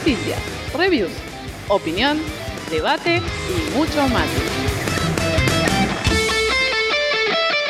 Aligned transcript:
Noticias, 0.00 0.38
reviews, 0.72 1.12
opinión, 1.68 2.18
debate 2.70 3.16
y 3.18 3.76
mucho 3.76 4.08
mate. 4.08 4.30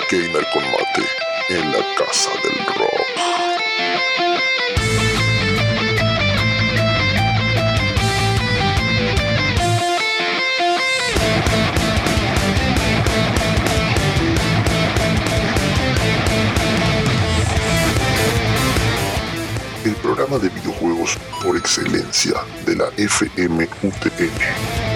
Gamer 0.09 0.47
con 0.53 0.63
mate 0.63 1.09
en 1.49 1.73
la 1.73 1.85
casa 1.97 2.31
del 2.45 2.65
rock. 2.77 3.11
Programa 20.21 20.39
de 20.39 20.51
videojuegos 20.51 21.17
por 21.43 21.57
excelencia 21.57 22.35
de 22.67 22.77
la 22.77 22.91
FMUTN. 22.91 24.90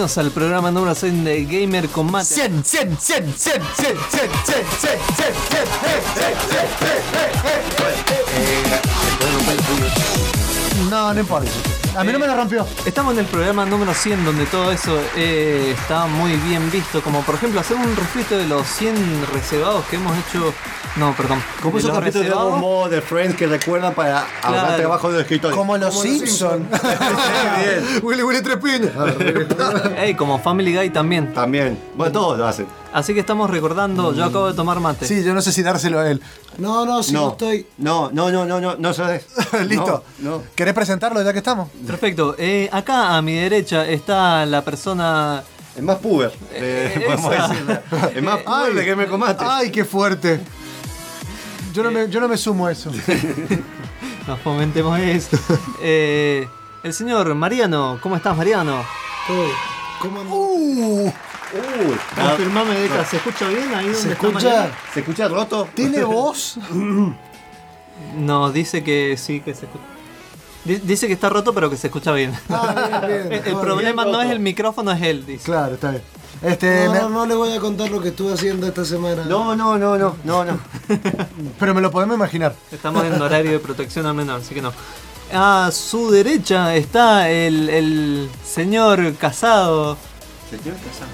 Bienvenidos 0.00 0.16
al 0.16 0.30
programa 0.30 0.70
número 0.70 0.94
100 0.94 1.24
de 1.24 1.44
Gamer 1.44 1.90
con 1.90 2.10
Mate. 2.10 2.24
100, 2.24 2.64
100, 2.64 2.96
100, 2.98 3.34
100, 3.34 3.34
100, 3.36 3.62
100, 3.76 4.00
100, 4.06 4.30
100, 4.44 4.96
100, 5.04 5.44
100, 10.80 10.88
No, 10.90 11.12
no 11.12 11.20
importa. 11.20 11.50
A 11.98 12.04
mí 12.04 12.12
no 12.12 12.18
me 12.18 12.26
lo 12.26 12.34
rompió. 12.34 12.66
Estamos 12.86 13.12
en 13.12 13.18
el 13.18 13.26
programa 13.26 13.66
número 13.66 13.92
100 13.92 14.24
donde 14.24 14.46
todo 14.46 14.72
eso 14.72 14.98
eh, 15.16 15.74
está 15.78 16.06
muy 16.06 16.34
bien 16.36 16.70
visto, 16.70 17.02
como 17.02 17.20
por 17.22 17.34
ejemplo 17.34 17.60
hacer 17.60 17.76
un 17.76 17.94
refrito 17.94 18.38
de 18.38 18.46
los 18.46 18.66
100 18.66 19.26
reservados 19.34 19.84
que 19.84 19.96
hemos 19.96 20.16
hecho... 20.16 20.54
No, 20.96 21.14
perdón. 21.16 21.42
Como 21.62 21.78
esos 21.78 21.90
los 21.90 21.98
capítulos 21.98 22.24
de. 22.26 22.30
Dragon 22.34 22.60
Ball, 22.60 22.90
de 22.90 23.00
Friends 23.00 23.36
que 23.36 23.46
recuerdan 23.46 23.94
para 23.94 24.26
Claro. 24.40 24.76
trabajo 24.76 25.12
de 25.12 25.20
escritorio. 25.22 25.56
Como 25.56 25.76
los 25.76 25.98
Simpsons. 26.00 26.66
Willy 28.02 28.22
Willy 28.22 28.42
Tres 28.42 28.56
Piñas. 28.56 28.90
Ey, 29.98 30.14
como 30.14 30.38
Family 30.40 30.74
Guy 30.76 30.90
también. 30.90 31.32
También. 31.32 31.78
Bueno, 31.94 32.12
todos 32.12 32.38
lo 32.38 32.46
hacen. 32.46 32.66
Así 32.92 33.14
que 33.14 33.20
estamos 33.20 33.48
recordando, 33.50 34.12
yo 34.12 34.24
acabo 34.24 34.48
de 34.48 34.54
tomar 34.54 34.80
mate. 34.80 35.06
Sí, 35.06 35.22
yo 35.22 35.32
no 35.32 35.40
sé 35.42 35.52
si 35.52 35.62
dárselo 35.62 36.00
a 36.00 36.10
él. 36.10 36.20
No, 36.58 36.84
no, 36.84 37.04
si 37.04 37.12
no, 37.12 37.20
no, 37.20 37.30
estoy. 37.30 37.66
no, 37.78 38.10
no, 38.12 38.32
no, 38.32 38.44
no, 38.44 38.60
no, 38.60 38.74
no 38.76 38.92
sabes. 38.92 39.26
Listo. 39.68 40.02
No, 40.18 40.30
no. 40.38 40.42
¿Querés 40.56 40.74
presentarlo 40.74 41.22
ya 41.22 41.32
que 41.32 41.38
estamos? 41.38 41.68
Perfecto. 41.86 42.34
Eh, 42.36 42.68
acá 42.72 43.16
a 43.16 43.22
mi 43.22 43.34
derecha 43.34 43.86
está 43.86 44.44
la 44.44 44.62
persona... 44.64 45.42
Es 45.76 45.82
más 45.84 45.98
puber. 45.98 46.32
eh, 46.52 46.92
Eh, 46.96 47.00
podemos 47.06 47.30
decir. 47.30 47.80
Es 48.16 48.22
más 48.24 48.38
puber 48.40 48.74
de 48.74 48.84
que 48.84 48.96
me 48.96 49.06
comaste. 49.06 49.44
Ay, 49.48 49.70
qué 49.70 49.84
fuerte. 49.84 50.40
Yo 51.72 51.82
no, 51.82 51.90
me, 51.90 52.08
yo 52.08 52.20
no 52.20 52.28
me 52.28 52.36
sumo 52.36 52.66
a 52.66 52.72
eso. 52.72 52.90
No 54.26 54.36
fomentemos 54.36 54.98
eso. 55.00 55.36
Eh, 55.82 56.46
el 56.82 56.92
señor 56.94 57.34
Mariano, 57.34 57.98
¿cómo 58.02 58.16
estás 58.16 58.36
Mariano? 58.36 58.84
¿Cómo 60.00 60.20
andás? 60.20 60.34
Uh, 60.34 61.06
Uy, 61.52 61.96
ah, 62.16 62.28
Confirmame, 62.28 62.78
Deca, 62.78 63.04
¿se 63.04 63.16
escucha 63.16 63.48
bien 63.48 63.74
ahí 63.74 63.86
donde 63.86 63.98
¿Se 63.98 64.12
está 64.12 64.26
escucha? 64.28 64.46
Mariano? 64.48 64.74
¿Se 64.94 65.00
escucha 65.00 65.28
roto? 65.28 65.68
¿Tiene 65.74 66.04
voz? 66.04 66.58
No, 68.16 68.52
dice 68.52 68.84
que 68.84 69.16
sí, 69.16 69.40
que 69.40 69.54
se 69.54 69.66
escucha. 69.66 69.84
Di- 70.64 70.76
Dice 70.84 71.06
que 71.06 71.14
está 71.14 71.28
roto, 71.28 71.52
pero 71.54 71.68
que 71.70 71.76
se 71.76 71.88
escucha 71.88 72.12
bien. 72.12 72.32
Ah, 72.50 73.02
bien, 73.08 73.28
bien. 73.28 73.42
El, 73.42 73.48
el 73.48 73.54
Ah, 73.56 73.60
problema 73.60 74.04
bien 74.04 74.12
no 74.12 74.22
es 74.22 74.30
el 74.30 74.38
micrófono, 74.40 74.92
es 74.92 75.02
él, 75.02 75.26
dice. 75.26 75.44
Claro, 75.44 75.74
está 75.74 75.90
bien. 75.90 76.02
Este, 76.42 76.86
No, 76.86 76.92
me- 76.92 76.98
no, 77.00 77.08
no 77.10 77.26
le 77.26 77.34
voy 77.34 77.52
a 77.52 77.60
contar 77.60 77.90
lo 77.90 78.00
que 78.00 78.08
estuve 78.08 78.32
haciendo 78.32 78.66
esta 78.66 78.84
semana. 78.84 79.24
No, 79.24 79.54
no, 79.54 79.76
no, 79.76 79.98
no, 79.98 80.16
no, 80.24 80.44
no. 80.44 80.58
pero 81.58 81.74
me 81.74 81.80
lo 81.82 81.90
podemos 81.90 82.16
imaginar. 82.16 82.54
Estamos 82.72 83.04
en 83.04 83.20
horario 83.20 83.52
de 83.52 83.58
protección 83.58 84.06
al 84.06 84.14
menor, 84.14 84.40
así 84.40 84.54
que 84.54 84.62
no. 84.62 84.72
A 85.32 85.70
su 85.70 86.10
derecha 86.10 86.74
está 86.74 87.30
el, 87.30 87.68
el 87.68 88.30
señor 88.44 89.14
casado. 89.16 89.96
Señor 90.50 90.76
casado. 90.76 91.10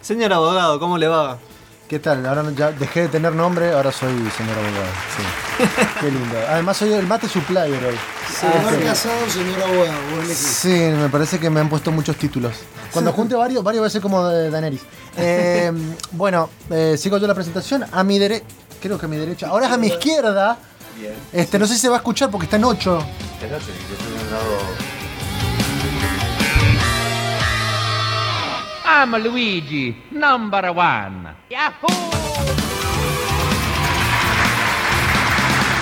Señor 0.00 0.32
abogado, 0.32 0.78
¿cómo 0.80 0.96
le 0.98 1.08
va? 1.08 1.38
¿Qué 1.88 1.98
tal? 1.98 2.26
Ahora 2.26 2.44
ya 2.54 2.70
dejé 2.70 3.02
de 3.02 3.08
tener 3.08 3.32
nombre, 3.32 3.72
ahora 3.72 3.90
soy 3.90 4.12
señor 4.36 4.58
abogado. 4.58 4.92
Sí. 5.16 5.84
Qué 6.00 6.10
lindo. 6.10 6.36
Además 6.46 6.76
soy 6.76 6.92
el 6.92 7.06
mate 7.06 7.26
supplier 7.26 7.82
hoy. 7.82 7.96
Señor 8.38 8.84
casado, 8.84 9.30
señor 9.30 9.62
abogado. 9.62 9.98
vos. 10.14 10.36
Sí, 10.36 10.68
me 10.68 11.08
parece 11.08 11.40
que 11.40 11.48
me 11.48 11.60
han 11.60 11.70
puesto 11.70 11.90
muchos 11.90 12.16
títulos. 12.16 12.52
Cuando 12.92 13.10
junte 13.14 13.34
varios, 13.34 13.64
varios 13.64 13.82
va 13.82 13.86
a 13.86 13.90
ser 13.90 14.02
como 14.02 14.28
de 14.28 14.50
Daenerys. 14.50 14.82
Eh, 15.16 15.72
bueno, 16.12 16.50
eh, 16.68 16.96
sigo 16.98 17.16
yo 17.16 17.26
la 17.26 17.34
presentación. 17.34 17.86
A 17.90 18.04
mi 18.04 18.18
derecha, 18.18 18.44
creo 18.82 18.98
que 18.98 19.06
a 19.06 19.08
mi 19.08 19.16
derecha. 19.16 19.48
Ahora 19.48 19.68
es 19.68 19.72
a 19.72 19.78
mi 19.78 19.86
izquierda. 19.86 20.58
Bien. 21.00 21.14
Este, 21.32 21.58
no 21.58 21.66
sé 21.66 21.72
si 21.72 21.80
se 21.80 21.88
va 21.88 21.94
a 21.94 21.98
escuchar 21.98 22.30
porque 22.30 22.44
está 22.44 22.58
en 22.58 22.64
8. 22.64 22.98
Es 22.98 23.50
noche, 23.50 23.64
yo 23.88 23.94
estoy 23.94 24.14
en 24.14 24.26
un 24.26 24.30
lado. 24.30 24.87
I'm 29.00 29.12
Luigi, 29.22 29.94
number 30.10 30.70
one. 30.70 31.28
Yahoo! 31.48 31.86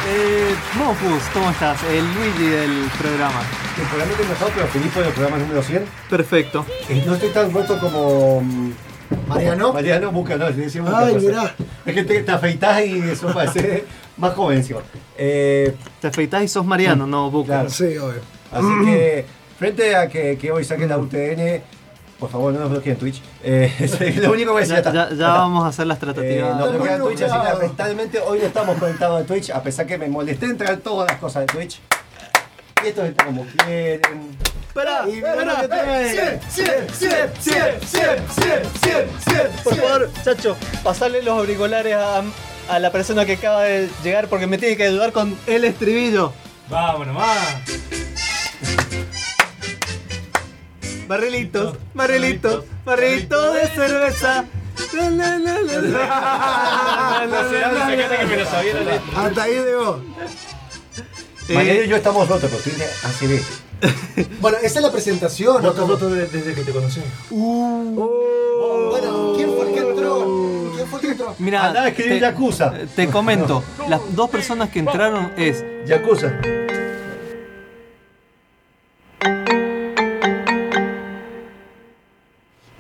Eh, 0.08 0.54
Mofus, 0.78 1.22
¿cómo 1.32 1.50
estás? 1.50 1.82
El 1.84 2.04
Luigi 2.14 2.44
del 2.50 2.88
programa. 2.98 3.40
Temporalmente 3.74 4.22
mejor, 4.24 4.50
pero 4.54 4.66
Filipo 4.68 5.00
del 5.00 5.12
programa 5.12 5.38
número 5.38 5.62
100. 5.62 5.84
Perfecto. 6.10 6.66
Eh, 6.90 7.02
No 7.06 7.14
estoy 7.14 7.30
tan 7.30 7.52
roto 7.52 7.78
como. 7.80 8.42
mm, 8.42 8.72
Mariano. 9.28 9.72
Mariano 9.72 10.12
busca, 10.12 10.36
no, 10.36 10.50
le 10.50 10.56
decimos 10.56 10.92
Ay, 10.94 11.14
cosa. 11.14 11.26
mirá. 11.26 11.54
Es 11.86 11.94
que 11.94 12.04
te, 12.04 12.22
te 12.22 12.32
afeitás 12.32 12.84
y 12.84 13.00
eso 13.00 13.32
parece 13.32 13.84
más 14.18 14.34
joven 14.34 14.58
encima. 14.58 14.80
Eh, 15.16 15.74
Te 16.00 16.08
afeitás 16.08 16.42
y 16.42 16.48
sos 16.48 16.66
Mariano, 16.66 17.06
no 17.06 17.30
Buca. 17.30 17.46
Claro. 17.54 17.70
Sí, 17.70 17.96
obvio. 17.96 18.20
así 18.52 18.84
que, 18.84 19.24
frente 19.58 19.96
a 19.96 20.06
que, 20.08 20.36
que 20.36 20.52
hoy 20.52 20.64
saquen 20.64 20.88
la 20.90 20.98
UTN, 20.98 21.62
por 22.18 22.30
favor 22.30 22.52
no 22.52 22.60
nos 22.60 22.70
bloqueen 22.70 22.94
en 22.94 23.00
Twitch. 23.00 23.20
Eh, 23.42 23.72
es 23.78 24.16
lo 24.18 24.32
único 24.32 24.48
que 24.48 24.52
voy 24.52 24.62
a 24.62 24.66
decir. 24.66 24.74
Ya, 24.74 24.78
está. 24.78 24.92
ya- 24.92 25.02
está. 25.04 25.14
ya 25.16 25.28
vamos 25.28 25.64
a 25.64 25.68
hacer 25.68 25.86
las 25.86 25.96
Eh, 25.98 26.00
tratativas. 26.00 26.56
nos 26.56 26.72
bloquean 26.72 27.00
Twitch, 27.00 27.22
así 27.22 27.38
que 27.38 27.44
lamentablemente 27.44 28.20
hoy 28.20 28.38
no 28.40 28.44
estamos 28.46 28.78
conectados 28.78 29.22
a 29.22 29.26
Twitch, 29.26 29.50
a 29.50 29.62
pesar 29.62 29.86
que 29.86 29.98
me 29.98 30.08
molesté 30.08 30.46
entrar 30.46 30.76
todas 30.78 31.10
las 31.10 31.20
cosas 31.20 31.42
de 31.46 31.46
Twitch. 31.52 31.80
Y 32.84 32.88
esto 32.88 33.04
está 33.04 33.24
como 33.24 33.44
quieren. 33.64 34.36
Pará, 34.74 35.04
Y 35.08 35.12
mirá 35.12 35.34
lo 35.36 35.46
pará. 35.46 35.60
que 35.62 35.68
trae. 35.68 36.10
100, 36.14 36.40
100, 36.50 36.70
100, 36.92 36.92
100, 36.92 37.30
100, 37.40 37.80
100, 37.88 38.20
100, 38.82 39.08
100. 39.24 39.62
Por 39.64 39.74
favor, 39.76 40.10
Chacho, 40.22 40.56
pasale 40.84 41.22
los 41.22 41.38
auriculares 41.38 41.94
a, 41.94 42.22
a 42.68 42.78
la 42.78 42.92
persona 42.92 43.24
que 43.24 43.32
acaba 43.34 43.62
de 43.62 43.88
llegar 44.04 44.28
porque 44.28 44.46
me 44.46 44.58
tiene 44.58 44.76
que 44.76 44.84
ayudar 44.84 45.12
con 45.12 45.34
el 45.46 45.64
estribillo. 45.64 46.32
Vámonos, 46.68 47.16
va. 47.16 47.32
Barrilitos, 51.08 51.76
barrilitos, 51.94 52.64
barrilitos 52.84 53.54
de 53.54 53.66
cerveza. 53.68 54.44
Hasta 59.16 59.42
ahí 59.42 59.54
llegó. 59.54 60.00
Mariano 61.48 61.82
y 61.82 61.88
yo 61.88 61.96
estamos 61.96 62.28
rotos, 62.28 62.50
pero 62.50 62.62
tiene 62.62 62.84
ACB. 62.84 63.42
Bueno, 64.40 64.56
esa 64.62 64.78
es 64.78 64.84
la 64.84 64.90
presentación. 64.90 65.62
¿no? 65.62 65.68
Rotos, 65.68 65.88
rotos 65.88 66.12
desde, 66.12 66.38
desde 66.38 66.54
que 66.54 66.62
te 66.62 66.72
conocí. 66.72 67.00
Bueno, 67.30 69.32
¿quién 69.36 69.52
fue 69.54 69.68
el 69.68 69.74
que 69.74 69.80
entró? 69.80 70.72
¿Quién 70.74 70.86
fue 70.88 71.00
el 71.00 71.06
que 71.06 71.12
entró? 71.12 71.34
Mira, 71.38 71.66
Andá 71.66 71.82
a 71.82 71.88
escribir 71.88 72.14
te, 72.14 72.20
Yakuza. 72.20 72.72
te 72.96 73.08
comento, 73.08 73.62
las 73.88 74.00
dos 74.16 74.30
personas 74.30 74.70
que 74.70 74.78
entraron 74.78 75.32
es 75.36 75.62
Yakuza. 75.86 76.32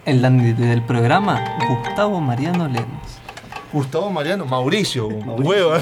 El 0.06 0.22
Dandy 0.22 0.52
del 0.52 0.82
programa, 0.82 1.42
Gustavo 1.68 2.20
Mariano 2.20 2.68
Lemos. 2.68 2.86
Gustavo 3.72 4.08
Mariano, 4.10 4.46
Mauricio, 4.46 5.08
huevo. 5.08 5.72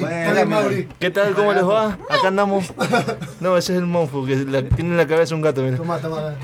Bueno, 0.00 0.46
Mauri. 0.46 0.88
¿Qué 0.98 1.10
tal? 1.10 1.34
¿Cómo 1.34 1.52
les 1.52 1.64
va? 1.64 1.98
Acá 2.10 2.28
andamos. 2.28 2.72
No, 3.40 3.56
ese 3.56 3.74
es 3.74 3.78
el 3.78 3.86
monfo, 3.86 4.24
que 4.24 4.34
la- 4.36 4.62
tiene 4.62 4.90
en 4.92 4.96
la 4.96 5.06
cabeza 5.06 5.34
un 5.34 5.42
gato, 5.42 5.60
mira. 5.62 5.76
Toma, 5.76 5.98
toma. 5.98 6.34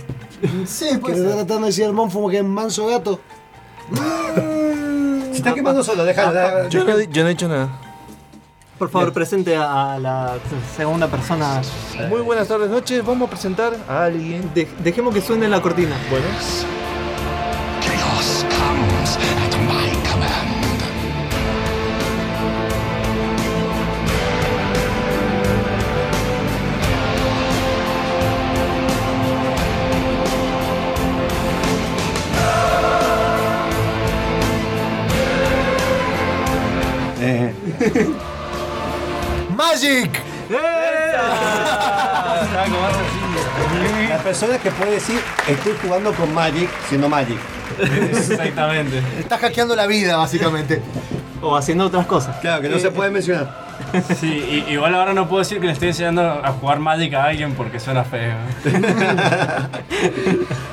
Sí, 0.66 0.90
Que 0.90 0.98
pues. 0.98 1.16
está 1.18 1.30
tratando 1.36 1.60
de 1.60 1.66
decir 1.66 1.84
al 1.86 1.94
monfo 1.94 2.28
que 2.28 2.38
es 2.38 2.44
manso 2.44 2.86
gato. 2.86 3.18
Se 3.94 5.38
está 5.38 5.54
quemando 5.54 5.82
solo, 5.82 6.04
déjalo. 6.04 6.68
Yo 6.68 6.84
no, 6.84 6.98
he- 6.98 7.08
yo 7.08 7.22
no 7.22 7.28
he 7.28 7.32
dicho 7.32 7.48
nada. 7.48 7.68
Por 8.78 8.90
favor, 8.90 9.12
presente 9.12 9.56
a, 9.56 9.94
a 9.94 9.98
la 9.98 10.34
segunda 10.76 11.06
persona. 11.08 11.62
Muy 12.10 12.20
buenas 12.20 12.46
tardes, 12.48 12.68
noches. 12.68 13.04
Vamos 13.04 13.28
a 13.28 13.30
presentar 13.30 13.72
a 13.88 14.04
alguien. 14.04 14.50
De- 14.54 14.68
dejemos 14.84 15.14
que 15.14 15.20
suene 15.22 15.48
la 15.48 15.60
cortina. 15.62 15.96
Bueno, 16.10 16.26
Magic. 39.82 40.20
la 44.08 44.18
persona 44.18 44.58
que 44.58 44.70
puede 44.70 44.92
decir 44.92 45.18
estoy 45.48 45.72
jugando 45.82 46.12
con 46.12 46.32
Magic 46.32 46.68
siendo 46.88 47.08
Magic. 47.08 47.38
Exactamente. 48.12 49.02
Estás 49.18 49.40
hackeando 49.40 49.74
la 49.74 49.86
vida, 49.86 50.16
básicamente. 50.18 50.80
O 51.40 51.56
haciendo 51.56 51.86
otras 51.86 52.06
cosas. 52.06 52.36
Claro, 52.36 52.62
que 52.62 52.68
no 52.68 52.78
se 52.78 52.92
puede 52.92 53.10
mencionar. 53.10 53.72
Sí, 54.20 54.64
y- 54.68 54.72
igual 54.72 54.94
ahora 54.94 55.14
no 55.14 55.26
puedo 55.28 55.40
decir 55.40 55.58
que 55.58 55.66
le 55.66 55.72
estoy 55.72 55.88
enseñando 55.88 56.22
a 56.22 56.52
jugar 56.52 56.78
Magic 56.78 57.12
a 57.14 57.24
alguien 57.24 57.54
porque 57.54 57.80
suena 57.80 58.04
feo. 58.04 58.36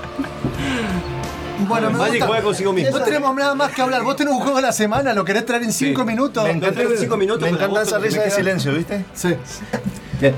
Bueno, 1.67 1.89
me 1.91 1.97
Magic 1.97 2.13
gusta. 2.13 2.27
juega 2.27 2.43
consigo 2.43 2.73
mismo. 2.73 2.97
No 2.97 3.03
tenemos 3.03 3.35
nada 3.35 3.55
más 3.55 3.71
que 3.71 3.81
hablar. 3.81 4.03
Vos 4.03 4.15
tenés 4.15 4.33
un 4.33 4.39
juego 4.39 4.55
de 4.57 4.61
la 4.63 4.71
semana, 4.71 5.13
¿lo 5.13 5.25
querés 5.25 5.45
traer 5.45 5.63
en 5.63 5.73
5 5.73 6.05
minutos? 6.05 6.43
me 6.43 6.51
encanta, 6.51 6.81
cinco 6.97 7.17
minutos, 7.17 7.41
me 7.43 7.49
encanta 7.49 7.81
esa 7.81 7.97
risa 7.99 8.21
de 8.21 8.31
silencio, 8.31 8.73
¿viste? 8.73 9.05
Sí. 9.13 9.35
Bien, 10.21 10.33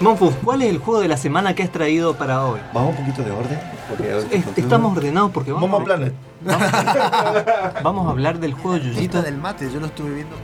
Monfus, 0.00 0.34
¿cuál 0.42 0.62
es 0.62 0.70
el 0.70 0.78
juego 0.78 1.00
de 1.00 1.08
la 1.08 1.16
semana 1.16 1.54
que 1.54 1.62
has 1.62 1.70
traído 1.70 2.14
para 2.16 2.44
hoy? 2.44 2.60
vamos 2.72 2.90
un 2.98 3.04
poquito 3.04 3.22
de 3.22 3.30
orden. 3.30 3.60
Porque 3.88 4.36
Es- 4.36 4.44
estamos 4.56 4.96
ordenados 4.96 5.30
porque 5.32 5.52
vamos, 5.52 5.68
Momo 5.68 5.84
Planet. 5.84 6.12
vamos 7.82 8.06
a 8.06 8.10
hablar 8.10 8.38
del 8.40 8.54
juego 8.54 8.78
Yuyito. 8.78 9.22
del 9.22 9.36
mate, 9.36 9.70
yo 9.72 9.78
lo 9.80 9.86
estuve 9.86 10.10
viendo. 10.14 10.34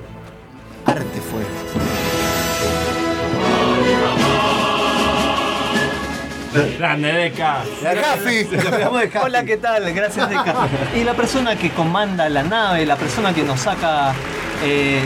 Arte 0.87 1.21
fue. 1.21 1.98
Grande 6.79 7.13
Deca. 7.13 7.59
Gafi. 7.83 8.49
Hablamos 8.73 9.01
de 9.01 9.07
Happy. 9.09 9.19
Hola, 9.25 9.45
¿qué 9.45 9.57
tal? 9.57 9.93
Gracias, 9.93 10.29
Deca. 10.29 10.55
Y 10.97 11.05
la 11.05 11.15
persona 11.15 11.57
que 11.57 11.71
comanda 11.71 12.29
la 12.29 12.43
nave, 12.43 12.85
la 12.87 12.97
persona 12.97 13.33
que 13.35 13.43
nos 13.43 13.61
saca 13.61 14.13
eh, 14.65 15.01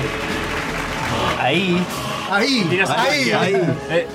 ahí. 1.41 1.85
Ahí, 2.31 2.81
ahí, 2.97 3.33
ahí. 3.33 3.77
Eh, 3.91 4.07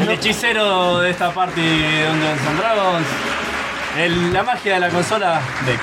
el 0.00 0.10
hechicero 0.10 1.00
de 1.00 1.10
esta 1.10 1.30
party 1.32 1.60
de 1.60 2.06
Dungeons 2.06 2.40
and 2.48 2.58
Dragons. 2.58 3.06
El- 3.98 4.32
la 4.32 4.42
magia 4.42 4.74
de 4.74 4.80
la 4.80 4.88
consola 4.90 5.40
Deca. 5.64 5.82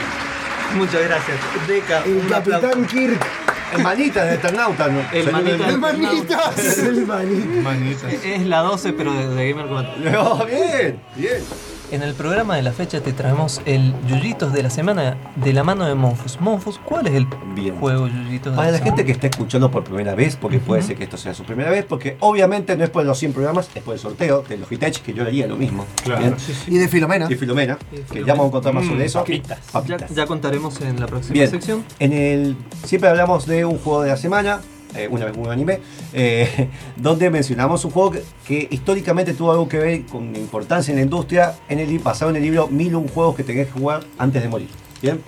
Muchas 0.75 1.01
gracias. 1.03 1.37
Deca. 1.67 2.03
El 2.05 2.25
un 2.25 2.33
aplauso. 2.33 2.67
Capitán 2.69 2.85
Kirk. 2.87 3.25
El 3.71 3.83
manita 3.83 4.25
de 4.25 4.35
Eternauta, 4.35 4.87
¿no? 4.87 5.01
El 5.11 5.31
manita 5.31 5.69
El 5.69 5.77
manitas. 5.77 6.77
El. 6.77 7.05
Manita. 7.05 8.11
Es 8.11 8.45
la 8.45 8.59
12, 8.59 8.93
pero 8.93 9.13
de, 9.13 9.49
Gamer 9.49 9.67
4. 9.67 9.93
Oh, 10.21 10.45
bien, 10.45 10.99
bien. 11.15 11.43
En 11.91 12.03
el 12.03 12.13
programa 12.13 12.55
de 12.55 12.61
la 12.61 12.71
fecha 12.71 13.01
te 13.01 13.11
traemos 13.11 13.61
el 13.65 13.93
Yuyitos 14.07 14.53
de 14.53 14.63
la 14.63 14.69
semana 14.69 15.17
de 15.35 15.51
la 15.51 15.61
mano 15.65 15.85
de 15.85 15.93
Monfus. 15.93 16.39
Monfus, 16.39 16.79
¿cuál 16.79 17.07
es 17.07 17.15
el 17.15 17.27
Bien. 17.53 17.75
juego 17.75 18.07
Yuyitos 18.07 18.53
de 18.53 18.55
Para 18.57 18.71
la 18.71 18.77
semana? 18.77 18.95
gente 18.95 19.05
que 19.05 19.11
está 19.11 19.27
escuchando 19.27 19.69
por 19.69 19.83
primera 19.83 20.15
vez, 20.15 20.37
porque 20.37 20.59
puede 20.59 20.83
ser 20.83 20.95
que 20.95 21.03
esto 21.03 21.17
sea 21.17 21.33
su 21.33 21.43
primera 21.43 21.69
vez, 21.69 21.83
porque 21.83 22.15
obviamente 22.21 22.77
no 22.77 22.85
es 22.85 22.89
por 22.89 23.03
los 23.03 23.19
100 23.19 23.33
programas, 23.33 23.69
es 23.75 23.83
por 23.83 23.93
el 23.93 23.99
sorteo 23.99 24.41
de 24.47 24.57
Logitech, 24.57 25.01
que 25.01 25.13
yo 25.13 25.23
haría 25.23 25.47
lo 25.47 25.57
mismo. 25.57 25.85
Claro. 26.01 26.21
Bien. 26.21 26.35
Y 26.67 26.77
de 26.77 26.87
Filomena. 26.87 27.27
Y 27.29 27.35
Filomena, 27.35 27.77
Y 27.91 27.95
que 27.97 28.03
Filomena. 28.03 28.25
ya 28.27 28.33
vamos 28.35 28.47
a 28.47 28.51
contar 28.53 28.73
más 28.73 28.85
sobre 28.85 28.99
Mm, 28.99 29.07
eso. 29.07 29.19
papitas. 29.19 29.59
Ya, 29.59 29.71
Papitas. 29.73 30.15
ya 30.15 30.25
contaremos 30.25 30.79
en 30.79 30.97
la 30.97 31.07
próxima 31.07 31.33
Bien. 31.33 31.49
sección. 31.49 31.83
En 31.99 32.13
el, 32.13 32.55
siempre 32.85 33.09
hablamos 33.09 33.45
de 33.47 33.65
un 33.65 33.77
juego 33.79 34.03
de 34.03 34.11
la 34.11 34.17
semana, 34.17 34.61
eh, 34.95 35.07
una 35.09 35.25
vez 35.25 35.35
un 35.37 35.49
anime, 35.49 35.79
eh, 36.13 36.69
donde 36.95 37.29
mencionamos 37.29 37.85
un 37.85 37.91
juego 37.91 38.13
que, 38.45 38.67
históricamente 38.69 39.33
tuvo 39.33 39.51
algo 39.51 39.67
que 39.67 39.77
ver 39.77 40.05
con 40.05 40.35
importancia 40.35 40.91
en 40.91 40.97
la 40.97 41.03
industria, 41.03 41.55
en 41.69 41.79
el, 41.79 41.99
basado 41.99 42.31
en 42.31 42.37
el 42.37 42.43
libro 42.43 42.67
1001 42.67 43.09
juegos 43.09 43.35
que 43.35 43.43
tenés 43.43 43.67
que 43.67 43.73
jugar 43.73 44.03
antes 44.17 44.41
de 44.41 44.49
morir. 44.49 44.69
Bien, 45.01 45.21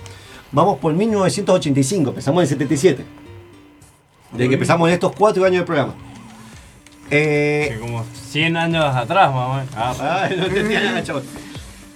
vamos 0.51 0.79
por 0.79 0.93
1985, 0.93 2.10
empezamos 2.10 2.39
en 2.39 2.43
el 2.43 2.50
77. 2.50 3.05
Desde 4.34 4.48
que 4.50 4.55
empezamos 4.55 4.88
en 4.88 4.96
estos 4.96 5.12
cuatro 5.15 5.46
años 5.46 5.60
de 5.60 5.65
programa. 5.65 5.93
Eh, 7.12 7.70
Que 7.74 7.79
como 7.79 8.03
100 8.32 8.58
años 8.58 8.96
atrás, 8.96 9.32
mamá. 9.32 9.65
Ah, 9.75 10.24
Ay, 10.24 10.38
no 10.96 11.01
chavos. 11.03 11.24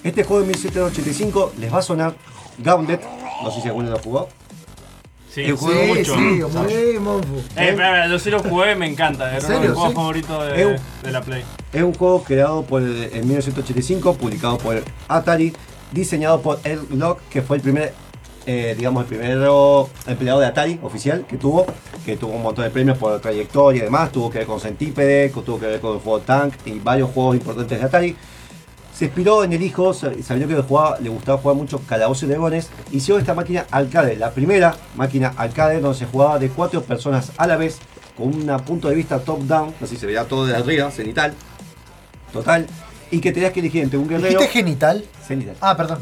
Este 0.03 0.23
juego 0.23 0.41
de 0.41 0.47
1785 0.49 1.53
les 1.59 1.73
va 1.73 1.79
a 1.79 1.81
sonar 1.81 2.15
Gauntlet, 2.59 3.01
no 3.43 3.51
sé 3.51 3.61
si 3.61 3.67
alguno 3.67 3.89
lo 3.89 3.99
jugó. 3.99 4.29
Sí, 5.37 5.51
el 5.51 5.57
sí. 5.57 5.65
juego 5.65 5.81
Sí, 5.81 5.87
mucho. 5.99 6.15
sí, 6.15 6.75
Sí, 6.93 6.99
monfo. 6.99 7.35
Eh, 7.55 7.69
espera, 7.69 8.07
yo 8.07 8.19
sí 8.19 8.29
lo 8.29 8.39
jugué, 8.39 8.75
me 8.75 8.87
encanta. 8.87 9.35
Era 9.35 9.45
uno 9.47 9.59
de 9.59 9.67
mis 9.67 9.71
juegos 9.77 9.93
favoritos 9.93 10.45
de, 10.47 10.79
de 11.03 11.11
la 11.11 11.21
Play. 11.21 11.43
Es 11.73 11.83
un 11.83 11.93
juego 11.93 12.23
creado 12.23 12.63
por, 12.63 12.81
en 12.81 13.27
1985, 13.27 14.15
publicado 14.15 14.57
por 14.57 14.81
Atari, 15.07 15.53
diseñado 15.91 16.41
por 16.41 16.59
Ed 16.63 16.79
Locke, 16.91 17.21
que 17.29 17.41
fue 17.41 17.57
el 17.57 17.61
primer, 17.61 17.93
eh, 18.45 18.73
digamos, 18.77 19.03
el 19.03 19.07
primer 19.07 19.31
empleado 20.07 20.39
de 20.39 20.45
Atari 20.45 20.79
oficial 20.81 21.25
que 21.27 21.37
tuvo, 21.37 21.65
que 22.05 22.17
tuvo 22.17 22.33
un 22.33 22.43
montón 22.43 22.63
de 22.65 22.71
premios 22.71 22.97
por 22.97 23.19
trayectoria 23.19 23.81
y 23.81 23.85
demás, 23.85 24.11
tuvo 24.11 24.29
que 24.29 24.39
ver 24.39 24.47
con 24.47 24.59
Centípede, 24.59 25.31
que 25.31 25.41
tuvo 25.41 25.59
que 25.59 25.67
ver 25.67 25.79
con 25.79 25.93
el 25.95 25.99
juego 25.99 26.19
Tank 26.19 26.53
y 26.65 26.79
varios 26.79 27.09
juegos 27.11 27.35
importantes 27.35 27.79
de 27.79 27.85
Atari. 27.85 28.15
Se 28.97 29.05
inspiró 29.05 29.43
en 29.43 29.53
el 29.53 29.61
hijo, 29.61 29.93
sab- 29.93 30.19
sabiendo 30.23 30.47
que 30.55 30.59
le, 30.61 30.67
jugaba- 30.67 30.97
le 30.99 31.09
gustaba 31.09 31.37
jugar 31.37 31.55
mucho 31.55 31.79
Calabozos 31.87 32.23
y 32.23 32.27
Dragones, 32.27 32.69
hizo 32.91 33.19
esta 33.19 33.33
máquina 33.35 33.65
arcade, 33.69 34.15
la 34.15 34.31
primera 34.31 34.75
máquina 34.95 35.33
arcade 35.37 35.79
donde 35.79 35.97
se 35.99 36.05
jugaba 36.07 36.39
de 36.39 36.49
cuatro 36.49 36.81
personas 36.81 37.31
a 37.37 37.45
la 37.45 37.57
vez, 37.57 37.77
con 38.17 38.27
un 38.29 38.57
punto 38.65 38.89
de 38.89 38.95
vista 38.95 39.19
top-down, 39.19 39.75
así 39.81 39.97
se 39.97 40.07
veía 40.07 40.23
todo 40.25 40.47
de 40.47 40.55
arriba, 40.55 40.89
cenital, 40.89 41.33
total, 42.33 42.65
y 43.11 43.19
que 43.19 43.31
tenías 43.31 43.51
que 43.53 43.59
elegir 43.59 43.83
entre 43.83 43.99
un 43.99 44.07
guerrero... 44.07 44.39
¿Dijiste 44.39 44.47
genital? 44.59 45.05
Cenital. 45.25 45.55
Ah, 45.61 45.77
perdón. 45.77 45.99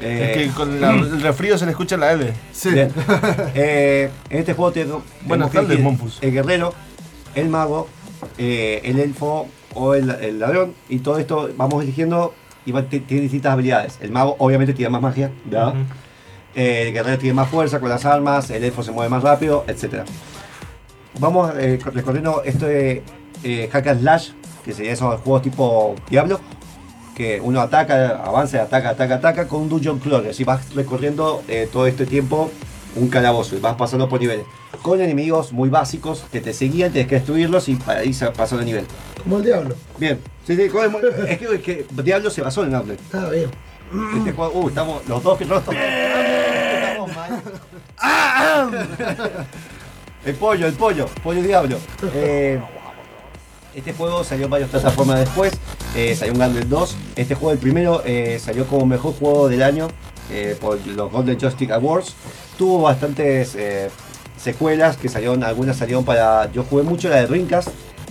Eh, 0.00 0.34
Es 0.36 0.36
que 0.48 0.54
con 0.54 0.78
la- 0.78 0.90
el 0.90 1.22
resfrío 1.22 1.56
se 1.56 1.64
le 1.64 1.70
escucha 1.70 1.96
la 1.96 2.12
L. 2.12 2.32
Sí. 2.52 2.70
Bien. 2.70 2.92
Eh, 3.54 4.10
en 4.28 4.38
este 4.40 4.52
juego 4.52 4.72
te- 4.72 4.86
Buenas 5.22 5.50
tardes, 5.50 5.80
Monfus. 5.80 6.18
El 6.20 6.32
guerrero, 6.32 6.74
el 7.34 7.48
mago, 7.48 7.88
eh, 8.36 8.82
el 8.84 8.98
elfo 9.00 9.48
o 9.74 9.94
el, 9.94 10.10
el 10.10 10.38
ladrón. 10.38 10.74
Y 10.88 10.98
todo 11.00 11.18
esto 11.18 11.50
vamos 11.56 11.82
eligiendo 11.82 12.34
y 12.64 12.72
va- 12.72 12.82
tiene 12.82 13.04
distintas 13.22 13.52
habilidades. 13.52 13.98
El 14.00 14.10
mago 14.12 14.36
obviamente 14.38 14.74
tiene 14.74 14.90
más 14.90 15.02
magia, 15.02 15.30
¿verdad? 15.44 15.68
Ujú. 15.68 15.78
Eh, 16.54 16.88
el 16.88 16.92
guerrero 16.94 17.18
tiene 17.18 17.34
más 17.34 17.48
fuerza 17.48 17.80
con 17.80 17.88
las 17.90 18.04
armas, 18.06 18.48
el 18.50 18.64
elfo 18.64 18.82
se 18.82 18.90
mueve 18.90 19.10
más 19.10 19.22
rápido, 19.22 19.64
etc. 19.68 20.04
Vamos 21.18 21.52
eh, 21.56 21.78
recorriendo 21.92 22.42
esto 22.44 22.66
de 22.66 23.02
eh, 23.42 23.68
hack 23.72 23.86
and 23.88 24.00
slash 24.00 24.30
que 24.64 24.72
serían 24.72 24.94
esos 24.94 25.20
juegos 25.20 25.42
tipo 25.42 25.94
Diablo, 26.10 26.40
que 27.14 27.40
uno 27.40 27.60
ataca, 27.60 28.22
avanza, 28.24 28.62
ataca, 28.62 28.90
ataca, 28.90 29.14
ataca, 29.16 29.48
con 29.48 29.62
un 29.62 29.68
dungeon 29.68 29.98
crawler. 29.98 30.34
Si 30.34 30.44
vas 30.44 30.74
recorriendo 30.74 31.42
eh, 31.48 31.68
todo 31.72 31.86
este 31.86 32.04
tiempo 32.04 32.50
un 32.96 33.08
calabozo 33.08 33.56
y 33.56 33.60
vas 33.60 33.76
pasando 33.76 34.08
por 34.08 34.20
niveles. 34.20 34.46
Con 34.82 35.00
enemigos 35.00 35.52
muy 35.52 35.68
básicos 35.68 36.24
que 36.32 36.40
te 36.40 36.52
seguían, 36.52 36.92
tienes 36.92 37.08
que 37.08 37.16
destruirlos 37.16 37.68
y 37.68 37.76
para 37.76 38.04
ir 38.04 38.14
pasando 38.36 38.58
de 38.58 38.64
nivel. 38.64 38.86
Como 39.22 39.38
el 39.38 39.44
diablo. 39.44 39.74
Bien, 39.98 40.18
sí, 40.46 40.56
sí, 40.56 40.62
es, 40.62 41.38
que, 41.38 41.54
es 41.54 41.62
que 41.62 41.86
Diablo 42.02 42.30
se 42.30 42.42
basó 42.42 42.64
en 42.64 42.74
Outlet. 42.74 43.00
Está 43.00 43.30
bien. 43.30 43.50
Este 44.18 44.32
juego, 44.32 44.60
uh, 44.60 44.68
estamos 44.68 45.06
los 45.08 45.22
dos 45.22 45.38
que 45.38 45.44
no 45.44 45.58
estamos. 45.58 45.80
estamos 45.80 47.14
mal. 47.14 47.42
El 50.24 50.34
pollo, 50.34 50.66
el 50.66 50.72
pollo, 50.72 51.06
pollo 51.22 51.42
diablo. 51.42 51.78
Eh, 52.14 52.60
este 53.74 53.92
juego 53.92 54.24
salió 54.24 54.46
en 54.46 54.50
varias 54.50 54.70
plataformas 54.70 55.20
después. 55.20 55.52
eh, 55.94 56.16
salió 56.16 56.32
un 56.32 56.40
Gauntlet 56.40 56.66
2. 56.66 56.96
Este 57.14 57.34
juego, 57.36 57.52
el 57.52 57.58
primero, 57.58 58.02
eh, 58.04 58.40
salió 58.42 58.66
como 58.66 58.86
mejor 58.86 59.14
juego 59.14 59.48
del 59.48 59.62
año 59.62 59.88
por 60.60 60.84
los 60.88 61.12
Golden 61.12 61.38
Joystick 61.38 61.70
Awards. 61.70 62.14
Tuvo 62.58 62.82
bastantes 62.82 63.54
eh, 63.54 63.90
secuelas 64.36 64.96
que 64.96 65.08
salieron, 65.08 65.42
algunas 65.44 65.76
salieron 65.76 66.04
para. 66.04 66.50
Yo 66.52 66.64
jugué 66.64 66.82
mucho 66.82 67.08
la 67.08 67.16
de 67.16 67.26
Dreamcast, 67.26 67.68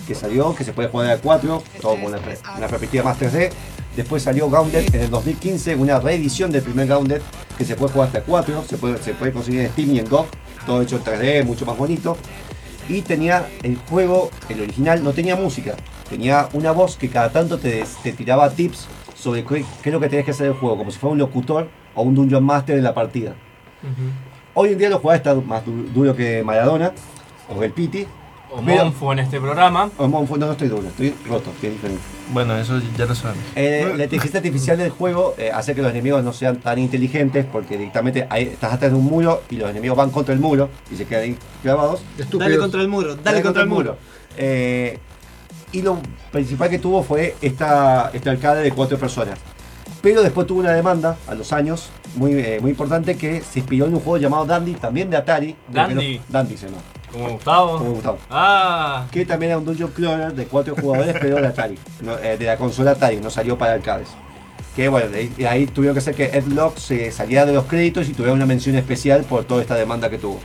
que 0.07 0.15
salió, 0.15 0.55
que 0.55 0.63
se 0.63 0.73
puede 0.73 0.89
jugar 0.89 1.09
a 1.09 1.17
4, 1.17 1.63
todo 1.81 1.95
con 1.95 2.05
una, 2.05 2.19
una 2.57 2.67
perspectiva 2.67 3.03
más 3.03 3.19
3D. 3.19 3.51
Después 3.95 4.23
salió 4.23 4.49
Gauntlet 4.49 4.93
en 4.93 5.01
el 5.01 5.09
2015, 5.09 5.75
una 5.75 5.99
reedición 5.99 6.51
del 6.51 6.61
primer 6.61 6.87
Gauntlet 6.87 7.21
que 7.57 7.63
se 7.63 7.75
puede 7.75 7.93
jugar 7.93 8.07
hasta 8.07 8.21
4, 8.21 8.65
se 8.67 8.77
puede, 8.77 8.97
se 8.97 9.13
puede 9.13 9.31
conseguir 9.31 9.61
en 9.61 9.69
Steam 9.71 9.91
y 9.91 9.99
en 9.99 10.09
GOG, 10.09 10.27
todo 10.65 10.81
hecho 10.81 10.97
en 10.97 11.03
3D, 11.03 11.45
mucho 11.45 11.65
más 11.65 11.77
bonito. 11.77 12.17
Y 12.89 13.01
tenía 13.01 13.47
el 13.63 13.77
juego, 13.77 14.29
el 14.49 14.61
original, 14.61 15.03
no 15.03 15.13
tenía 15.13 15.35
música, 15.35 15.75
tenía 16.09 16.49
una 16.53 16.71
voz 16.71 16.97
que 16.97 17.09
cada 17.09 17.31
tanto 17.31 17.57
te, 17.57 17.83
te 18.03 18.11
tiraba 18.11 18.49
tips 18.49 18.87
sobre 19.15 19.43
qué, 19.43 19.65
es 19.83 19.91
lo 19.91 19.99
que 19.99 20.09
tenías 20.09 20.25
que 20.25 20.31
hacer 20.31 20.47
en 20.47 20.53
el 20.53 20.59
juego, 20.59 20.77
como 20.77 20.91
si 20.91 20.99
fuera 20.99 21.13
un 21.13 21.19
locutor 21.19 21.69
o 21.95 22.03
un 22.03 22.13
Dungeon 22.13 22.43
Master 22.43 22.75
de 22.75 22.81
la 22.81 22.93
partida. 22.93 23.33
Hoy 24.55 24.71
en 24.71 24.77
día 24.77 24.89
los 24.89 25.01
jugadores 25.01 25.25
está 25.27 25.35
más 25.47 25.65
du- 25.65 25.83
duro 25.93 26.15
que 26.15 26.41
Maradona 26.43 26.93
o 27.53 27.61
el 27.61 27.71
Piti. 27.71 28.07
O 28.51 28.61
Monfo 28.61 29.11
en 29.11 29.19
este 29.19 29.41
programa. 29.41 29.89
O 29.97 30.07
Monfo, 30.07 30.37
no, 30.37 30.45
no 30.45 30.53
estoy 30.53 30.69
duro, 30.69 30.87
estoy 30.87 31.13
roto, 31.27 31.51
que 31.59 31.67
es 31.67 31.73
diferente. 31.73 32.01
Bueno, 32.31 32.55
eso 32.57 32.79
ya 32.97 33.05
lo 33.05 33.13
sabemos. 33.13 33.43
Eh, 33.55 33.93
la 33.97 34.03
inteligencia 34.05 34.37
artificial 34.39 34.77
del 34.77 34.91
juego 34.91 35.35
eh, 35.37 35.51
hace 35.53 35.75
que 35.75 35.81
los 35.81 35.91
enemigos 35.91 36.23
no 36.23 36.31
sean 36.31 36.61
tan 36.61 36.79
inteligentes 36.79 37.45
porque 37.51 37.77
directamente 37.77 38.27
ahí 38.29 38.43
estás 38.43 38.71
atrás 38.73 38.91
de 38.91 38.97
un 38.97 39.03
muro 39.05 39.43
y 39.49 39.57
los 39.57 39.69
enemigos 39.69 39.97
van 39.97 40.09
contra 40.09 40.33
el 40.33 40.39
muro 40.39 40.69
y 40.89 40.95
se 40.95 41.05
quedan 41.05 41.23
ahí 41.23 41.37
clavados. 41.61 42.01
Dale 42.39 42.57
contra 42.57 42.81
el 42.81 42.87
muro, 42.87 43.15
dale, 43.17 43.41
contra 43.41 43.63
el 43.63 43.69
muro. 43.69 43.97
Eh, 44.37 44.99
y 45.73 45.81
lo 45.81 45.97
principal 46.31 46.69
que 46.69 46.79
tuvo 46.79 47.03
fue 47.03 47.35
esta, 47.41 48.09
este 48.13 48.29
arcade 48.29 48.63
de 48.63 48.71
cuatro 48.71 48.97
personas. 48.97 49.37
Pero 50.05 50.21
después 50.21 50.45
tuvo 50.45 50.59
una 50.59 50.71
demanda 50.71 51.17
a 51.27 51.33
los 51.33 51.51
años 51.51 51.89
muy, 52.15 52.33
eh, 52.33 52.59
muy 52.61 52.69
importante 52.69 53.17
que 53.17 53.41
se 53.41 53.57
inspiró 53.57 53.87
en 53.87 53.95
un 53.95 54.01
juego 54.01 54.17
llamado 54.17 54.45
Dandy, 54.45 54.75
también 54.75 55.09
de 55.09 55.17
Atari. 55.17 55.55
Dandy. 55.67 56.19
No, 56.19 56.23
Dandy 56.29 56.57
se 56.57 56.67
llama. 56.67 56.77
Como 57.11 57.29
Gustavo. 57.29 57.77
Como 57.79 57.91
Gustavo. 57.93 58.19
Ah. 58.29 59.07
Que 59.09 59.25
también 59.25 59.53
era 59.53 59.57
un 59.57 59.65
Dungeon 59.65 59.89
Cloner 59.89 60.31
de 60.35 60.45
cuatro 60.45 60.75
jugadores, 60.75 61.15
pero 61.19 61.37
de 61.37 61.47
Atari. 61.47 61.79
no, 62.01 62.19
eh, 62.19 62.37
de 62.37 62.45
la 62.45 62.55
consola 62.55 62.91
Atari, 62.91 63.17
no 63.17 63.31
salió 63.31 63.57
para 63.57 63.73
arcades. 63.73 64.09
Que 64.75 64.89
bueno, 64.89 65.09
de 65.09 65.21
ahí, 65.21 65.27
de 65.29 65.47
ahí 65.47 65.65
tuvieron 65.65 65.95
que 65.95 66.01
hacer 66.01 66.13
que 66.13 66.25
Ed 66.25 66.45
Lock 66.49 66.77
se 66.77 67.11
saliera 67.11 67.47
de 67.47 67.53
los 67.53 67.65
créditos 67.65 68.07
y 68.07 68.13
tuviera 68.13 68.33
una 68.33 68.45
mención 68.45 68.75
especial 68.75 69.23
por 69.23 69.45
toda 69.45 69.63
esta 69.63 69.73
demanda 69.73 70.11
que 70.11 70.19
tuvo. 70.19 70.39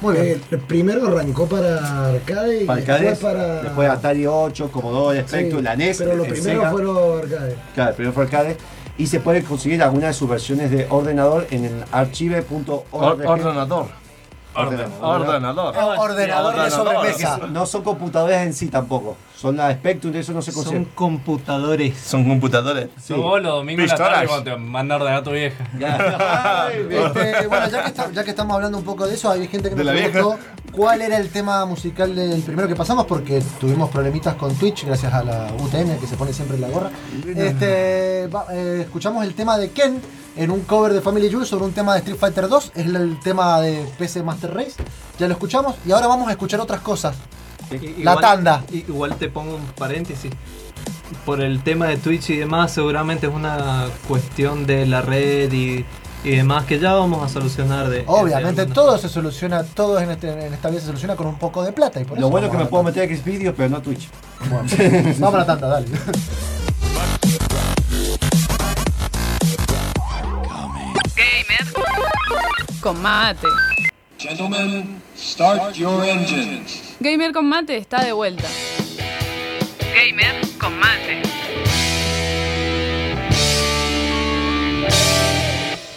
Muy 0.00 0.14
bien. 0.14 0.42
El 0.50 0.58
primero 0.60 1.06
arrancó 1.08 1.46
para 1.46 2.08
arcade 2.10 2.62
y 2.62 2.66
Para 2.66 2.80
después 2.80 3.18
para. 3.18 3.62
después 3.62 3.88
Atari 3.88 4.26
8, 4.26 4.70
Commodore, 4.70 5.26
Spectrum, 5.26 5.60
Sí, 5.60 5.64
la 5.64 5.76
NES. 5.76 5.98
Pero 5.98 6.12
primeros 6.22 6.44
Sega. 6.44 6.70
fueron 6.70 7.18
arcade. 7.18 7.56
Claro, 7.74 7.90
el 7.90 7.96
primero 7.96 8.12
fue 8.14 8.24
arcade. 8.24 8.56
Y 8.98 9.06
se 9.06 9.20
puede 9.20 9.42
conseguir 9.42 9.82
alguna 9.82 10.08
de 10.08 10.12
sus 10.14 10.28
versiones 10.28 10.70
de 10.70 10.86
ordenador 10.90 11.46
en 11.50 11.64
el 11.66 11.84
archive.org. 11.92 12.84
Or- 12.92 13.26
ordenador. 13.26 13.86
Ordenador. 14.54 15.20
Ordenador. 15.20 15.74
Ordenador 15.98 16.64
de 16.64 16.70
sobremesa. 16.70 17.38
No 17.50 17.66
son 17.66 17.82
computadoras 17.82 18.42
en 18.46 18.54
sí 18.54 18.68
tampoco. 18.68 19.16
Son 19.36 19.54
la 19.56 19.70
Spectrum, 19.72 20.12
de 20.12 20.20
eso 20.20 20.32
no 20.32 20.40
se 20.40 20.50
Son 20.50 20.64
consigue. 20.64 20.86
computadores. 20.94 21.98
Son 21.98 22.24
computadores. 22.26 22.88
Sos 23.04 23.18
vos 23.18 23.42
los 23.42 23.52
domingos 23.52 23.86
la 23.88 23.96
tarde 23.96 24.26
cuando 24.26 24.44
te 24.50 24.56
manda 24.56 24.94
a 24.94 24.98
ordenar 24.98 25.18
a 25.18 25.22
tu 25.22 25.30
vieja. 25.32 25.62
Este, 26.66 27.46
bueno, 27.46 27.68
ya 27.68 27.82
que, 27.82 27.88
está- 27.88 28.10
ya 28.12 28.24
que 28.24 28.30
estamos 28.30 28.54
hablando 28.54 28.78
un 28.78 28.84
poco 28.84 29.06
de 29.06 29.14
eso, 29.14 29.30
hay 29.30 29.46
gente 29.48 29.70
que 29.70 29.84
la 29.84 29.92
preguntó 29.92 30.38
cuál 30.72 31.02
era 31.02 31.18
el 31.18 31.28
tema 31.28 31.64
musical 31.66 32.14
del 32.14 32.40
primero 32.42 32.66
que 32.68 32.74
pasamos, 32.76 33.06
porque 33.06 33.42
tuvimos 33.60 33.90
problemitas 33.90 34.34
con 34.36 34.54
Twitch, 34.54 34.84
gracias 34.86 35.12
a 35.12 35.22
la 35.22 35.52
UTN 35.60 35.98
que 35.98 36.06
se 36.06 36.16
pone 36.16 36.32
siempre 36.32 36.56
en 36.56 36.62
la 36.62 36.68
gorra. 36.68 36.90
Este, 37.34 38.28
va- 38.28 38.46
eh, 38.52 38.80
escuchamos 38.82 39.24
el 39.24 39.34
tema 39.34 39.58
de 39.58 39.70
Ken 39.70 40.00
en 40.36 40.50
un 40.50 40.60
cover 40.62 40.92
de 40.92 41.00
Family 41.00 41.28
Jewel 41.30 41.46
sobre 41.46 41.64
un 41.64 41.72
tema 41.72 41.92
de 41.94 41.98
Street 42.00 42.18
Fighter 42.18 42.48
2, 42.48 42.72
es 42.74 42.86
el 42.86 43.18
tema 43.20 43.60
de 43.60 43.86
PC 43.98 44.22
Master 44.22 44.52
Race. 44.54 44.74
Ya 45.18 45.26
lo 45.26 45.32
escuchamos 45.34 45.76
y 45.86 45.92
ahora 45.92 46.06
vamos 46.06 46.28
a 46.28 46.32
escuchar 46.32 46.60
otras 46.60 46.80
cosas. 46.80 47.16
La 47.70 48.12
Igual- 48.12 48.20
tanda. 48.20 48.64
Igual 48.72 49.16
te 49.16 49.28
pongo 49.28 49.56
un 49.56 49.66
paréntesis. 49.76 50.30
Por 51.24 51.40
el 51.40 51.62
tema 51.62 51.86
de 51.86 51.96
Twitch 51.96 52.30
y 52.30 52.36
demás, 52.36 52.72
seguramente 52.72 53.26
es 53.26 53.32
una 53.34 53.86
cuestión 54.08 54.66
de 54.66 54.86
la 54.86 55.02
red 55.02 55.52
y, 55.52 55.84
y 56.24 56.30
demás 56.36 56.64
que 56.66 56.78
ya 56.78 56.94
vamos 56.94 57.24
a 57.24 57.28
solucionar 57.28 57.88
de. 57.88 58.04
Obviamente 58.06 58.66
de- 58.66 58.72
todo 58.72 58.96
se 58.98 59.08
soluciona, 59.08 59.62
todo 59.64 59.98
en, 60.00 60.10
este- 60.10 60.30
en 60.46 60.52
esta 60.54 60.68
vida 60.68 60.80
se 60.80 60.86
soluciona 60.86 61.16
con 61.16 61.26
un 61.26 61.38
poco 61.38 61.64
de 61.64 61.72
plata. 61.72 62.00
Y 62.00 62.04
por 62.04 62.14
Lo 62.18 62.26
eso 62.26 62.30
bueno 62.30 62.46
es 62.46 62.52
que 62.52 62.58
me 62.58 62.66
puedo 62.66 62.82
meter 62.84 63.10
a 63.10 63.16
Xvideos, 63.16 63.54
pero 63.56 63.68
no 63.68 63.76
a 63.78 63.82
Twitch. 63.82 64.08
bueno, 64.50 64.68
vamos 65.18 65.34
a 65.34 65.38
la 65.38 65.46
tanda, 65.46 65.68
dale. 65.68 65.86
Con 72.80 73.00
mate. 73.02 73.46
Gentlemen, 74.18 75.02
start 75.16 75.76
your 75.76 76.04
engines. 76.04 76.96
Gamer 77.00 77.32
con 77.32 77.48
mate 77.48 77.76
está 77.76 78.04
de 78.04 78.12
vuelta. 78.12 78.48
Gamer 79.94 80.40
con 80.58 80.78
mate. 80.78 81.22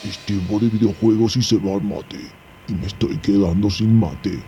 Es 0.03 0.17
tiempo 0.25 0.59
de 0.59 0.69
videojuegos 0.69 1.35
y 1.35 1.43
se 1.43 1.57
va 1.57 1.73
al 1.73 1.81
mate. 1.81 2.19
Y 2.67 2.73
me 2.73 2.87
estoy 2.87 3.17
quedando 3.17 3.69
sin 3.69 3.99
mate. 3.99 4.41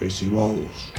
Recibados. 0.00 0.93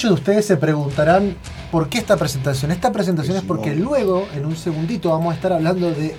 Muchos 0.00 0.16
de 0.16 0.30
ustedes 0.30 0.46
se 0.46 0.56
preguntarán 0.56 1.36
por 1.70 1.90
qué 1.90 1.98
esta 1.98 2.16
presentación. 2.16 2.70
Esta 2.70 2.90
presentación 2.90 3.36
es 3.36 3.42
porque 3.42 3.74
luego, 3.74 4.26
en 4.34 4.46
un 4.46 4.56
segundito, 4.56 5.10
vamos 5.10 5.32
a 5.32 5.34
estar 5.34 5.52
hablando 5.52 5.90
de 5.90 6.16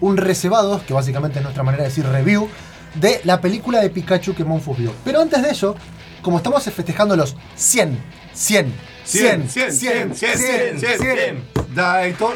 un 0.00 0.16
reservado, 0.16 0.82
que 0.84 0.92
básicamente 0.92 1.38
es 1.38 1.44
nuestra 1.44 1.62
manera 1.62 1.84
de 1.84 1.90
decir 1.90 2.04
review, 2.04 2.48
de 2.96 3.20
la 3.22 3.40
película 3.40 3.80
de 3.80 3.90
Pikachu 3.90 4.34
que 4.34 4.42
Monfus 4.42 4.76
vio. 4.76 4.92
Pero 5.04 5.20
antes 5.20 5.40
de 5.40 5.50
eso, 5.50 5.76
como 6.20 6.38
estamos 6.38 6.64
festejando 6.64 7.14
los 7.14 7.36
100, 7.54 7.96
100, 8.34 8.74
100, 9.04 9.48
100, 9.48 9.78
100, 9.78 10.16
100, 10.16 10.80
100, 10.80 11.44
Dayton. 11.76 12.32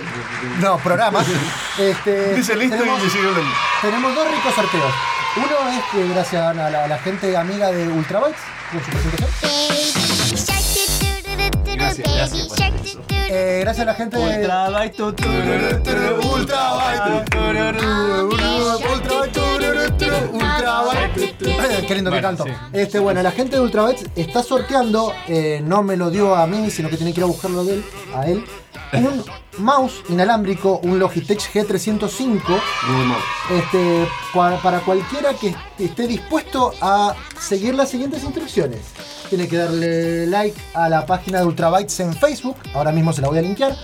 no, 0.61 0.79
programas, 0.79 1.27
este, 1.81 2.35
Dice 2.35 2.55
listo 2.55 2.77
tenemos, 2.77 3.01
y 3.03 3.83
tenemos 3.83 4.15
dos 4.15 4.31
ricos 4.31 4.55
sorteos. 4.55 4.95
Uno 5.37 5.69
es 5.69 5.83
que 5.91 6.15
gracias 6.15 6.43
a 6.43 6.55
la, 6.55 6.85
a 6.85 6.87
la 6.87 6.99
gente 6.99 7.37
amiga 7.37 7.73
de 7.73 7.89
Ultrabytes, 7.89 8.39
por 8.71 8.85
su 8.85 8.91
presentación. 8.93 10.76
Gracias, 11.75 12.15
gracias. 12.15 12.49
Eh, 13.29 13.59
gracias 13.63 13.83
a 13.83 13.91
la 13.91 13.95
gente 13.95 14.19
de 14.19 14.25
Ultrabyte, 14.25 14.97
tu, 14.97 15.13
tu, 15.13 15.25
Qué 21.87 21.95
lindo 21.95 22.11
que 22.11 22.21
canto. 22.21 22.45
Este, 22.73 22.99
bueno, 22.99 23.23
la 23.23 23.31
gente 23.31 23.57
de 23.57 23.63
Ultrabytes 23.63 24.07
está 24.17 24.43
sorteando, 24.43 25.13
eh, 25.29 25.61
no 25.65 25.83
me 25.83 25.97
lo 25.97 26.11
dio 26.11 26.35
a 26.35 26.47
mí, 26.47 26.71
sino 26.71 26.89
que 26.89 26.97
tiene 26.97 27.13
que 27.13 27.21
ir 27.21 27.25
a 27.25 27.27
buscarlo 27.27 27.65
de 27.65 27.75
él, 27.75 27.85
a 28.15 28.27
él. 28.27 28.45
un 28.93 29.25
mouse 29.59 30.03
inalámbrico, 30.09 30.79
un 30.83 30.99
Logitech 30.99 31.41
G305, 31.53 32.41
este, 33.51 34.07
para, 34.35 34.57
para 34.63 34.81
cualquiera 34.81 35.35
que 35.35 35.49
est- 35.49 35.59
esté 35.79 36.07
dispuesto 36.07 36.73
a 36.81 37.15
seguir 37.41 37.75
las 37.75 37.89
siguientes 37.91 38.23
instrucciones. 38.23 38.81
Tiene 39.29 39.49
que 39.49 39.57
darle 39.57 40.27
like 40.27 40.57
a 40.75 40.89
la 40.89 41.05
página 41.05 41.41
de 41.41 41.47
Ultrabytes 41.47 41.99
en 42.01 42.15
Facebook, 42.15 42.57
ahora 42.75 42.93
mismo 42.93 43.13
se 43.13 43.23
la 43.23 43.29
voy 43.29 43.39
a 43.39 43.43
linkear. 43.43 43.77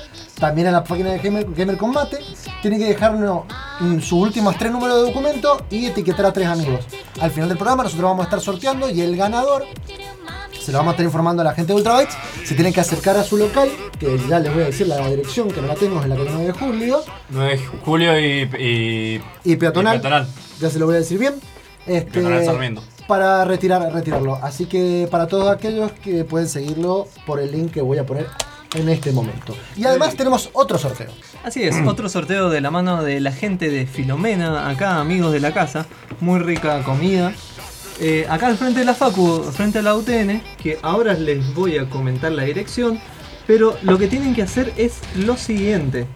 También 0.42 0.66
a 0.66 0.72
la 0.72 0.82
página 0.82 1.10
de 1.10 1.18
Gamer, 1.20 1.46
Gamer 1.54 1.76
Combate. 1.76 2.18
Tiene 2.62 2.76
que 2.76 2.86
dejarnos 2.86 3.44
mm, 3.78 4.00
sus 4.00 4.14
últimos 4.14 4.58
tres 4.58 4.72
números 4.72 4.96
de 4.96 5.02
documento 5.02 5.64
y 5.70 5.86
etiquetar 5.86 6.26
a 6.26 6.32
tres 6.32 6.48
amigos. 6.48 6.84
Al 7.20 7.30
final 7.30 7.48
del 7.48 7.56
programa 7.56 7.84
nosotros 7.84 8.10
vamos 8.10 8.22
a 8.22 8.24
estar 8.24 8.40
sorteando 8.40 8.90
y 8.90 9.02
el 9.02 9.14
ganador 9.16 9.64
se 10.60 10.72
lo 10.72 10.78
vamos 10.78 10.90
a 10.90 10.94
estar 10.94 11.06
informando 11.06 11.42
a 11.42 11.44
la 11.44 11.54
gente 11.54 11.72
de 11.72 11.78
Ultrabytes. 11.78 12.16
Se 12.44 12.56
tienen 12.56 12.72
que 12.72 12.80
acercar 12.80 13.16
a 13.16 13.22
su 13.22 13.36
local, 13.36 13.70
que 14.00 14.18
ya 14.28 14.40
les 14.40 14.52
voy 14.52 14.64
a 14.64 14.66
decir 14.66 14.88
la 14.88 15.06
dirección 15.06 15.48
que 15.48 15.60
no 15.62 15.68
la 15.68 15.76
tengo, 15.76 16.00
es 16.00 16.06
en 16.06 16.10
la 16.10 16.16
calle 16.16 16.30
9 16.32 16.46
de 16.46 16.52
julio. 16.52 17.00
9 17.28 17.50
de 17.52 17.58
julio 17.84 18.18
y, 18.18 18.24
y, 18.58 19.22
Y 19.44 19.56
peatonal. 19.56 19.98
y 19.98 20.00
peatonal. 20.00 20.26
Ya 20.60 20.70
se 20.70 20.80
lo 20.80 20.86
voy 20.86 20.96
a 20.96 20.98
decir 20.98 21.20
bien. 21.20 21.34
Este, 21.86 22.10
Peatonal 22.20 22.44
Sarmiento. 22.44 22.82
para 23.06 23.44
retirar, 23.44 23.92
retirarlo. 23.92 24.40
Así 24.42 24.66
que 24.66 25.06
para 25.08 25.28
todos 25.28 25.52
aquellos 25.52 25.92
que 25.92 26.24
pueden 26.24 26.48
seguirlo 26.48 27.06
por 27.26 27.38
el 27.38 27.52
link 27.52 27.70
que 27.70 27.80
voy 27.80 27.98
a 27.98 28.04
poner 28.06 28.26
en 28.74 28.88
este 28.88 29.12
momento. 29.12 29.56
Y 29.76 29.84
además 29.84 30.14
tenemos 30.16 30.50
otro 30.52 30.78
sorteo. 30.78 31.10
Así 31.44 31.62
es, 31.62 31.76
otro 31.86 32.08
sorteo 32.08 32.50
de 32.50 32.60
la 32.60 32.70
mano 32.70 33.02
de 33.02 33.20
la 33.20 33.32
gente 33.32 33.70
de 33.70 33.86
Filomena, 33.86 34.68
acá 34.68 35.00
amigos 35.00 35.32
de 35.32 35.40
la 35.40 35.52
casa, 35.52 35.86
muy 36.20 36.40
rica 36.40 36.82
comida. 36.82 37.32
Eh, 38.00 38.26
acá 38.28 38.48
al 38.48 38.56
frente 38.56 38.80
de 38.80 38.84
la 38.86 38.94
Facu, 38.94 39.42
frente 39.52 39.78
a 39.78 39.82
la 39.82 39.94
UTN, 39.94 40.42
que 40.60 40.78
ahora 40.82 41.14
les 41.14 41.54
voy 41.54 41.78
a 41.78 41.88
comentar 41.88 42.32
la 42.32 42.42
dirección, 42.42 42.98
pero 43.46 43.76
lo 43.82 43.98
que 43.98 44.08
tienen 44.08 44.34
que 44.34 44.42
hacer 44.42 44.72
es 44.76 45.00
lo 45.16 45.36
siguiente. 45.36 46.06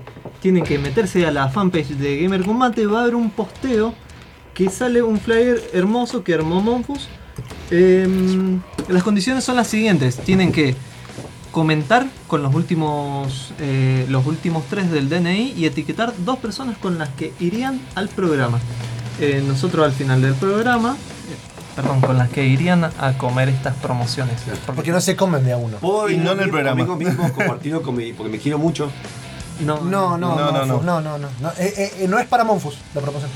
Tienen 0.41 0.65
que 0.65 0.79
meterse 0.79 1.27
a 1.27 1.31
la 1.31 1.49
fanpage 1.49 1.91
de 1.91 2.19
Gamer 2.19 2.45
Combate, 2.45 2.87
va 2.87 3.01
a 3.01 3.03
haber 3.03 3.15
un 3.15 3.31
posteo 3.31 3.95
que 4.55 4.71
sale 4.71 5.03
un 5.03 5.21
flyer 5.21 5.63
hermoso 5.75 6.25
que 6.25 6.35
armó 6.35 6.61
Monfus. 6.63 7.09
Em, 7.71 8.61
las 8.89 9.03
condiciones 9.03 9.45
son 9.45 9.57
las 9.57 9.69
siguientes, 9.69 10.17
tienen 10.17 10.51
que 10.51 10.75
comentar 11.57 12.07
con 12.27 12.43
los 12.43 12.55
últimos 12.55 13.55
eh, 13.61 14.05
los 14.11 14.27
últimos 14.27 14.65
tres 14.69 14.91
del 14.91 15.09
DNI 15.09 15.55
y 15.57 15.65
etiquetar 15.65 16.13
dos 16.19 16.37
personas 16.37 16.77
con 16.77 16.99
las 16.99 17.09
que 17.09 17.33
irían 17.41 17.81
al 17.95 18.11
programa. 18.11 18.59
Eh, 19.19 19.43
nosotros 19.43 19.87
al 19.87 19.93
final 19.93 20.21
del 20.21 20.35
programa, 20.35 20.99
eh, 20.99 21.75
perdón, 21.75 22.03
con 22.03 22.19
las 22.19 22.29
que 22.29 22.45
irían 22.45 22.85
a 22.85 23.17
comer 23.17 23.49
estas 23.49 23.75
promociones. 23.77 24.35
Porque 24.67 24.93
no 24.93 25.01
se 25.01 25.17
comen 25.17 25.45
de 25.47 25.55
a 25.55 25.57
uno. 25.57 25.79
¿Puedo 25.79 26.11
ir 26.11 26.19
no 26.19 26.33
en 26.33 26.41
el 26.41 26.51
programa. 26.51 26.87
conmigo 26.87 27.17
mismo, 27.17 27.33
compartirlo 27.35 27.81
con 27.81 27.97
mi, 27.97 28.13
porque 28.13 28.33
me 28.33 28.39
quiero 28.39 28.59
mucho. 28.59 28.93
No, 29.65 29.81
No, 29.81 30.19
no, 30.19 30.37
No, 30.37 30.53
no, 30.53 30.67
no. 30.67 30.83
no, 30.83 31.01
no, 31.01 31.19
no, 31.19 31.29
no. 31.41 31.49
Eh, 31.53 31.73
eh, 31.75 31.93
eh, 32.01 32.07
no 32.07 32.19
es 32.19 32.27
para 32.27 32.45
Monfus 32.45 32.77
la 32.95 33.01
promoción. 33.01 33.31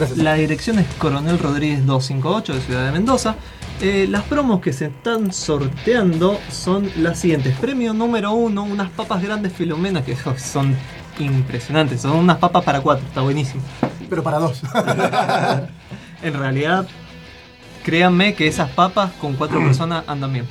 Gracias. 0.00 0.18
La 0.18 0.34
dirección 0.34 0.78
es 0.78 0.86
Coronel 0.94 1.38
Rodríguez 1.38 1.84
258 1.84 2.54
de 2.54 2.60
Ciudad 2.62 2.86
de 2.86 2.92
Mendoza. 2.92 3.36
Eh, 3.82 4.06
las 4.08 4.22
promos 4.22 4.62
que 4.62 4.72
se 4.72 4.86
están 4.86 5.30
sorteando 5.30 6.40
son 6.50 6.90
las 6.96 7.18
siguientes. 7.18 7.54
Premio 7.58 7.92
número 7.92 8.32
uno, 8.32 8.62
unas 8.62 8.88
papas 8.90 9.22
grandes 9.22 9.52
Filomena 9.52 10.02
que 10.02 10.16
son 10.38 10.74
impresionantes. 11.18 12.00
Son 12.00 12.12
unas 12.12 12.38
papas 12.38 12.64
para 12.64 12.80
cuatro, 12.80 13.06
está 13.06 13.20
buenísimo. 13.20 13.62
Pero 14.08 14.22
para 14.22 14.38
dos. 14.38 14.62
En 16.22 16.34
realidad, 16.34 16.86
créanme 17.82 18.34
que 18.34 18.46
esas 18.46 18.68
papas 18.70 19.10
con 19.20 19.34
cuatro 19.36 19.58
personas 19.64 20.04
andan 20.06 20.32
bien. 20.32 20.46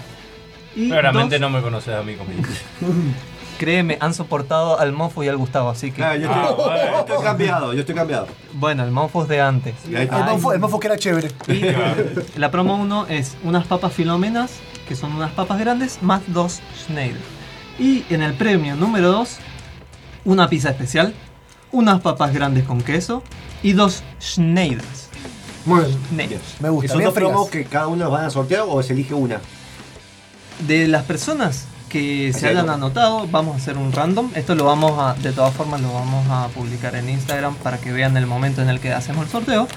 Y 0.75 0.89
Claramente 0.89 1.37
dos, 1.37 1.41
no 1.41 1.55
me 1.55 1.63
conoces 1.63 1.95
a 1.95 2.01
mí 2.01 2.15
conmigo. 2.15 2.41
Créeme, 3.59 3.97
han 3.99 4.15
soportado 4.15 4.79
al 4.79 4.93
Monfus 4.93 5.25
y 5.25 5.27
al 5.27 5.37
Gustavo, 5.37 5.69
así 5.69 5.91
que... 5.91 6.01
Yo 6.01 6.07
Ah, 6.07 6.15
estoy, 6.15 6.27
bueno. 6.65 6.91
yo 6.91 6.99
estoy 7.01 7.23
cambiado, 7.23 7.73
yo 7.73 7.79
estoy 7.81 7.93
cambiado. 7.95 8.27
Bueno, 8.53 8.83
el 8.83 8.89
Monfus 8.91 9.27
de 9.27 9.41
antes. 9.41 9.75
El 9.85 9.97
está. 9.97 10.23
Monfus, 10.23 10.53
el 10.55 10.59
Monfus 10.59 10.79
que 10.79 10.87
era 10.87 10.97
chévere. 10.97 11.29
Y 12.35 12.39
la 12.39 12.49
promo 12.49 12.75
1 12.77 13.07
es 13.09 13.37
unas 13.43 13.67
papas 13.67 13.93
filomenas, 13.93 14.51
que 14.87 14.95
son 14.95 15.13
unas 15.13 15.31
papas 15.31 15.59
grandes, 15.59 16.01
más 16.01 16.21
dos 16.27 16.61
Schneider. 16.85 17.21
Y 17.77 18.03
en 18.09 18.23
el 18.23 18.33
premio 18.33 18.75
número 18.75 19.11
2, 19.11 19.37
una 20.25 20.49
pizza 20.49 20.69
especial, 20.69 21.13
unas 21.71 22.01
papas 22.01 22.33
grandes 22.33 22.65
con 22.65 22.81
queso 22.81 23.21
y 23.61 23.73
dos 23.73 24.03
Schneiders. 24.21 25.09
Muy 25.65 25.81
bien. 25.85 25.97
Schneiders. 26.09 26.61
Me 26.61 26.69
¿Y 26.69 26.71
gusta. 26.71 26.93
son 26.93 27.03
dos 27.03 27.13
promos 27.13 27.49
que 27.49 27.65
cada 27.65 27.87
uno 27.87 28.09
van 28.09 28.25
a 28.25 28.29
sortear 28.29 28.63
o 28.67 28.81
se 28.81 28.93
elige 28.93 29.13
una? 29.13 29.39
De 30.67 30.87
las 30.87 31.03
personas 31.03 31.65
que 31.89 32.31
se 32.33 32.47
hayan 32.47 32.69
anotado, 32.69 33.27
vamos 33.29 33.55
a 33.55 33.57
hacer 33.57 33.77
un 33.77 33.91
random. 33.91 34.31
Esto 34.35 34.55
lo 34.55 34.65
vamos 34.65 34.93
a, 34.97 35.15
de 35.15 35.33
todas 35.33 35.53
formas, 35.53 35.81
lo 35.81 35.93
vamos 35.93 36.25
a 36.29 36.47
publicar 36.49 36.95
en 36.95 37.09
Instagram 37.09 37.55
para 37.55 37.79
que 37.79 37.91
vean 37.91 38.15
el 38.15 38.27
momento 38.27 38.61
en 38.61 38.69
el 38.69 38.79
que 38.79 38.93
hacemos 38.93 39.25
el 39.25 39.31
sorteo. 39.31 39.67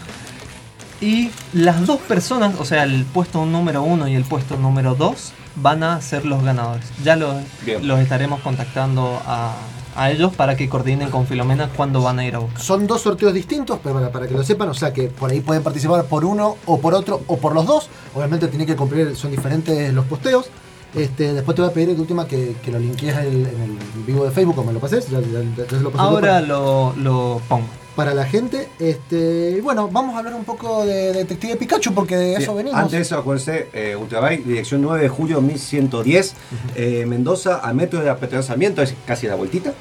Y 1.01 1.33
las 1.53 1.85
dos 1.85 1.98
personas, 1.98 2.55
o 2.61 2.64
sea, 2.64 2.85
el 2.85 3.05
puesto 3.05 3.44
número 3.44 3.83
uno 3.83 4.07
y 4.07 4.14
el 4.14 4.25
puesto 4.25 4.57
número 4.57 4.94
2, 4.94 5.33
van 5.57 5.83
a 5.83 6.01
ser 6.01 6.25
los 6.25 6.44
ganadores. 6.44 6.87
Ya 7.03 7.16
los, 7.16 7.35
los 7.83 7.98
estaremos 7.98 8.40
contactando 8.40 9.20
a, 9.27 9.57
a 9.96 10.11
ellos 10.11 10.33
para 10.35 10.57
que 10.57 10.68
coordinen 10.68 11.11
con 11.11 11.27
Filomena 11.27 11.68
cuándo 11.77 12.03
van 12.03 12.18
a 12.18 12.25
ir 12.25 12.35
a 12.35 12.38
buscar. 12.38 12.62
Son 12.62 12.87
dos 12.87 13.03
sorteos 13.03 13.35
distintos, 13.35 13.81
pero 13.83 13.96
para, 13.96 14.12
para 14.12 14.29
que 14.29 14.35
lo 14.35 14.44
sepan, 14.44 14.68
o 14.68 14.75
sea 14.75 14.92
que 14.92 15.09
por 15.09 15.31
ahí 15.31 15.40
pueden 15.40 15.62
participar 15.62 16.05
por 16.05 16.25
uno 16.25 16.57
o 16.66 16.81
por 16.81 16.94
otro 16.94 17.22
o 17.27 17.37
por 17.37 17.55
los 17.55 17.66
dos. 17.66 17.88
Obviamente 18.14 18.48
tiene 18.48 18.64
que 18.64 18.77
cumplir, 18.77 19.16
son 19.16 19.31
diferentes 19.31 19.92
los 19.92 20.07
posteos. 20.07 20.51
Este, 20.94 21.33
después 21.33 21.55
te 21.57 21.62
voy 21.62 21.70
a 21.70 21.74
pedir 21.74 21.94
de 21.94 22.00
última 22.00 22.26
que, 22.28 22.55
que 22.62 22.70
lo 22.70 22.78
linkees 22.78 23.14
en 23.16 23.24
el, 23.26 23.46
en 23.46 23.62
el 23.62 24.02
vivo 24.07 24.24
de 24.24 24.31
Facebook, 24.31 24.55
como 24.57 24.68
me 24.68 24.74
lo 24.74 24.81
pases. 24.81 25.09
Ya, 25.09 25.20
ya- 25.20 25.42
ya 25.57 25.68
se 25.68 25.81
lo 25.81 25.90
pasé 25.90 26.02
Ahora 26.05 26.20
para, 26.20 26.40
lo, 26.42 26.94
lo 26.98 27.40
pongo. 27.48 27.66
para 27.96 28.12
la 28.12 28.24
gente. 28.26 28.68
Este, 28.78 29.55
y 29.57 29.61
bueno, 29.62 29.88
vamos 29.90 30.14
a 30.14 30.18
hablar 30.18 30.35
un 30.35 30.44
poco 30.44 30.85
de 30.85 31.14
Detective 31.14 31.57
Pikachu 31.57 31.94
porque 31.94 32.16
de 32.16 32.35
eso 32.35 32.55
venimos. 32.55 32.78
Antes 32.78 32.92
de 32.92 33.00
eso, 33.00 33.16
acuérdense, 33.16 33.68
eh, 33.72 33.96
Ultrabyte, 33.96 34.44
dirección 34.44 34.83
9 34.83 35.00
de 35.02 35.09
julio 35.09 35.40
1110, 35.40 36.35
eh, 36.76 37.07
Mendoza, 37.07 37.57
al 37.57 37.74
metro 37.74 38.00
de 38.02 38.42
Sarmiento, 38.42 38.83
es 38.83 38.94
casi 39.07 39.26
a 39.26 39.31
la 39.31 39.37
vueltita. 39.37 39.72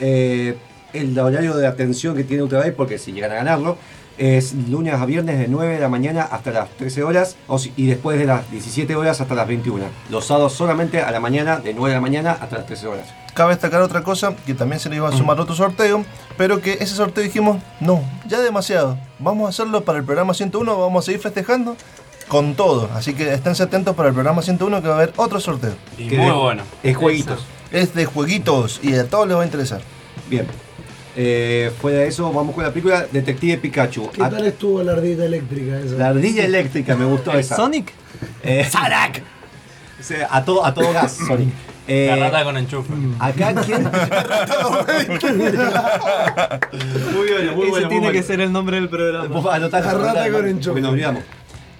Eh, 0.00 0.56
el 0.92 1.16
horario 1.18 1.54
de 1.56 1.66
atención 1.66 2.16
que 2.16 2.24
tiene 2.24 2.42
Ultrabyte, 2.42 2.74
porque 2.74 2.98
si 2.98 3.12
llegan 3.12 3.30
a 3.30 3.34
ganarlo, 3.36 3.76
es 4.18 4.52
lunes 4.68 4.94
a 4.94 5.06
viernes 5.06 5.38
de 5.38 5.48
9 5.48 5.74
de 5.74 5.80
la 5.80 5.88
mañana 5.88 6.22
hasta 6.22 6.50
las 6.50 6.68
13 6.70 7.02
horas 7.04 7.36
y 7.76 7.86
después 7.86 8.18
de 8.18 8.26
las 8.26 8.50
17 8.50 8.94
horas 8.96 9.20
hasta 9.20 9.34
las 9.34 9.46
21. 9.48 9.84
Los 10.10 10.26
sábados 10.26 10.52
solamente 10.52 11.00
a 11.02 11.10
la 11.10 11.20
mañana, 11.20 11.58
de 11.58 11.72
9 11.74 11.90
de 11.90 11.94
la 11.94 12.00
mañana 12.00 12.32
hasta 12.40 12.56
las 12.56 12.66
13 12.66 12.86
horas. 12.88 13.08
Cabe 13.34 13.50
destacar 13.52 13.80
otra 13.82 14.02
cosa, 14.02 14.34
que 14.44 14.54
también 14.54 14.80
se 14.80 14.88
le 14.90 14.96
iba 14.96 15.08
a 15.08 15.12
sumar 15.12 15.38
otro 15.40 15.54
sorteo, 15.54 16.04
pero 16.36 16.60
que 16.60 16.72
ese 16.74 16.94
sorteo 16.96 17.22
dijimos, 17.22 17.58
no, 17.80 18.02
ya 18.26 18.40
demasiado. 18.40 18.98
Vamos 19.20 19.46
a 19.46 19.50
hacerlo 19.50 19.84
para 19.84 19.98
el 20.00 20.04
programa 20.04 20.34
101, 20.34 20.76
vamos 20.78 21.04
a 21.04 21.06
seguir 21.06 21.20
festejando 21.20 21.76
con 22.26 22.54
todo. 22.56 22.90
Así 22.94 23.14
que 23.14 23.32
esténse 23.32 23.62
atentos 23.62 23.94
para 23.94 24.08
el 24.08 24.14
programa 24.14 24.42
101 24.42 24.82
que 24.82 24.88
va 24.88 24.94
a 24.94 24.96
haber 24.98 25.12
otro 25.16 25.38
sorteo. 25.40 25.74
Y 25.96 26.08
Que 26.08 26.16
muy 26.16 26.26
de- 26.26 26.32
bueno. 26.32 26.62
Es 26.82 26.96
jueguitos. 26.96 27.46
Es 27.70 27.94
de 27.94 28.06
jueguitos 28.06 28.80
y 28.82 28.94
a 28.94 29.08
todos 29.08 29.28
les 29.28 29.36
va 29.36 29.42
a 29.42 29.46
interesar. 29.46 29.80
Bien. 30.28 30.46
Eh, 31.20 31.72
fuera 31.80 31.98
de 31.98 32.06
eso, 32.06 32.32
vamos 32.32 32.54
con 32.54 32.62
la 32.62 32.70
película 32.70 33.04
Detective 33.10 33.56
Pikachu. 33.58 34.08
¿Qué 34.12 34.20
tal 34.20 34.46
estuvo 34.46 34.84
la 34.84 34.92
ardilla 34.92 35.24
eléctrica 35.24 35.80
esa? 35.80 35.96
La 35.96 36.08
ardilla 36.10 36.44
eléctrica, 36.44 36.94
me 36.94 37.06
gustó 37.06 37.32
¿El 37.32 37.40
esa. 37.40 37.56
Sonic? 37.56 37.92
Eh, 38.44 38.64
sea, 40.00 40.28
a, 40.30 40.44
todo, 40.44 40.64
a 40.64 40.72
todo 40.72 40.92
gas, 40.92 41.14
Sonic. 41.26 41.48
Eh, 41.88 42.06
La 42.08 42.30
rata 42.30 42.44
con 42.44 42.56
enchufe. 42.56 42.92
Acá, 43.18 43.52
¿quién? 43.66 43.82
muy 47.14 47.28
bueno, 47.32 47.52
muy 47.56 47.62
Ese 47.62 47.70
bueno. 47.70 47.88
tiene 47.88 48.12
que 48.12 48.22
ser 48.22 48.40
el 48.40 48.52
nombre 48.52 48.76
del 48.76 48.88
programa. 48.88 49.26
Vos 49.26 49.52
anotá, 49.52 49.80
La 49.80 49.94
rata 49.94 50.30
con 50.30 50.46
enchufe. 50.46 50.80
nos 50.80 50.92
olvidamos. 50.92 51.24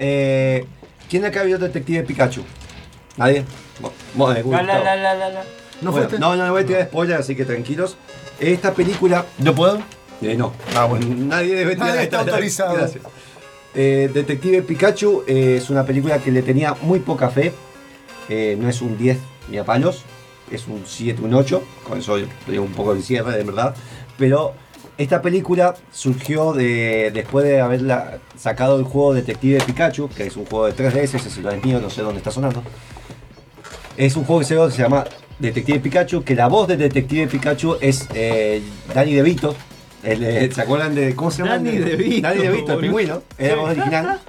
Eh, 0.00 0.66
¿Quién 1.08 1.24
acá 1.24 1.44
vio 1.44 1.60
Detective 1.60 2.02
Pikachu? 2.02 2.42
¿Nadie? 3.16 3.38
Eh, 3.38 3.44
La, 4.50 4.62
la, 4.62 4.62
la, 4.64 4.96
la, 4.96 5.14
la, 5.14 5.28
la. 5.28 5.42
¿No 5.80 5.92
Bueno, 5.92 6.08
no, 6.18 6.34
no, 6.34 6.46
no 6.46 6.52
voy 6.52 6.62
a 6.62 6.66
tirar 6.66 6.86
spoilers, 6.86 7.20
así 7.20 7.36
que 7.36 7.44
tranquilos. 7.44 7.96
Esta 8.40 8.72
película 8.72 9.24
¿Yo 9.38 9.54
puedo? 9.54 9.80
eh, 10.22 10.36
no. 10.36 10.52
Ah, 10.74 10.84
bueno. 10.86 11.06
Nadie 11.16 11.54
debe 11.54 11.74
tirar 11.74 11.88
Nadie 11.90 12.02
está 12.04 12.20
autorizado. 12.20 12.74
Gracias. 12.74 13.04
Eh, 13.74 14.10
Detective 14.12 14.62
Pikachu 14.62 15.24
eh, 15.26 15.56
es 15.58 15.70
una 15.70 15.84
película 15.84 16.18
que 16.18 16.30
le 16.30 16.42
tenía 16.42 16.74
muy 16.82 17.00
poca 17.00 17.30
fe. 17.30 17.52
No 18.28 18.68
es 18.68 18.82
un 18.82 18.98
10 18.98 19.18
ni 19.50 19.58
a 19.58 19.64
palos. 19.64 20.04
Es 20.50 20.66
un 20.66 20.82
7, 20.86 21.22
un 21.22 21.34
8. 21.34 21.62
Con 21.86 21.98
eso 21.98 22.16
digo 22.46 22.62
un 22.62 22.72
poco 22.72 22.94
de 22.94 23.02
cierre, 23.02 23.36
de 23.36 23.44
verdad. 23.44 23.74
Pero 24.18 24.54
esta 24.98 25.22
película 25.22 25.76
surgió 25.92 26.52
de, 26.52 27.10
después 27.14 27.44
de 27.44 27.60
haberla 27.60 28.18
sacado 28.36 28.78
el 28.78 28.84
juego 28.84 29.14
Detective 29.14 29.60
Pikachu, 29.64 30.08
que 30.08 30.26
es 30.26 30.36
un 30.36 30.44
juego 30.44 30.66
de 30.66 30.74
3DS, 30.74 31.14
ese 31.14 31.16
es 31.16 31.38
el 31.38 31.62
mío, 31.62 31.80
no 31.80 31.88
sé 31.88 32.02
dónde 32.02 32.18
está 32.18 32.32
sonando. 32.32 32.62
Es 33.96 34.16
un 34.16 34.24
juego 34.24 34.40
que 34.40 34.46
se 34.46 34.82
llama 34.82 35.04
Detective 35.38 35.78
Pikachu, 35.80 36.22
que 36.24 36.34
la 36.34 36.48
voz 36.48 36.68
de 36.68 36.76
Detective 36.76 37.26
Pikachu 37.28 37.76
es 37.80 38.08
eh, 38.14 38.60
Danny 38.94 39.14
DeVito. 39.14 39.54
El, 40.02 40.22
eh, 40.24 40.50
¿Se 40.52 40.60
acuerdan 40.62 40.94
de 40.94 41.14
cómo 41.14 41.30
se 41.30 41.38
llama? 41.42 41.52
Danny 41.56 41.78
DeVito, 41.78 42.22
Danny 42.28 42.42
DeVito, 42.42 42.72
el 42.74 42.80
pingüino. 42.80 43.22
Es 43.36 43.48
la 43.50 43.56
voz 43.56 43.70
original 43.70 44.20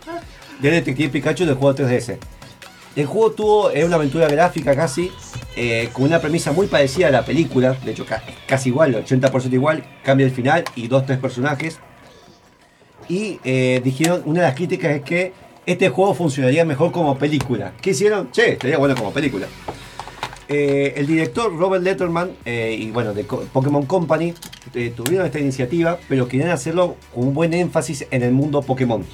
de 0.61 0.71
Detective 0.71 1.09
Pikachu 1.09 1.45
del 1.45 1.55
juego 1.55 1.75
3DS. 1.77 2.17
El 2.95 3.05
juego 3.05 3.31
tuvo, 3.31 3.69
es 3.69 3.85
una 3.85 3.95
aventura 3.95 4.27
gráfica 4.27 4.75
casi. 4.75 5.11
eh, 5.55 5.89
con 5.93 6.05
una 6.05 6.19
premisa 6.19 6.51
muy 6.51 6.67
parecida 6.67 7.07
a 7.07 7.11
la 7.11 7.25
película, 7.25 7.73
de 7.83 7.91
hecho 7.91 8.05
ca- 8.05 8.23
casi 8.47 8.69
igual, 8.69 8.95
80% 9.05 9.51
igual, 9.53 9.83
cambia 10.03 10.25
el 10.25 10.31
final 10.31 10.63
y 10.75 10.87
dos, 10.87 11.05
tres 11.05 11.17
personajes. 11.19 11.79
Y 13.07 13.39
eh, 13.43 13.81
dijeron, 13.83 14.21
una 14.25 14.41
de 14.41 14.47
las 14.47 14.55
críticas 14.55 14.91
es 14.95 15.01
que 15.01 15.33
este 15.65 15.89
juego 15.89 16.13
funcionaría 16.13 16.63
mejor 16.65 16.91
como 16.91 17.17
película. 17.17 17.73
¿Qué 17.81 17.91
hicieron? 17.91 18.31
Che, 18.31 18.53
estaría 18.53 18.77
bueno 18.77 18.95
como 18.95 19.11
película. 19.11 19.47
Eh, 20.51 20.95
el 20.97 21.05
director 21.05 21.55
Robert 21.55 21.83
Letterman 21.83 22.31
eh, 22.43 22.75
y 22.77 22.89
bueno, 22.89 23.13
de 23.13 23.23
Pokémon 23.23 23.85
Company 23.85 24.33
eh, 24.73 24.91
tuvieron 24.95 25.27
esta 25.27 25.39
iniciativa, 25.39 25.99
pero 26.09 26.27
querían 26.27 26.49
hacerlo 26.49 26.95
con 27.13 27.27
un 27.27 27.33
buen 27.35 27.53
énfasis 27.53 28.07
en 28.09 28.23
el 28.23 28.31
mundo 28.31 28.63
Pokémon. 28.63 29.05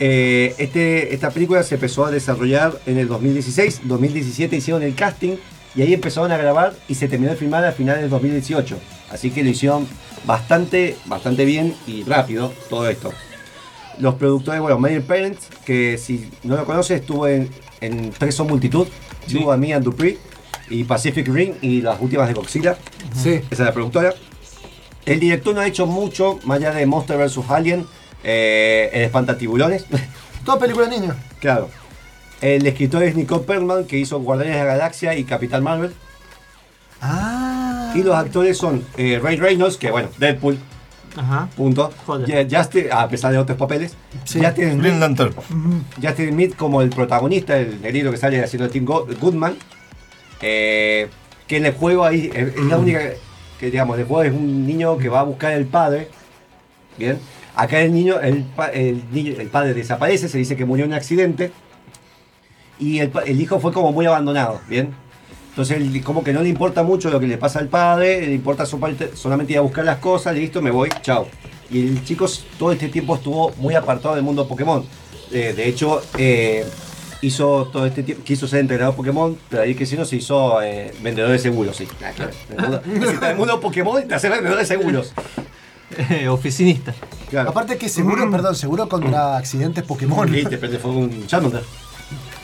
Este, 0.00 1.14
esta 1.14 1.30
película 1.30 1.62
se 1.62 1.76
empezó 1.76 2.04
a 2.04 2.10
desarrollar 2.10 2.80
en 2.86 2.98
el 2.98 3.06
2016, 3.06 3.82
2017 3.84 4.56
hicieron 4.56 4.82
el 4.82 4.94
casting 4.96 5.36
y 5.74 5.82
ahí 5.82 5.94
empezaron 5.94 6.32
a 6.32 6.36
grabar 6.36 6.74
y 6.88 6.96
se 6.96 7.06
terminó 7.06 7.30
de 7.30 7.36
filmar 7.36 7.64
a 7.64 7.70
finales 7.70 8.02
del 8.02 8.10
2018. 8.10 8.76
Así 9.10 9.30
que 9.30 9.44
lo 9.44 9.50
hicieron 9.50 9.86
bastante, 10.24 10.96
bastante 11.06 11.44
bien 11.44 11.74
y 11.86 12.02
rápido 12.02 12.52
todo 12.68 12.88
esto. 12.88 13.12
Los 14.00 14.14
productores, 14.14 14.60
bueno, 14.60 14.78
Meyer 14.80 15.02
Parents, 15.02 15.48
que 15.64 15.96
si 15.96 16.28
no 16.42 16.56
lo 16.56 16.64
conoces, 16.64 17.00
estuvo 17.00 17.26
en, 17.26 17.48
en 17.80 18.10
Preso 18.10 18.44
Multitud, 18.44 18.86
and 19.36 19.84
Dupree 19.84 20.18
y 20.70 20.84
Pacific 20.84 21.26
Ring 21.28 21.54
y 21.62 21.80
las 21.80 22.00
últimas 22.00 22.28
de 22.28 22.34
Godzilla. 22.34 22.76
Sí. 23.14 23.34
Esa 23.34 23.46
es 23.50 23.58
la 23.60 23.72
productora. 23.72 24.14
El 25.06 25.20
director 25.20 25.54
no 25.54 25.60
ha 25.60 25.66
hecho 25.66 25.86
mucho, 25.86 26.38
más 26.44 26.58
allá 26.58 26.72
de 26.72 26.84
Monster 26.84 27.16
vs. 27.16 27.38
Alien, 27.48 27.86
eh, 28.24 28.90
El 28.92 29.02
Espantatiburones. 29.02 29.86
Toda 30.44 30.58
película 30.58 30.86
de 30.86 31.00
niños. 31.00 31.16
claro. 31.40 31.70
El 32.40 32.64
escritor 32.68 33.02
es 33.02 33.16
Nicole 33.16 33.42
Perlman, 33.42 33.84
que 33.84 33.98
hizo 33.98 34.20
Guardianes 34.20 34.54
de 34.54 34.60
la 34.60 34.74
Galaxia 34.76 35.16
y 35.16 35.24
Capitán 35.24 35.64
Marvel. 35.64 35.92
Ah. 37.00 37.92
Y 37.96 38.02
los 38.02 38.14
actores 38.14 38.56
son 38.56 38.84
eh, 38.96 39.18
Ray 39.20 39.36
Reynolds, 39.36 39.76
que 39.76 39.90
bueno, 39.90 40.08
Deadpool, 40.18 40.56
Ajá. 41.16 41.48
punto. 41.56 41.90
Joder. 42.06 42.46
Ya- 42.48 42.58
Justin, 42.60 42.86
a 42.92 43.08
pesar 43.08 43.32
de 43.32 43.38
otros 43.38 43.56
papeles. 43.58 43.94
Sí. 44.24 44.40
Justin 44.44 44.70
Smith, 44.72 44.80
Green 44.82 45.00
Lantern. 45.00 45.34
Justin 46.02 46.28
Smith 46.30 46.56
como 46.56 46.82
el 46.82 46.90
protagonista, 46.90 47.56
el 47.58 47.80
negrito 47.80 48.10
que 48.10 48.16
sale 48.16 48.42
haciendo 48.42 48.68
Tim 48.68 48.84
Go- 48.84 49.06
Goodman. 49.20 49.56
eh, 50.40 51.08
que 51.46 51.56
en 51.56 51.66
el 51.66 51.72
juego 51.72 52.04
ahí 52.04 52.30
es, 52.34 52.54
es 52.56 52.64
la 52.66 52.76
única 52.78 53.00
que 53.58 53.70
digamos, 53.70 53.96
en 53.96 54.02
el 54.02 54.06
juego 54.06 54.22
es 54.22 54.32
un 54.32 54.66
niño 54.66 54.96
que 54.98 55.08
va 55.08 55.20
a 55.20 55.24
buscar 55.24 55.52
el 55.52 55.66
padre. 55.66 56.08
Bien. 56.96 57.18
Acá 57.56 57.80
el 57.80 57.92
niño, 57.92 58.20
el, 58.20 58.44
el 58.72 59.02
niño, 59.10 59.34
el 59.38 59.48
padre 59.48 59.74
desaparece, 59.74 60.28
se 60.28 60.38
dice 60.38 60.54
que 60.56 60.64
murió 60.64 60.84
en 60.84 60.92
un 60.92 60.96
accidente. 60.96 61.50
Y 62.78 63.00
el, 63.00 63.10
el 63.26 63.40
hijo 63.40 63.58
fue 63.58 63.72
como 63.72 63.90
muy 63.92 64.06
abandonado, 64.06 64.60
¿bien? 64.68 64.94
Entonces 65.58 65.78
él 65.78 66.04
como 66.04 66.22
que 66.22 66.32
no 66.32 66.40
le 66.40 66.48
importa 66.48 66.84
mucho 66.84 67.10
lo 67.10 67.18
que 67.18 67.26
le 67.26 67.36
pasa 67.36 67.58
al 67.58 67.66
padre, 67.66 68.24
le 68.24 68.32
importa 68.32 68.64
solamente 68.64 69.52
ir 69.54 69.58
a 69.58 69.62
buscar 69.62 69.84
las 69.84 69.96
cosas, 69.98 70.36
listo, 70.36 70.62
me 70.62 70.70
voy, 70.70 70.88
chao. 71.02 71.26
Y 71.68 71.80
el 71.80 72.04
chico 72.04 72.26
todo 72.56 72.70
este 72.70 72.86
tiempo 72.88 73.16
estuvo 73.16 73.50
muy 73.56 73.74
apartado 73.74 74.14
del 74.14 74.22
mundo 74.22 74.46
Pokémon. 74.46 74.84
Eh, 75.32 75.54
de 75.56 75.66
hecho, 75.66 76.00
eh, 76.16 76.64
hizo 77.22 77.68
todo 77.72 77.86
este 77.86 78.04
tiempo, 78.04 78.22
quiso 78.22 78.46
ser 78.46 78.60
entrenador 78.60 78.94
Pokémon, 78.94 79.36
pero 79.48 79.62
ahí 79.62 79.74
que 79.74 79.84
si 79.84 79.96
no 79.96 80.04
se 80.04 80.14
hizo 80.14 80.62
eh, 80.62 80.94
vendedor 81.02 81.32
de 81.32 81.40
seguros, 81.40 81.76
sí. 81.76 81.88
Ah, 82.04 82.12
claro. 82.14 82.30
El 83.26 83.36
mundo- 83.36 83.54
el 83.54 83.60
Pokémon, 83.60 84.06
te 84.06 84.14
hace 84.14 84.28
vendedor 84.28 84.58
de 84.58 84.64
seguros. 84.64 85.12
Eh, 86.10 86.28
oficinista. 86.28 86.94
Claro. 87.30 87.48
Aparte 87.48 87.78
que 87.78 87.88
seguro, 87.88 88.30
perdón, 88.30 88.54
seguro 88.54 88.88
contra 88.90 89.38
accidentes 89.38 89.82
Pokémon. 89.84 90.32
Y 90.32 90.44
te 90.44 90.58
prende 90.58 90.78
fuego 90.78 90.98
un 90.98 91.26
Charmander. 91.26 91.62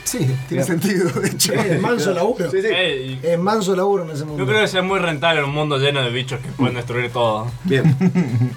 Sí, 0.04 0.26
tiene 0.48 0.62
sentido, 0.64 1.08
de 1.10 1.28
hecho. 1.28 1.52
Es 1.54 1.80
manso 1.80 2.12
laburo. 2.12 2.50
Sí, 2.50 2.60
sí. 2.60 2.68
Eh, 2.70 3.18
Es 3.22 3.38
manso 3.38 3.74
laburo 3.74 4.04
en 4.04 4.10
ese 4.10 4.24
mundo. 4.24 4.42
yo 4.44 4.46
creo 4.48 4.60
que 4.60 4.68
sea 4.68 4.82
muy 4.82 4.98
rentable 5.00 5.40
en 5.40 5.46
un 5.46 5.54
mundo 5.54 5.78
lleno 5.78 6.02
de 6.02 6.10
bichos 6.10 6.40
que 6.40 6.48
pueden 6.50 6.74
destruir 6.76 7.10
todo. 7.10 7.46
Bien. 7.64 7.96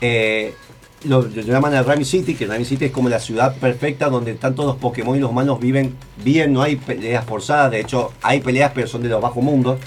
Eh, 0.00 0.54
lo, 1.04 1.22
lo 1.22 1.28
llaman 1.42 1.74
a 1.74 1.82
Rami 1.82 2.04
City, 2.04 2.34
que 2.36 2.46
Rami 2.46 2.64
City 2.64 2.84
es 2.86 2.92
como 2.92 3.08
la 3.08 3.18
ciudad 3.18 3.56
perfecta 3.56 4.08
donde 4.08 4.34
tanto 4.34 4.64
los 4.64 4.76
Pokémon 4.76 5.16
y 5.16 5.20
los 5.20 5.30
humanos 5.30 5.58
viven 5.60 5.94
bien, 6.22 6.52
no 6.52 6.62
hay 6.62 6.76
peleas 6.76 7.24
forzadas, 7.24 7.70
de 7.72 7.80
hecho 7.80 8.12
hay 8.22 8.40
peleas 8.40 8.70
pero 8.74 8.86
son 8.86 9.02
de 9.02 9.08
los 9.08 9.20
bajos 9.20 9.42
mundos, 9.42 9.78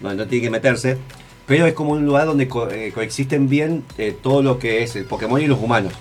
donde 0.00 0.16
no 0.24 0.28
tiene 0.28 0.44
que 0.44 0.50
meterse, 0.50 0.98
pero 1.46 1.66
es 1.66 1.74
como 1.74 1.92
un 1.92 2.04
lugar 2.06 2.26
donde 2.26 2.46
co- 2.48 2.70
eh, 2.70 2.92
coexisten 2.94 3.48
bien 3.48 3.82
eh, 3.98 4.16
todo 4.22 4.40
lo 4.42 4.58
que 4.60 4.82
es 4.84 4.94
el 4.96 5.04
Pokémon 5.04 5.40
y 5.40 5.46
los 5.48 5.60
humanos. 5.60 5.92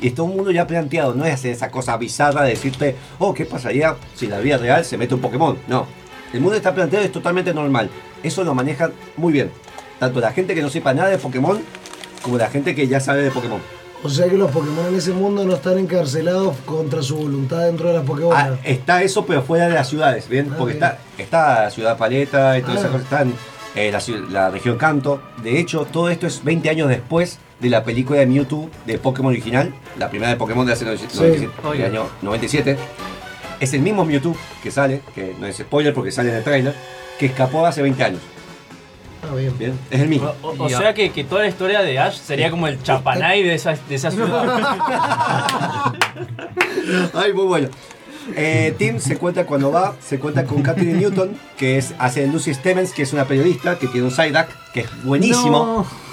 Y 0.00 0.08
está 0.08 0.22
un 0.22 0.36
mundo 0.36 0.50
ya 0.50 0.66
planteado, 0.66 1.14
no 1.14 1.24
es 1.24 1.34
hacer 1.34 1.52
esa 1.52 1.70
cosa 1.70 1.96
bizarra 1.96 2.42
de 2.44 2.50
decirte, 2.50 2.94
oh, 3.18 3.34
¿qué 3.34 3.44
pasaría 3.46 3.96
si 4.14 4.26
en 4.26 4.30
la 4.32 4.38
vida 4.38 4.56
real 4.58 4.84
se 4.84 4.96
mete 4.96 5.14
un 5.14 5.20
Pokémon? 5.20 5.58
No, 5.66 5.86
el 6.32 6.40
mundo 6.40 6.56
está 6.56 6.74
planteado, 6.74 7.04
es 7.04 7.10
totalmente 7.12 7.52
normal, 7.52 7.90
eso 8.22 8.44
lo 8.44 8.54
manejan 8.54 8.92
muy 9.16 9.32
bien, 9.32 9.50
tanto 9.98 10.20
la 10.20 10.32
gente 10.32 10.54
que 10.54 10.62
no 10.62 10.68
sepa 10.70 10.94
nada 10.94 11.08
de 11.08 11.18
Pokémon, 11.18 11.60
como 12.22 12.38
la 12.38 12.48
gente 12.48 12.74
que 12.74 12.86
ya 12.86 13.00
sabe 13.00 13.22
de 13.22 13.30
Pokémon. 13.30 13.60
O 14.04 14.08
sea 14.08 14.28
que 14.28 14.36
los 14.36 14.48
Pokémon 14.52 14.86
en 14.86 14.94
ese 14.94 15.10
mundo 15.10 15.44
no 15.44 15.54
están 15.54 15.76
encarcelados 15.76 16.56
contra 16.64 17.02
su 17.02 17.16
voluntad 17.16 17.64
dentro 17.64 17.88
de 17.88 17.94
las 17.94 18.04
Pokémon. 18.04 18.32
Ah, 18.36 18.50
está 18.62 19.02
eso, 19.02 19.26
pero 19.26 19.42
fuera 19.42 19.66
de 19.66 19.74
las 19.74 19.88
ciudades, 19.88 20.28
¿bien? 20.28 20.50
Ah, 20.52 20.54
Porque 20.56 20.74
bien. 20.74 20.84
está, 20.84 20.98
está 21.18 21.62
la 21.64 21.70
ciudad 21.70 21.98
Paleta 21.98 22.56
y 22.56 22.60
todas 22.62 22.76
Ah. 22.76 22.80
esas 22.80 22.90
cosas, 22.92 23.02
están 23.04 23.32
eh, 23.74 23.90
la, 23.90 24.00
la 24.30 24.50
región 24.50 24.76
Kanto. 24.78 25.20
De 25.42 25.58
hecho, 25.58 25.84
todo 25.84 26.10
esto 26.10 26.28
es 26.28 26.44
20 26.44 26.70
años 26.70 26.88
después 26.88 27.38
de 27.60 27.70
la 27.70 27.84
película 27.84 28.20
de 28.20 28.26
Mewtwo 28.26 28.70
de 28.86 28.98
Pokémon 28.98 29.32
original, 29.32 29.74
la 29.98 30.08
primera 30.10 30.30
de 30.30 30.36
Pokémon 30.36 30.66
de 30.66 30.72
hace 30.72 30.84
97, 30.84 31.38
del 31.40 31.50
Oye. 31.64 31.84
año 31.86 32.06
97. 32.22 32.76
Es 33.60 33.74
el 33.74 33.80
mismo 33.80 34.04
Mewtwo 34.04 34.36
que 34.62 34.70
sale, 34.70 35.02
que 35.14 35.34
no 35.38 35.46
es 35.46 35.56
spoiler 35.56 35.92
porque 35.92 36.12
sale 36.12 36.30
en 36.30 36.36
el 36.36 36.44
trailer, 36.44 36.74
que 37.18 37.26
escapó 37.26 37.66
hace 37.66 37.82
20 37.82 38.04
años. 38.04 38.20
Ah, 39.28 39.34
bien. 39.34 39.58
¿bien? 39.58 39.78
Es 39.90 40.00
el 40.00 40.08
mismo. 40.08 40.32
O, 40.42 40.54
o 40.56 40.68
sea 40.68 40.94
que, 40.94 41.10
que 41.10 41.24
toda 41.24 41.42
la 41.42 41.48
historia 41.48 41.82
de 41.82 41.98
Ash 41.98 42.18
sería 42.18 42.50
como 42.50 42.68
el 42.68 42.80
chapanay 42.82 43.42
de 43.42 43.54
esa, 43.54 43.76
de 43.88 43.94
esa 43.94 44.10
ciudad. 44.12 44.62
Ay, 47.14 47.32
muy 47.32 47.44
bueno. 47.44 47.68
Eh, 48.36 48.74
Tim 48.78 49.00
se 49.00 49.16
cuenta 49.16 49.46
cuando 49.46 49.72
va, 49.72 49.96
se 50.00 50.18
cuenta 50.18 50.44
con 50.44 50.62
Catherine 50.62 50.98
Newton, 50.98 51.36
que 51.56 51.78
es, 51.78 51.94
hace 51.98 52.20
de 52.20 52.28
Lucy 52.28 52.54
Stevens, 52.54 52.92
que 52.92 53.02
es 53.02 53.12
una 53.12 53.24
periodista 53.24 53.78
que 53.78 53.86
tiene 53.88 54.06
un 54.06 54.12
side 54.12 54.36
act, 54.36 54.52
que 54.72 54.80
es 54.80 55.04
buenísimo. 55.04 55.50
No. 55.50 56.07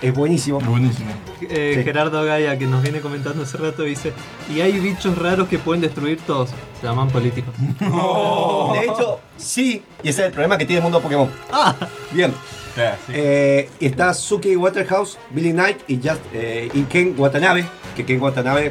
Es 0.00 0.14
buenísimo. 0.14 0.60
Buenísimo. 0.60 1.10
Eh, 1.42 1.72
Sí. 1.76 1.84
Gerardo 1.84 2.24
Gaya, 2.24 2.56
que 2.58 2.66
nos 2.66 2.82
viene 2.82 3.00
comentando 3.00 3.42
hace 3.42 3.56
rato, 3.58 3.82
dice: 3.82 4.12
Y 4.54 4.60
hay 4.60 4.72
bichos 4.78 5.18
raros 5.18 5.48
que 5.48 5.58
pueden 5.58 5.80
destruir 5.80 6.18
todos. 6.26 6.50
Se 6.80 6.86
llaman 6.86 7.08
políticos. 7.08 7.52
De 7.80 8.84
hecho, 8.84 9.20
sí, 9.36 9.82
y 10.02 10.08
ese 10.08 10.20
es 10.22 10.26
el 10.28 10.32
problema 10.32 10.56
que 10.56 10.64
tiene 10.64 10.78
el 10.78 10.82
mundo 10.84 11.00
Pokémon. 11.00 11.28
Ah, 11.52 11.74
Bien. 12.12 12.32
Sí. 12.74 12.82
Eh, 13.12 13.70
y 13.80 13.86
está 13.86 14.14
Suki 14.14 14.54
Waterhouse, 14.54 15.18
Billy 15.30 15.50
Knight 15.50 15.78
y, 15.88 15.96
Just, 15.96 16.20
eh, 16.32 16.68
y 16.72 16.82
Ken 16.82 17.12
Watanabe, 17.18 17.64
que 17.96 18.04
Ken 18.04 18.22
Watanabe 18.22 18.70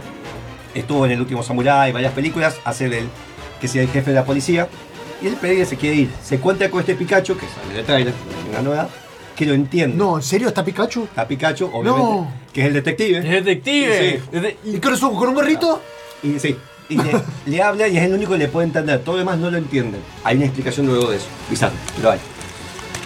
estuvo 0.74 1.06
en 1.06 1.12
el 1.12 1.20
último 1.20 1.44
Samurai, 1.44 1.92
varias 1.92 2.14
películas, 2.14 2.56
hace 2.64 2.88
del 2.88 3.10
que 3.60 3.68
sea 3.68 3.82
el 3.82 3.90
jefe 3.90 4.12
de 4.12 4.16
la 4.16 4.24
policía. 4.24 4.70
Y 5.22 5.28
el 5.28 5.36
Pereira 5.36 5.66
se 5.66 5.76
quiere 5.76 5.98
ir. 5.98 6.10
Se 6.24 6.40
cuenta 6.40 6.70
con 6.70 6.80
este 6.80 6.96
Pikachu, 6.96 7.36
que 7.36 7.48
sale 7.48 7.74
del 7.76 7.86
trailer, 7.86 8.14
una 8.50 8.62
novedad, 8.62 8.90
que 9.38 9.46
lo 9.46 9.54
entiende. 9.54 9.96
No, 9.96 10.18
¿en 10.18 10.24
serio 10.24 10.48
está 10.50 10.66
Pikachu? 10.66 11.04
Está 11.04 11.28
Pikachu, 11.28 11.66
obviamente, 11.68 12.00
No. 12.12 12.28
que 12.52 12.62
es 12.62 12.68
el 12.68 12.74
detective. 12.74 13.18
Es 13.20 13.46
detective. 13.46 14.22
Sí. 14.34 14.58
¿Y 14.66 14.80
con, 14.80 14.98
su- 14.98 15.14
con 15.14 15.30
un 15.30 15.36
gorrito? 15.36 15.82
Y 16.24 16.40
sí, 16.40 16.58
y 16.90 16.98
le, 16.98 17.12
le 17.46 17.62
habla 17.62 17.88
y 17.88 17.98
es 17.98 18.04
el 18.04 18.14
único 18.14 18.32
que 18.34 18.40
le 18.40 18.48
puede 18.48 18.66
entender. 18.68 19.00
Todo 19.04 19.14
lo 19.16 19.20
demás 19.20 19.38
no 19.38 19.52
lo 19.52 19.58
entienden. 19.58 20.02
Hay 20.24 20.38
una 20.38 20.46
explicación 20.46 20.88
luego 20.88 21.12
de 21.12 21.18
eso. 21.18 21.28
Bizarro, 21.50 21.76
pero 21.96 22.12
hay. 22.12 22.20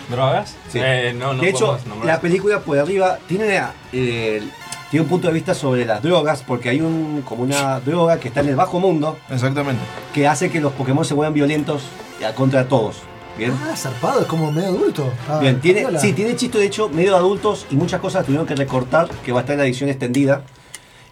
¿Drogas? 0.09 0.55
Sí. 0.69 0.79
Eh, 0.81 1.13
no, 1.17 1.33
no 1.33 1.41
de 1.41 1.49
hecho, 1.49 1.77
la 2.03 2.19
película 2.19 2.59
por 2.59 2.77
arriba 2.77 3.17
tiene, 3.27 3.61
eh, 3.93 4.41
tiene 4.89 5.03
un 5.03 5.09
punto 5.09 5.27
de 5.27 5.33
vista 5.33 5.53
sobre 5.53 5.85
las 5.85 6.01
drogas, 6.03 6.43
porque 6.45 6.67
hay 6.69 6.81
un, 6.81 7.23
como 7.25 7.43
una 7.43 7.79
droga 7.79 8.19
que 8.19 8.27
está 8.27 8.41
en 8.41 8.49
el 8.49 8.55
bajo 8.57 8.79
mundo 8.79 9.17
Exactamente. 9.29 9.81
que 10.13 10.27
hace 10.27 10.49
que 10.49 10.59
los 10.59 10.73
Pokémon 10.73 11.05
se 11.05 11.13
vuelvan 11.13 11.33
violentos 11.33 11.83
eh, 12.19 12.25
contra 12.35 12.67
todos. 12.67 12.97
Bien. 13.47 13.53
Ah, 13.63 13.75
zarpado, 13.75 14.21
es 14.21 14.27
como 14.27 14.51
medio 14.51 14.69
adulto. 14.69 15.11
Ah, 15.27 15.39
Bien, 15.39 15.59
tiene, 15.59 15.83
sí, 15.99 16.13
tiene 16.13 16.35
chiste 16.35 16.57
de 16.59 16.65
hecho 16.65 16.89
medio 16.89 17.11
de 17.11 17.17
adultos 17.17 17.65
y 17.71 17.75
muchas 17.75 17.99
cosas 17.99 18.25
tuvieron 18.25 18.45
que 18.45 18.55
recortar, 18.55 19.09
que 19.25 19.31
va 19.31 19.39
a 19.39 19.41
estar 19.41 19.53
en 19.53 19.59
la 19.59 19.65
edición 19.65 19.89
extendida. 19.89 20.43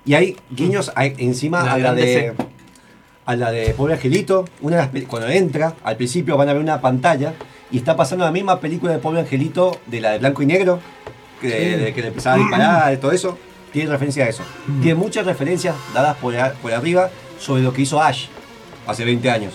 Y 0.06 0.14
hay 0.14 0.38
guiños 0.52 0.92
a- 0.96 1.06
encima 1.06 1.64
La 1.64 1.74
a 1.74 1.78
la 1.80 1.94
de 1.94 2.34
a 3.26 3.36
la 3.36 3.52
de 3.52 3.74
Pobre 3.74 3.94
Angelito. 3.96 4.46
Una 4.62 4.78
de 4.88 5.00
las 5.00 5.08
cuando 5.08 5.28
entra, 5.28 5.74
al 5.84 5.98
principio 5.98 6.38
van 6.38 6.50
a 6.50 6.54
ver 6.54 6.62
una 6.62 6.82
pantalla 6.82 7.34
y 7.72 7.78
está 7.78 7.96
pasando 7.96 8.26
la 8.26 8.32
misma 8.32 8.60
película 8.60 8.92
de 8.94 9.00
Pobre 9.00 9.20
Angelito, 9.22 9.80
de 9.88 10.02
la 10.02 10.12
de 10.12 10.20
blanco 10.20 10.42
y 10.42 10.46
negro, 10.46 10.80
que, 11.42 11.48
de 11.78 11.94
que 11.94 12.02
le 12.02 12.08
empezaba 12.10 12.36
a 12.36 12.40
disparar 12.40 12.94
y 12.94 12.98
todo 12.98 13.12
eso. 13.12 13.38
Tiene 13.74 13.90
referencia 13.92 14.26
a 14.26 14.30
eso. 14.30 14.44
Tiene 14.82 14.96
muchas 14.96 15.26
referencias 15.26 15.76
dadas 15.94 16.16
por 16.18 16.36
arriba 16.36 17.10
sobre 17.40 17.62
lo 17.64 17.72
que 17.74 17.84
hizo 17.84 18.02
Ash 18.02 18.26
hace 18.88 19.06
20 19.06 19.30
años. 19.30 19.54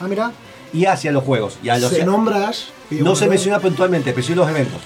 Ah, 0.00 0.06
mira. 0.08 0.32
Y 0.72 0.84
hacia 0.86 1.12
los 1.12 1.24
juegos. 1.24 1.58
Y 1.62 1.68
a 1.70 1.78
los, 1.78 1.90
Se 1.90 2.04
nombra 2.04 2.48
Ash. 2.48 2.64
no 2.90 3.16
se 3.16 3.26
menciona 3.28 3.58
puntualmente, 3.58 4.12
pero 4.12 4.26
sí 4.26 4.34
los 4.34 4.48
eventos. 4.48 4.80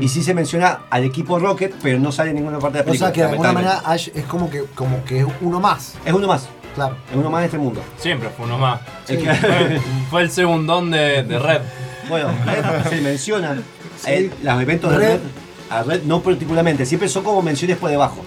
Y 0.00 0.08
sí 0.08 0.22
se 0.22 0.32
menciona 0.34 0.80
al 0.88 1.04
equipo 1.04 1.38
Rocket, 1.38 1.74
pero 1.82 1.98
no 1.98 2.10
sale 2.12 2.30
en 2.30 2.36
ninguna 2.36 2.58
parte 2.58 2.78
de 2.78 2.84
la 2.84 2.90
O 2.90 2.92
película. 2.92 3.08
sea 3.08 3.12
que 3.12 3.20
de 3.22 3.26
alguna 3.28 3.52
manera 3.52 3.82
Ash 3.84 4.08
es 4.14 4.24
como 4.24 4.48
que, 4.48 4.64
como 4.74 5.04
que 5.04 5.20
es 5.20 5.26
uno 5.42 5.60
más. 5.60 5.94
Es 6.04 6.12
uno 6.12 6.26
más. 6.26 6.48
Claro. 6.74 6.96
Es 7.10 7.16
uno 7.16 7.28
más 7.28 7.40
de 7.42 7.46
este 7.46 7.58
mundo. 7.58 7.82
Siempre 7.98 8.30
fue 8.30 8.46
uno 8.46 8.56
más. 8.56 8.80
Es 9.06 9.18
que- 9.18 9.34
Fue, 9.34 9.80
fue 10.10 10.22
el 10.22 10.30
segundón 10.30 10.90
de, 10.90 11.22
de 11.24 11.38
Red. 11.38 11.60
Bueno, 12.08 12.30
Red 12.46 12.88
se 12.90 13.00
menciona 13.02 13.54
Sí. 14.02 14.10
eh, 14.10 14.30
los 14.42 14.62
eventos 14.62 14.90
de 14.92 14.98
Red. 14.98 15.08
Red. 15.10 15.20
A 15.68 15.82
Red 15.82 16.02
no 16.04 16.20
particularmente, 16.22 16.86
siempre 16.86 17.08
son 17.08 17.22
como 17.22 17.42
menciones 17.42 17.76
por 17.76 17.90
debajo. 17.90 18.24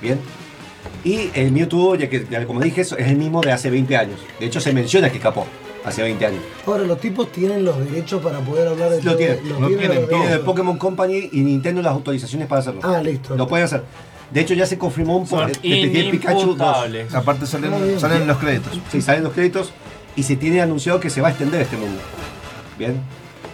Bien. 0.00 0.20
Y 1.04 1.30
el 1.34 1.50
Mewtwo, 1.50 1.96
ya 1.96 2.08
que 2.08 2.24
ya 2.30 2.46
como 2.46 2.60
dije, 2.60 2.82
es 2.82 2.92
el 2.92 3.16
mismo 3.16 3.40
de 3.40 3.50
hace 3.50 3.70
20 3.70 3.96
años. 3.96 4.20
De 4.38 4.46
hecho, 4.46 4.60
se 4.60 4.72
menciona 4.72 5.10
que 5.10 5.16
escapó 5.16 5.46
hace 5.84 6.02
20 6.02 6.26
años. 6.26 6.40
Ahora, 6.66 6.84
los 6.84 7.00
tipos 7.00 7.30
tienen 7.32 7.64
los 7.64 7.78
derechos 7.78 8.22
para 8.22 8.40
poder 8.40 8.68
hablar 8.68 8.90
de 8.90 9.02
Lo 9.02 9.16
tienen, 9.16 9.38
lo 9.60 9.66
tienen 9.68 10.08
tienen. 10.08 10.28
el. 10.32 10.40
Pokémon 10.40 10.78
Company 10.78 11.28
y 11.32 11.40
Nintendo 11.40 11.82
las 11.82 11.92
autorizaciones 11.92 12.48
para 12.48 12.60
hacerlo. 12.60 12.80
Ah, 12.84 13.00
listo. 13.02 13.36
Lo 13.36 13.46
pueden 13.48 13.64
hacer. 13.64 13.82
De 14.30 14.40
hecho, 14.40 14.54
ya 14.54 14.64
se 14.66 14.78
confirmó 14.78 15.16
un 15.18 15.26
Son. 15.26 15.46
Detective 15.46 16.10
Pikachu 16.10 16.38
2. 16.38 16.42
inimputables. 16.44 17.14
Aparte 17.14 17.46
salen, 17.46 17.98
salen 18.00 18.26
los 18.26 18.38
créditos. 18.38 18.80
Sí, 18.90 19.02
salen 19.02 19.24
los 19.24 19.32
créditos 19.32 19.72
y 20.16 20.22
se 20.22 20.36
tiene 20.36 20.62
anunciado 20.62 21.00
que 21.00 21.10
se 21.10 21.20
va 21.20 21.28
a 21.28 21.30
extender 21.32 21.60
este 21.60 21.76
mundo. 21.76 22.00
Bien. 22.78 23.00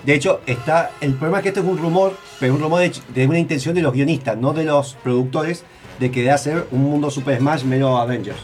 De 0.04 0.14
hecho, 0.14 0.40
está. 0.46 0.92
El 1.00 1.14
problema 1.14 1.38
es 1.38 1.42
que 1.42 1.48
esto 1.48 1.60
es 1.60 1.66
un 1.66 1.78
rumor, 1.78 2.16
pero 2.38 2.54
un 2.54 2.60
rumor 2.60 2.80
de, 2.80 2.92
de 3.12 3.26
una 3.26 3.38
intención 3.38 3.74
de 3.74 3.82
los 3.82 3.92
guionistas, 3.92 4.36
no 4.38 4.52
de 4.52 4.64
los 4.64 4.94
productores, 5.02 5.64
de 5.98 6.10
que 6.12 6.22
de 6.22 6.30
hacer 6.30 6.66
un 6.70 6.82
mundo 6.82 7.10
Super 7.10 7.38
Smash 7.38 7.64
menos 7.64 8.00
Avengers. 8.00 8.38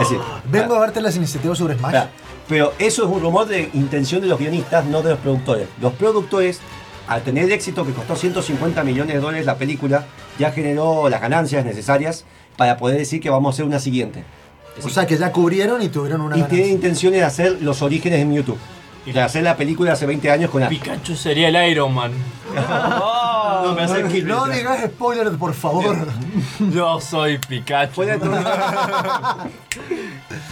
Es 0.00 0.08
decir, 0.08 0.18
Vengo 0.50 0.76
a 0.76 0.80
verte 0.80 1.00
las 1.00 1.16
iniciativas 1.16 1.58
sobre 1.58 1.74
Smash. 1.76 1.94
Espera, 1.94 2.10
Pero 2.48 2.72
eso 2.78 3.04
es 3.04 3.08
un 3.10 3.20
rumor 3.20 3.46
de 3.46 3.70
intención 3.74 4.20
de 4.22 4.26
los 4.28 4.38
guionistas, 4.38 4.84
no 4.86 5.02
de 5.02 5.10
los 5.10 5.18
productores. 5.18 5.68
Los 5.80 5.92
productores, 5.94 6.60
al 7.06 7.22
tener 7.22 7.44
el 7.44 7.52
éxito 7.52 7.84
que 7.84 7.92
costó 7.92 8.16
150 8.16 8.82
millones 8.84 9.14
de 9.14 9.20
dólares 9.20 9.44
la 9.46 9.56
película, 9.56 10.06
ya 10.38 10.50
generó 10.50 11.08
las 11.08 11.20
ganancias 11.20 11.64
necesarias 11.64 12.24
para 12.56 12.76
poder 12.78 12.96
decir 12.98 13.20
que 13.20 13.28
vamos 13.30 13.52
a 13.52 13.54
hacer 13.54 13.64
una 13.66 13.78
siguiente. 13.78 14.24
O 14.82 14.88
sea 14.88 15.06
que 15.06 15.16
ya 15.18 15.32
cubrieron 15.32 15.82
y 15.82 15.88
tuvieron 15.88 16.20
una 16.20 16.36
Y 16.36 16.40
ganancia. 16.40 16.56
tiene 16.62 16.72
intenciones 16.72 17.20
de 17.20 17.26
hacer 17.26 17.58
los 17.62 17.82
orígenes 17.82 18.20
de 18.20 18.24
Mewtwo. 18.24 18.56
Y 19.04 19.12
de 19.12 19.20
hacer 19.20 19.42
la 19.42 19.56
película 19.56 19.92
hace 19.92 20.06
20 20.06 20.30
años 20.30 20.50
con 20.50 20.60
la... 20.60 20.68
Pikachu 20.68 21.16
sería 21.16 21.48
el 21.48 21.70
Iron 21.70 21.92
Man. 21.94 22.12
No, 23.68 23.74
me 23.74 23.82
hace. 23.82 24.22
No 24.22 24.46
digas 24.46 24.84
spoiler, 24.84 25.30
por 25.36 25.54
favor. 25.54 25.96
Yo 26.72 27.00
soy 27.00 27.38
Pikachu. 27.38 28.02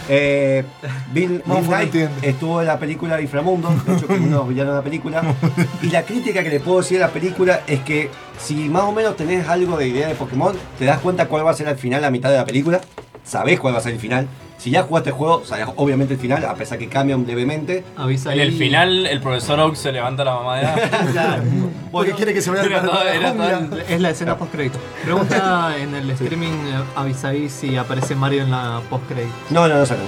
Eh, 0.09 0.63
Bill, 1.11 1.43
Bill 1.45 1.65
Knight 1.65 1.95
estuvo 2.21 2.61
en 2.61 2.67
la 2.67 2.79
película 2.79 3.19
Inframundo, 3.19 3.69
de 3.85 3.93
hecho 3.93 4.07
que 4.07 4.13
es 4.13 4.19
uno 4.21 4.29
de 4.29 4.35
los 4.35 4.47
villanos 4.47 4.73
de 4.73 4.77
la 4.77 4.83
película. 4.83 5.35
Y 5.81 5.87
la 5.89 6.03
crítica 6.03 6.43
que 6.43 6.49
le 6.49 6.59
puedo 6.61 6.79
decir 6.79 7.03
a 7.03 7.07
la 7.07 7.13
película 7.13 7.61
es 7.67 7.81
que 7.81 8.09
si 8.39 8.69
más 8.69 8.83
o 8.83 8.93
menos 8.93 9.17
tenés 9.17 9.47
algo 9.49 9.77
de 9.77 9.87
idea 9.89 10.07
de 10.07 10.15
Pokémon, 10.15 10.55
te 10.79 10.85
das 10.85 10.99
cuenta 10.99 11.27
cuál 11.27 11.45
va 11.45 11.51
a 11.51 11.53
ser 11.53 11.67
al 11.67 11.77
final, 11.77 12.01
la 12.01 12.09
mitad 12.09 12.29
de 12.29 12.37
la 12.37 12.45
película, 12.45 12.79
sabés 13.27 13.59
cuál 13.59 13.73
va 13.73 13.79
a 13.79 13.81
ser 13.81 13.93
el 13.93 13.99
final. 13.99 14.27
Si 14.57 14.71
ya 14.71 14.81
jugaste 14.81 15.09
el 15.11 15.15
juego, 15.15 15.45
sabés 15.45 15.67
obviamente 15.75 16.15
el 16.15 16.19
final, 16.19 16.43
a 16.43 16.55
pesar 16.55 16.79
que 16.79 16.87
cambian 16.89 17.27
levemente. 17.27 17.83
Avisa 17.95 18.33
En 18.33 18.39
el 18.39 18.53
final, 18.53 19.05
el 19.05 19.21
profesor 19.21 19.59
Oak 19.59 19.75
se 19.75 19.91
levanta 19.91 20.23
la 20.23 20.33
mamadera. 20.33 20.75
Porque 21.91 22.11
quiere 22.13 22.33
que 22.33 22.41
se 22.41 22.49
vaya 22.49 22.63
Era 22.63 22.79
al 22.81 22.85
todo- 22.87 23.01
era 23.03 23.33
todo- 23.33 23.55
jungla. 23.59 23.83
Es 23.87 24.01
la 24.01 24.09
escena 24.09 24.35
post 24.37 24.51
crédito. 24.51 24.79
Pregunta 25.03 25.75
en 25.79 25.93
el 25.93 26.09
streaming 26.11 26.47
eh, 26.51 26.83
avisa 26.95 27.29
ahí 27.29 27.49
si 27.49 27.77
aparece 27.77 28.15
Mario 28.15 28.43
en 28.43 28.51
la 28.51 28.81
post 28.89 29.03
crédito. 29.07 29.33
No, 29.51 29.67
no, 29.67 29.75
no, 29.77 29.85
sale, 29.85 29.99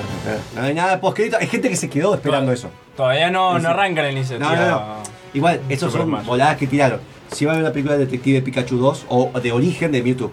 no, 0.55 0.62
no 0.62 0.67
hay 0.67 0.73
nada 0.73 0.99
post 0.99 1.19
Hay 1.39 1.47
gente 1.47 1.69
que 1.69 1.75
se 1.75 1.88
quedó 1.89 2.15
esperando 2.15 2.51
eso. 2.51 2.69
Todavía 2.97 3.29
no, 3.29 3.60
no 3.60 3.69
arranca 3.69 4.01
la 4.01 4.12
iniciativa. 4.12 4.55
No, 4.55 4.62
no, 4.62 4.69
no. 4.71 4.95
Igual, 5.36 5.62
esos 5.69 5.91
Super 5.91 6.05
son 6.08 6.10
Smash. 6.15 6.25
voladas 6.25 6.58
que 6.58 6.65
tiraron. 6.65 6.99
Si 7.32 7.45
va 7.45 7.51
a 7.51 7.53
haber 7.53 7.65
una 7.65 7.71
película 7.71 7.95
de 7.97 8.05
Detective 8.08 8.41
Pikachu 8.41 8.77
2 8.79 9.05
o 9.10 9.32
de 9.39 9.51
origen 9.51 9.91
de 9.91 10.01
Mewtwo. 10.01 10.32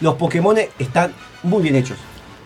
Los 0.00 0.14
Pokémon 0.16 0.56
están 0.78 1.12
muy 1.42 1.62
bien 1.62 1.74
hechos. 1.76 1.96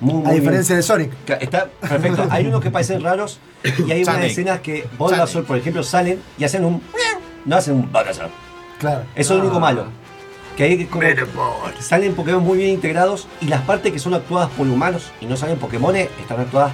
Muy, 0.02 0.14
muy 0.14 0.26
A 0.26 0.30
bien. 0.30 0.40
diferencia 0.42 0.76
de 0.76 0.82
Sonic. 0.82 1.12
Está 1.40 1.66
perfecto. 1.80 2.26
Hay 2.30 2.46
unos 2.46 2.60
que 2.60 2.70
parecen 2.70 3.02
raros 3.02 3.38
y 3.86 3.90
hay 3.90 4.02
unas 4.02 4.24
escenas 4.24 4.60
que 4.60 4.86
Bulbasaur, 4.98 5.44
por 5.44 5.56
ejemplo, 5.56 5.82
salen 5.82 6.20
y 6.38 6.44
hacen 6.44 6.64
un. 6.64 6.82
No 7.44 7.56
hacen 7.56 7.74
un 7.74 7.82
Bulbasaur. 7.92 8.30
Claro. 8.78 9.04
Eso 9.14 9.34
es 9.34 9.38
lo 9.38 9.44
único 9.44 9.56
Ah. 9.58 9.60
malo. 9.60 9.84
Que 10.56 10.64
hay 10.64 10.84
como. 10.86 11.02
Salen 11.80 12.14
Pokémon 12.14 12.42
muy 12.42 12.58
bien 12.58 12.70
integrados 12.70 13.26
y 13.40 13.46
las 13.46 13.62
partes 13.62 13.92
que 13.92 13.98
son 13.98 14.12
actuadas 14.12 14.50
por 14.50 14.66
humanos 14.66 15.10
y 15.20 15.26
no 15.26 15.36
salen 15.36 15.56
Pokémon 15.58 15.94
están 15.96 16.40
actuadas 16.40 16.72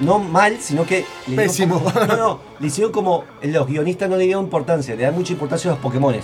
no 0.00 0.18
mal, 0.18 0.58
sino 0.60 0.84
que. 0.84 1.04
le 1.26 1.36
Pésimo. 1.36 1.80
como- 1.82 2.06
no, 2.06 2.16
no. 2.16 2.40
Le 2.60 2.66
hicieron 2.66 2.92
como. 2.92 3.24
Los 3.42 3.66
guionistas 3.66 4.08
no 4.10 4.16
le 4.16 4.24
dieron 4.24 4.44
importancia, 4.44 4.94
le 4.94 5.02
dan 5.02 5.14
mucha 5.14 5.32
importancia 5.32 5.70
a 5.70 5.74
los 5.74 5.82
Pokémon. 5.82 6.14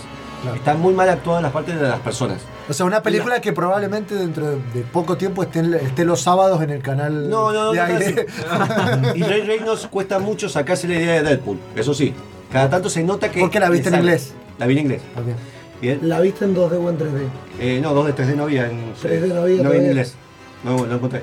Están 0.57 0.81
muy 0.81 0.93
mal 0.93 1.09
actuadas 1.09 1.41
las 1.43 1.53
partes 1.53 1.77
de 1.81 1.83
las 1.89 2.01
personas. 2.01 2.39
O 2.69 2.73
sea, 2.73 2.85
una 2.85 3.01
película 3.01 3.41
que 3.41 3.53
probablemente 3.53 4.17
dentro 4.17 4.51
de, 4.51 4.81
poco 4.93 5.17
tiempo 5.17 5.45
esté, 5.45 5.61
en- 5.61 5.75
esté 5.75 6.05
los 6.05 6.21
sábados 6.21 6.61
en 6.63 6.71
el 6.71 6.83
canal 6.83 7.31
No, 7.31 7.53
no, 7.53 7.67
no. 7.67 7.71
de 7.73 7.79
no, 7.79 7.85
aire. 7.85 8.27
no. 9.03 9.15
y 9.15 9.23
Ray 9.23 9.43
Reynolds 9.43 9.87
cuesta 9.87 10.19
mucho 10.19 10.49
sacarse 10.49 10.89
la 10.89 10.95
idea 10.95 11.13
de 11.15 11.23
Deadpool. 11.23 11.59
Eso 11.77 11.95
sí. 11.95 12.13
Cada 12.51 12.69
tanto 12.69 12.91
se 12.91 13.03
nota 13.05 13.31
que. 13.31 13.39
¿Por 13.41 13.51
qué 13.51 13.61
la 13.61 13.71
viste 13.71 13.89
en 13.89 13.95
inglés? 13.97 14.35
La 14.59 14.67
vi 14.67 14.75
en 14.75 14.81
inglés. 14.81 15.03
Ok. 15.17 15.81
Bien. 15.81 15.99
¿La 16.03 16.21
viste 16.21 16.45
en 16.45 16.55
2D 16.57 16.73
o 16.85 16.91
en 16.91 16.99
3D? 16.99 17.27
Eh, 17.61 17.81
no, 17.83 17.95
2 17.95 18.07
de 18.07 18.15
3D 18.15 18.35
no 18.37 18.43
había 18.45 18.67
en. 18.69 18.95
3D 18.95 19.29
no 19.33 19.43
había 19.43 19.63
no 19.63 19.69
había 19.69 19.81
en 19.81 19.87
inglés. 19.87 20.15
No, 20.65 20.87
no 20.87 20.95
encontré. 20.97 21.23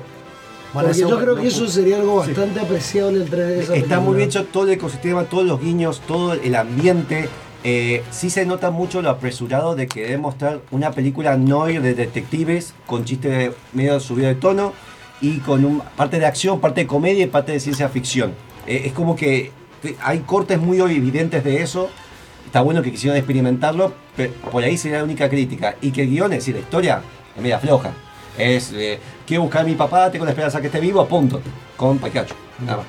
Porque 0.72 0.94
yo 0.94 1.18
creo 1.18 1.36
que 1.36 1.48
eso 1.48 1.66
sería 1.66 1.96
algo 1.96 2.16
bastante 2.16 2.60
apreciable 2.60 3.22
el 3.22 3.30
3D 3.30 3.36
de 3.36 3.60
esa 3.60 3.76
Está 3.76 4.00
muy 4.00 4.16
bien 4.16 4.28
hecho 4.28 4.44
todo 4.44 4.64
el 4.64 4.70
ecosistema, 4.70 5.24
todos 5.24 5.44
los 5.44 5.60
guiños, 5.60 6.00
todo 6.06 6.34
el 6.34 6.54
ambiente. 6.54 7.28
Eh, 7.64 8.02
sí 8.10 8.30
se 8.30 8.46
nota 8.46 8.70
mucho 8.70 9.02
lo 9.02 9.10
apresurado 9.10 9.74
de 9.74 9.86
querer 9.86 10.18
mostrar 10.18 10.60
una 10.70 10.92
película 10.92 11.36
noir 11.36 11.82
de 11.82 11.94
detectives 11.94 12.74
con 12.86 13.04
chiste 13.04 13.52
medio 13.72 14.00
subido 14.00 14.28
de 14.28 14.34
tono 14.34 14.72
y 15.20 15.38
con 15.38 15.64
un, 15.64 15.82
parte 15.96 16.18
de 16.18 16.26
acción, 16.26 16.60
parte 16.60 16.82
de 16.82 16.86
comedia 16.86 17.24
y 17.24 17.26
parte 17.26 17.52
de 17.52 17.60
ciencia 17.60 17.88
ficción. 17.88 18.32
Eh, 18.66 18.82
es 18.86 18.92
como 18.92 19.16
que 19.16 19.50
hay 20.02 20.20
cortes 20.20 20.60
muy 20.60 20.80
evidentes 20.80 21.44
de 21.44 21.62
eso. 21.62 21.90
Está 22.46 22.62
bueno 22.62 22.82
que 22.82 22.90
quisieron 22.90 23.16
experimentarlo, 23.16 23.92
pero 24.16 24.32
por 24.50 24.64
ahí 24.64 24.76
sería 24.76 24.98
la 24.98 25.04
única 25.04 25.28
crítica. 25.28 25.76
Y 25.80 25.92
que 25.92 26.02
el 26.02 26.10
guion, 26.10 26.32
es 26.32 26.40
decir, 26.40 26.54
la 26.54 26.60
historia, 26.60 27.02
es 27.36 27.42
media 27.42 27.58
floja. 27.58 27.92
Es, 28.38 28.72
eh, 28.72 28.98
quiero 29.30 29.44
buscar 29.44 29.62
a 29.62 29.64
mi 29.64 29.76
papá, 29.76 30.10
tengo 30.10 30.24
la 30.24 30.32
esperanza 30.32 30.60
que 30.60 30.66
esté 30.66 30.80
vivo, 30.80 31.06
punto. 31.06 31.40
Con 31.76 31.98
Pikachu. 31.98 32.34
Nada 32.66 32.78
más. 32.78 32.86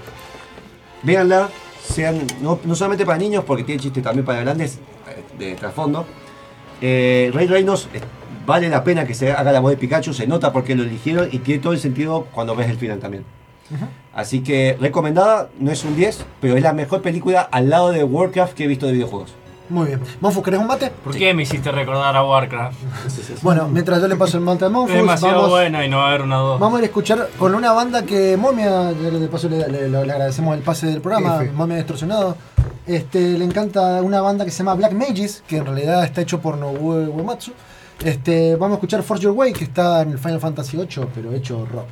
Véanla, 1.04 1.50
sean, 1.88 2.18
no, 2.42 2.60
no 2.64 2.74
solamente 2.74 3.06
para 3.06 3.20
niños, 3.20 3.44
porque 3.46 3.64
tiene 3.64 3.80
chiste 3.80 4.02
también 4.02 4.26
para 4.26 4.42
grandes 4.42 4.80
eh, 5.08 5.24
de 5.38 5.54
trasfondo. 5.54 6.04
Eh, 6.82 7.30
Ray 7.32 7.46
Reynolds 7.46 7.88
eh, 7.94 8.02
vale 8.44 8.70
la 8.70 8.84
pena 8.84 9.06
que 9.06 9.14
se 9.14 9.32
haga 9.32 9.52
la 9.52 9.60
voz 9.60 9.70
de 9.70 9.78
Pikachu, 9.78 10.16
se 10.16 10.26
nota 10.26 10.52
porque 10.52 10.74
lo 10.74 10.82
eligieron 10.82 11.30
y 11.32 11.38
tiene 11.38 11.62
todo 11.62 11.74
el 11.74 11.80
sentido 11.80 12.26
cuando 12.34 12.56
ves 12.56 12.72
el 12.72 12.78
final 12.78 12.98
también. 12.98 13.24
Así 14.12 14.42
que 14.42 14.76
recomendada, 14.82 15.50
no 15.60 15.72
es 15.72 15.86
un 15.86 15.96
10, 15.96 16.26
pero 16.42 16.58
es 16.58 16.64
la 16.64 16.74
mejor 16.74 17.04
película 17.04 17.42
al 17.42 17.70
lado 17.70 17.92
de 17.92 18.04
Warcraft 18.04 18.56
que 18.56 18.64
he 18.64 18.68
visto 18.68 18.88
de 18.88 18.94
videojuegos. 18.94 19.36
Muy 19.72 19.88
bien. 19.88 20.02
Monfu, 20.20 20.42
¿querés 20.44 20.60
un 20.60 20.68
mate? 20.68 20.92
¿Por 21.04 21.16
qué 21.16 21.34
me 21.34 21.44
hiciste 21.44 21.72
recordar 21.72 22.16
a 22.16 22.24
Warcraft? 22.24 22.78
Bueno, 23.42 23.68
mientras 23.70 24.02
yo 24.02 24.08
le 24.08 24.16
paso 24.18 24.38
el 24.38 24.44
mate 24.44 24.66
a 24.66 24.68
Es 24.68 24.74
Monfu, 24.74 24.94
demasiado 24.94 25.36
vamos, 25.36 25.50
buena 25.52 25.86
y 25.86 25.90
no 25.90 25.98
va 25.98 26.06
a 26.06 26.08
haber 26.10 26.22
una 26.24 26.36
dos. 26.38 26.60
vamos 26.60 26.76
a 26.76 26.80
ir 26.80 26.84
a 26.84 26.88
escuchar 26.88 27.30
con 27.40 27.56
una 27.56 27.72
banda 27.72 28.04
que 28.06 28.36
Momia, 28.38 28.92
ya 28.92 29.10
de 29.10 29.28
paso 29.30 29.48
le, 29.50 29.68
le- 29.70 29.88
le 29.90 29.98
agradecemos 29.98 30.56
el 30.58 30.62
pase 30.62 30.88
del 30.88 31.02
programa, 31.02 31.38
F. 31.44 31.52
Momia 31.54 31.78
Distorsionado. 31.78 32.36
Este, 32.86 33.38
le 33.38 33.46
encanta 33.46 34.02
una 34.02 34.20
banda 34.22 34.44
que 34.44 34.52
se 34.52 34.58
llama 34.60 34.74
Black 34.74 34.92
Mages, 34.94 35.44
que 35.48 35.58
en 35.58 35.66
realidad 35.66 36.04
está 36.04 36.20
hecho 36.22 36.40
por 36.42 36.58
Nobuo 36.58 36.96
Uematsu. 36.96 37.52
Este, 38.04 38.56
vamos 38.56 38.76
a 38.76 38.78
escuchar 38.78 39.04
Forge 39.04 39.24
Your 39.24 39.34
Way, 39.38 39.54
que 39.54 39.64
está 39.64 40.02
en 40.02 40.12
el 40.12 40.20
Final 40.20 40.40
Fantasy 40.40 40.76
VIII, 40.78 41.08
pero 41.16 41.32
hecho 41.34 41.66
rock. 41.72 41.86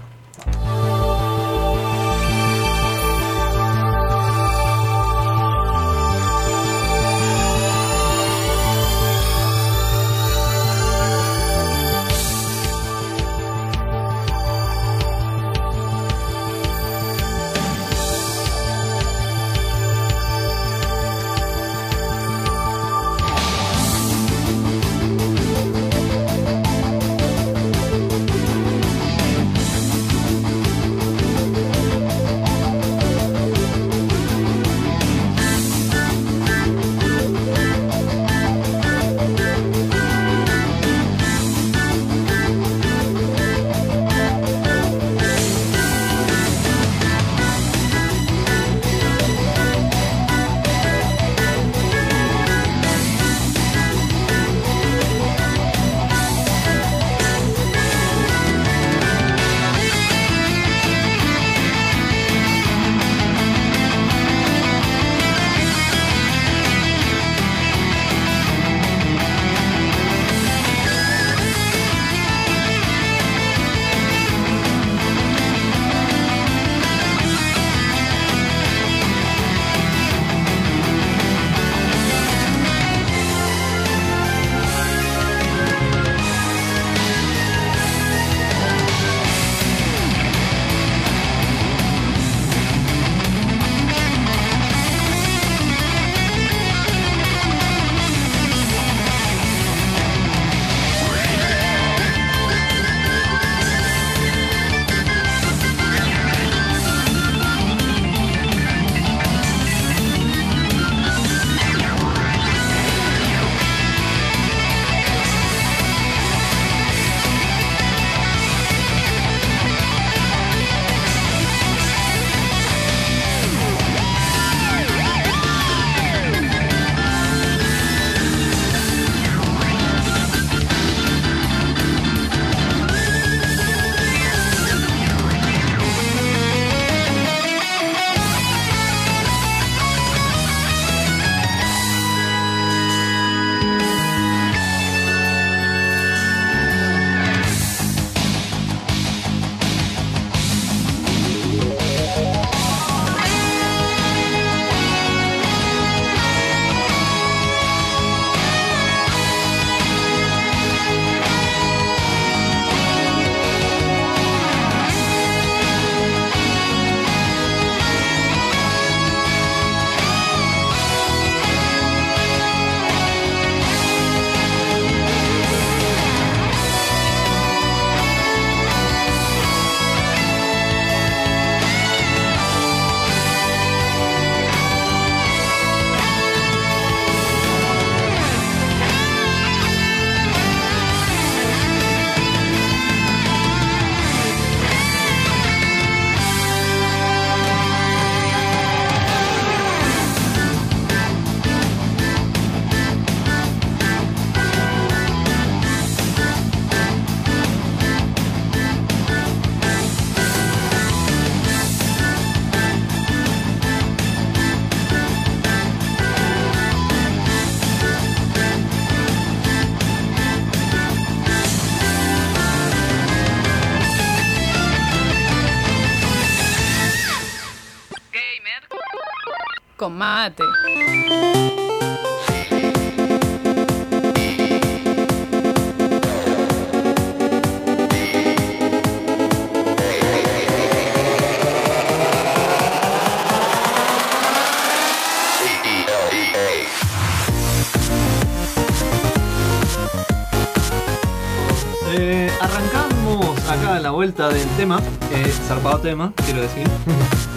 Tema, 255.89 256.13
quiero 256.25 256.41
decir. 256.41 256.67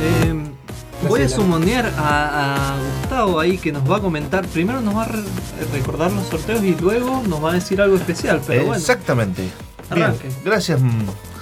Eh, 0.01 0.35
voy 1.09 1.23
a 1.23 1.29
sumonear 1.29 1.87
a, 1.97 2.73
a 2.73 2.77
Gustavo 3.01 3.39
ahí 3.39 3.57
que 3.59 3.71
nos 3.73 3.89
va 3.89 3.99
a 3.99 4.01
comentar. 4.01 4.45
Primero 4.49 4.81
nos 4.81 4.97
va 4.97 5.03
a 5.05 5.09
re- 5.09 5.23
recordar 5.73 6.11
los 6.11 6.27
sorteos 6.27 6.63
y 6.65 6.75
luego 6.75 7.23
nos 7.29 7.45
va 7.45 7.51
a 7.51 7.55
decir 7.55 7.81
algo 7.81 7.95
especial. 7.97 8.41
Pero 8.47 8.63
bueno, 8.65 8.77
Exactamente. 8.81 9.43
Bien, 9.93 10.03
Arranque. 10.05 10.29
gracias 10.45 10.81
mm, 10.81 10.91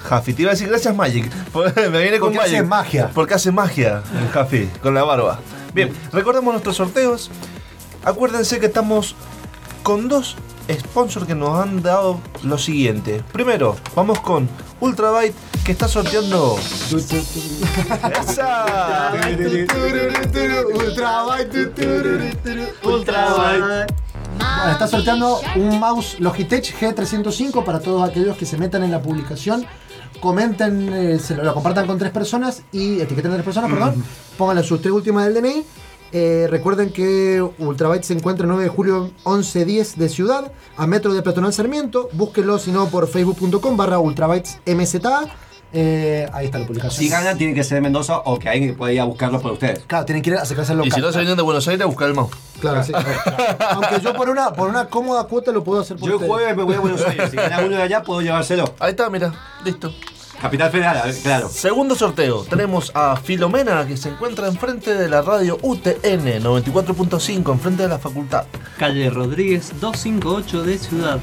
Jaffi. 0.03 0.33
Te 0.33 0.41
iba 0.43 0.51
a 0.51 0.53
decir 0.53 0.67
gracias 0.67 0.95
Magic. 0.95 1.25
Me 1.91 2.01
viene 2.01 2.19
con 2.19 2.27
Porque 2.33 2.37
Magic. 2.37 2.53
hace 2.59 2.63
magia. 2.63 3.09
Porque 3.15 3.33
hace 3.33 3.51
magia 3.51 4.03
el 4.21 4.27
Jaffi 4.29 4.69
con 4.83 4.93
la 4.93 5.03
barba. 5.03 5.39
Bien, 5.73 5.91
recordemos 6.11 6.53
nuestros 6.53 6.75
sorteos. 6.75 7.31
Acuérdense 8.03 8.59
que 8.59 8.67
estamos 8.67 9.15
con 9.81 10.07
dos 10.07 10.35
sponsors 10.71 11.25
que 11.25 11.35
nos 11.35 11.57
han 11.59 11.81
dado 11.81 12.19
lo 12.43 12.57
siguiente. 12.59 13.23
Primero, 13.31 13.75
vamos 13.95 14.19
con 14.19 14.47
Ultrabyte 14.81 15.33
que 15.71 15.73
está 15.73 15.87
sorteando. 15.87 16.57
¡Esa! 18.19 19.11
Bueno, 24.37 24.71
está 24.71 24.87
sorteando 24.87 25.39
un 25.55 25.79
mouse 25.79 26.19
Logitech 26.19 26.77
G305 26.77 27.63
para 27.63 27.79
todos 27.79 28.07
aquellos 28.09 28.35
que 28.35 28.45
se 28.45 28.57
metan 28.57 28.83
en 28.83 28.91
la 28.91 29.01
publicación. 29.01 29.65
Comenten, 30.19 30.93
eh, 30.93 31.19
se 31.19 31.35
lo, 31.35 31.43
lo 31.43 31.53
compartan 31.53 31.87
con 31.87 31.97
tres 31.97 32.11
personas 32.11 32.63
y 32.73 32.99
etiqueten 32.99 33.31
a 33.31 33.35
tres 33.35 33.45
personas, 33.45 33.71
perdón. 33.71 34.03
Pónganle 34.37 34.63
sus 34.63 34.81
tres 34.81 34.93
últimas 34.93 35.25
del 35.25 35.35
DNI. 35.35 35.65
Eh, 36.11 36.47
recuerden 36.49 36.91
que 36.91 37.41
Ultrabyte 37.59 38.03
se 38.03 38.13
encuentra 38.13 38.43
el 38.43 38.49
9 38.49 38.63
de 38.63 38.69
julio 38.69 39.11
1110 39.25 39.97
de 39.97 40.09
Ciudad, 40.09 40.51
a 40.75 40.85
metro 40.85 41.13
de 41.13 41.21
Peatonal 41.21 41.53
Sarmiento. 41.53 42.09
Búsquenlo, 42.11 42.59
si 42.59 42.71
no, 42.71 42.89
por 42.89 43.07
facebook.com 43.07 43.77
barra 43.77 43.99
Ultrabytes 43.99 44.59
MZA. 44.65 45.29
Eh, 45.73 46.27
ahí 46.33 46.45
está 46.47 46.59
la 46.59 46.65
publicación. 46.67 46.99
Si 47.03 47.09
ganan, 47.09 47.37
tienen 47.37 47.55
que 47.55 47.63
ser 47.63 47.75
de 47.75 47.81
Mendoza 47.81 48.17
o 48.25 48.37
que 48.37 48.49
alguien 48.49 48.75
pueda 48.75 48.91
ir 48.91 48.99
a 48.99 49.05
buscarlo 49.05 49.39
por 49.39 49.53
ustedes. 49.53 49.79
Claro, 49.87 50.05
tienen 50.05 50.21
que 50.21 50.31
ir 50.31 50.35
a 50.37 50.41
acercarse 50.41 50.73
al 50.73 50.79
local. 50.79 50.89
Y 50.89 50.91
si 50.91 50.99
no 51.01 51.11
se 51.11 51.19
vienen 51.19 51.37
de 51.37 51.43
Buenos 51.43 51.67
Aires 51.67 51.81
a 51.83 51.85
buscar 51.85 52.09
el 52.09 52.13
mouse. 52.15 52.31
Claro, 52.59 52.83
sí. 52.83 52.91
Aunque 53.71 54.01
yo 54.01 54.13
por 54.13 54.29
una, 54.29 54.51
por 54.53 54.67
una 54.69 54.85
cómoda 54.85 55.23
cuota 55.25 55.51
lo 55.51 55.63
puedo 55.63 55.81
hacer 55.81 55.97
por 55.97 56.09
Yo 56.09 56.15
ustedes. 56.15 56.29
jueves 56.31 56.57
me 56.57 56.63
voy 56.63 56.75
a 56.75 56.79
Buenos 56.79 57.01
Aires. 57.05 57.29
Si 57.31 57.37
gana 57.37 57.59
uno 57.59 57.75
de 57.77 57.81
allá, 57.83 58.03
puedo 58.03 58.21
llevárselo. 58.21 58.73
Ahí 58.79 58.91
está, 58.91 59.09
mira, 59.09 59.33
listo. 59.63 59.93
Capital 60.41 60.71
Federal, 60.71 60.97
a 60.97 61.03
ver, 61.05 61.15
claro. 61.21 61.49
Segundo 61.49 61.93
sorteo, 61.93 62.43
tenemos 62.45 62.91
a 62.95 63.15
Filomena 63.15 63.85
que 63.85 63.95
se 63.95 64.09
encuentra 64.09 64.47
enfrente 64.47 64.95
de 64.95 65.07
la 65.07 65.21
radio 65.21 65.59
UTN 65.61 66.41
94.5, 66.43 67.51
enfrente 67.51 67.83
de 67.83 67.89
la 67.89 67.99
facultad. 67.99 68.45
calle 68.79 69.09
Rodríguez 69.11 69.71
258 69.79 70.63
de 70.63 70.77
Ciudad. 70.79 71.19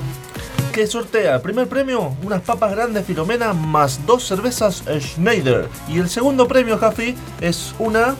Que 0.72 0.86
sortea 0.86 1.42
primer 1.42 1.66
premio, 1.68 2.14
unas 2.22 2.42
papas 2.42 2.70
grandes 2.70 3.04
Filomena 3.04 3.52
más 3.52 4.06
dos 4.06 4.24
cervezas 4.24 4.84
Schneider. 5.00 5.68
Y 5.88 5.98
el 5.98 6.08
segundo 6.08 6.46
premio, 6.46 6.78
Jaffi, 6.78 7.16
es 7.40 7.74
una. 7.78 8.14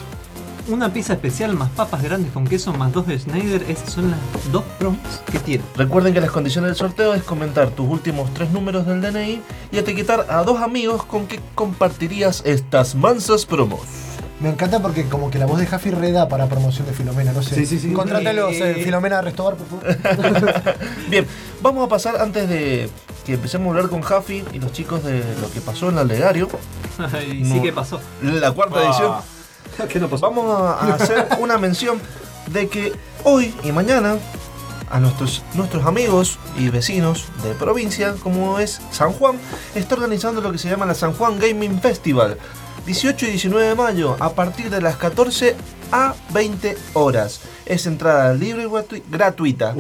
Una 0.66 0.92
pizza 0.92 1.14
especial 1.14 1.54
más 1.54 1.70
papas 1.70 2.02
grandes 2.02 2.30
con 2.32 2.46
queso 2.46 2.74
más 2.74 2.92
dos 2.92 3.06
de 3.06 3.18
Schneider. 3.18 3.62
Esas 3.70 3.90
son 3.90 4.10
las 4.10 4.20
dos 4.52 4.64
promos 4.78 5.00
que 5.30 5.38
tiene. 5.38 5.64
Recuerden 5.76 6.12
que 6.12 6.20
las 6.20 6.30
condiciones 6.30 6.70
del 6.70 6.76
sorteo 6.76 7.14
es 7.14 7.22
comentar 7.22 7.70
tus 7.70 7.88
últimos 7.88 8.34
tres 8.34 8.50
números 8.50 8.84
del 8.86 9.00
DNI 9.00 9.40
y 9.72 9.78
etiquetar 9.78 10.26
a 10.28 10.42
dos 10.42 10.60
amigos 10.60 11.04
con 11.04 11.26
que 11.26 11.40
compartirías 11.54 12.42
estas 12.44 12.94
mansas 12.94 13.46
promos. 13.46 14.07
Me 14.40 14.50
encanta 14.50 14.80
porque 14.80 15.08
como 15.08 15.30
que 15.30 15.38
la 15.38 15.46
voz 15.46 15.58
de 15.58 15.66
Jaffi 15.66 15.90
reda 15.90 16.28
para 16.28 16.46
promoción 16.46 16.86
de 16.86 16.92
Filomena, 16.92 17.32
no 17.32 17.42
sé. 17.42 17.56
Sí, 17.56 17.66
sí, 17.66 17.78
sí. 17.80 17.92
Contrátalos, 17.92 18.52
Eh, 18.52 18.70
eh, 18.80 18.84
Filomena 18.84 19.20
Restobar, 19.20 19.56
por 19.56 19.66
favor. 19.82 20.54
Bien, 21.10 21.26
vamos 21.60 21.84
a 21.86 21.88
pasar 21.88 22.20
antes 22.20 22.48
de 22.48 22.88
que 23.26 23.34
empecemos 23.34 23.66
a 23.66 23.70
hablar 23.70 23.90
con 23.90 24.00
Jaffi 24.00 24.44
y 24.52 24.60
los 24.60 24.72
chicos 24.72 25.02
de 25.02 25.24
lo 25.40 25.50
que 25.50 25.60
pasó 25.60 25.86
en 25.88 25.94
el 25.94 25.98
Alegario. 26.00 26.48
y 27.26 27.44
sí 27.44 27.54
No. 27.54 27.62
que 27.62 27.72
pasó. 27.72 28.00
La 28.22 28.52
cuarta 28.52 28.76
Ah. 28.80 28.84
edición. 28.88 29.88
¿Qué 29.88 29.98
no 29.98 30.08
pasó? 30.08 30.30
Vamos 30.30 30.46
a 30.60 30.74
a 30.86 30.94
hacer 30.94 31.26
una 31.40 31.58
mención 31.58 32.00
de 32.52 32.68
que 32.68 32.92
hoy 33.24 33.52
y 33.64 33.72
mañana 33.72 34.16
a 34.90 35.00
nuestros, 35.00 35.42
nuestros 35.54 35.84
amigos 35.84 36.38
y 36.56 36.68
vecinos 36.70 37.26
de 37.42 37.54
provincia, 37.54 38.14
como 38.22 38.58
es 38.60 38.80
San 38.92 39.12
Juan, 39.12 39.36
está 39.74 39.96
organizando 39.96 40.40
lo 40.40 40.50
que 40.52 40.58
se 40.58 40.68
llama 40.70 40.86
la 40.86 40.94
San 40.94 41.12
Juan 41.12 41.38
Gaming 41.38 41.80
Festival. 41.80 42.38
18 42.88 43.26
y 43.26 43.30
19 43.32 43.66
de 43.68 43.74
mayo, 43.74 44.16
a 44.18 44.30
partir 44.30 44.70
de 44.70 44.80
las 44.80 44.96
14 44.96 45.54
a 45.92 46.14
20 46.30 46.74
horas. 46.94 47.42
Es 47.66 47.86
entrada 47.86 48.32
libre 48.32 48.62
y 48.62 48.66
gratu- 48.66 49.02
gratuita. 49.10 49.74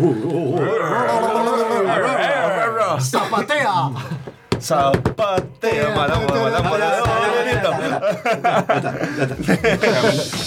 ¡Zapatea! 3.00 3.72
Zapatea, 4.60 5.94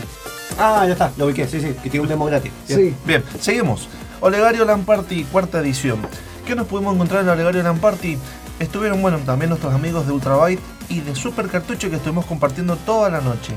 Ah, 0.59 0.85
ya 0.87 0.93
está, 0.93 1.13
lo 1.17 1.27
ubiqué, 1.27 1.47
sí, 1.47 1.61
sí, 1.61 1.75
que 1.83 1.89
tiene 1.89 2.03
un 2.03 2.09
demo 2.09 2.27
gratis. 2.27 2.53
Sí. 2.67 2.95
Bien, 3.05 3.25
seguimos. 3.41 3.89
Olegario 4.21 4.65
LAN 4.65 4.85
Party, 4.85 5.25
cuarta 5.25 5.61
edición. 5.61 6.01
¿Qué 6.47 6.55
nos 6.55 6.67
pudimos 6.67 6.95
encontrar 6.95 7.23
en 7.23 7.29
el 7.29 7.33
Olegario 7.35 7.63
LAN 7.63 7.79
Party? 7.79 8.19
Estuvieron, 8.59 9.01
bueno, 9.01 9.19
también 9.25 9.49
nuestros 9.49 9.73
amigos 9.73 10.07
de 10.07 10.13
Ultrabyte 10.13 10.61
y 10.91 11.01
de 11.01 11.15
Super 11.15 11.49
Cartucho 11.49 11.89
que 11.89 11.97
estuvimos 11.97 12.27
compartiendo 12.27 12.77
toda 12.77 13.09
la 13.09 13.21
noche. 13.21 13.55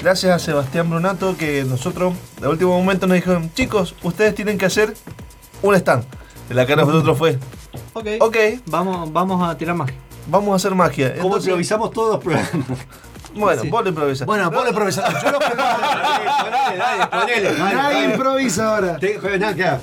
Gracias 0.00 0.32
a 0.32 0.38
Sebastián 0.38 0.90
Brunato 0.90 1.36
que 1.36 1.64
nosotros, 1.64 2.14
de 2.40 2.46
último 2.46 2.78
momento, 2.78 3.06
nos 3.06 3.16
dijeron, 3.16 3.50
chicos, 3.54 3.96
ustedes 4.02 4.34
tienen 4.34 4.58
que 4.58 4.66
hacer 4.66 4.94
un 5.62 5.74
stand. 5.74 6.04
De 6.48 6.54
la 6.54 6.66
cara 6.66 6.82
de 6.84 6.88
nosotros 6.92 7.16
fue, 7.18 7.38
Ok, 7.94 8.06
ok, 8.20 8.36
vamos, 8.66 9.12
vamos 9.12 9.42
a 9.48 9.56
tirar 9.56 9.74
magia. 9.74 9.96
vamos 10.26 10.52
a 10.52 10.56
hacer 10.56 10.74
magia. 10.74 11.14
¿Cómo 11.14 11.26
Entonces, 11.28 11.48
improvisamos 11.48 11.90
todos 11.90 12.14
los 12.14 12.24
programas? 12.24 12.50
Bueno, 13.34 13.62
Sí. 13.62 13.68
vos 13.68 13.82
lo 13.82 13.88
improvisás. 13.88 14.26
Bueno, 14.26 14.50
vos 14.50 14.62
lo 14.64 14.68
improvisás. 14.70 15.22
Yo 15.22 15.30
lo 15.32 15.38
Ponele, 15.38 15.56
dale, 16.78 17.06
ponele. 17.06 17.54
dale, 17.54 17.74
Nadie 17.74 18.04
improvisa 18.04 18.74
ahora. 18.74 18.98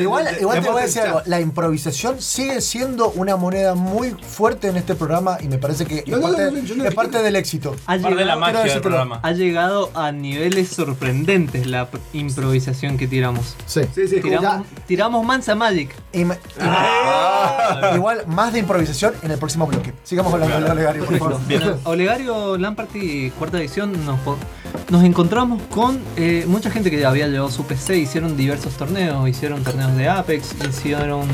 Igual, 0.00 0.26
igual 0.40 0.60
te 0.60 0.70
voy 0.70 0.82
a 0.82 0.86
decir 0.86 1.02
algo. 1.02 1.22
La 1.26 1.38
improvisación 1.40 2.20
sigue 2.20 2.60
siendo 2.60 3.10
una 3.10 3.36
moneda 3.36 3.76
muy 3.76 4.10
fuerte 4.10 4.66
en 4.66 4.76
este 4.76 4.96
programa 4.96 5.38
y 5.40 5.46
me 5.46 5.56
parece 5.58 5.86
que 5.86 6.02
No, 6.08 6.16
es, 6.16 6.22
no, 6.22 6.28
parte, 6.30 6.44
no, 6.46 6.50
no, 6.50 6.58
yo 6.64 6.74
no 6.74 6.82
es 6.82 6.90
te- 6.90 6.96
parte 6.96 7.22
del 7.22 7.36
éxito. 7.36 7.76
Ha 7.86 7.92
Parte 7.96 8.08
de 8.08 8.10
la 8.24 8.34
llegado, 8.34 8.40
magia 8.40 8.62
del 8.72 8.80
programa. 8.80 9.20
ha 9.22 9.30
llegado 9.30 9.90
a 9.94 10.10
niveles 10.10 10.68
sorprendentes 10.68 11.68
la 11.68 11.88
pr- 11.88 12.00
improvisación 12.12 12.98
que 12.98 13.06
tiramos. 13.06 13.54
Sí. 13.66 13.82
Sí, 13.94 14.08
sí, 14.08 14.20
Tiramos, 14.20 14.66
tiramos 14.88 15.24
Mansa 15.24 15.54
Magic. 15.54 15.94
Y 16.12 16.24
me- 16.24 16.34
y- 16.34 17.94
Igual, 17.94 18.24
más 18.26 18.52
de 18.52 18.58
improvisación 18.58 19.14
en 19.22 19.30
el 19.30 19.38
próximo 19.38 19.66
bloque. 19.68 19.92
Sigamos 20.02 20.32
hablando 20.34 20.58
de 20.60 20.70
Olegario, 20.72 21.04
por 21.04 21.18
favor. 21.18 21.40
Bien. 21.46 21.76
Olegario 21.84 22.56
Lamparty, 22.72 23.30
cuarta 23.38 23.58
edición, 23.58 23.92
nos, 24.06 24.18
nos 24.88 25.04
encontramos 25.04 25.60
con 25.64 26.00
eh, 26.16 26.44
mucha 26.46 26.70
gente 26.70 26.90
que 26.90 27.04
había 27.04 27.28
llevado 27.28 27.50
su 27.50 27.66
PC, 27.66 27.98
hicieron 27.98 28.34
diversos 28.34 28.78
torneos, 28.78 29.28
hicieron 29.28 29.62
torneos 29.62 29.94
de 29.94 30.08
Apex, 30.08 30.54
hicieron... 30.66 31.28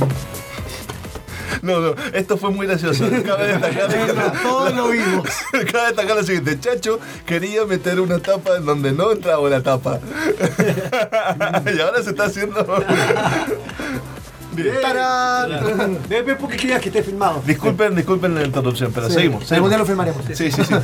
No, 1.63 1.81
no, 1.81 1.95
esto 2.13 2.37
fue 2.39 2.51
muy 2.51 2.67
gracioso. 2.67 3.09
Cabe 3.25 3.57
destacar, 3.57 4.43
Todos 4.43 4.75
lo 4.75 4.89
vimos. 4.89 5.29
cabe 5.73 5.87
destacar 5.89 6.17
lo 6.17 6.23
siguiente: 6.23 6.61
Chacho 6.61 7.01
quería 7.27 7.65
meter 7.65 7.99
una 7.99 8.21
tapa 8.21 8.59
en 8.59 8.65
donde 8.65 8.93
no 8.93 9.11
entraba 9.11 9.41
una 9.41 9.61
tapa. 9.61 9.99
y 11.75 11.81
ahora 11.81 12.01
se 12.01 12.11
está 12.11 12.27
haciendo. 12.27 12.65
Bien. 14.53 14.75
¡Tarán! 14.81 15.99
Ve, 16.09 16.23
ve, 16.23 16.37
¿por 16.37 16.49
qué 16.51 16.57
querías 16.57 16.81
que 16.81 16.89
esté 16.89 17.03
filmado? 17.03 17.43
Disculpen, 17.45 17.95
disculpen 17.95 18.35
la 18.35 18.45
interrupción, 18.45 18.93
pero 18.93 19.09
Sí, 19.09 19.15
seguimos. 19.15 19.51
Algún 19.53 19.71
día 19.71 19.79
lo 19.79 19.87
filmaremos. 19.87 20.25
Sí, 20.33 20.51
sí, 20.51 20.63
sí. 20.65 20.75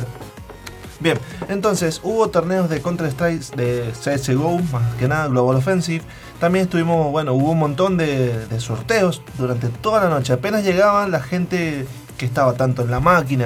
Bien, 0.99 1.17
entonces 1.49 1.99
hubo 2.03 2.29
torneos 2.29 2.69
de 2.69 2.81
Counter-Strike 2.81 3.55
de 3.55 3.91
CSGO, 3.91 4.59
más 4.71 4.95
que 4.95 5.07
nada 5.07 5.27
Global 5.27 5.57
Offensive. 5.57 6.03
También 6.39 6.65
estuvimos, 6.65 7.11
bueno, 7.11 7.33
hubo 7.33 7.51
un 7.51 7.59
montón 7.59 7.97
de, 7.97 8.45
de 8.47 8.59
sorteos 8.59 9.21
durante 9.37 9.67
toda 9.69 10.03
la 10.03 10.09
noche. 10.09 10.33
Apenas 10.33 10.63
llegaban, 10.63 11.11
la 11.11 11.19
gente 11.21 11.85
que 12.17 12.25
estaba 12.25 12.53
tanto 12.53 12.81
en 12.83 12.91
la 12.91 12.99
máquina 13.01 13.45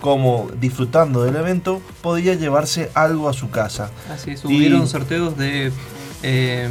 como 0.00 0.48
disfrutando 0.60 1.22
del 1.24 1.36
evento 1.36 1.80
podía 2.02 2.34
llevarse 2.34 2.90
algo 2.94 3.28
a 3.28 3.32
su 3.32 3.50
casa. 3.50 3.90
Así 4.12 4.32
es, 4.32 4.44
Y- 4.44 4.48
hubieron 4.56 4.86
sorteos 4.86 5.36
de... 5.36 5.72
eh, 6.22 6.68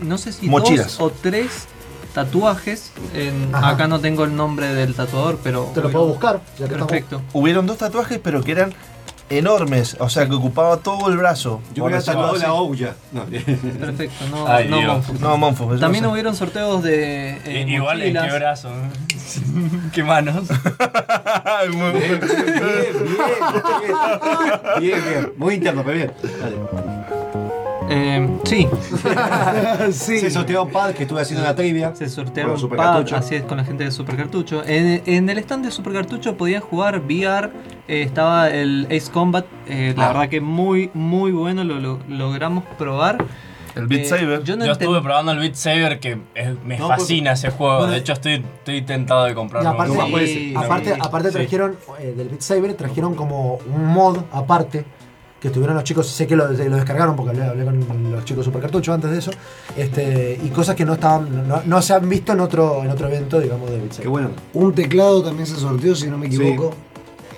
no 0.00 0.18
sé 0.18 0.32
si 0.32 0.46
Mochilas. 0.48 0.98
dos 0.98 1.00
o 1.00 1.10
tres 1.10 1.66
tatuajes. 2.14 2.92
en- 3.14 3.54
acá 3.54 3.86
no 3.88 4.00
tengo 4.00 4.24
el 4.24 4.34
nombre 4.36 4.72
del 4.74 4.94
tatuador, 4.94 5.38
pero... 5.42 5.70
Te 5.74 5.80
lo 5.80 5.90
puedo 5.90 6.06
buscar, 6.06 6.40
ya 6.58 6.66
que 6.66 6.74
estamos. 6.74 6.86
Perfecto. 6.88 7.22
Hubieron 7.32 7.66
dos 7.66 7.78
tatuajes, 7.78 8.18
pero 8.22 8.42
que 8.42 8.52
eran 8.52 8.72
enormes, 9.30 9.96
o 10.00 10.08
sea 10.08 10.28
que 10.28 10.34
ocupaba 10.34 10.78
todo 10.78 11.08
el 11.08 11.16
brazo. 11.16 11.60
Yo 11.74 11.84
hubiera 11.84 11.98
así. 11.98 12.10
la. 12.10 12.94
No, 13.12 13.24
Perfecto, 13.24 14.24
no, 14.30 14.46
Ay, 14.46 14.68
no. 14.68 14.82
Monfus. 14.82 15.20
No, 15.20 15.36
Monfus. 15.36 15.80
También 15.80 16.06
hubieron 16.06 16.34
sorteos 16.34 16.82
de 16.82 17.38
eh, 17.44 17.64
Igual 17.68 18.02
en 18.02 18.14
qué 18.14 18.32
brazo. 18.32 18.70
qué 19.92 20.02
manos. 20.02 20.46
Bien, 21.64 21.80
bien, 22.00 22.20
bien, 24.80 25.02
bien. 25.04 25.32
Muy 25.36 25.54
interno, 25.54 25.82
pero 25.84 25.96
bien. 25.96 26.12
Dale. 26.40 26.93
Eh, 27.96 28.28
sí, 28.44 28.66
sí. 29.92 30.18
Se 30.18 30.30
sorteó 30.30 30.64
un 30.64 30.70
pad 30.70 30.92
que 30.94 31.02
estuve 31.04 31.20
haciendo 31.20 31.44
la 31.44 31.54
trivia. 31.54 31.94
se 31.94 32.08
sortearon 32.08 32.58
Super 32.58 32.76
pad, 32.78 33.06
así 33.12 33.36
es 33.36 33.42
con 33.44 33.56
la 33.58 33.64
gente 33.64 33.84
de 33.84 33.90
Super 33.90 34.16
Cartucho. 34.16 34.62
En, 34.66 35.02
en 35.06 35.28
el 35.30 35.38
stand 35.38 35.64
de 35.64 35.70
Super 35.70 35.92
Cartucho 35.92 36.36
podían 36.36 36.60
jugar 36.62 36.98
VR, 37.00 37.50
eh, 37.88 38.02
estaba 38.02 38.50
el 38.50 38.86
Ace 38.86 39.10
Combat, 39.12 39.46
eh, 39.68 39.94
la 39.96 40.06
Ah. 40.06 40.08
verdad 40.08 40.28
que 40.28 40.40
muy 40.40 40.90
muy 40.94 41.30
bueno, 41.32 41.62
lo, 41.64 41.78
lo- 41.78 42.00
logramos 42.08 42.64
probar. 42.78 43.24
El 43.76 43.86
Beat 43.88 44.02
Eh, 44.02 44.04
Saber. 44.08 44.44
Yo 44.44 44.56
no 44.56 44.64
Yo 44.66 44.72
estuve 44.72 45.00
probando 45.02 45.32
el 45.32 45.38
Beat 45.40 45.54
Saber 45.56 45.98
que 45.98 46.18
es- 46.36 46.62
me 46.64 46.78
No, 46.78 46.86
fascina 46.88 47.32
ese 47.32 47.50
juego. 47.50 47.78
Bueno, 47.78 47.92
de 47.92 47.98
hecho, 47.98 48.12
estoy, 48.12 48.34
estoy 48.58 48.82
tentado 48.82 49.24
de 49.24 49.34
comprarlo. 49.34 49.68
aparte, 49.70 51.30
Sí. 51.30 51.34
trajeron 51.38 51.76
eh, 51.98 52.14
del 52.16 52.28
Beat 52.28 52.40
Saber, 52.40 52.74
trajeron 52.74 53.14
como 53.16 53.58
un 53.72 53.86
mod 53.86 54.18
aparte 54.32 54.84
que 55.44 55.48
estuvieron 55.48 55.76
los 55.76 55.84
chicos, 55.84 56.08
sé 56.08 56.26
que 56.26 56.34
lo, 56.36 56.50
lo 56.50 56.76
descargaron 56.76 57.14
porque 57.14 57.32
hablé, 57.32 57.44
hablé 57.44 57.66
con 57.66 58.10
los 58.10 58.24
chicos 58.24 58.46
Super 58.46 58.62
Cartucho 58.62 58.94
antes 58.94 59.10
de 59.10 59.18
eso, 59.18 59.30
este, 59.76 60.40
y 60.42 60.48
cosas 60.48 60.74
que 60.74 60.86
no 60.86 60.94
estaban, 60.94 61.46
no, 61.46 61.60
no 61.66 61.82
se 61.82 61.92
han 61.92 62.08
visto 62.08 62.32
en 62.32 62.40
otro, 62.40 62.82
en 62.82 62.88
otro 62.88 63.08
evento, 63.08 63.38
digamos, 63.40 63.68
de 63.68 63.76
Beat 63.76 63.98
Qué 63.98 64.08
bueno. 64.08 64.30
Un 64.54 64.72
teclado 64.74 65.22
también 65.22 65.46
se 65.46 65.56
sorteó, 65.56 65.94
si 65.94 66.06
no 66.06 66.16
me 66.16 66.28
equivoco. 66.28 66.72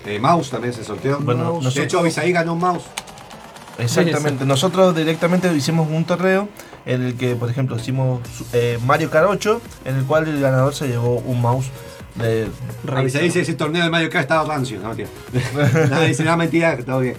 Eh, 0.05 0.21
mouse 0.21 0.51
también 0.51 0.73
se 0.73 0.85
sorteó. 0.85 1.19
Bueno, 1.19 1.41
Mouse. 1.43 1.55
nosotros- 1.65 1.75
De 1.75 1.83
hecho, 1.83 1.99
Abisaí 1.99 2.31
ganó 2.31 2.53
un 2.53 2.61
mouse. 2.61 2.85
Exactamente. 3.77 4.47
Nosotros 4.47 4.95
directamente 4.95 5.53
hicimos 5.53 5.89
un 5.91 6.05
torneo 6.05 6.49
en 6.85 7.03
el 7.03 7.17
que, 7.17 7.35
por 7.35 7.51
ejemplo, 7.51 7.75
hicimos 7.75 8.21
eh, 8.53 8.79
Mario 8.87 9.11
Kart 9.11 9.27
8, 9.29 9.61
en 9.85 9.97
el 9.97 10.05
cual 10.05 10.29
el 10.29 10.41
ganador 10.41 10.77
se 10.77 10.87
llevó 10.87 11.17
un 11.17 11.43
mouse 11.43 11.67
de... 12.15 12.47
Abisaí 12.87 13.25
dice 13.25 13.41
ese 13.41 13.55
torneo 13.55 13.83
de 13.83 13.91
Mario 13.91 14.11
Kart 14.11 14.23
estaba 14.23 14.45
rancio. 14.49 14.79
No, 14.81 14.91
mentira. 14.91 15.09
Nada, 15.91 16.05
dice 16.05 16.23
nada, 16.23 16.37
mentira, 16.37 16.77
que 16.77 16.85
todo 16.85 17.01
bien. 17.01 17.17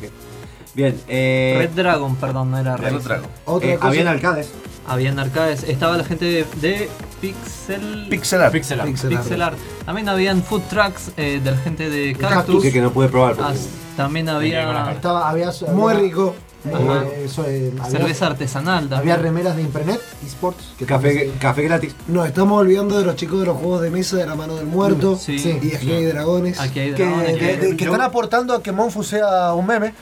Que- 0.78 0.82
Bien, 0.84 1.02
eh, 1.08 1.56
Red 1.58 1.70
Dragon, 1.72 2.16
perdón, 2.16 2.52
no 2.52 2.58
era 2.60 2.78
Red. 2.78 2.94
Dragon. 3.02 3.30
Otra 3.46 3.70
eh, 3.70 3.76
cosa. 3.76 3.88
habían 3.88 4.08
arcades. 4.08 4.50
Habían 4.88 5.20
arcades, 5.20 5.64
estaba 5.64 5.98
la 5.98 6.04
gente 6.06 6.24
de, 6.24 6.46
de 6.62 6.90
Pixel... 7.20 8.08
Pixel 8.10 8.42
Art. 8.42 8.54
Pixel 8.54 8.80
art. 8.80 8.88
Pixel 8.90 9.12
art. 9.14 9.22
Pixel 9.24 9.42
Art. 9.42 9.58
También 9.86 10.08
habían 10.08 10.42
food 10.44 10.62
trucks 10.70 11.12
eh, 11.18 11.42
de 11.44 11.52
la 11.52 11.58
gente 11.58 11.90
de 11.90 12.14
Cactus. 12.14 12.30
Cactus. 12.38 12.64
Que, 12.64 12.72
que 12.72 12.82
no 12.82 12.92
pude 12.94 13.10
probar. 13.10 13.36
porque- 13.36 13.52
As- 13.52 13.68
también 13.98 14.30
había 14.30 14.92
Estaba, 14.92 15.28
había, 15.30 15.52
Muy 15.74 15.92
había- 15.94 16.04
rico. 16.06 16.36
Ajá. 16.74 17.04
eh, 17.06 17.24
eso, 17.26 17.46
eh, 17.48 17.72
había- 17.80 17.90
cerveza 18.00 18.28
artesanal. 18.28 18.84
Había 18.86 18.96
también. 19.16 19.22
remeras 19.24 19.56
de 19.56 19.62
Imprenet 19.64 20.00
Esports. 20.26 20.74
Que 20.78 20.86
Café, 20.86 21.10
también 21.10 21.32
café 21.40 21.64
gratis. 21.64 21.96
Nos 22.08 22.28
estamos 22.28 22.60
olvidando 22.62 22.98
de 23.00 23.06
los 23.06 23.16
chicos 23.16 23.40
de 23.40 23.46
los 23.48 23.58
juegos 23.58 23.82
de 23.82 23.90
mesa 23.90 24.18
de 24.18 24.26
la 24.26 24.36
mano 24.36 24.56
del 24.56 24.66
muerto. 24.68 25.18
Sí. 25.18 25.40
Sí. 25.40 25.58
Y 25.62 25.76
aquí 25.76 25.92
hay 25.92 26.06
dragones. 26.06 26.60
Aquí 26.60 26.80
hay 26.80 26.94
que, 26.94 27.04
dragones. 27.04 27.40
de- 27.40 27.58
de- 27.58 27.76
que 27.78 27.86
Yo- 27.86 27.92
están 27.92 28.06
aportando 28.06 28.54
a 28.54 28.62
que 28.64 28.72
Monfu 28.72 29.04
sea 29.04 29.54
un 29.54 29.66
meme. 29.66 29.94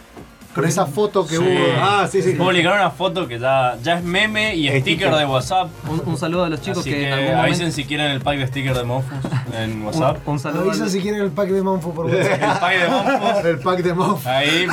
Con 0.56 0.64
esa 0.66 0.86
foto 0.86 1.28
que 1.28 1.36
Sí. 1.36 1.42
hubo. 1.44 1.66
Ah, 1.82 2.08
sí, 2.10 2.22
sí. 2.22 2.32
Publicaron 2.32 2.80
una 2.80 2.90
foto 2.90 3.28
que 3.28 3.38
ya, 3.40 3.76
ya 3.84 3.98
es 3.98 4.04
meme 4.06 4.56
y 4.56 4.68
sticker 4.70 4.82
sticker. 5.10 5.16
de 5.16 5.26
WhatsApp. 5.26 5.68
Un, 5.90 6.02
un 6.06 6.18
saludo 6.18 6.46
a 6.46 6.50
los 6.50 6.62
chicos 6.62 6.80
Así 6.80 6.92
que, 6.92 6.96
que, 6.96 7.08
en 7.08 7.14
algún 7.14 7.36
avisen 7.36 7.58
momento. 7.64 7.76
si 7.76 7.84
quieren 7.84 8.12
el 8.12 8.22
pack 8.22 8.38
de 8.40 8.48
sticker 8.48 8.74
de 8.78 8.84
Monfus 8.86 9.14
en 9.54 9.82
WhatsApp. 9.86 10.18
Un, 10.26 10.34
un 10.34 10.40
saludo. 10.40 10.62
a 10.62 10.64
Avisa 10.70 10.84
los- 10.86 10.92
si 10.94 11.02
quieren 11.02 11.20
el 11.22 11.32
pack 11.32 11.50
de 11.50 11.62
Manfo 11.62 11.94
por 11.94 12.06
WhatsApp. 12.06 12.42
El 12.42 12.60
pack 12.60 12.78
de 12.80 12.88
Monfus. 12.88 13.46
El 13.46 13.60
pack 13.60 13.80
de 13.84 13.94
Monfu. 13.94 14.30
Ahí, 14.30 14.68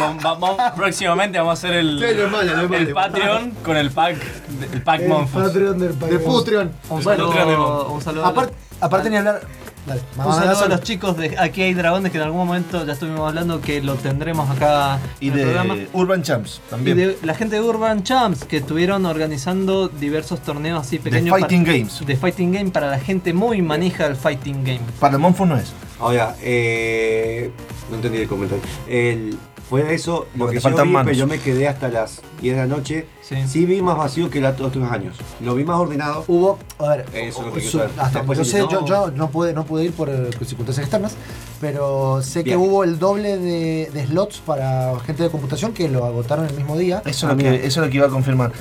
próximamente 0.77 1.39
vamos 1.39 1.51
a 1.51 1.53
hacer 1.55 1.73
el, 1.79 1.99
Sí, 1.99 2.17
normal, 2.17 2.47
normal. 2.47 2.75
el 2.81 2.95
Patreon 2.95 3.51
con 3.65 3.77
el 3.77 3.91
pack, 3.91 4.17
el 4.73 4.83
pack 4.83 5.01
El 5.01 5.09
Monfus. 5.09 5.43
Patreon 5.43 5.79
del 5.79 5.93
pack 5.95 6.11
De. 6.11 6.17
Un 6.17 6.33
Patreon 6.39 6.71
de 6.71 7.03
saludo, 7.03 7.59
Monfus. 7.79 7.93
un 7.95 8.03
saludo 8.03 8.25
Aparte, 8.27 8.55
aparte 8.81 9.11
ni 9.11 9.17
hablar. 9.17 9.41
Dale, 9.87 10.01
Un 10.17 10.35
saludo 10.35 10.65
a 10.65 10.69
los 10.69 10.81
chicos 10.83 11.17
de 11.17 11.37
Aquí 11.39 11.61
hay 11.63 11.75
dragones 11.75 12.13
que 12.13 12.19
en 12.19 12.25
algún 12.25 12.47
momento 12.47 12.87
ya 12.87 12.93
estuvimos 12.93 13.29
hablando 13.29 13.61
que 13.61 13.81
lo 13.83 13.95
tendremos 13.97 14.49
acá 14.49 15.01
Y 15.21 15.29
en 15.29 15.35
el 15.39 15.43
programa. 15.43 15.75
de 15.75 15.89
Urban 15.93 16.23
Champs 16.23 16.61
Y 16.67 16.71
también. 16.71 16.97
de 16.97 17.19
la 17.25 17.35
gente 17.35 17.57
de 17.57 17.63
Urban 17.63 18.03
Champs 18.05 18.45
que 18.45 18.59
estuvieron 18.59 19.05
organizando 19.07 19.89
diversos 19.89 20.41
torneos 20.41 20.81
así 20.87 20.99
De 20.99 21.05
pequeños 21.11 21.37
Fighting 21.37 21.65
para- 21.65 21.77
Games. 21.79 22.07
de 22.07 22.17
fighting 22.17 22.53
game 22.53 22.71
para 22.71 22.91
la 22.91 23.01
gente 23.01 23.33
muy 23.33 23.61
manija 23.61 24.05
del 24.05 24.15
fighting 24.17 24.63
game. 24.65 24.81
Para 25.01 25.15
el 25.15 25.19
Monfus 25.21 25.49
no 25.49 25.57
es. 25.57 25.73
Ahora, 25.99 26.37
eh, 26.43 27.51
no 27.91 27.97
entendí 27.97 28.19
el 28.19 28.29
comentario. 28.29 28.63
El, 28.89 29.37
fue 29.73 29.95
eso, 29.95 30.27
lo 30.35 30.41
Porque 30.41 30.57
que 30.57 30.61
yo 30.61 30.69
faltan 30.69 30.87
vi, 30.89 30.93
manos. 30.93 31.07
pero 31.07 31.19
yo 31.19 31.27
me 31.27 31.39
quedé 31.39 31.67
hasta 31.67 31.89
las 31.89 32.21
10 32.43 32.57
de 32.57 32.61
la 32.61 32.67
noche. 32.67 33.07
Sí. 33.23 33.37
Sí 33.49 33.65
vi 33.65 33.81
más 33.81 33.97
vacío 33.97 34.29
que 34.29 34.39
los 34.43 34.61
otros 34.61 34.91
años. 34.91 35.17
Lo 35.41 35.55
vi 35.55 35.65
más 35.65 35.79
ordenado. 35.79 36.25
Hubo, 36.29 36.59
a 36.79 36.89
ver, 36.91 37.07
Eso 37.15 37.41
es 37.41 37.47
lo 37.47 37.53
que 37.55 37.61
su- 37.63 37.71
quiero 37.79 37.89
saber. 37.89 37.91
hasta 38.05 38.19
Después 38.19 38.47
sé, 38.49 38.59
no- 38.61 38.71
yo, 38.71 38.85
yo 38.85 39.11
no 39.13 39.31
pude, 39.31 39.55
no 39.55 39.65
pude 39.65 39.85
ir 39.85 39.93
por 39.93 40.11
eh, 40.11 40.29
circunstancias 40.45 40.85
externas, 40.85 41.15
pero 41.61 42.21
sé 42.23 42.45
que 42.45 42.57
hubo 42.57 42.85
el 42.85 42.99
doble 42.99 43.39
de, 43.39 43.91
de 43.95 44.07
slots 44.07 44.41
para 44.45 44.93
gente 45.07 45.23
de 45.23 45.31
computación 45.31 45.73
que 45.73 45.89
lo 45.89 46.05
agotaron 46.05 46.45
el 46.45 46.55
mismo 46.55 46.77
día. 46.77 47.01
Eso 47.07 47.27
es, 47.31 47.33
lo 47.33 47.39
que, 47.39 47.55
eso 47.67 47.81
es 47.81 47.87
lo 47.87 47.89
que 47.91 47.97
iba 47.97 48.07
a 48.07 48.11
confirmar. 48.11 48.53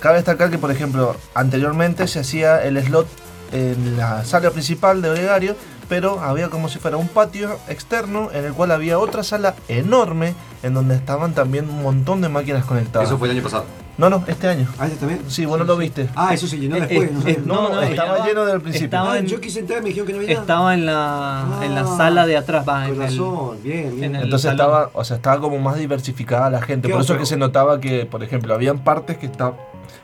Cabe 0.00 0.16
destacar 0.16 0.50
que, 0.50 0.58
por 0.58 0.72
ejemplo, 0.72 1.14
anteriormente 1.34 2.08
se 2.08 2.18
hacía 2.20 2.62
el 2.64 2.82
slot 2.82 3.06
en 3.52 3.96
la 3.96 4.24
sala 4.24 4.50
principal 4.50 5.00
de 5.00 5.10
Olegario, 5.10 5.54
pero 5.88 6.20
había 6.20 6.48
como 6.48 6.68
si 6.68 6.78
fuera 6.78 6.96
un 6.96 7.08
patio 7.08 7.56
externo 7.68 8.30
en 8.32 8.44
el 8.44 8.52
cual 8.52 8.70
había 8.72 8.98
otra 8.98 9.22
sala 9.22 9.54
enorme 9.68 10.34
en 10.62 10.74
donde 10.74 10.94
estaban 10.96 11.32
también 11.34 11.68
un 11.68 11.82
montón 11.82 12.20
de 12.20 12.28
máquinas 12.28 12.64
conectadas. 12.64 13.08
Eso 13.08 13.18
fue 13.18 13.28
el 13.28 13.34
año 13.36 13.42
pasado. 13.42 13.64
No, 13.98 14.10
no, 14.10 14.22
este 14.26 14.46
año. 14.46 14.68
¿Ah, 14.78 14.88
ese 14.88 14.96
también? 14.96 15.22
Sí, 15.26 15.46
vos 15.46 15.58
no 15.58 15.64
lo 15.64 15.74
viste. 15.78 16.10
Ah, 16.14 16.34
eso 16.34 16.46
se 16.46 16.58
llenó 16.58 16.76
Eh, 16.76 16.80
después. 16.80 17.08
eh, 17.08 17.12
no, 17.14 17.28
eh, 17.28 17.40
No, 17.46 17.68
no, 17.70 17.80
estaba 17.80 18.26
lleno 18.26 18.44
del 18.44 18.60
principio. 18.60 18.84
Estaba 18.88 19.12
Ah, 19.14 19.18
en, 19.18 19.26
yo 19.26 19.40
quise 19.40 19.60
entrar 19.60 19.78
y 19.78 19.82
me 19.84 19.88
dijeron 19.88 20.06
que 20.06 20.12
no 20.12 20.18
había 20.18 20.30
nada. 20.34 20.40
estaba 20.42 20.74
en 20.74 20.84
la, 20.86 21.44
en 21.62 21.74
la 21.74 21.80
Ah, 21.80 21.96
sala 21.96 22.26
de 22.26 22.36
atrás, 22.36 22.62
va, 22.68 22.74
Con 22.84 22.94
en 22.96 23.02
el, 23.02 23.08
razón, 23.08 23.62
bien, 23.62 23.92
bien. 23.96 24.04
en 24.04 24.16
el 24.16 24.22
Entonces 24.24 24.50
salón. 24.50 24.66
estaba, 24.66 24.90
o 24.92 25.02
sea, 25.02 25.16
estaba 25.16 25.40
como 25.40 25.58
más 25.60 25.78
diversificada 25.78 26.50
la 26.50 26.60
gente. 26.60 26.90
Por 26.90 27.00
eso 27.00 27.14
otro? 27.14 27.20
que 27.22 27.26
se 27.26 27.38
notaba 27.38 27.80
que, 27.80 28.04
por 28.04 28.22
ejemplo, 28.22 28.52
habían 28.52 28.80
partes 28.80 29.16
que 29.16 29.26
estaban 29.26 29.54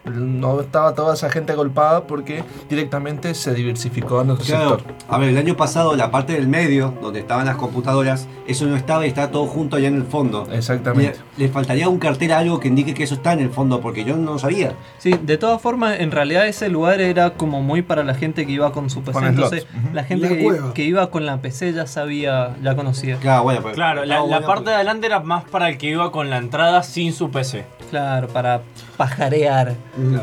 no 0.04 0.60
estaba 0.60 0.94
toda 0.94 1.14
esa 1.14 1.30
gente 1.30 1.52
agolpada 1.52 2.06
porque 2.06 2.44
directamente 2.68 3.34
se 3.34 3.54
diversificó 3.54 4.20
a 4.20 4.24
nuestro 4.24 4.46
Claro. 4.46 4.76
sector. 4.78 4.94
A 5.08 5.18
ver, 5.18 5.30
el 5.30 5.38
año 5.38 5.56
pasado 5.56 5.94
la 5.96 6.10
parte 6.10 6.32
del 6.34 6.48
medio, 6.48 6.94
donde 7.00 7.20
estaban 7.20 7.46
las 7.46 7.56
computadoras, 7.56 8.28
eso 8.46 8.66
no 8.66 8.76
estaba 8.76 9.04
y 9.06 9.08
está 9.08 9.30
todo 9.30 9.46
junto 9.46 9.76
allá 9.76 9.88
en 9.88 9.96
el 9.96 10.04
fondo. 10.04 10.46
Exactamente. 10.52 11.18
Le, 11.36 11.46
le 11.46 11.52
faltaría 11.52 11.88
un 11.88 11.98
cartel 11.98 12.32
algo 12.32 12.60
que 12.60 12.68
indique 12.68 12.94
que 12.94 13.04
eso 13.04 13.14
está 13.14 13.32
en 13.32 13.40
el 13.40 13.50
fondo, 13.50 13.80
porque 13.80 14.04
yo 14.04 14.16
no 14.16 14.38
sabía. 14.38 14.72
Sí, 14.98 15.14
de 15.22 15.38
todas 15.38 15.60
formas, 15.60 16.00
en 16.00 16.10
realidad 16.10 16.46
ese 16.46 16.68
lugar 16.68 17.00
era 17.00 17.34
como 17.34 17.62
muy 17.62 17.82
para 17.82 18.02
la 18.04 18.14
gente 18.14 18.46
que 18.46 18.52
iba 18.52 18.72
con 18.72 18.90
su 18.90 19.00
PC. 19.02 19.12
Con 19.12 19.26
Entonces, 19.26 19.62
slots. 19.64 19.84
Ujú. 19.86 19.94
la 19.94 20.04
gente 20.04 20.28
La 20.50 20.72
que, 20.72 20.84
iba 20.84 21.10
con 21.10 21.26
la 21.26 21.38
PC 21.40 21.72
ya 21.72 21.86
sabía, 21.86 22.56
ya 22.62 22.74
conocía. 22.76 23.16
Claro, 23.16 23.44
bueno, 23.44 23.60
pues, 23.62 23.74
Claro, 23.74 24.04
la, 24.04 24.24
la 24.26 24.40
parte 24.46 24.70
de 24.70 24.76
adelante 24.76 25.06
era 25.06 25.20
más 25.20 25.44
para 25.44 25.68
el 25.68 25.78
que 25.78 25.88
iba 25.88 26.10
con 26.12 26.30
la 26.30 26.38
entrada 26.38 26.82
sin 26.82 27.12
su 27.12 27.30
PC. 27.30 27.64
Claro, 27.92 28.26
para 28.28 28.62
pajarear. 28.96 29.74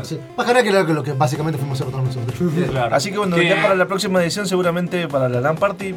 Sí. 0.02 0.18
Bajará 0.36 0.60
que 0.64 0.70
era 0.70 0.82
lo 0.82 1.04
que 1.04 1.12
básicamente 1.12 1.56
fuimos 1.56 1.80
a 1.80 1.84
hacer 1.84 1.94
todos 1.94 2.04
nosotros. 2.16 2.36
Así 2.92 3.12
que 3.12 3.18
bueno, 3.18 3.38
ya 3.40 3.62
para 3.62 3.76
la 3.76 3.86
próxima 3.86 4.20
edición, 4.20 4.48
seguramente 4.48 5.06
para 5.06 5.28
la 5.28 5.40
LAN 5.40 5.54
Party, 5.56 5.94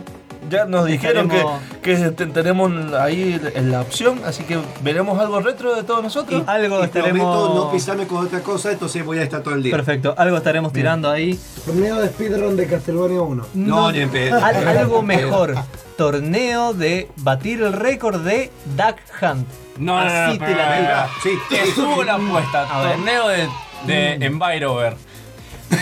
ya 0.51 0.65
nos 0.65 0.85
dijeron 0.85 1.27
que, 1.29 1.37
Estaremos- 1.37 1.61
que 1.81 1.95
te- 2.11 2.25
tenemos 2.27 2.93
ahí 2.93 3.41
en 3.55 3.71
la 3.71 3.81
opción, 3.81 4.21
así 4.23 4.43
que 4.43 4.59
veremos 4.83 5.17
algo 5.19 5.39
retro 5.39 5.73
de 5.73 5.81
todos 5.81 6.03
nosotros. 6.03 6.43
algo 6.45 6.83
Y 6.83 6.87
prometo 6.89 7.55
no 7.55 7.71
pisarme 7.71 8.05
con 8.05 8.23
otra 8.23 8.41
cosa, 8.41 8.71
entonces 8.71 9.03
voy 9.03 9.17
a 9.17 9.23
estar 9.23 9.41
todo 9.41 9.55
el 9.55 9.63
día. 9.63 9.71
Perfecto, 9.75 10.13
algo 10.15 10.37
estaremos 10.37 10.73
tirando 10.73 11.09
ahí. 11.09 11.39
Torneo 11.65 11.99
de 12.01 12.09
speedrun 12.09 12.55
de 12.55 12.67
Castlevania 12.67 13.19
1. 13.21 13.45
No, 13.55 13.91
ni 13.91 13.97
en 14.01 14.11
pedo. 14.11 14.35
Al- 14.45 14.67
algo 14.77 15.01
mejor. 15.01 15.55
Torneo 15.97 16.73
de 16.75 17.09
batir 17.17 17.63
el 17.63 17.73
récord 17.73 18.21
de 18.21 18.51
Duck 18.77 18.97
Hunt. 19.23 19.47
No, 19.77 19.97
no, 19.97 20.03
no, 20.05 20.09
Así 20.09 20.37
no, 20.39 20.45
te 20.45 20.55
la 20.55 21.05
no. 21.05 21.09
Sí. 21.23 21.29
Te 21.49 21.65
subo 21.73 22.03
la 22.03 22.13
apuesta. 22.15 22.67
Torneo 22.67 23.27
de, 23.29 23.47
de 23.87 24.17
Mm. 24.19 24.23
Envirover. 24.23 24.95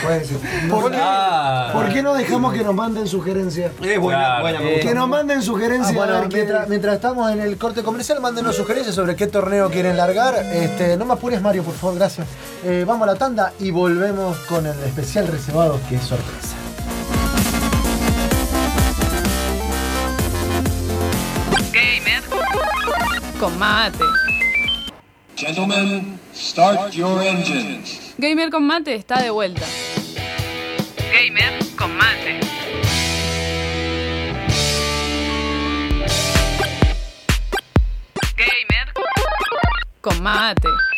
Puede 0.04 0.24
ser. 0.24 0.38
¿Por 0.70 0.90
qué, 0.90 0.98
Ah. 1.02 1.70
por 1.74 1.90
qué 1.92 2.02
no 2.02 2.14
dejamos 2.14 2.54
que 2.54 2.64
nos 2.64 2.74
manden 2.74 3.06
sugerencias? 3.08 3.72
Es 3.84 4.00
buena, 4.00 4.20
Claro. 4.22 4.42
buena, 4.42 4.60
me 4.60 4.66
Eh, 4.70 4.74
gusta. 4.76 4.88
Que 4.88 4.96
nos 4.96 5.10
manden 5.10 5.42
sugerencias. 5.42 5.92
Ah, 5.94 5.98
bueno, 5.98 6.16
a 6.16 6.20
ver 6.22 6.30
qué- 6.30 6.36
mientras, 6.38 6.70
mientras 6.70 6.96
estamos 6.96 7.30
en 7.32 7.42
el 7.42 7.58
corte 7.58 7.84
comercial, 7.84 8.22
mándenos 8.22 8.56
sugerencias 8.56 8.96
sobre 8.96 9.18
qué 9.18 9.28
torneo 9.28 9.70
quieren 9.70 9.98
largar. 9.98 10.36
Este, 10.54 10.96
no 10.96 11.04
me 11.04 11.14
apures, 11.14 11.42
Mario, 11.42 11.64
por 11.64 11.74
favor, 11.74 11.96
gracias. 11.98 12.26
Eh, 12.64 12.86
vamos 12.88 13.06
a 13.08 13.12
la 13.12 13.18
tanda 13.18 13.52
y 13.60 13.72
volvemos 13.72 14.38
con 14.48 14.66
el 14.66 14.80
especial 14.84 15.28
reservado 15.28 15.78
que 15.90 15.96
es 15.98 16.04
sorpresa. 16.04 16.56
Con 23.42 23.58
mate. 23.58 23.98
Gentlemen, 25.36 26.20
start 26.32 26.94
your 26.94 27.24
engines. 27.24 28.14
Gamer 28.20 28.52
con 28.52 28.68
mate 28.68 28.94
está 28.94 29.20
de 29.20 29.32
vuelta. 29.32 29.66
Gamer 31.12 31.54
con 31.76 31.92
mate. 31.98 32.40
Gamer 38.38 38.94
con 40.02 40.22
mate. 40.22 40.91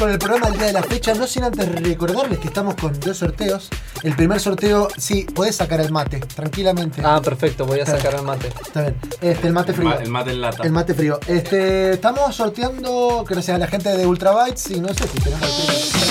Con 0.00 0.10
el 0.10 0.18
programa 0.18 0.46
del 0.48 0.56
día 0.56 0.66
de 0.68 0.72
la 0.72 0.82
fecha, 0.82 1.12
no 1.12 1.26
sin 1.26 1.44
antes 1.44 1.68
recordarles 1.82 2.38
que 2.38 2.48
estamos 2.48 2.74
con 2.74 2.98
dos 3.00 3.18
sorteos. 3.18 3.68
El 4.02 4.16
primer 4.16 4.40
sorteo, 4.40 4.88
sí, 4.96 5.24
podés 5.34 5.56
sacar 5.56 5.78
el 5.80 5.92
mate, 5.92 6.20
tranquilamente. 6.20 7.02
Ah, 7.04 7.20
perfecto, 7.22 7.66
voy 7.66 7.80
a 7.80 7.82
Está 7.82 7.98
sacar 7.98 8.12
bien. 8.12 8.20
el 8.20 8.26
mate. 8.26 8.48
Está 8.48 8.80
bien. 8.80 8.96
Este, 9.20 9.46
el 9.46 9.52
mate 9.52 9.74
frío. 9.74 9.98
El 10.00 10.08
mate 10.08 10.30
en 10.30 10.40
lata. 10.40 10.62
El 10.62 10.72
mate 10.72 10.94
frío. 10.94 11.20
Este, 11.26 11.92
estamos 11.92 12.34
sorteando, 12.34 13.26
gracias 13.28 13.54
a 13.54 13.58
la 13.58 13.66
gente 13.66 13.94
de 13.94 14.06
Ultrabytes, 14.06 14.70
y 14.70 14.80
no 14.80 14.88
sé 14.88 15.06
si 15.06 15.18
tenemos 15.20 16.09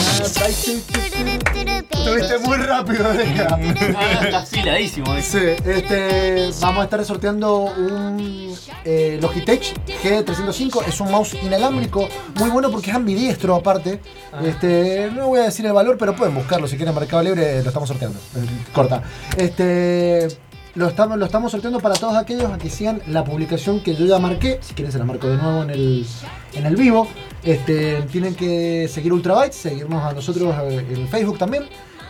Estuviste 1.91 2.37
muy 2.39 2.57
rápido, 2.57 3.13
deja. 3.13 3.57
Afiladísimo. 4.39 5.15
eh. 5.15 5.21
Sí, 5.23 5.37
este, 5.37 6.49
vamos 6.61 6.81
a 6.81 6.83
estar 6.85 7.05
sorteando 7.05 7.59
un 7.61 8.53
eh, 8.83 9.17
Logitech 9.21 9.75
G305. 10.03 10.87
Es 10.87 10.99
un 10.99 11.11
mouse 11.11 11.35
inalámbrico 11.41 12.07
muy 12.35 12.49
bueno 12.49 12.69
porque 12.71 12.89
es 12.89 12.95
ambidiestro 12.95 13.55
aparte. 13.55 14.01
Este, 14.43 15.09
no 15.13 15.27
voy 15.27 15.39
a 15.39 15.43
decir 15.43 15.65
el 15.65 15.73
valor, 15.73 15.97
pero 15.97 16.15
pueden 16.15 16.35
buscarlo 16.35 16.67
si 16.67 16.75
quieren 16.75 16.93
en 16.93 16.99
Mercado 16.99 17.23
Libre. 17.23 17.61
Lo 17.61 17.67
estamos 17.69 17.87
sorteando. 17.87 18.19
Eh, 18.35 18.45
Corta. 18.73 19.03
Este, 19.37 20.27
lo 20.75 20.87
estamos, 20.87 21.17
lo 21.17 21.25
estamos 21.25 21.51
sorteando 21.51 21.79
para 21.79 21.95
todos 21.95 22.15
aquellos 22.15 22.51
a 22.51 22.57
que 22.57 22.69
sigan 22.69 23.01
la 23.07 23.23
publicación 23.23 23.79
que 23.81 23.95
yo 23.95 24.05
ya 24.05 24.19
marqué. 24.19 24.59
Si 24.61 24.73
quieren 24.73 24.91
se 24.91 24.99
la 24.99 25.05
marco 25.05 25.27
de 25.27 25.37
nuevo 25.37 25.63
en 25.63 25.69
el, 25.69 26.05
en 26.53 26.65
el 26.65 26.75
vivo. 26.75 27.07
Este, 27.43 28.01
tienen 28.11 28.35
que 28.35 28.87
seguir 28.87 29.13
Ultrabytes, 29.13 29.55
seguirnos 29.55 30.03
a 30.03 30.13
nosotros 30.13 30.53
eh, 30.63 30.85
en 30.89 31.07
Facebook 31.07 31.37
también 31.37 31.63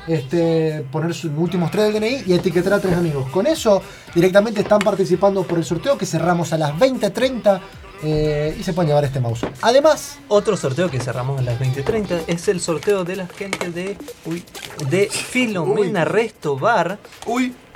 este, 0.09 0.83
poner 0.91 1.13
sus 1.13 1.31
últimos 1.37 1.69
tres 1.69 1.93
del 1.93 2.01
DNI 2.01 2.23
y 2.25 2.33
etiquetar 2.33 2.73
a 2.73 2.79
tres 2.79 2.95
amigos. 2.95 3.29
Con 3.29 3.45
eso 3.45 3.81
directamente 4.13 4.61
están 4.61 4.79
participando 4.79 5.43
por 5.43 5.59
el 5.59 5.63
sorteo 5.65 5.97
que 5.97 6.05
cerramos 6.05 6.51
a 6.51 6.57
las 6.57 6.73
20.30 6.73 7.59
eh, 8.03 8.55
y 8.59 8.63
se 8.63 8.73
pueden 8.73 8.87
llevar 8.89 9.03
este 9.05 9.19
mouse. 9.19 9.45
Además, 9.61 10.17
Otro 10.27 10.55
sorteo 10.57 10.89
que 10.89 10.99
cerramos 10.99 11.39
a 11.39 11.43
las 11.43 11.59
20.30 11.59 12.21
es 12.27 12.47
el 12.47 12.61
sorteo 12.61 13.03
de 13.03 13.15
la 13.17 13.27
gente 13.27 13.71
de, 13.71 13.97
uy, 14.25 14.43
de 14.89 15.07
Filomena 15.09 16.05
Resto 16.05 16.57
Bar. 16.57 16.99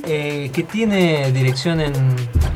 eh, 0.06 0.50
que 0.54 0.64
tiene 0.64 1.32
dirección 1.32 1.80
en 1.80 1.94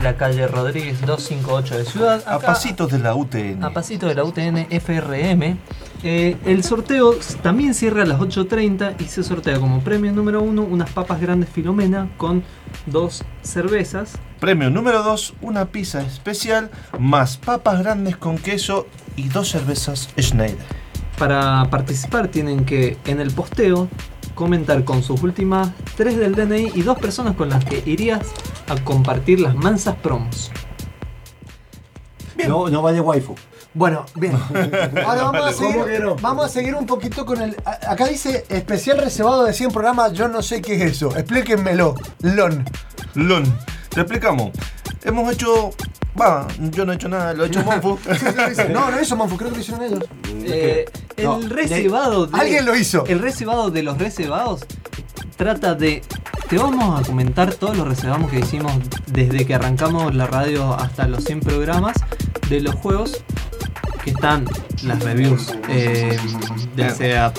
la 0.04 0.18
calle 0.18 0.48
Rodríguez 0.48 1.00
258 1.06 1.78
de 1.78 1.86
Ciudad. 1.86 2.24
A 2.28 2.36
Acá- 2.36 2.48
pasitos 2.48 2.92
de 2.92 3.00
la 3.00 3.16
UTN. 3.16 3.64
a 3.64 3.72
pasito 3.72 4.08
de 4.08 4.16
la 4.16 4.24
UTN 4.26 4.68
FRM. 4.70 5.58
Eh, 6.04 6.38
el 6.46 6.64
sorteo 6.64 7.16
también 7.42 7.74
cierra 7.74 8.04
a 8.04 8.06
las 8.06 8.20
8.30 8.20 9.02
y 9.02 9.06
se 9.06 9.24
sortea 9.24 9.60
como 9.60 9.82
premio 9.82 10.12
número 10.12 10.42
uno 10.42 10.62
unas 10.62 10.92
papas 10.92 11.20
grandes 11.20 11.50
Filomena 11.50 12.10
con 12.18 12.44
dos 12.86 13.24
cervezas. 13.42 14.14
Premio 14.40 14.70
número 14.70 15.02
2, 15.02 15.34
una 15.42 15.66
pizza 15.66 16.02
especial, 16.02 16.70
más 17.00 17.38
papas 17.38 17.80
grandes 17.80 18.16
con 18.16 18.38
queso 18.38 18.86
y 19.16 19.30
dos 19.30 19.50
cervezas 19.50 20.10
Schneider. 20.20 20.58
Para 21.18 21.68
participar 21.72 22.28
tienen 22.28 22.64
que 22.64 22.98
en 23.06 23.20
el 23.20 23.32
posteo 23.32 23.88
comentar 24.36 24.84
con 24.84 25.02
sus 25.02 25.24
últimas 25.24 25.72
tres 25.96 26.16
del 26.16 26.36
DNI 26.36 26.74
y 26.76 26.84
dos 26.84 27.00
personas 27.00 27.36
con 27.36 27.50
las 27.50 27.66
que 27.66 27.82
irías 27.88 28.22
a 28.70 28.76
compartir 28.84 29.40
las 29.40 29.56
mansas 29.56 29.96
promos. 29.96 30.52
No, 32.48 32.70
no 32.70 32.84
vale 32.84 33.02
waifu. 33.02 33.36
Bueno, 33.78 34.06
bien. 34.16 34.34
Ahora 35.06 35.24
vamos 35.24 35.48
a, 35.48 35.54
¿Cómo 35.54 35.86
seguir, 35.86 36.00
no? 36.02 36.16
vamos 36.16 36.46
a 36.46 36.50
seguir 36.50 36.76
un 36.76 36.86
poquito 36.86 37.26
con 37.26 37.42
el... 37.42 37.56
a- 37.66 37.92
Acá 37.92 38.08
dice 38.08 38.46
especial 38.50 38.98
reservado 38.98 39.44
de 39.46 39.54
100 39.54 39.72
programas, 39.72 40.14
yo 40.14 40.28
no 40.28 40.42
sé 40.42 40.62
qué 40.62 40.76
es 40.76 40.82
eso. 40.94 41.16
Explíquenmelo. 41.16 41.96
Lon. 42.22 42.66
Lon, 43.16 43.44
te 43.90 44.02
explicamos. 44.02 44.52
Hemos 45.04 45.32
hecho. 45.34 45.72
Va, 46.20 46.48
yo 46.72 46.84
no 46.84 46.92
he 46.94 46.96
hecho 46.96 47.08
nada, 47.10 47.34
lo 47.34 47.44
ha 47.44 47.48
hecho 47.48 47.64
Monfu. 47.64 48.00
No, 48.72 48.90
no 48.92 49.00
hizo 49.02 49.16
Manfu, 49.16 49.38
creo 49.38 49.50
que 49.52 49.56
lo 49.58 49.62
hicieron 49.62 49.84
ellos. 49.84 50.04
Eh, 50.46 50.86
No, 51.24 51.38
el 51.38 51.50
recebado 51.50 52.26
de- 52.28 52.40
Alguien 52.40 52.66
lo 52.66 52.76
hizo. 52.76 53.06
El 53.06 53.20
recebado 53.20 53.70
de 53.70 53.84
los 53.84 53.98
reservados 54.00 54.66
trata 55.36 55.76
de. 55.76 56.02
Te 56.50 56.58
vamos 56.58 57.00
a 57.02 57.04
comentar 57.06 57.54
todos 57.56 57.76
los 57.78 57.88
reservados 57.88 58.32
que 58.32 58.40
hicimos 58.40 58.72
desde 59.08 59.46
que 59.46 59.54
arrancamos 59.54 60.16
la 60.16 60.26
radio 60.26 60.74
hasta 60.74 61.08
los 61.08 61.24
100 61.26 61.42
programas 61.42 61.98
de 62.50 62.62
los 62.62 62.74
juegos 62.76 63.22
que 64.08 64.12
están 64.14 64.46
las 64.84 65.04
reviews. 65.04 65.54
Eh, 65.70 66.18
ya 66.78 66.90
sea. 66.92 67.34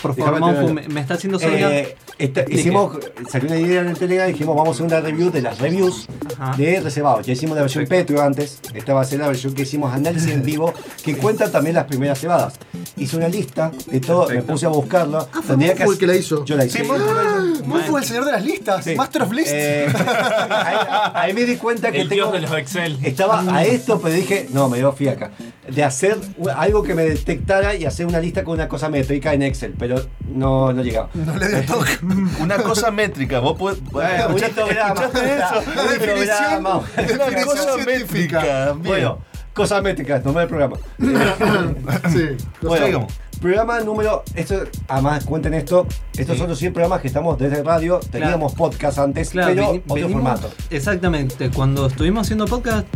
Por 0.00 0.14
favor, 0.14 0.34
Déjame 0.34 0.40
Monfu, 0.40 0.66
terminar. 0.66 0.88
me, 0.88 0.94
me 0.94 1.00
está 1.00 1.14
haciendo 1.14 1.38
señas. 1.40 1.72
Eh, 1.72 1.96
esta- 2.18 2.42
¿De 2.42 2.54
hicimos, 2.54 2.98
salió 3.30 3.48
una 3.48 3.58
idea 3.58 3.80
en 3.80 3.88
el 3.88 3.96
Telegram 3.98 4.28
y 4.28 4.32
dijimos 4.32 4.56
vamos 4.56 4.70
a 4.70 4.72
hacer 4.84 4.86
una 4.86 5.00
review 5.00 5.30
de 5.30 5.42
las 5.42 5.58
reviews 5.58 6.06
Ajá. 6.38 6.56
de 6.56 6.80
reservados. 6.80 7.26
Ya 7.26 7.32
hicimos 7.32 7.56
la 7.56 7.62
versión 7.62 7.86
Petro 7.86 8.20
antes, 8.20 8.60
esta 8.74 8.94
va 8.94 9.02
a 9.02 9.04
ser 9.04 9.20
la 9.20 9.28
versión 9.28 9.54
que 9.54 9.62
hicimos 9.62 9.92
análisis 9.94 10.30
en 10.30 10.42
vivo, 10.42 10.72
que 11.04 11.16
cuentan 11.18 11.50
también 11.52 11.74
las 11.76 11.84
primeras 11.84 12.18
cebadas. 12.20 12.54
hice 12.96 13.16
una 13.16 13.28
lista 13.28 13.70
de 13.90 14.00
todo, 14.00 14.28
me 14.28 14.42
puse 14.42 14.66
a 14.66 14.70
buscarlo. 14.70 15.18
Ah, 15.32 15.40
fue 15.42 15.56
Monfu 15.56 15.92
el 15.92 15.98
que 15.98 16.06
la 16.06 16.16
hizo. 16.16 16.44
Yo 16.44 16.56
la 16.56 16.64
hice. 16.64 16.78
Sí, 16.78 16.84
Monfu 16.84 17.64
Monfu 17.64 17.96
el 17.98 18.04
señor 18.04 18.24
de 18.24 18.32
las 18.32 18.44
listas. 18.44 18.84
Sí. 18.84 18.94
Master 18.94 19.22
of 19.22 19.32
Lists. 19.32 19.52
Eh, 19.54 19.86
ahí, 20.50 20.76
ahí 21.14 21.32
me 21.34 21.44
di 21.44 21.56
cuenta 21.56 21.90
que 21.92 22.00
El 22.00 22.08
tengo, 22.08 22.30
dios 22.30 22.32
de 22.32 22.40
los 22.40 22.52
Excel. 22.58 22.98
estaba 23.04 23.40
a 23.56 23.64
esto, 23.64 24.00
pero 24.00 24.14
dije, 24.14 24.48
no, 24.52 24.68
me 24.68 24.78
dio 24.78 24.92
fiaca. 24.92 25.30
De 25.68 25.84
hacer 25.84 26.16
algo 26.56 26.82
que 26.82 26.94
me 26.94 27.02
detectara 27.04 27.74
y 27.74 27.84
hacer 27.84 28.06
una 28.06 28.20
lista 28.20 28.42
con 28.42 28.54
una 28.54 28.68
cosa 28.68 28.88
métrica 28.88 29.32
en 29.34 29.42
Excel, 29.42 29.74
pero 29.78 30.00
no, 30.34 30.72
no 30.72 30.82
llegaba. 30.82 31.10
No 31.14 31.36
le 31.36 31.48
dio 31.48 31.62
toque. 31.64 31.90
Una 32.40 32.56
cosa 32.58 32.90
métrica, 32.90 33.38
vos 33.40 33.58
podés. 33.58 33.82
Bueno, 33.84 34.28
¿escuchaste- 34.30 34.70
escuchaste 34.70 35.36
eso? 35.36 35.72
La 35.74 35.82
definición, 35.84 36.66
Una 36.66 36.80
definición 37.26 37.44
cosa 37.44 37.76
métrica. 37.84 38.72
Bueno, 38.82 39.18
cosas 39.54 39.82
métricas, 39.82 40.24
nombre 40.24 40.46
del 40.46 40.48
programa. 40.48 40.76
Sí. 42.12 42.28
Bueno, 42.62 42.86
digamos. 42.86 43.12
programa 43.40 43.80
número. 43.80 44.22
Esto, 44.34 44.64
además, 44.88 45.24
cuenten 45.24 45.54
esto. 45.54 45.86
Estos 46.16 46.34
Sí. 46.36 46.40
son 46.40 46.48
los 46.50 46.58
100 46.58 46.72
programas 46.72 47.00
que 47.00 47.08
estamos 47.08 47.38
desde 47.38 47.62
radio. 47.62 48.00
Teníamos 48.10 48.54
podcast 48.54 48.98
antes, 48.98 49.30
Claro, 49.30 49.48
pero 49.54 49.66
veni- 49.72 49.78
otro 49.86 49.94
venimos- 49.94 50.12
formato. 50.12 50.50
Exactamente, 50.70 51.50
cuando 51.50 51.86
estuvimos 51.86 52.26
haciendo 52.26 52.46
podcast 52.46 52.86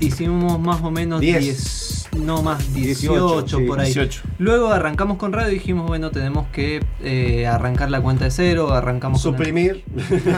hicimos 0.00 0.58
más 0.60 0.80
o 0.82 0.90
menos 0.90 1.20
Diez. 1.20 2.08
10, 2.12 2.24
no 2.24 2.42
más 2.42 2.72
18, 2.74 3.42
18, 3.42 3.58
sí, 3.58 3.64
por 3.64 3.80
ahí. 3.80 3.86
18. 3.86 4.22
Luego 4.38 4.68
arrancamos 4.70 5.18
con 5.18 5.32
radio 5.32 5.50
y 5.50 5.54
dijimos, 5.54 5.86
bueno, 5.86 6.10
tenemos 6.10 6.46
que 6.52 6.84
eh, 7.02 7.46
arrancar 7.46 7.90
la 7.90 8.00
cuenta 8.00 8.24
de 8.24 8.30
cero, 8.30 8.72
arrancamos 8.72 9.22
con 9.22 9.34
el- 9.34 9.38
Suprimir. 9.38 9.84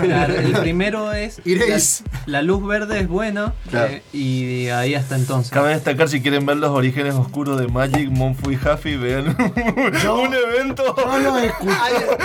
Claro, 0.05 0.35
el 0.35 0.53
primero 0.61 1.13
es 1.13 1.41
Iréis. 1.45 2.03
la, 2.27 2.39
la 2.39 2.43
luz 2.43 2.67
verde 2.67 3.01
es 3.01 3.09
buena 3.09 3.55
Claro. 3.71 3.93
eh, 3.93 4.03
y 4.13 4.69
ahí 4.69 4.95
hasta 4.95 5.17
entonces. 5.17 5.51
Cabe 5.53 5.71
destacar 5.71 6.09
si 6.09 6.21
quieren 6.21 6.47
ver 6.47 6.57
los 6.57 6.71
orígenes 6.71 7.15
oscuros 7.15 7.59
de 7.61 7.69
Magic, 7.69 8.11
Monfu 8.11 8.51
y 8.51 8.57
Huffy, 8.57 8.97
vean 8.97 9.29
un 9.39 10.35
evento 10.35 10.95
No 10.97 11.19
lo 11.19 11.39
escuché. 11.39 11.73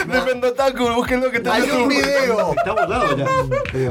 de 0.07 0.19
Pendotaku, 0.21 0.87
búsquenlo 0.95 1.29
que 1.31 1.37
está 1.37 1.55
Hay 1.55 1.69
un 1.69 1.89
video. 1.89 2.53
Está 2.57 2.71
borrado 2.71 3.17
ya. 3.17 3.25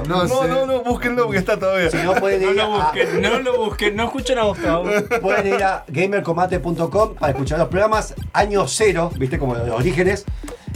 No, 0.09 0.25
No, 0.27 0.43
sé. 0.43 0.49
no, 0.49 0.67
no, 0.67 0.83
búsquenlo 0.83 1.25
porque 1.25 1.39
está 1.39 1.59
todavía. 1.59 1.91
Si 1.91 1.99
no 1.99 2.15
pueden 2.15 2.43
No 2.43 2.51
ir, 2.51 2.57
lo 2.57 2.63
a, 2.63 2.85
busquen, 2.85 3.23
no 3.39 3.39
lo 3.41 3.65
busquen, 3.65 3.97
no 3.97 4.05
escuchen 4.05 4.39
a 4.39 4.45
Gustavo. 4.45 4.85
pueden 5.21 5.55
ir 5.55 5.63
a 5.63 5.85
gamercombate.com 5.89 7.15
para 7.15 7.33
escuchar 7.33 7.59
los 7.59 7.69
programas 7.69 8.15
año 8.33 8.67
cero, 8.67 9.11
viste, 9.17 9.39
como 9.39 9.55
los 9.55 9.69
orígenes. 9.71 10.25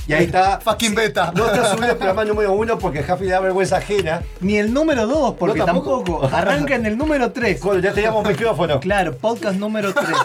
Y 0.07 0.13
ahí 0.13 0.25
está. 0.27 0.61
Fucking 0.61 0.95
beta. 0.95 1.33
No 1.35 1.47
está 1.47 1.71
subido 1.71 1.91
el 1.93 1.97
programa 1.97 2.25
número 2.25 2.53
uno 2.53 2.79
porque 2.79 3.03
Jafi 3.03 3.25
le 3.25 3.31
da 3.31 3.41
vergüenza 3.41 3.79
ajena. 3.79 4.23
Ni 4.41 4.57
el 4.57 4.73
número 4.73 5.07
2, 5.07 5.35
porque 5.39 5.59
No, 5.59 5.65
tampoco. 5.65 5.97
tampoco. 6.05 6.37
Arranca 6.37 6.75
en 6.77 6.87
el 6.87 6.97
número 6.97 7.33
3. 7.33 7.61
Cuando 7.61 7.83
ya 7.83 7.93
teníamos 7.93 8.27
micrófono. 8.27 8.79
Claro, 8.81 9.17
podcast 9.17 9.59
número 9.59 9.93
3. 9.93 10.07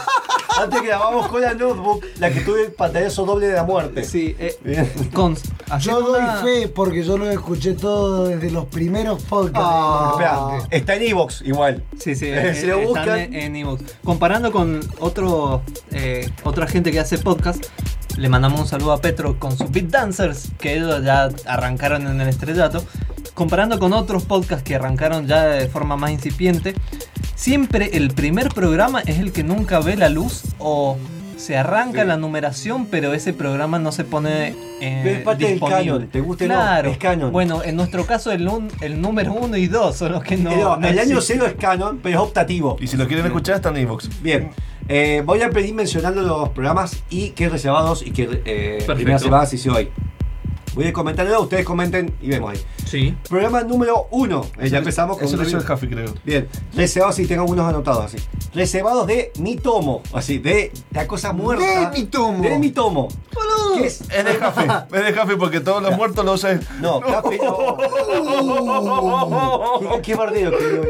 Antes 0.62 0.84
grabamos 0.84 1.28
con 1.30 1.42
la 1.42 1.54
notebook, 1.54 2.04
la 2.20 2.30
que 2.30 2.42
tuve 2.42 2.66
el 2.66 2.72
pantallazo 2.74 3.26
doble 3.26 3.48
de 3.48 3.54
la 3.54 3.64
muerte. 3.64 4.04
Sí, 4.04 4.36
eh, 4.38 4.56
con, 5.14 5.36
Yo 5.80 6.02
doy 6.02 6.20
una- 6.22 6.36
fe 6.36 6.68
porque 6.68 7.04
yo 7.04 7.18
lo 7.18 7.32
escuché 7.32 7.74
todo 7.74 8.28
desde 8.28 8.52
los 8.52 8.66
primeros 8.66 9.24
podcasts. 9.24 9.60
Ah. 9.64 10.10
Espera, 10.60 10.68
está 10.78 10.96
en 10.96 11.04
Evox 11.04 11.42
igual. 11.44 11.84
Sí, 11.98 12.16
sí, 12.16 12.26
Eh, 12.28 12.50
eh, 12.50 12.54
si 12.56 12.68
lo 12.68 12.80
buscan- 12.82 13.18
en, 13.18 13.34
en 13.34 13.56
iVoox. 13.56 13.82
Comparando 14.04 14.52
con 14.52 14.82
otro, 15.00 15.64
eh, 15.92 16.30
otra 16.44 16.68
gente 16.68 16.92
que 16.92 17.00
hace 17.00 17.18
podcast, 17.18 17.66
le 18.22 18.30
mandamos 18.30 18.60
un 18.60 18.68
saludo 18.68 18.92
a 18.94 19.02
Petro 19.02 19.40
con 19.40 19.58
sus 19.58 19.72
Beat 19.72 19.88
Dancers, 19.88 20.50
que 20.60 20.76
ellos 20.76 21.04
ya 21.04 21.30
arrancaron 21.48 22.06
en 22.06 22.22
el 22.22 22.28
estrellato. 22.28 22.84
Comparando 23.34 23.80
con 23.80 23.94
otros 23.94 24.26
podcasts 24.26 24.64
que 24.64 24.76
arrancaron 24.76 25.26
ya 25.26 25.46
de 25.46 25.68
forma 25.68 25.98
más 25.98 26.12
incipiente, 26.12 26.76
siempre 27.34 27.98
el 27.98 28.12
primer 28.12 28.50
programa 28.50 29.02
es 29.02 29.18
el 29.18 29.32
que 29.32 29.44
nunca 29.44 29.80
ve 29.80 29.98
la 29.98 30.10
luz 30.10 30.44
o 30.60 30.98
se 31.42 31.58
arranca 31.58 32.02
Sí. 32.04 32.08
la 32.08 32.18
numeración, 32.18 32.86
pero 32.86 33.14
ese 33.14 33.34
programa 33.34 33.80
no 33.80 33.92
se 33.92 34.04
pone 34.04 34.56
eh, 34.80 35.02
Pero 35.04 35.16
es 35.18 35.22
parte 35.24 35.44
del 35.44 35.54
disponible. 35.54 35.84
canon, 35.86 36.08
te 36.08 36.22
guste 36.22 36.46
o 36.46 36.48
no, 36.48 36.54
claro. 36.54 36.90
es 36.90 36.98
canon. 36.98 37.32
Bueno, 37.32 37.64
en 37.64 37.76
nuestro 37.76 38.06
caso 38.06 38.32
el, 38.32 38.48
un- 38.48 38.70
el 38.82 39.02
número 39.02 39.34
1 39.34 39.58
y 39.58 39.68
2 39.68 39.96
son 39.96 40.12
los 40.14 40.24
que 40.24 40.38
no. 40.38 40.50
No, 40.56 40.78
no 40.78 40.88
el 40.88 40.98
año 41.00 41.18
existen. 41.18 41.40
cero 41.42 41.46
es 41.48 41.54
canon, 41.62 42.00
pero 42.02 42.16
es 42.18 42.22
optativo. 42.22 42.78
Y 42.80 42.88
si 42.88 42.96
lo 42.98 43.08
quieren 43.08 43.26
escuchar, 43.26 43.56
está 43.58 43.70
en 43.70 43.78
Evox. 43.78 44.22
Bien, 44.22 44.52
eh, 44.88 45.22
voy 45.26 45.42
a 45.42 45.50
pedir 45.50 45.74
mencionando 45.74 46.22
los 46.22 46.50
programas 46.50 47.04
y 47.10 47.30
qué 47.32 47.50
reservados 47.50 48.06
y 48.06 48.12
qué 48.12 48.42
eh, 48.46 48.86
reservadas 48.88 49.54
hice 49.54 49.70
hoy. 49.70 49.90
Voy 50.74 50.88
a 50.88 50.94
comentarlo, 50.94 51.42
ustedes 51.42 51.66
comenten 51.66 52.14
y 52.22 52.30
vemos 52.30 52.52
ahí. 52.52 52.62
Sí. 52.86 53.16
Programa 53.30 53.62
número 53.64 54.08
uno. 54.12 54.46
Eh, 54.60 54.70
ya 54.70 54.78
empezamos 54.78 55.18
con 55.18 55.26
Eso 55.28 55.36
lo 55.38 55.44
hizo 55.44 55.58
el. 55.58 55.70
Huffy, 55.70 55.88
creo. 55.88 56.14
Bien, 56.24 56.48
reservados 56.76 57.20
y 57.20 57.26
tengo 57.28 57.42
algunos 57.42 57.68
anotados 57.68 58.06
así. 58.06 58.18
Reservados 58.54 59.06
de 59.08 59.32
mi 59.40 59.56
tomo, 59.58 60.02
así, 60.14 60.38
de 60.40 60.72
la 60.92 61.08
cosa 61.08 61.34
muerta. 61.34 61.90
De 61.92 62.00
mi 62.00 62.06
tomo. 62.06 62.44
De 62.44 62.58
mi 62.60 62.72
tomo. 62.72 63.08
¿Qué 63.78 63.88
es? 63.88 64.02
Es 64.02 64.26
de 64.26 64.32
Huffy. 64.32 64.96
Es 64.98 65.16
de 65.16 65.22
Huffy 65.22 65.36
porque 65.38 65.60
todos 65.60 65.82
los 65.84 65.96
muertos 65.98 66.24
lo 66.24 66.34
usan. 66.34 66.62
No, 66.80 67.02
Café 67.02 67.38
no. 67.38 67.78
¿Qué, 69.80 70.02
qué 70.02 70.16
bardeo 70.16 70.52
que 70.52 70.80
hoy. 70.80 70.88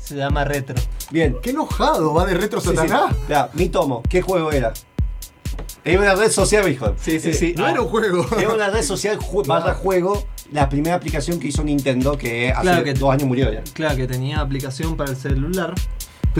Se 0.00 0.16
llama 0.16 0.44
retro. 0.44 0.76
Bien. 1.10 1.36
Qué 1.42 1.50
enojado, 1.50 2.12
va 2.12 2.26
de 2.26 2.34
retro 2.34 2.60
Sí, 2.60 2.70
sí. 2.70 2.76
satanás. 2.76 3.14
Ya, 3.28 3.48
mi 3.54 3.68
tomo, 3.68 4.02
¿qué 4.08 4.22
juego 4.22 4.52
era? 4.52 4.72
Era 5.84 6.00
una 6.00 6.14
red 6.14 6.30
social, 6.30 6.70
hijo. 6.70 6.94
Sí, 7.00 7.20
sí, 7.20 7.32
sí. 7.34 7.54
No 7.56 7.66
era 7.68 7.80
un 7.80 7.88
juego. 7.88 8.26
Era 8.38 8.52
una 8.52 8.70
red 8.70 8.82
social 8.82 9.18
ju- 9.18 9.46
barra 9.46 9.74
juego, 9.74 10.26
la 10.52 10.68
primera 10.68 10.96
aplicación 10.96 11.38
que 11.38 11.48
hizo 11.48 11.62
Nintendo, 11.64 12.16
que 12.16 12.50
hace 12.52 12.62
Claro 12.62 12.84
que- 12.84 12.94
dos 12.94 13.12
años 13.12 13.28
murió 13.28 13.52
ya. 13.52 13.62
Claro 13.72 13.96
que 13.96 14.06
tenía 14.06 14.40
aplicación 14.40 14.96
para 14.96 15.10
el 15.10 15.16
celular. 15.16 15.74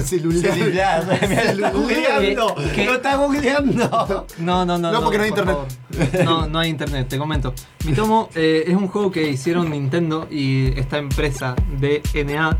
Celular. 0.02 0.52
Celular, 0.54 1.06
me 1.28 1.34
está 1.36 1.70
googleando. 1.70 2.56
No 2.56 2.94
está 2.94 3.16
googleando. 3.16 4.26
No, 4.38 4.64
no, 4.64 4.76
no. 4.78 4.90
No, 4.90 5.00
porque 5.02 5.18
no 5.18 5.24
hay 5.24 5.30
por 5.30 5.38
internet. 5.38 5.56
favor. 5.92 6.24
No, 6.24 6.46
no 6.48 6.58
hay 6.58 6.68
internet, 6.70 7.06
te 7.08 7.16
comento. 7.16 7.54
Mi 7.84 7.92
tomo 7.92 8.28
eh, 8.34 8.64
es 8.66 8.74
un 8.74 8.88
juego 8.88 9.12
que 9.12 9.28
hicieron 9.30 9.70
Nintendo 9.70 10.26
y 10.30 10.76
esta 10.78 10.98
empresa 10.98 11.54
DNA 11.80 12.58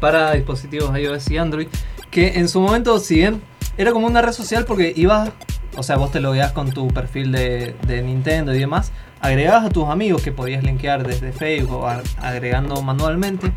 para 0.00 0.32
dispositivos 0.32 0.98
iOS 0.98 1.30
y 1.30 1.38
Android. 1.38 1.68
Que 2.10 2.32
en 2.40 2.48
su 2.48 2.60
momento, 2.60 2.98
si 2.98 3.14
bien 3.14 3.40
era 3.78 3.92
como 3.92 4.08
una 4.08 4.20
red 4.20 4.32
social 4.32 4.64
porque 4.64 4.92
ibas, 4.96 5.30
o 5.76 5.82
sea, 5.82 5.96
vos 5.96 6.10
te 6.10 6.20
lo 6.20 6.30
veías 6.32 6.52
con 6.52 6.70
tu 6.72 6.88
perfil 6.88 7.32
de, 7.32 7.74
de 7.86 8.02
Nintendo 8.02 8.54
y 8.54 8.58
demás, 8.58 8.92
agregabas 9.20 9.64
a 9.66 9.70
tus 9.70 9.88
amigos 9.88 10.22
que 10.22 10.32
podías 10.32 10.62
linkear 10.64 11.06
desde 11.06 11.32
Facebook 11.32 11.82
o 11.82 11.86
a- 11.88 12.02
agregando 12.20 12.80
manualmente. 12.82 13.52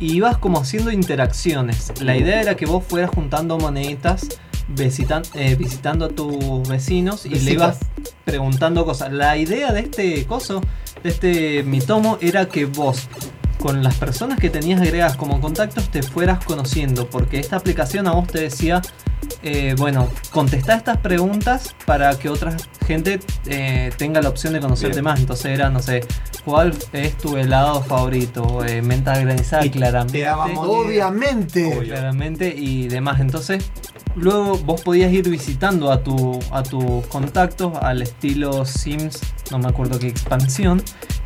Y 0.00 0.14
ibas 0.16 0.36
como 0.38 0.60
haciendo 0.60 0.90
interacciones. 0.90 1.92
La 2.00 2.16
idea 2.16 2.40
era 2.40 2.56
que 2.56 2.66
vos 2.66 2.82
fueras 2.86 3.10
juntando 3.10 3.58
moneditas 3.58 4.40
visitan- 4.74 5.22
eh, 5.34 5.54
visitando 5.54 6.06
a 6.06 6.08
tus 6.08 6.68
vecinos 6.68 7.26
y 7.26 7.30
le 7.30 7.34
Visitas. 7.36 7.54
ibas 7.54 7.78
preguntando 8.24 8.84
cosas. 8.84 9.12
La 9.12 9.36
idea 9.36 9.72
de 9.72 9.80
este 9.80 10.26
coso, 10.26 10.60
de 11.02 11.10
este 11.10 11.62
mitomo, 11.62 12.18
era 12.20 12.46
que 12.48 12.64
vos 12.64 13.08
con 13.60 13.82
las 13.84 13.94
personas 13.94 14.38
que 14.40 14.50
tenías 14.50 14.80
agregadas 14.80 15.16
como 15.16 15.40
contactos 15.40 15.88
te 15.90 16.02
fueras 16.02 16.44
conociendo, 16.44 17.08
porque 17.08 17.38
esta 17.38 17.56
aplicación 17.56 18.06
a 18.08 18.12
vos 18.12 18.26
te 18.26 18.40
decía, 18.40 18.82
eh, 19.44 19.74
bueno, 19.76 20.08
contesta 20.30 20.74
estas 20.74 20.96
preguntas 20.96 21.74
para 21.84 22.18
que 22.18 22.30
otra 22.30 22.56
gente 22.86 23.20
eh, 23.46 23.92
tenga 23.98 24.22
la 24.22 24.30
opción 24.30 24.54
de 24.54 24.60
conocerte 24.60 24.96
Bien. 24.96 25.04
más. 25.04 25.20
Entonces 25.20 25.46
era, 25.46 25.68
no 25.68 25.80
sé, 25.80 26.00
¿cuál 26.46 26.74
es 26.94 27.16
tu 27.18 27.36
helado 27.36 27.82
favorito? 27.82 28.64
Eh, 28.64 28.80
menta 28.80 29.18
granizada, 29.18 29.66
Y 29.66 29.70
claramente. 29.70 30.20
te. 30.22 30.28
Obviamente. 30.56 31.78
Claramente 31.84 32.54
y 32.56 32.88
demás. 32.88 33.20
Entonces, 33.20 33.70
luego 34.16 34.56
vos 34.56 34.80
podías 34.80 35.12
ir 35.12 35.28
visitando 35.28 35.92
a, 35.92 36.02
tu, 36.02 36.40
a 36.50 36.62
tus 36.62 37.06
contactos 37.08 37.76
al 37.82 38.00
estilo 38.00 38.64
Sims, 38.64 39.20
no 39.50 39.58
me 39.58 39.68
acuerdo 39.68 39.98
qué 39.98 40.08
expansión, 40.08 40.82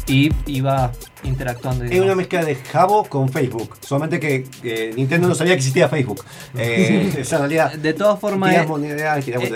y 0.09 0.33
iba 0.47 0.91
interactuando. 1.25 1.85
Es 1.85 2.01
una 2.01 2.15
mezcla 2.15 2.45
de 2.45 2.55
Jabo 2.55 3.05
con 3.05 3.29
Facebook. 3.29 3.77
Solamente 3.81 4.21
que 4.21 4.47
eh, 4.63 4.93
Nintendo 4.95 5.29
no 5.29 5.35
sabía 5.35 5.53
que 5.55 5.59
existía 5.59 5.89
Facebook. 5.89 6.25
Eh, 6.57 7.15
esa 7.19 7.39
realidad. 7.39 7.73
De 7.75 7.93
todas 7.93 8.19
formas, 8.19 8.55
eh, 8.55 8.67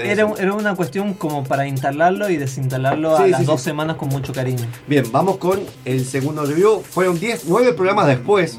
era, 0.05 0.33
era 0.39 0.53
una 0.55 0.75
cuestión 0.75 1.15
como 1.15 1.45
para 1.45 1.67
instalarlo 1.67 2.29
y 2.29 2.37
desinstalarlo 2.37 3.17
a 3.17 3.25
Sí, 3.25 3.31
las 3.31 3.41
sí, 3.41 3.47
dos 3.47 3.61
sí. 3.61 3.65
semanas 3.67 3.97
con 3.97 4.09
mucho 4.09 4.33
cariño. 4.33 4.67
Bien, 4.87 5.05
vamos 5.13 5.39
con 5.39 5.61
el 5.85 6.05
segundo 6.05 6.45
review. 6.45 6.83
Fueron 6.83 7.19
10, 7.19 7.45
9 7.47 7.73
programas 7.75 8.07
después. 8.07 8.59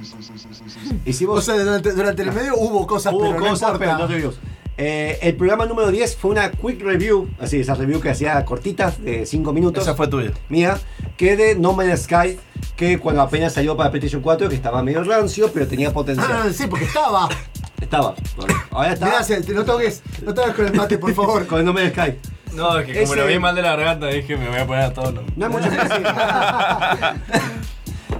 Hicimos 1.05 1.39
O 1.39 1.41
sea, 1.41 1.55
durante, 1.55 1.91
durante 1.91 2.21
el 2.21 2.31
medio 2.31 2.55
hubo 2.55 2.87
cosas, 2.87 3.13
Hubo 3.13 3.21
pero 3.21 3.39
no 3.39 3.47
cosas, 3.47 3.77
pero 3.77 3.97
no 3.97 4.07
reviews. 4.07 4.35
Eh, 4.77 5.19
el 5.21 5.35
programa 5.35 5.65
número 5.67 5.91
10 5.91 6.15
fue 6.17 6.31
una 6.31 6.49
quick 6.51 6.81
review, 6.81 7.29
así, 7.39 7.59
esa 7.59 7.75
review 7.75 8.01
que 8.01 8.09
hacía 8.09 8.43
cortitas, 8.43 9.01
de 9.03 9.25
5 9.25 9.53
minutos. 9.53 9.83
Esa 9.83 9.93
fue 9.95 10.07
tuya. 10.07 10.31
Mía, 10.49 10.79
que 11.15 11.35
de 11.35 11.55
No 11.55 11.73
Man's 11.73 12.03
Sky, 12.03 12.39
que 12.75 12.97
cuando 12.97 13.21
apenas 13.21 13.53
salió 13.53 13.77
para 13.77 13.91
PlayStation 13.91 14.21
4, 14.21 14.49
que 14.49 14.55
estaba 14.55 14.81
medio 14.81 15.03
rancio, 15.03 15.51
pero 15.53 15.67
tenía 15.67 15.89
Ah, 15.89 15.93
potencial. 15.93 16.53
sí, 16.53 16.65
porque 16.67 16.85
estaba. 16.85 17.29
Estaba. 17.81 18.15
Bueno, 18.37 18.53
ahora 18.71 18.93
está 18.93 19.21
Cel, 19.23 19.43
no 19.53 19.65
toques, 19.65 20.01
no 20.23 20.33
toques 20.33 20.53
con 20.55 20.65
el 20.67 20.73
mate, 20.73 20.97
por 20.97 21.13
favor. 21.13 21.45
con 21.47 21.59
el 21.59 21.65
No 21.65 21.73
Man's 21.73 21.91
Sky. 21.91 22.15
No, 22.55 22.79
es 22.79 22.85
que 22.85 22.93
como 22.93 23.03
Ese- 23.13 23.15
lo 23.17 23.27
vi 23.27 23.37
mal 23.39 23.53
de 23.55 23.61
la 23.61 23.75
garganta, 23.75 24.07
dije 24.07 24.37
me 24.37 24.47
voy 24.47 24.57
a 24.59 24.65
poner 24.65 24.83
a 24.85 24.93
todos 24.93 25.13
los. 25.13 25.23
No 25.35 25.45
hay 25.47 25.51
mucho 25.51 25.69
que 25.69 25.75
decir. 25.75 26.07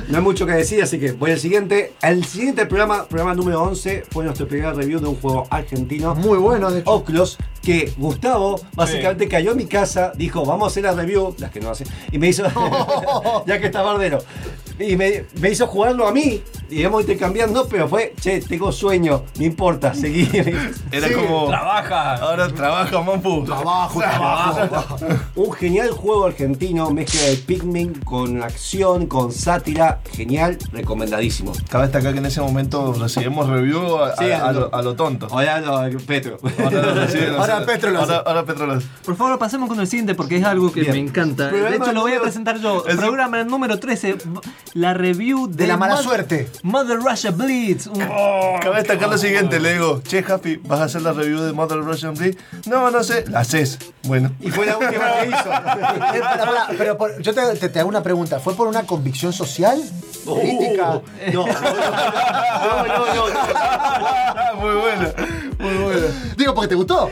No 0.10 0.18
hay 0.18 0.24
mucho 0.24 0.46
que 0.46 0.54
decir, 0.54 0.82
así 0.82 1.00
que 1.00 1.14
voy 1.14 1.32
al 1.32 1.40
siguiente. 1.40 1.94
El 2.02 2.26
siguiente 2.26 2.66
programa, 2.66 3.06
programa 3.06 3.34
número 3.34 3.64
11, 3.64 4.06
fue 4.10 4.26
nuestro 4.26 4.48
primer 4.48 4.76
review 4.76 5.00
de 5.00 5.08
un 5.08 5.16
juego 5.16 5.48
argentino. 5.50 6.14
Muy 6.16 6.38
bueno, 6.38 6.72
de 6.72 6.80
hecho. 6.80 6.92
Oclos, 6.92 7.38
que 7.62 7.94
Gustavo 7.98 8.60
básicamente 8.76 9.28
cayó 9.28 9.52
a 9.52 9.56
mi 9.56 9.66
casa, 9.66 10.12
dijo, 10.16 10.46
vamos 10.46 10.66
a 10.66 10.68
hacer 10.68 10.84
la 10.84 10.94
review, 10.94 11.36
las 11.40 11.52
que 11.52 11.60
no 11.60 11.70
hacen, 11.70 11.88
y 12.12 12.18
me 12.18 12.28
hizo, 12.28 12.44
ya 13.48 13.60
que 13.60 13.68
está 13.68 13.82
bardero, 13.82 14.20
y 14.80 14.96
me, 14.96 15.26
me 15.40 15.50
hizo 15.52 15.68
jugarlo 15.68 16.08
a 16.08 16.12
mí, 16.12 16.42
y 16.70 16.80
íbamos 16.80 17.02
intercambiando, 17.02 17.68
pero 17.68 17.88
fue, 17.88 18.14
che, 18.20 18.42
tengo 18.42 18.72
sueño, 18.72 19.24
no 19.38 19.44
importa, 19.46 19.94
seguí. 19.94 20.30
Era 20.92 21.12
como. 21.14 21.48
Trabaja. 21.48 22.16
Ahora 22.16 22.48
trabaja, 22.50 23.02
Mampu. 23.02 23.44
Trabajo, 23.46 24.00
trabajo. 24.00 24.98
Un 25.36 25.52
genial 25.54 25.92
juego 25.92 26.26
argentino, 26.26 26.90
mezcla 26.92 27.22
de 27.22 27.36
Pikmin 27.38 27.94
con 28.04 28.42
acción, 28.42 29.06
con 29.08 29.32
sátira, 29.32 30.00
genial, 30.12 30.58
recomendadísimo. 30.72 31.52
Cabe 31.70 31.84
destacar 31.86 32.14
que 32.14 32.20
en 32.20 32.26
ese 32.26 32.42
momento 32.42 32.94
recibimos 32.94 33.48
review 33.50 33.98
a, 33.98 34.16
Sí, 34.16 34.32
a- 34.32 34.46
a 34.46 34.50
a 34.50 34.52
lo- 34.54 34.74
a 34.76 34.82
lo 34.82 34.96
tonto. 34.96 35.28
Ahora 35.32 35.60
lo, 35.62 35.98
Petro. 36.00 36.38
Ahora 36.60 37.66
Petro 37.66 37.92
lo 37.92 38.02
hace. 38.02 38.08
ahora, 38.12 38.24
ahora 38.26 38.46
Petro 38.46 38.66
lo 38.68 38.74
hace. 38.74 38.88
Por 39.06 39.16
favor, 39.16 39.38
pasemos 39.40 39.70
con 39.70 39.80
el 39.80 39.88
siguiente 39.88 40.16
porque 40.16 40.38
es 40.38 40.44
algo 40.44 40.72
que 40.72 40.82
Bien. 40.82 40.94
me 40.94 41.00
encanta. 41.00 41.50
Programa 41.50 41.70
de 41.72 41.78
hecho, 41.78 41.92
lo 41.94 42.02
voy 42.02 42.14
a 42.14 42.22
presentar 42.22 42.60
yo. 42.60 42.84
Programa 42.84 43.44
número 43.44 43.80
13, 43.80 44.16
la 44.74 44.94
review 44.94 45.48
de, 45.48 45.56
De 45.56 45.68
la 45.68 45.78
mala 45.78 45.98
suerte. 45.98 46.50
Mother 46.64 46.98
Russia 47.00 47.32
Blitz. 47.32 47.88
Un- 47.88 48.00
Cabe 48.62 48.78
destacar 48.78 49.10
lo 49.10 49.18
siguiente, 49.18 49.60
le 49.60 49.74
digo, 49.74 50.02
che 50.02 50.24
Happy, 50.28 50.58
¿vas 50.64 50.80
a 50.80 50.84
hacer 50.86 51.02
la 51.02 51.14
review 51.14 51.42
de 51.42 51.54
Mother 51.54 51.80
Russian 51.80 52.14
Blitz? 52.16 52.38
No, 52.66 52.90
no 52.90 53.04
sé, 53.04 53.26
la 53.30 53.42
haces. 53.42 53.78
Bueno. 54.04 54.32
Y 54.40 54.50
fue 54.50 54.66
la 54.66 54.78
última 54.78 55.06
que 55.22 55.28
hizo. 55.28 55.52
Eh, 56.14 56.76
pero 56.78 56.98
por- 56.98 57.22
yo 57.22 57.34
te, 57.34 57.42
te- 57.58 57.70
te 57.70 57.80
hago 57.80 57.90
una 57.90 58.02
pregunta. 58.04 58.40
¿Fue 58.40 58.56
por 58.56 58.68
una 58.68 58.84
convicción 58.84 59.34
social? 59.34 59.82
¿Política? 60.26 61.02
No, 61.34 61.46
no, 61.46 61.46
no, 61.46 62.88
no, 62.88 63.06
no, 63.16 63.30
no. 63.30 64.56
Muy 64.64 64.76
buena, 64.76 65.14
muy 65.60 65.84
buena. 65.84 66.08
Digo, 66.38 66.54
porque 66.54 66.70
te 66.70 66.76
gustó. 66.76 67.10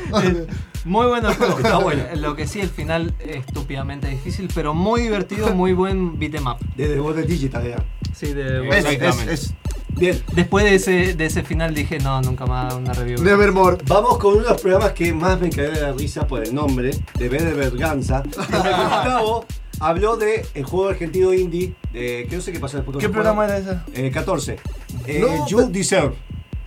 Muy 0.85 1.05
bueno 1.07 1.29
el 1.29 1.35
juego. 1.35 1.57
Está 1.59 1.77
bueno. 1.77 2.03
Lo 2.15 2.35
que 2.35 2.47
sí, 2.47 2.59
el 2.59 2.69
final 2.69 3.13
es 3.19 3.37
estúpidamente 3.45 4.07
difícil, 4.07 4.49
pero 4.53 4.73
muy 4.73 5.01
divertido, 5.01 5.53
muy 5.53 5.73
buen 5.73 6.17
beat'em 6.19 6.47
up. 6.47 6.57
Desde 6.75 6.99
Water 6.99 7.25
Digital 7.27 7.65
era. 7.65 7.83
Sí, 8.13 8.33
de 8.33 8.67
Es, 8.69 8.85
es, 8.85 9.27
es- 9.27 9.53
Bien. 9.93 10.19
Después 10.33 10.63
de 10.65 10.75
ese, 10.75 11.13
de 11.15 11.25
ese 11.25 11.43
final 11.43 11.75
dije, 11.75 11.99
no, 11.99 12.21
nunca 12.21 12.45
más 12.45 12.73
una 12.73 12.93
review. 12.93 13.21
Nevermore. 13.21 13.77
Vamos 13.87 14.17
con 14.17 14.35
uno 14.35 14.43
de 14.43 14.49
los 14.51 14.61
programas 14.61 14.93
que 14.93 15.13
más 15.13 15.39
me 15.39 15.49
cagué 15.49 15.69
de 15.71 15.81
la 15.81 15.91
risa 15.91 16.25
por 16.25 16.41
el 16.43 16.55
nombre, 16.55 16.91
de 17.19 17.29
B 17.29 17.37
de 17.37 17.53
Berganza. 17.53 18.23
Porque 18.35 18.47
Gustavo 18.47 19.45
habló 19.79 20.15
de 20.15 20.45
el 20.55 20.63
juego 20.63 20.89
argentino 20.89 21.33
indie, 21.33 21.75
de, 21.91 22.25
que 22.29 22.35
no 22.37 22.41
sé 22.41 22.51
qué 22.53 22.59
pasó 22.59 22.77
después. 22.77 22.97
¿Qué 22.99 23.09
programa 23.09 23.43
era 23.45 23.57
ese? 23.57 23.77
Eh, 23.93 24.09
14. 24.11 24.57
Eh, 25.07 25.19
No, 25.19 25.47
you 25.47 25.69
Deserve. 25.69 26.15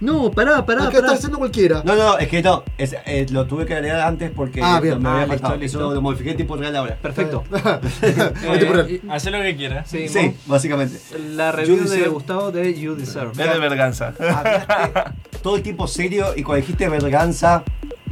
No, 0.04 0.30
pará, 0.30 0.64
pará, 0.66 0.82
Acá 0.82 0.92
pará. 0.92 1.06
está 1.06 1.12
haciendo 1.14 1.38
cualquiera. 1.38 1.82
No, 1.84 1.96
no, 1.96 2.18
es 2.18 2.28
que 2.28 2.42
no, 2.42 2.62
es- 2.78 2.94
eh, 3.06 3.26
lo 3.30 3.46
tuve 3.46 3.64
que 3.66 3.74
agregar 3.74 4.00
antes 4.00 4.30
porque 4.30 4.60
Ah, 4.62 4.78
bien. 4.80 5.02
me 5.02 5.08
había 5.08 5.22
Ah, 5.22 5.26
listo, 5.26 5.38
faltado. 5.40 5.56
listo. 5.60 5.78
Eso 5.78 5.94
lo 5.94 6.00
modifiqué 6.02 6.30
en 6.32 6.36
tiempo 6.36 6.56
real 6.56 6.76
ahora. 6.76 6.96
Perfecto. 7.00 7.42
Eh, 8.02 9.00
Hacé 9.10 9.30
lo 9.30 9.40
que 9.40 9.56
quieras. 9.56 9.88
Sí, 9.88 10.08
Sí, 10.08 10.34
básicamente. 10.46 10.98
La 11.34 11.52
review 11.52 11.76
You 11.76 11.82
de 11.84 11.88
Deserve. 11.90 12.08
Gustavo 12.08 12.52
de 12.52 12.74
You 12.78 12.94
Deserve. 12.96 13.30
Es 13.32 13.36
de. 13.38 13.44
Hablaste 13.54 15.12
todo 15.42 15.56
el 15.56 15.62
tiempo 15.62 15.86
serio 15.86 16.28
y 16.36 16.42
cuando 16.42 16.60
dijiste 16.62 16.88
Berganza, 16.88 17.64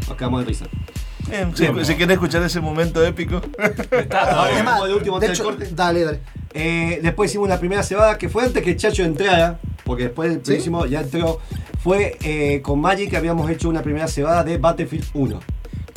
nos 0.09 0.17
quedamos 0.17 0.41
de 0.41 0.47
risa. 0.47 0.67
Si, 1.55 1.65
si 1.85 1.95
quieren 1.95 2.11
escuchar 2.11 2.43
ese 2.43 2.61
momento 2.61 3.05
épico. 3.05 3.41
Ahora 4.11 4.51
Es 4.59 4.65
más, 4.65 4.75
vamos 4.75 4.85
al 4.87 4.93
último 4.95 5.21
de 5.21 5.29
hecho, 5.29 5.45
corte. 5.45 5.69
dale, 5.73 6.05
dale. 6.05 6.21
Eh, 6.55 7.01
después 7.03 7.31
hicimos 7.31 7.49
la 7.49 7.59
primera 7.59 7.83
cebada 7.83 8.19
que 8.19 8.29
fue 8.29 8.45
antes 8.45 8.63
que 8.63 8.71
el 8.73 8.77
Chacho 8.77 9.03
entrara, 9.05 9.59
porque 9.85 10.05
después 10.05 10.31
del 10.31 10.41
próximo 10.41 10.85
ya 10.87 11.01
entró. 11.01 11.41
Fue 11.83 12.17
eh, 12.23 12.61
con 12.63 12.81
Magic 12.81 13.13
habíamos 13.15 13.51
hecho 13.51 13.69
una 13.69 13.83
primera 13.83 14.07
cebada 14.07 14.45
de 14.45 14.57
Battlefield 14.57 15.05
1. 15.15 15.41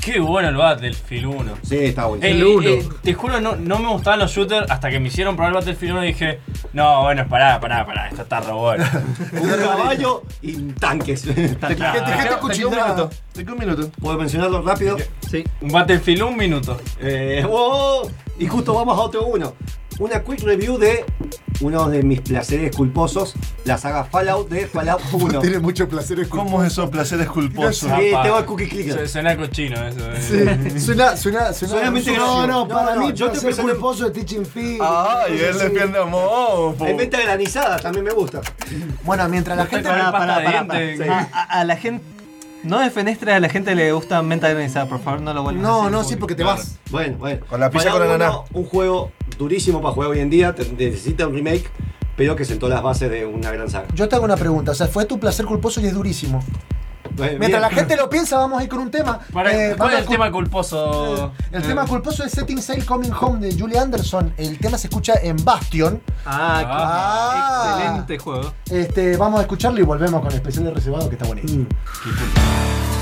Qué 0.06 0.20
bueno 0.20 0.50
el 0.50 0.56
Battlefield 0.56 1.26
1. 1.26 1.54
Sí, 1.64 1.78
está 1.78 2.06
bueno. 2.06 2.24
Eh, 2.24 2.60
eh, 2.64 2.90
te 3.02 3.14
juro, 3.14 3.40
no, 3.42 3.56
no 3.56 3.80
me 3.80 3.90
gustaban 3.90 4.20
los 4.20 4.32
shooters 4.32 4.70
hasta 4.70 4.90
que 4.90 5.00
me 5.00 5.08
hicieron 5.08 5.36
probar 5.36 5.54
Battlefield 5.54 5.94
1 5.94 6.04
y 6.04 6.08
dije, 6.08 6.40
no, 6.74 7.04
bueno, 7.04 7.28
pará, 7.28 7.60
pará, 7.60 7.86
pará, 7.86 8.10
esto 8.10 8.24
está 8.24 8.40
bueno. 8.42 8.84
Un 9.34 9.50
caballo 9.50 10.24
y 10.42 10.54
tanques. 10.74 11.22
Te, 11.24 11.34
te, 11.34 11.50
te, 11.52 11.76
te, 11.76 11.76
queda 11.76 12.40
un 12.42 12.50
minuto. 12.50 13.10
Te 13.34 13.52
un 13.52 13.58
minuto. 13.58 13.90
¿Puedo 14.00 14.18
mencionarlo 14.18 14.62
rápido? 14.62 14.98
Sí. 15.30 15.44
Un 15.62 15.72
Battlefield 15.72 16.22
un 16.24 16.38
minuto. 16.38 16.80
Eh, 17.00 17.44
wow. 17.48 18.10
Y 18.38 18.48
justo 18.48 18.74
vamos 18.74 18.98
a 18.98 19.02
otro 19.02 19.26
uno. 19.26 19.54
Una 19.98 20.22
quick 20.24 20.42
review 20.44 20.78
de 20.78 21.06
uno 21.62 21.88
de 21.90 22.04
mis 22.04 22.20
placeres 22.20 22.76
culposos, 22.76 23.34
la 23.64 23.78
saga 23.78 24.04
Fallout 24.04 24.50
de 24.50 24.68
Fallout 24.68 25.00
1. 25.14 25.40
Tiene 25.40 25.60
muchos 25.60 25.88
placeres 25.88 26.28
¿Cómo 26.28 26.62
es 26.64 26.74
esos 26.74 26.90
placeres 26.90 27.28
culposos? 27.28 27.90
Sí, 27.98 28.12
tengo 28.22 28.38
el 28.40 28.46
cookie 28.46 28.68
clicker. 28.68 29.00
Su- 29.00 29.08
Suena 29.14 29.38
cochino 29.38 29.88
eso. 29.88 30.00
eh. 30.12 30.70
Sí, 30.74 30.80
suena, 30.82 31.16
suena, 31.16 31.54
suena. 31.54 31.90
No, 32.18 32.46
no, 32.46 32.66
No, 32.66 32.68
para 32.68 32.96
no, 32.96 33.02
mí 33.08 33.14
yo 33.14 33.28
te 33.28 33.40
placer 33.40 33.50
presento- 33.52 33.72
culposo 33.72 34.06
de 34.06 34.12
Teaching 34.12 34.46
Fee. 34.46 34.80
Ay, 34.82 35.40
él 35.40 35.58
defiende 35.58 35.98
a 36.00 36.06
Mopo. 36.06 36.86
En 36.86 36.98
venta 36.98 37.22
granizada 37.22 37.78
también 37.78 38.04
me 38.04 38.12
gusta. 38.12 38.42
Bueno, 39.04 39.28
mientras 39.30 39.56
la 39.58 39.66
gente. 39.66 39.88
con 39.88 39.94
el 39.98 40.02
Pará, 40.06 40.12
pasta 40.12 40.28
pará, 40.28 40.40
de 40.40 40.66
pará, 40.68 40.80
dientes. 40.80 41.08
pará. 41.08 41.30
A, 41.32 41.40
a- 41.42 41.60
a 41.62 41.64
la 41.64 41.78
gente. 41.78 42.06
No 42.66 42.80
de 42.80 42.90
fenestra 42.90 43.36
a 43.36 43.40
la 43.40 43.48
gente 43.50 43.76
le 43.76 43.92
gusta 43.92 44.22
menta 44.22 44.50
granizada, 44.50 44.88
por 44.88 45.00
favor, 45.00 45.22
no 45.22 45.34
lo 45.34 45.44
vuelvas 45.44 45.64
a 45.64 45.68
No, 45.68 45.78
decir 45.78 45.92
no, 45.92 46.04
sí, 46.04 46.16
porque 46.16 46.36
te 46.36 46.44
vas. 46.44 46.80
Bueno, 46.90 47.18
bueno. 47.18 47.46
Con 47.48 47.60
la 47.60 47.70
pizza 47.70 47.92
con 47.92 48.02
ananá. 48.02 48.30
1, 48.32 48.46
Un 48.54 48.66
juego 48.66 49.12
durísimo 49.38 49.82
para 49.82 49.94
jugar 49.94 50.10
hoy 50.10 50.20
en 50.20 50.30
día. 50.30 50.56
te- 50.56 50.70
Necesita 50.72 51.28
un 51.28 51.34
remake, 51.36 51.70
pero 52.16 52.36
que 52.36 52.44
sentó 52.44 52.68
las 52.68 52.82
bases 52.82 53.10
de 53.12 53.26
una 53.26 53.52
gran 53.52 53.70
saga. 53.70 53.88
Yo 53.94 54.10
te 54.10 54.16
hago 54.16 54.26
una 54.26 54.38
pregunta. 54.38 54.72
O 54.72 54.76
sea, 54.76 54.88
fue 54.88 55.06
tu 55.06 55.20
placer 55.20 55.46
culposo 55.46 55.80
y 55.82 55.86
es 55.86 55.94
durísimo. 55.94 56.44
Bien. 57.16 57.40
Mientras 57.40 57.62
la 57.62 57.70
gente 57.70 57.96
lo 57.96 58.10
piensa, 58.10 58.38
vamos 58.38 58.60
a 58.60 58.64
ir 58.64 58.70
con 58.70 58.80
un 58.80 58.92
tema. 58.92 59.20
Para- 59.34 59.52
Eh, 59.54 59.76
¿Cuál 59.78 59.94
es 59.94 60.00
el 60.02 60.06
tema 60.08 60.32
culposo? 60.32 61.32
El 61.52 61.64
Eh, 61.64 61.68
tema 61.68 61.86
culposo 61.86 62.24
es 62.24 62.32
Setting 62.32 62.62
Sail 62.62 62.86
Coming 62.86 63.12
Home 63.20 63.40
de 63.48 63.58
Julie 63.60 63.78
Anderson. 63.80 64.34
El 64.38 64.58
tema 64.60 64.78
se 64.78 64.88
escucha 64.88 65.14
en 65.22 65.38
Bastion. 65.44 66.02
Ah, 66.26 66.58
qué 66.60 66.68
Ah. 66.70 67.76
excelente 67.80 68.18
juego. 68.20 68.54
Este, 68.70 69.18
vamos 69.18 69.40
a 69.40 69.44
escucharlo 69.44 69.80
y 69.80 69.84
volvemos 69.84 70.22
con 70.22 70.30
el 70.32 70.36
especial 70.38 70.66
de 70.66 70.72
reservado 70.72 71.08
que 71.10 71.16
está 71.16 71.26
buenísimo. 71.28 71.66
I 72.06 72.95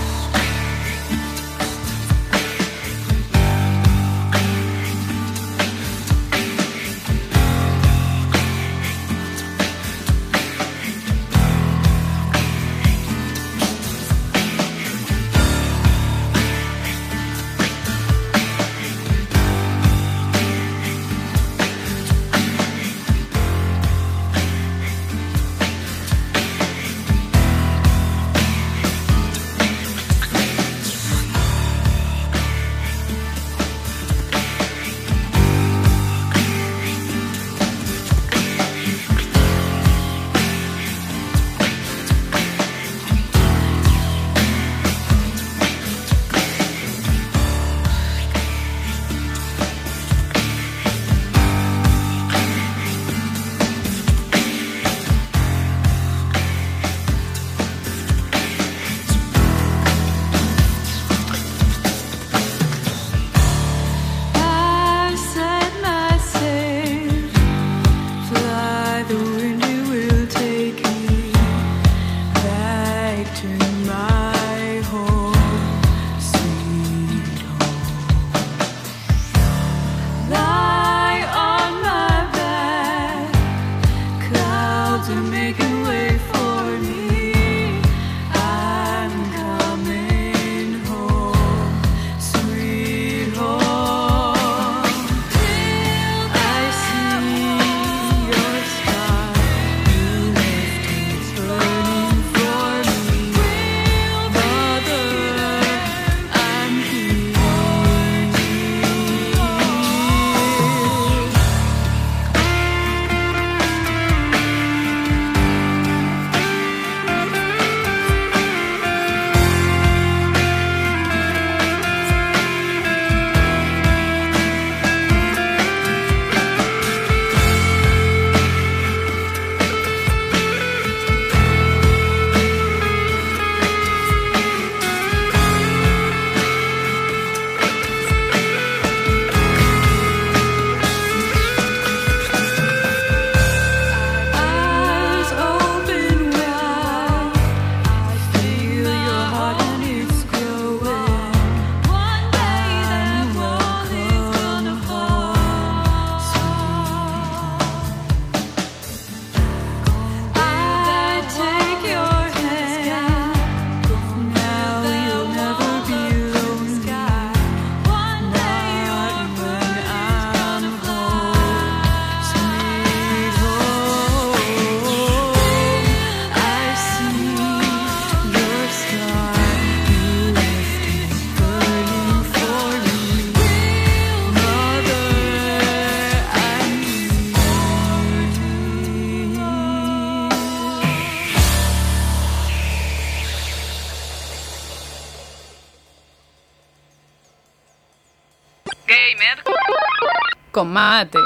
con 200.64 200.72
mate. 200.72 201.20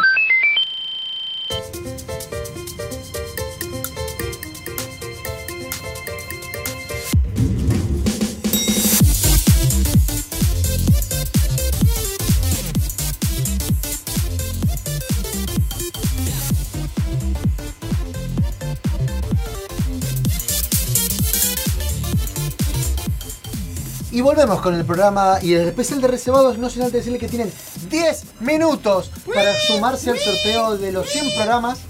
Y 24.09 24.21
volvemos 24.21 24.61
con 24.61 24.73
el 24.73 24.83
programa 24.83 25.37
y 25.43 25.53
el 25.53 25.67
especial 25.67 26.01
de 26.01 26.07
reservados, 26.07 26.57
no 26.57 26.71
sin 26.71 26.81
antes 26.81 26.93
decirle 26.93 27.19
que 27.19 27.27
tienen 27.27 27.53
10 27.87 28.39
minutos 28.39 29.11
para 29.37 29.53
sumarse 29.67 30.09
al 30.09 30.17
sorteo 30.17 30.77
de 30.77 30.91
los 30.91 31.07
100 31.07 31.35
programas 31.35 31.81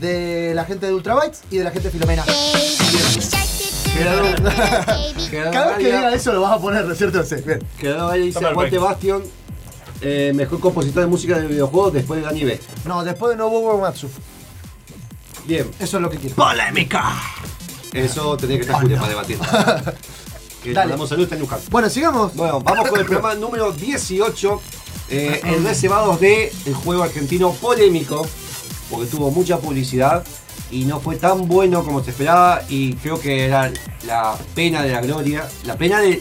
de 0.00 0.52
la 0.54 0.64
gente 0.64 0.86
de 0.86 0.94
Ultrabytes 0.94 1.42
y 1.50 1.58
de 1.58 1.64
la 1.64 1.70
gente 1.70 1.88
de 1.88 1.92
Filomena. 1.92 2.24
Cada 5.30 5.66
vez 5.66 5.76
que 5.76 5.84
diga 5.84 6.14
eso 6.14 6.32
lo 6.32 6.40
vas 6.40 6.52
a 6.52 6.58
poner, 6.58 6.86
¿no 6.86 6.92
es 6.92 6.98
cierto? 6.98 7.22
Sí, 7.22 7.34
bien. 7.44 7.62
Quedó 7.78 8.08
ahí, 8.08 8.22
dice 8.22 8.42
Aguante. 8.46 8.78
Bastion, 8.78 9.22
eh, 10.00 10.32
mejor 10.34 10.60
compositor 10.60 11.02
de 11.02 11.08
música 11.10 11.38
de 11.38 11.46
videojuegos 11.46 11.92
después 11.92 12.20
de 12.20 12.26
Dani 12.26 12.42
B. 12.42 12.58
No, 12.86 13.04
después 13.04 13.32
de 13.32 13.36
Nobuo 13.36 13.74
Uematsu. 13.74 14.08
Bien. 15.44 15.70
Eso 15.78 15.98
es 15.98 16.02
lo 16.02 16.08
que 16.08 16.16
quiero. 16.16 16.36
¡Polémica! 16.36 17.20
Eso 17.92 18.34
tenía 18.38 18.56
que 18.56 18.62
estar 18.62 18.80
Julia 18.80 18.96
para 18.96 19.10
debatir. 19.10 19.38
Que 20.62 20.70
le 20.70 20.76
Dale. 20.76 20.86
mandamos 20.86 21.10
salud, 21.10 21.24
está 21.24 21.34
en 21.34 21.42
Luján. 21.42 21.60
Bueno, 21.70 21.90
sigamos. 21.90 22.34
Bueno, 22.34 22.58
vamos 22.60 22.88
con 22.88 22.98
el 22.98 23.04
programa 23.04 23.34
número 23.34 23.70
18. 23.72 24.62
Eh, 25.10 25.40
el 25.44 25.64
reservado 25.64 26.16
de 26.16 26.52
el 26.64 26.74
juego 26.74 27.02
argentino 27.02 27.52
polémico, 27.52 28.26
porque 28.90 29.06
tuvo 29.06 29.30
mucha 29.30 29.58
publicidad 29.58 30.24
y 30.70 30.84
no 30.84 31.00
fue 31.00 31.16
tan 31.16 31.46
bueno 31.46 31.84
como 31.84 32.02
se 32.02 32.10
esperaba 32.10 32.62
y 32.68 32.94
creo 32.94 33.20
que 33.20 33.44
era 33.44 33.70
la 34.06 34.36
pena 34.54 34.82
de 34.82 34.92
la 34.92 35.00
gloria, 35.00 35.48
la 35.64 35.76
pena 35.76 36.00
de, 36.00 36.20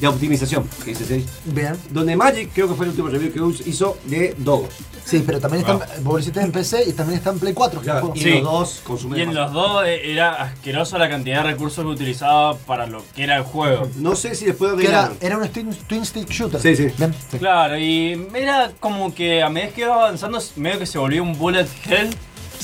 de 0.00 0.06
optimización, 0.08 0.68
que 0.84 0.94
dice. 0.94 1.24
Bien. 1.44 1.76
Donde 1.90 2.16
Magic 2.16 2.50
creo 2.54 2.68
que 2.68 2.74
fue 2.74 2.86
el 2.86 2.90
último 2.90 3.08
review 3.08 3.32
que 3.32 3.68
hizo 3.70 3.98
de 4.06 4.34
Dogos. 4.38 4.70
Sí, 5.04 5.22
pero 5.26 5.40
también 5.40 5.64
está, 5.64 5.78
publicidad 6.02 6.44
en 6.44 6.52
PC 6.52 6.84
y 6.88 6.92
también 6.92 7.18
está 7.18 7.30
en 7.30 7.38
Play 7.38 7.52
4. 7.54 7.80
Claro, 7.80 8.12
y 8.14 8.20
Sí. 8.20 8.30
los 8.40 8.42
dos 8.44 8.80
consumen 8.84 9.18
Y 9.18 9.22
en 9.22 9.28
más. 9.28 9.36
los 9.36 9.52
dos 9.52 9.84
era 9.86 10.34
asquerosa 10.42 10.98
la 10.98 11.08
cantidad 11.08 11.42
de 11.42 11.50
recursos 11.50 11.84
que 11.84 11.90
utilizaba 11.90 12.56
para 12.56 12.86
lo 12.86 13.02
que 13.14 13.24
era 13.24 13.36
el 13.36 13.42
juego. 13.42 13.88
No 13.96 14.14
sé 14.14 14.34
si 14.34 14.44
después 14.46 14.74
Que 14.74 14.86
era, 14.86 15.10
era 15.20 15.38
un 15.38 15.48
twin, 15.48 15.74
twin 15.86 16.04
stick 16.06 16.28
shooter. 16.28 16.60
Sí, 16.60 16.76
sí. 16.76 16.88
Bien. 16.96 17.14
Claro, 17.38 17.78
y 17.78 18.28
era 18.34 18.70
como 18.78 19.14
que 19.14 19.42
a 19.42 19.48
medida 19.48 19.70
que 19.72 19.80
iba 19.82 19.94
avanzando, 19.94 20.38
medio 20.56 20.78
que 20.78 20.86
se 20.86 20.98
volvió 20.98 21.22
un 21.22 21.36
bullet 21.38 21.66
hell. 21.88 22.10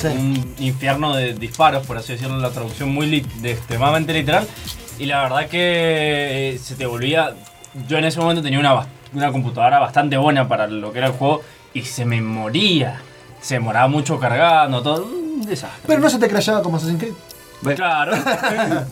Un 0.05 0.55
infierno 0.59 1.17
de 1.17 1.33
disparos, 1.33 1.87
por 1.87 1.97
así 1.97 2.13
decirlo, 2.13 2.37
la 2.37 2.51
traducción 2.51 2.91
muy 2.91 3.07
lit- 3.07 3.33
de- 3.41 3.53
extremadamente 3.53 4.13
literal. 4.13 4.47
Y 4.99 5.07
la 5.07 5.23
verdad 5.23 5.49
que 5.49 6.51
eh, 6.55 6.59
se 6.59 6.75
te 6.75 6.85
volvía. 6.85 7.35
Yo 7.89 7.97
en 7.97 8.05
ese 8.05 8.21
momento 8.21 8.43
tenía 8.43 8.59
una, 8.61 8.87
una 9.15 9.33
computadora 9.33 9.79
bastante 9.79 10.19
buena 10.19 10.47
para 10.49 10.67
lo 10.67 10.93
que 10.93 10.99
era 10.99 11.07
el 11.09 11.15
juego 11.15 11.41
y 11.75 11.83
se 11.83 12.05
me 12.05 12.21
moría. 12.23 13.01
Se 13.41 13.55
demoraba 13.55 13.89
mucho 13.89 14.19
cargando, 14.19 14.83
todo. 14.83 15.05
Un 15.07 15.43
desastre. 15.47 15.83
Pero 15.87 16.01
no 16.01 16.11
se 16.11 16.19
te 16.19 16.29
crashaba 16.29 16.63
como 16.63 16.77
Assassin's 16.79 17.01
Creed. 17.01 17.77
Claro. 17.77 18.13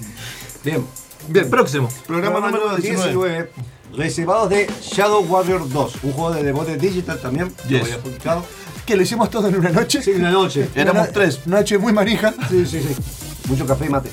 Bien. 0.65 0.85
Bien, 1.29 1.49
próximo. 1.51 1.89
Programa 2.07 2.41
número 2.41 2.77
19. 2.77 3.51
Reservados 3.97 4.51
de 4.51 4.69
Shadow 4.83 5.23
Warrior 5.25 5.69
2, 5.69 5.95
un 6.03 6.13
juego 6.13 6.33
de 6.33 6.43
Devoted 6.43 6.81
Digital 6.81 7.19
también. 7.21 7.55
lo 7.65 7.71
Yes. 7.71 7.83
había 7.83 7.99
publicado. 7.99 8.45
Que 8.85 8.97
lo 8.97 9.03
hicimos 9.03 9.31
todo 9.31 9.49
en 9.49 9.57
una 9.57 9.71
noche. 9.71 10.03
Sí, 10.03 10.11
una 10.11 10.31
noche. 10.31 10.69
Éramos 10.75 11.05
Una- 11.05 11.13
tres. 11.13 11.47
Noche 11.47 11.79
muy 11.79 11.93
manija. 11.93 12.35
Sí, 12.51 12.67
sí, 12.67 12.81
sí. 12.83 12.95
Mucho 13.49 13.67
café 13.67 13.87
y 13.87 13.89
mate. 13.89 14.11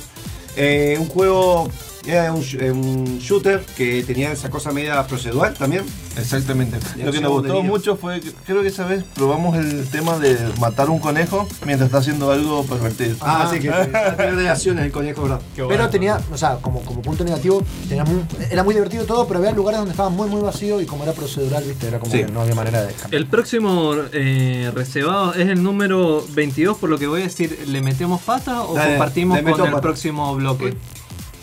Eh, 0.56 0.98
un 1.00 1.08
juego, 1.08 1.70
era 2.06 2.34
un, 2.34 2.44
eh, 2.60 2.72
un 2.72 3.20
shooter 3.20 3.64
que 3.78 4.04
tenía 4.04 4.32
esa 4.32 4.50
cosa 4.50 4.72
media 4.72 5.06
procedural 5.06 5.54
también. 5.54 5.84
Exactamente. 6.18 6.78
Lo 7.04 7.12
que 7.12 7.22
nos 7.22 7.32
gustó 7.32 7.62
mucho 7.64 7.96
fue, 7.96 8.20
que- 8.20 8.32
creo 8.46 8.62
que 8.62 8.68
esa 8.70 8.86
vez 8.86 9.04
probamos 9.14 9.56
el 9.58 9.88
tema 9.90 10.18
de 10.18 10.38
matar 10.60 10.90
un 10.90 11.00
conejo 11.00 11.48
mientras 11.66 11.88
está 11.88 12.00
haciendo 12.00 12.32
algo 12.32 12.64
pervertido. 12.66 13.16
Ah, 13.22 13.48
sí, 13.52 13.60
que 13.60 13.70
tiene 13.70 14.10
relaciones 14.18 14.86
el 14.86 14.92
conejo, 14.92 15.24
¿verdad? 15.24 15.42
Pero 15.56 15.90
tenía, 15.90 16.20
o 16.34 16.38
sea, 16.38 16.58
como, 16.58 16.82
como 16.82 17.02
punto 17.02 17.24
negativo, 17.24 17.64
tenía 17.88 18.04
muy- 18.04 18.24
era 18.50 18.64
muy 18.64 18.74
divertido 18.74 19.06
todo, 19.06 19.28
pero 19.28 19.40
había 19.40 19.52
lugares 19.52 19.80
donde 19.80 19.92
estaba 19.92 20.10
muy, 20.10 20.28
muy 20.28 20.42
vacío 20.42 20.82
y 20.82 20.86
como 20.86 21.04
era 21.04 21.14
procedural, 21.14 21.64
viste, 21.64 21.88
era 21.88 22.00
como 22.00 22.12
Sí. 22.12 22.20
que 22.26 22.32
no 22.32 22.42
había 22.42 22.56
manera 22.56 22.82
de 22.84 22.94
cambiar. 22.94 23.22
El 23.22 23.28
próximo 23.28 23.94
eh, 24.12 24.72
reservado 24.74 25.34
es 25.34 25.48
el 25.48 25.62
número 25.64 26.26
22, 26.34 26.78
por 26.78 26.90
lo 26.90 26.98
que 26.98 27.08
voy 27.08 27.22
a 27.22 27.24
decir, 27.26 27.64
¿le 27.68 27.82
metemos 27.82 28.22
pata 28.22 28.64
o 28.64 28.74
Dale, 28.74 28.92
compartimos 28.92 29.40
con 29.40 29.48
el 29.48 29.56
pata. 29.72 29.82
próximo 29.82 30.36
bloque? 30.36 30.76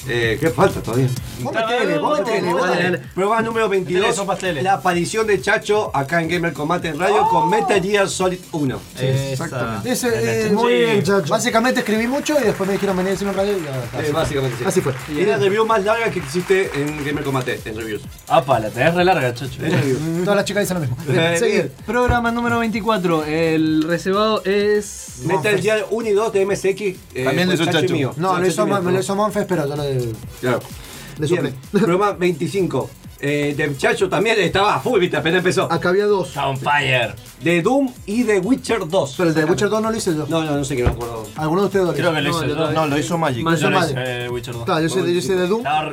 Eh, 0.06 0.36
¿Qué 0.40 0.50
falta 0.50 0.80
todavía? 0.80 1.08
Vos 1.40 1.52
metele, 1.52 1.98
vos 1.98 2.18
metele, 2.20 2.52
vos 2.52 2.68
metele. 2.70 2.98
Prueba 3.14 3.42
número 3.42 3.68
22. 3.68 4.00
Pasteles, 4.00 4.16
son 4.16 4.26
pasteles. 4.26 4.62
La 4.64 4.74
aparición 4.74 5.26
de 5.26 5.40
Chacho 5.40 5.90
acá 5.94 6.22
en 6.22 6.28
Gamer 6.28 6.52
Combate 6.52 6.88
en 6.88 6.98
Radio 6.98 7.28
con 7.28 7.50
Metal 7.50 7.82
Gear 7.82 8.08
Solid 8.08 8.38
1. 8.52 8.80
Exactamente. 9.00 9.90
Ese, 9.90 10.46
eh, 10.46 10.50
Muy 10.50 10.74
bien, 10.74 11.02
chacho. 11.02 11.28
Básicamente 11.28 11.80
escribí 11.80 12.06
mucho 12.06 12.38
y 12.40 12.44
después 12.44 12.66
me 12.66 12.74
dijeron 12.74 12.96
venir 12.96 13.10
a 13.10 13.12
decir 13.12 13.28
un 13.28 13.34
radio 13.34 13.52
y. 13.52 13.60
Eh, 14.06 14.12
básicamente 14.12 14.56
sí. 14.58 14.64
Así 14.66 14.80
fue. 14.80 14.94
Y 15.14 15.20
es 15.20 15.28
la 15.28 15.36
review 15.36 15.66
más 15.66 15.82
larga 15.84 16.10
que 16.10 16.18
existe 16.20 16.70
en 16.74 17.04
Gamer 17.04 17.24
Combate, 17.24 17.60
en 17.64 17.76
reviews. 17.76 18.02
Apa, 18.28 18.60
la 18.60 18.70
tenés 18.70 18.94
re 18.94 19.04
larga, 19.04 19.34
chacho. 19.34 19.58
Todas 20.24 20.36
las 20.36 20.44
chicas 20.44 20.62
dicen 20.62 20.74
lo 20.76 20.80
mismo. 20.80 20.96
Bien. 21.06 21.72
Programa 21.86 22.30
número 22.30 22.58
24, 22.60 23.24
el 23.24 23.82
reservado 23.82 24.42
es... 24.44 25.20
Metal 25.24 25.60
Gear 25.60 25.86
1 25.90 26.08
y 26.08 26.12
2 26.12 26.32
de 26.32 26.46
MSX. 26.46 26.80
eh, 26.80 27.24
También 27.24 27.48
fue 27.48 27.56
su 27.56 27.66
Chacho. 27.66 28.12
No, 28.16 28.38
lo 28.38 28.46
hizo, 28.46 28.66
lo 28.66 29.00
hizo 29.00 29.16
Monfes, 29.16 29.46
pero 29.48 29.66
yo 29.68 29.74
lo 29.76 29.82
Claro. 30.40 30.60
de 31.18 31.26
Bien. 31.26 31.54
Programa 31.72 32.12
25. 32.12 32.90
Eh, 33.20 33.54
de 33.56 33.76
Chacho 33.76 34.08
también 34.08 34.36
estaba 34.38 34.76
a 34.76 34.80
full, 34.80 35.00
viste, 35.00 35.16
apenas 35.16 35.38
empezó. 35.38 35.64
Acá 35.72 35.88
había 35.88 36.06
dos. 36.06 36.28
Está 36.28 36.46
on 36.46 36.56
fire. 36.56 37.16
De 37.42 37.62
Doom 37.62 37.92
y 38.06 38.22
de 38.22 38.38
Witcher 38.38 38.86
2. 38.88 39.14
Pero 39.16 39.28
el 39.30 39.34
de 39.34 39.44
Witcher 39.44 39.68
2 39.68 39.82
no 39.82 39.90
lo 39.90 39.96
hice 39.96 40.14
yo. 40.14 40.24
No, 40.28 40.44
no, 40.44 40.56
no 40.56 40.64
sé 40.64 40.76
qué 40.76 40.84
me 40.84 40.90
acuerdo. 40.90 41.26
Alguno 41.34 41.62
de 41.62 41.66
ustedes 41.66 41.86
lo 41.86 41.92
Creo 41.94 42.14
que 42.14 42.20
lo 42.20 42.30
No, 42.32 42.54
todavía- 42.54 42.80
No, 42.80 42.86
lo 42.86 42.96
hizo 42.96 43.18
Magic. 43.18 43.42
Magic. 43.42 43.60
Yo 43.62 43.70
lo 43.70 43.80
Magic. 43.80 43.96
hice 43.98 44.24
eh, 44.24 44.28
Witcher 44.28 44.54
2. 44.54 44.60
Está, 44.62 44.80
yo 44.80 44.88
sé, 44.88 44.96
yo 45.20 45.36
de 45.36 45.46
Doom. 45.48 45.58
Estaba, 45.66 45.90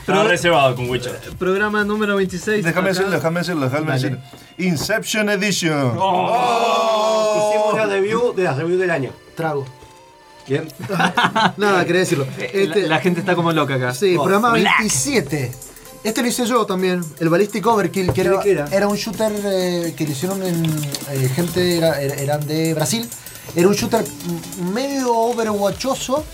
estaba 0.00 0.24
reservado 0.24 0.76
con 0.76 0.88
Witcher. 0.88 1.18
Programa 1.36 1.82
número 1.82 2.14
26. 2.14 2.64
Déjame 2.64 2.90
acá- 2.90 2.96
decirlo, 2.96 3.10
déjame 3.16 3.40
decirlo, 3.40 3.64
déjame 3.64 3.86
Dale. 3.88 4.00
decirlo. 4.00 4.18
Inception 4.58 5.28
Edition. 5.30 5.98
Hicimos 7.38 7.74
la 7.76 7.86
review 7.86 8.32
de 8.34 8.44
las 8.44 8.56
reviews 8.56 8.80
del 8.80 8.90
año. 8.92 9.10
Trago. 9.34 9.64
Bien. 10.48 10.68
Nada, 11.56 11.84
quería 11.84 12.00
decirlo. 12.02 12.26
La, 12.38 12.44
Este, 12.44 12.82
la 12.88 12.98
gente 13.00 13.20
está 13.20 13.34
como 13.34 13.52
loca 13.52 13.74
acá. 13.74 13.94
sí, 13.94 14.16
Oh, 14.16 14.22
programa 14.22 14.52
black. 14.52 14.78
27. 14.80 15.52
Este 16.04 16.22
lo 16.22 16.28
hice 16.28 16.46
yo 16.46 16.64
también, 16.66 17.04
el 17.18 17.28
Ballistic 17.28 17.66
Overkill, 17.66 18.12
que 18.12 18.22
¿De 18.22 18.28
era, 18.30 18.40
qué 18.40 18.50
era? 18.52 18.68
era 18.70 18.86
un 18.86 18.96
shooter 18.96 19.32
eh, 19.44 19.92
que 19.96 20.04
lo 20.04 20.12
hicieron 20.12 20.40
en 20.44 20.64
eh, 21.10 21.28
gente, 21.34 21.78
era- 21.78 22.00
era- 22.00 22.14
eran 22.14 22.46
de 22.46 22.74
Brasil. 22.74 23.08
Era 23.56 23.66
un 23.66 23.74
shooter 23.74 24.04
medio 24.72 25.12
overwatchoso, 25.12 26.24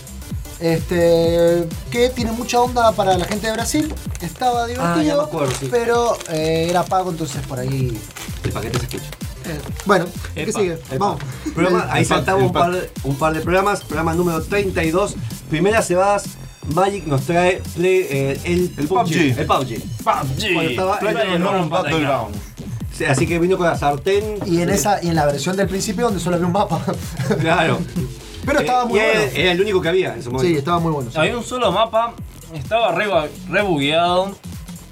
este, 0.59 1.67
que 1.91 2.09
tiene 2.09 2.31
mucha 2.31 2.61
onda 2.61 2.91
para 2.91 3.17
la 3.17 3.25
gente 3.25 3.47
de 3.47 3.53
Brasil. 3.53 3.93
Estaba 4.21 4.65
Ah, 4.65 4.67
ya 4.67 4.73
divertido, 4.73 5.17
me 5.17 5.23
acuerdo, 5.23 5.53
sí. 5.59 5.67
pero 5.71 6.17
eh, 6.29 6.67
era 6.69 6.83
pago, 6.83 7.09
entonces 7.11 7.41
por 7.47 7.59
ahí... 7.59 7.99
El 8.43 8.51
paquete 8.51 8.77
se 8.79 8.85
escucha. 8.85 9.05
Eh, 9.45 9.59
bueno, 9.85 10.05
¿qué 10.33 10.43
Epa, 10.43 10.59
sigue? 10.59 10.77
Vamos. 10.97 11.21
Programa, 11.53 11.87
ahí 11.91 12.05
saltamos 12.05 12.43
un 12.43 12.53
par, 12.53 12.71
de, 12.71 12.89
un 13.03 13.15
par 13.15 13.33
de 13.33 13.41
programas. 13.41 13.81
Programa 13.83 14.13
número 14.13 14.41
32. 14.41 15.15
Primeras 15.49 15.87
cebadas. 15.87 16.25
Magic 16.73 17.05
nos 17.07 17.23
trae 17.23 17.61
play, 17.75 18.07
eh, 18.09 18.39
el, 18.45 18.71
El 18.77 18.87
PUBG. 18.87 19.03
PUBG. 19.03 19.39
El 19.39 19.45
PUBG. 19.45 19.81
PUBG. 20.03 20.61
estaba- 20.69 20.99
PlayerUnknown's 20.99 21.69
Battleground. 21.69 22.35
Sí, 22.97 23.05
Así 23.05 23.25
que 23.27 23.39
vino 23.39 23.57
con 23.57 23.65
la 23.67 23.77
sartén. 23.77 24.37
Y 24.45 24.61
en 24.61 24.69
esa 24.69 25.03
y 25.03 25.07
en 25.09 25.15
la 25.15 25.25
versión 25.25 25.57
del 25.57 25.67
principio 25.67 26.05
donde 26.05 26.19
solo 26.19 26.35
había 26.35 26.45
un 26.47 26.53
mapa. 26.53 26.79
Claro. 27.41 27.79
Pero 28.45 28.59
estaba 28.59 28.83
Eh, 28.83 28.87
muy 28.87 28.99
y 28.99 29.01
era, 29.01 29.19
bueno. 29.19 29.31
era 29.35 29.51
el 29.51 29.61
único 29.61 29.81
que 29.81 29.89
había 29.89 30.13
en 30.13 30.19
ese 30.19 30.29
momento. 30.29 30.47
Sí, 30.47 30.57
estaba 30.57 30.79
muy 30.79 30.91
bueno. 30.91 31.09
sí. 31.11 31.17
Había 31.17 31.37
un 31.37 31.43
solo 31.43 31.71
mapa, 31.71 32.13
estaba 32.53 32.91
re, 32.93 33.05
re 33.49 33.61
bugueado. 33.61 34.35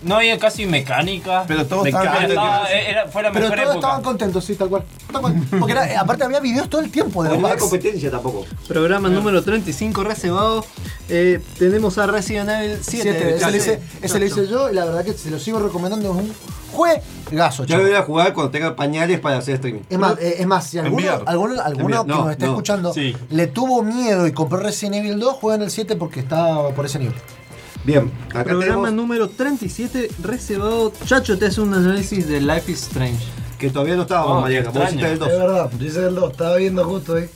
No 0.04 0.16
había 0.16 0.40
casi 0.40 0.66
mecánica. 0.66 1.44
Pero 1.48 1.66
todos 1.68 1.84
Mecánica, 1.84 2.12
estaban 2.26 2.30
estaba- 2.32 2.58
contentos. 2.62 2.88
era, 2.90 3.08
fue 3.08 3.22
la 3.24 3.32
Pero 3.32 3.44
mejor 3.46 3.58
todos 3.58 3.70
época. 3.72 3.80
estaban 3.88 4.04
contentos, 4.04 4.46
sí, 4.46 4.56
tal 4.56 4.70
cual. 4.70 4.84
Tal 5.12 5.22
cual. 5.22 5.36
Porque 5.60 5.72
era- 5.74 5.92
eh, 5.92 5.96
aparte 5.98 6.24
había 6.24 6.40
videos 6.40 6.70
todo 6.70 6.82
el 6.82 6.90
tiempo 6.92 7.24
de 7.24 7.30
no 7.38 7.46
había 7.48 7.58
competencia 7.60 8.10
tampoco. 8.10 8.46
Programa 8.68 9.10
número 9.10 9.44
35 9.44 10.04
reservado. 10.04 10.66
Eh, 11.10 11.40
tenemos 11.60 11.98
a 12.00 12.08
Resident 12.08 12.50
Evil 12.50 12.78
7. 12.82 13.02
Siete, 13.04 13.36
ese, 13.36 13.52
lo 13.52 13.58
hice, 13.58 13.72
Chacho. 13.78 13.98
ese 14.02 14.20
lo 14.20 14.26
hice 14.26 14.48
yo 14.48 14.70
y 14.72 14.74
la 14.74 14.86
verdad 14.86 15.06
que 15.06 15.14
se 15.14 15.30
lo 15.30 15.38
sigo 15.40 15.60
recomendando. 15.60 16.10
Es 16.12 16.18
un 16.18 16.34
juegazo, 16.72 17.64
Yo 17.66 17.76
chaval. 17.76 17.86
voy 17.88 17.96
a 17.96 18.02
jugar 18.04 18.34
cuando 18.34 18.52
tenga 18.52 18.76
pañales 18.76 19.20
para 19.20 19.38
hacer 19.38 19.56
streaming. 19.56 19.82
Es 19.90 20.00
más, 20.00 20.18
eh, 20.20 20.36
es 20.40 20.48
más, 20.48 20.66
si 20.68 20.80
alguno, 20.80 21.12
alguno, 21.26 21.62
alguno 21.62 22.04
que 22.06 22.08
No, 22.12 22.24
nos 22.24 22.32
esté 22.32 22.46
no. 22.46 22.52
escuchando 22.54 22.94
Sí. 22.94 23.16
le 23.30 23.48
tuvo 23.48 23.84
miedo 23.84 24.26
y 24.26 24.32
compró 24.32 24.58
Resident 24.60 24.96
Evil 24.96 25.20
2, 25.20 25.36
juega 25.40 25.58
en 25.58 25.62
el 25.64 25.72
7 25.72 25.96
porque 25.96 26.22
está 26.22 26.70
por 26.70 26.86
ese 26.86 26.98
nivel. 27.00 27.16
Bien, 27.84 28.12
acá 28.30 28.44
Programa 28.44 28.64
tenemos 28.88 28.94
número 28.94 29.30
37, 29.30 30.10
reservado. 30.22 30.94
Chacho, 31.06 31.38
te 31.38 31.48
hace 31.48 31.62
un 31.62 31.74
análisis 31.74 32.28
de 32.28 32.40
Life 32.42 32.72
is 32.72 32.84
Strange. 32.84 33.24
que 33.58 33.70
todavía 33.70 33.96
no 33.96 34.04
estábamos, 34.04 34.38
Oh, 34.38 34.42
Mariano. 34.42 34.72
qué 34.72 34.80
Vos 34.80 34.88
hiciste 34.90 35.12
el 35.12 35.20
2. 35.20 35.30
Es 35.30 35.38
verdad, 35.40 35.72
dice 35.72 36.06
el 36.08 36.16
2, 36.16 36.32
estaba 36.32 36.56
viendo 36.58 36.84
justo 36.86 37.16
ahí. 37.16 37.30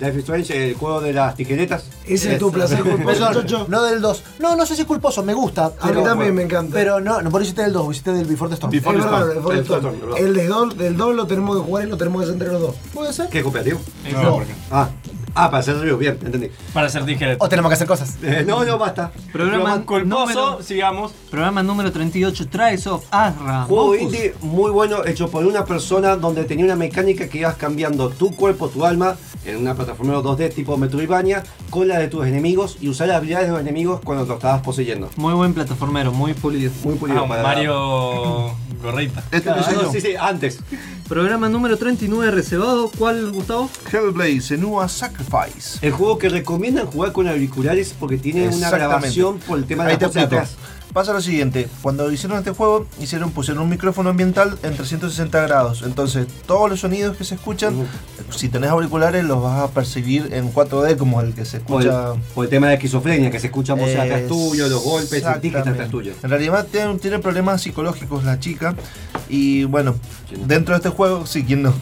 Life 0.00 0.12
is 0.14 0.18
Strange, 0.20 0.70
el 0.70 0.74
juego 0.74 1.00
de 1.00 1.12
las 1.12 1.34
tijeretas. 1.36 1.84
Ese 2.06 2.32
es 2.32 2.38
tu 2.40 2.50
placer 2.50 2.80
culposo, 2.84 3.32
Chocho. 3.32 3.66
no 3.68 3.82
del 3.84 4.00
2. 4.00 4.24
No, 4.40 4.56
no 4.56 4.66
sé 4.66 4.74
si 4.74 4.82
es 4.82 4.86
culposo, 4.88 5.22
me 5.22 5.34
gusta. 5.34 5.72
A 5.80 5.92
mí 5.92 6.02
también 6.02 6.34
me 6.34 6.42
encanta. 6.42 6.72
Pero 6.74 7.00
no, 7.00 7.20
no 7.22 7.30
por 7.30 7.40
eso 7.42 7.48
hiciste 7.48 7.62
del 7.62 7.72
2, 7.72 7.90
hiciste 7.92 8.12
del 8.12 8.26
Before 8.26 8.48
the 8.48 8.54
Storm. 8.54 8.74
Es 8.74 8.82
verdad, 8.84 9.30
el 9.32 9.40
Forest 9.42 9.62
Storm, 9.70 9.94
Storm. 9.94 10.16
El 10.16 10.34
de 10.34 10.46
dos- 10.48 10.76
del 10.76 10.96
2 10.96 11.14
lo 11.14 11.26
tenemos 11.28 11.56
que 11.58 11.62
jugar 11.62 11.84
y 11.86 11.90
lo 11.90 11.96
tenemos 11.96 12.20
que 12.20 12.24
hacer 12.24 12.32
entre 12.34 12.48
los 12.52 12.60
dos. 12.60 12.74
¿Puede 12.92 13.12
ser? 13.12 13.28
¿Qué 13.28 13.38
es 13.38 13.44
cooperativo? 13.44 13.80
No. 14.12 14.40
Ah, 14.72 14.88
ah, 15.34 15.50
para 15.50 15.58
hacer 15.58 15.76
review, 15.76 15.96
bien, 15.98 16.18
entendí. 16.24 16.50
Para 16.72 16.86
hacer 16.86 17.04
tijeras. 17.04 17.36
O 17.40 17.48
tenemos 17.48 17.68
que 17.70 17.74
hacer 17.74 17.86
cosas. 17.86 18.16
Eh, 18.22 18.44
no, 18.46 18.64
no, 18.64 18.78
basta. 18.78 19.10
Programa 19.32 19.82
Culposo, 19.84 20.04
número, 20.26 20.62
sigamos. 20.62 21.12
programa 21.30 21.62
número 21.62 21.90
38, 21.92 22.48
Trials 22.48 22.86
of 22.86 23.04
Azra. 23.10 23.64
Juego 23.64 23.86
Mofus. 23.88 24.00
indie 24.02 24.34
muy 24.40 24.70
bueno, 24.70 25.04
hecho 25.04 25.28
por 25.30 25.44
una 25.46 25.64
persona 25.64 26.16
donde 26.16 26.44
tenía 26.44 26.64
una 26.64 26.76
mecánica 26.76 27.28
que 27.28 27.38
ibas 27.38 27.56
cambiando 27.56 28.10
tu 28.10 28.34
cuerpo, 28.36 28.68
tu 28.68 28.84
alma, 28.84 29.16
en 29.44 29.56
una 29.56 29.74
plataforma 29.74 30.14
2D 30.14 30.54
tipo 30.54 30.76
Metroidvania, 30.76 31.42
con 31.70 31.88
la 31.88 31.98
de 31.98 32.08
tus 32.08 32.26
enemigos 32.26 32.76
y 32.80 32.88
usar 32.88 33.08
las 33.08 33.16
habilidades 33.18 33.46
de 33.48 33.52
los 33.52 33.60
enemigos 33.60 34.00
cuando 34.04 34.24
te 34.26 34.32
estabas 34.32 34.62
poseyendo. 34.62 35.08
Muy 35.16 35.34
buen 35.34 35.52
plataformero, 35.54 36.12
muy 36.12 36.34
pulido. 36.34 36.70
Muy 36.84 36.94
pulido 36.94 37.24
Ah, 37.24 37.28
para 37.28 37.42
Mario 37.42 38.50
Gorrita. 38.82 39.22
Este 39.30 39.50
Ah, 39.50 39.56
no, 39.82 39.90
sí, 39.92 40.00
sí, 40.00 40.14
antes. 40.18 40.58
Programa 41.08 41.48
número 41.48 41.76
39, 41.76 42.30
reservado. 42.32 42.90
¿Cuál, 42.98 43.32
Gustavo? 43.32 43.68
Hellblade, 43.92 44.40
Senua 44.40 44.88
Sacrifice. 45.22 45.78
El 45.86 45.92
juego 45.92 46.18
que 46.18 46.28
recomiendan 46.28 46.86
jugar 46.86 47.12
con 47.12 47.28
auriculares 47.28 47.94
porque 47.98 48.18
tiene 48.18 48.48
una 48.48 48.70
grabación 48.70 49.38
por 49.38 49.58
el 49.58 49.64
tema 49.64 49.84
de 49.84 49.90
Ahí 49.92 49.98
la 50.00 50.08
te 50.08 50.18
de 50.18 50.24
atrás. 50.24 50.56
Pasa 50.92 51.14
lo 51.14 51.22
siguiente, 51.22 51.70
cuando 51.80 52.12
hicieron 52.12 52.36
este 52.36 52.50
juego, 52.50 52.86
hicieron, 53.00 53.30
pusieron 53.30 53.62
un 53.62 53.70
micrófono 53.70 54.10
ambiental 54.10 54.58
en 54.62 54.76
360 54.76 55.40
grados. 55.40 55.82
Entonces, 55.86 56.26
todos 56.46 56.68
los 56.68 56.80
sonidos 56.80 57.16
que 57.16 57.24
se 57.24 57.36
escuchan, 57.36 57.88
si 58.28 58.50
tenés 58.50 58.68
auriculares, 58.68 59.24
los 59.24 59.42
vas 59.42 59.58
a 59.60 59.68
percibir 59.68 60.28
en 60.34 60.52
4D 60.52 60.98
como 60.98 61.22
el 61.22 61.32
que 61.32 61.46
se 61.46 61.60
Por 61.60 61.80
el, 61.80 61.88
escucha. 61.88 62.20
por 62.34 62.44
el 62.44 62.50
tema 62.50 62.68
de 62.68 62.74
esquizofrenia, 62.74 63.30
que 63.30 63.40
se 63.40 63.46
escuchan 63.46 63.78
voces 63.78 63.96
Eh, 63.96 64.00
atrás 64.02 64.28
tuyo, 64.28 64.68
los 64.68 64.82
golpes, 64.84 65.22
sentís 65.22 65.52
que 65.52 65.58
está 65.58 65.70
atrás 65.70 65.88
tuyo. 65.88 66.12
En 66.22 66.28
realidad 66.28 66.66
tiene, 66.70 66.98
tiene 66.98 67.18
problemas 67.20 67.62
psicológicos 67.62 68.24
la 68.24 68.38
chica. 68.38 68.74
Y 69.30 69.64
bueno, 69.64 69.94
dentro 70.46 70.74
de 70.74 70.76
este 70.76 70.90
juego, 70.90 71.24
sí, 71.24 71.42
¿quién 71.42 71.62
no? 71.62 71.72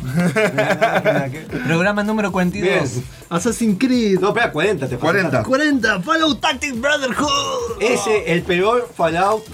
Programa 1.66 2.05
número 2.05 2.30
42. 2.30 2.70
Bien. 2.93 3.05
Assassin's 3.31 3.78
Creed. 3.78 4.18
No, 4.20 4.28
espera, 4.28 4.51
40, 4.53 4.89
te 4.89 4.99
falta. 4.99 5.43
40. 5.43 5.45
40. 5.45 6.01
Fallout 6.03 6.41
Tactics 6.41 6.81
Brotherhood. 6.81 7.81
Ese, 7.81 8.33
el 8.33 8.43
peor 8.43 8.89
Fallout. 8.95 9.45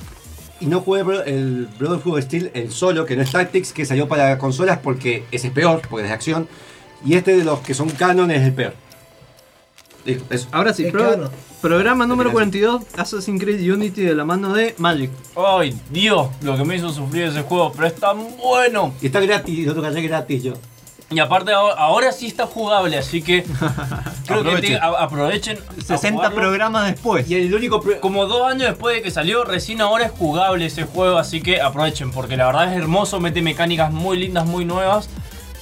Y 0.59 0.67
no 0.67 0.81
jugué 0.81 1.01
el 1.27 1.69
Brotherhood 1.79 2.23
Steel, 2.23 2.51
el 2.55 2.73
solo, 2.73 3.05
que 3.05 3.15
no 3.15 3.23
es 3.23 3.31
Tactics, 3.31 3.73
que 3.75 3.85
salió 3.85 4.09
para 4.09 4.39
consolas 4.39 4.79
porque 4.79 5.25
ese 5.31 5.49
es 5.49 5.53
peor, 5.53 5.83
porque 5.91 6.05
es 6.05 6.09
de 6.09 6.15
acción. 6.15 6.49
Y 7.05 7.15
este 7.15 7.37
de 7.37 7.45
los 7.45 7.61
que 7.61 7.75
son 7.75 7.91
canon 7.91 8.31
es 8.31 8.43
el 8.43 8.55
peor. 8.55 8.73
Listo, 10.07 10.25
eso. 10.33 10.49
Ahora 10.53 10.73
sí, 10.73 10.87
Es 10.87 10.93
pro- 10.93 11.31
programa 11.61 12.07
número 12.07 12.31
Gracias. 12.31 12.63
42, 12.63 12.83
Assassin's 12.97 13.43
Creed 13.43 13.71
Unity 13.73 14.03
de 14.03 14.15
la 14.15 14.25
mano 14.25 14.55
de 14.55 14.75
Magic. 14.79 15.11
Ay, 15.37 15.79
Dios, 15.91 16.29
lo 16.43 16.57
que 16.57 16.65
me 16.65 16.77
hizo 16.77 16.91
sufrir 16.91 17.25
ese 17.25 17.43
juego, 17.43 17.73
pero 17.73 17.89
es 17.89 17.95
tan 17.97 18.17
bueno. 18.39 18.95
Y 19.03 19.07
está 19.07 19.21
gratis, 19.21 19.67
lo 19.67 19.75
tocaré 19.75 20.01
gratis 20.03 20.43
yo. 20.45 20.55
Y 21.09 21.21
aparte 21.21 21.53
ahora, 21.53 22.11
sí 22.11 22.27
está 22.27 22.47
jugable, 22.47 22.99
así 22.99 23.23
que 23.23 23.45
creo 24.27 24.43
que 24.43 24.49
Aprovechen. 24.49 24.73
te- 24.73 24.77
a- 24.79 25.03
aprovechen. 25.05 25.59
a 25.59 25.83
60 25.83 26.11
jugarlo. 26.11 26.37
programas 26.37 26.87
después. 26.91 27.31
Y 27.31 27.37
el 27.37 27.55
único. 27.55 27.81
Como 28.01 28.27
dos 28.27 28.43
años 28.51 28.69
después 28.69 28.97
de 28.97 29.03
que 29.03 29.11
salió, 29.13 29.45
recién 29.45 29.81
ahora 29.81 30.07
es 30.07 30.11
jugable 30.11 30.67
ese 30.67 30.83
juego, 30.85 31.19
así 31.19 31.41
que 31.41 31.61
aprovechen, 31.61 32.11
porque 32.11 32.37
la 32.37 32.47
verdad 32.47 32.73
es 32.73 32.77
hermoso, 32.79 33.21
mete 33.21 33.41
mecánicas 33.41 33.93
muy 33.93 34.19
lindas, 34.19 34.47
muy 34.47 34.65
nuevas, 34.65 35.09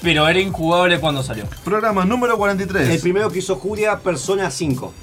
pero 0.00 0.26
era 0.28 0.40
injugable 0.40 0.98
cuando 0.98 1.22
salió. 1.22 1.44
Programa 1.62 2.06
número 2.06 2.38
43. 2.38 2.88
El 2.88 3.00
primero 3.00 3.30
que 3.30 3.40
hizo 3.40 3.56
Julia, 3.56 3.98
Persona 3.98 4.50
5. 4.50 4.94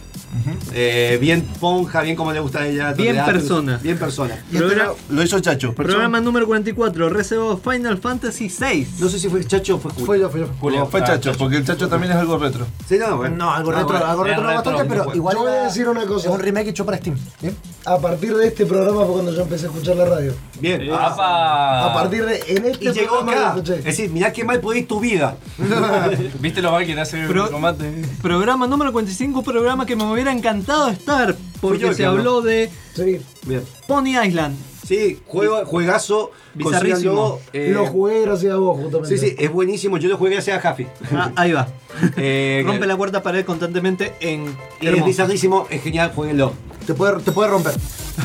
Eh, 0.73 1.17
bien 1.21 1.41
ponja, 1.59 2.01
bien 2.01 2.15
como 2.15 2.31
le 2.31 2.39
gusta 2.39 2.59
a 2.59 2.67
ella. 2.67 2.93
Bien 2.93 3.15
persona. 3.25 3.79
Bien 3.81 3.97
persona. 3.97 4.35
Y 4.51 4.55
este 4.55 4.67
Programa- 4.67 4.93
lo, 5.09 5.23
hizo 5.23 5.39
Chacho. 5.39 5.73
Programa 5.73 6.21
número 6.21 6.45
44, 6.47 7.09
reservado 7.09 7.57
Final 7.57 7.97
Fantasy 7.97 8.47
VI. 8.49 8.87
No 8.99 9.09
sé 9.09 9.19
si 9.19 9.29
fue 9.29 9.43
Chacho 9.45 9.75
o 9.75 9.79
fue 9.79 9.91
Julia. 9.91 10.29
Fue 10.29 10.45
fue. 10.45 10.47
Julio, 10.59 10.79
No, 10.79 10.85
fue 10.87 11.01
ah, 11.01 11.05
Chacho, 11.05 11.33
porque 11.37 11.57
el 11.57 11.65
Chacho 11.65 11.87
también 11.89 12.11
es 12.13 12.17
algo 12.17 12.37
retro. 12.37 12.65
Sí, 12.87 12.97
no, 12.97 13.17
bueno. 13.17 13.35
No, 13.35 13.51
algo 13.51 13.71
Ah, 13.71 13.75
retro, 13.75 13.89
bueno. 13.91 14.05
algo 14.05 14.23
retro 14.23 14.43
no 14.43 14.49
retro, 14.49 14.71
bastante, 14.71 14.95
pero 14.95 15.15
igual 15.15 15.35
Yo 15.35 15.41
voy 15.43 15.51
a 15.51 15.55
era- 15.55 15.63
decir 15.65 15.87
una 15.89 16.05
cosa. 16.05 16.29
Es 16.29 16.33
un 16.35 16.39
remake 16.39 16.69
hecho 16.69 16.85
para 16.85 16.97
Steam. 16.97 17.17
¿Bien? 17.41 17.55
A 17.85 17.97
partir 17.97 18.35
de 18.35 18.47
este 18.47 18.65
programa 18.65 19.03
fue 19.05 19.13
cuando 19.13 19.33
yo 19.33 19.41
empecé 19.41 19.65
a 19.65 19.69
escuchar 19.69 19.95
la 19.95 20.05
radio. 20.05 20.33
Bien. 20.59 20.81
¡Apa! 20.93 21.87
A 21.89 21.93
partir 21.93 22.25
de. 22.25 22.35
En 22.47 22.65
este 22.65 22.85
Y 22.85 22.91
llegó 22.93 23.19
programa 23.19 23.49
acá. 23.51 23.55
lo 23.67 23.73
Es 23.75 23.83
decir, 23.83 24.09
mirá 24.11 24.31
qué 24.31 24.43
mal 24.43 24.59
podés 24.59 24.87
tu 24.87 24.99
vida. 24.99 25.35
¿Viste 26.39 26.61
lo 26.61 26.71
mal 26.71 26.85
que 26.85 26.93
te 26.93 27.01
hace 27.01 27.25
Pro- 27.27 27.45
el 27.45 27.51
combate? 27.51 27.91
Programa 28.21 28.67
número 28.67 28.91
45, 28.91 29.43
programa 29.43 29.85
que 29.85 29.95
me 29.95 30.03
hubiera 30.21 30.31
encantado 30.37 30.89
estar, 30.89 31.31
yo 31.33 31.37
porque 31.61 31.93
se 31.93 32.05
habló. 32.05 32.41
de 32.41 32.69
Sí. 32.95 33.19
Bien. 33.45 33.63
Pony 33.87 34.17
Island. 34.23 34.55
Sí, 34.85 35.19
juego, 35.25 35.65
juegazo. 35.65 36.31
Bizarrísimo. 36.53 37.39
eh, 37.53 37.71
Lo 37.73 37.85
jugué 37.85 38.21
gracias 38.21 38.51
a 38.53 38.57
vos, 38.57 38.77
justamente. 38.81 39.17
Sí, 39.17 39.29
sí, 39.29 39.35
es 39.39 39.51
buenísimo. 39.51 39.97
Yo 39.97 40.09
lo 40.09 40.17
jugué 40.17 40.31
gracias 40.31 40.57
a 40.57 40.61
Jaffi. 40.61 40.87
Ah, 41.13 41.31
ahí 41.35 41.51
va. 41.53 41.67
Eh, 42.17 42.63
Rompe 42.65 42.87
la 42.87 42.95
cuarta 42.95 43.21
pared 43.21 43.45
constantemente 43.45 44.13
en 44.21 44.55
Es 44.81 45.05
bizarrísimo, 45.05 45.67
es 45.69 45.81
genial, 45.83 46.11
jueguenlo. 46.15 46.53
Te 46.87 46.93
puede, 46.93 47.21
te 47.21 47.31
puede 47.31 47.49
romper. 47.49 47.73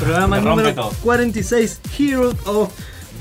Programa 0.00 0.40
número 0.40 0.74
todo. 0.74 0.90
46, 1.02 1.80
Heroes 1.98 2.34
of 2.46 2.70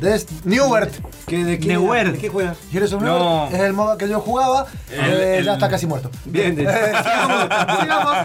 Des 0.02 0.26
Newbert. 0.44 0.94
¿Qué, 1.28 1.44
¿De 1.44 1.60
qué, 1.60 1.68
Neuer. 1.70 2.12
¿De 2.14 2.18
qué 2.20 2.30
juega? 2.30 2.56
Heroes 2.74 2.92
No. 2.92 3.00
Newbert 3.00 3.54
es 3.54 3.60
el 3.62 3.74
modo 3.74 3.98
que 3.98 4.08
yo 4.10 4.20
jugaba. 4.20 4.66
El- 4.92 5.00
eh, 5.14 5.38
el- 5.40 5.46
Ya 5.46 5.54
está 5.54 5.70
casi 5.70 5.88
muerto. 5.88 6.12
Bien, 6.26 6.56
de- 6.56 6.64
sigamos, 6.66 7.50
sigamos. 7.82 8.18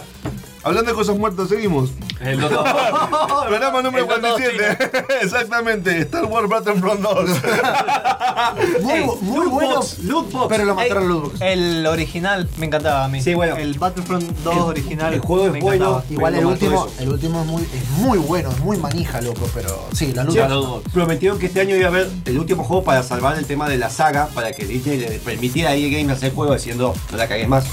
Hablando 0.62 0.90
de 0.90 0.94
cosas 0.94 1.16
muertas, 1.16 1.48
seguimos. 1.48 1.90
El 2.20 2.38
doctor. 2.38 2.64
Programa 3.48 3.80
número 3.82 4.04
El 4.04 4.20
Doctor 4.20 4.40
47. 4.42 5.22
Exactamente, 5.22 5.98
Star 6.00 6.26
Wars 6.26 6.48
Battlefront 6.48 7.00
2. 7.00 7.30
Muy, 8.82 8.92
Ey, 8.92 9.04
muy 9.22 9.44
loot 9.44 9.50
bueno. 9.52 9.74
box, 9.76 9.98
loot 10.00 10.32
box. 10.32 10.46
Pero 10.48 10.64
lo 10.64 10.74
mataron 10.74 11.08
los 11.08 11.18
Lootbox. 11.22 11.40
El 11.40 11.86
original 11.86 12.48
me 12.58 12.66
encantaba 12.66 13.04
a 13.04 13.08
mí. 13.08 13.22
Sí, 13.22 13.34
bueno. 13.34 13.56
El 13.56 13.78
Battlefront 13.78 14.24
2 14.42 14.54
El- 14.54 14.60
original. 14.62 15.14
el 15.14 15.20
juego 15.20 15.46
es 15.46 15.52
me 15.52 15.60
bueno. 15.60 15.84
encantaba. 15.86 16.04
Igual 16.10 16.32
Pero 16.34 16.48
el 16.48 16.52
mató 16.54 16.64
último, 16.66 16.86
eso. 16.86 17.02
el 17.02 17.08
último 17.10 17.40
es 17.40 17.46
muy, 17.46 17.62
es 17.62 17.88
muy 17.98 18.18
bueno, 18.18 18.50
es 18.50 18.58
muy 18.60 18.76
manija, 18.78 19.20
loco, 19.20 19.48
pero 19.54 19.88
sí, 19.92 20.12
la. 20.12 20.26
Sí, 20.30 20.38
prometieron 20.92 21.38
que 21.38 21.46
este 21.46 21.60
año 21.60 21.76
iba 21.76 21.86
a 21.86 21.90
haber 21.90 22.10
el 22.24 22.38
último 22.38 22.64
juego 22.64 22.82
para 22.84 23.02
salvar 23.02 23.38
el 23.38 23.46
tema 23.46 23.68
de 23.68 23.78
la 23.78 23.88
saga, 23.90 24.26
para 24.34 24.52
que 24.52 24.64
Disney 24.66 24.98
le 24.98 25.18
permitiera 25.20 25.70
a 25.70 25.74
EA 25.74 25.88
Games 25.98 26.16
hacer 26.16 26.34
juego 26.34 26.52
diciendo 26.54 26.94
no 27.10 27.16
la 27.16 27.28
cagues 27.28 27.48
más. 27.48 27.64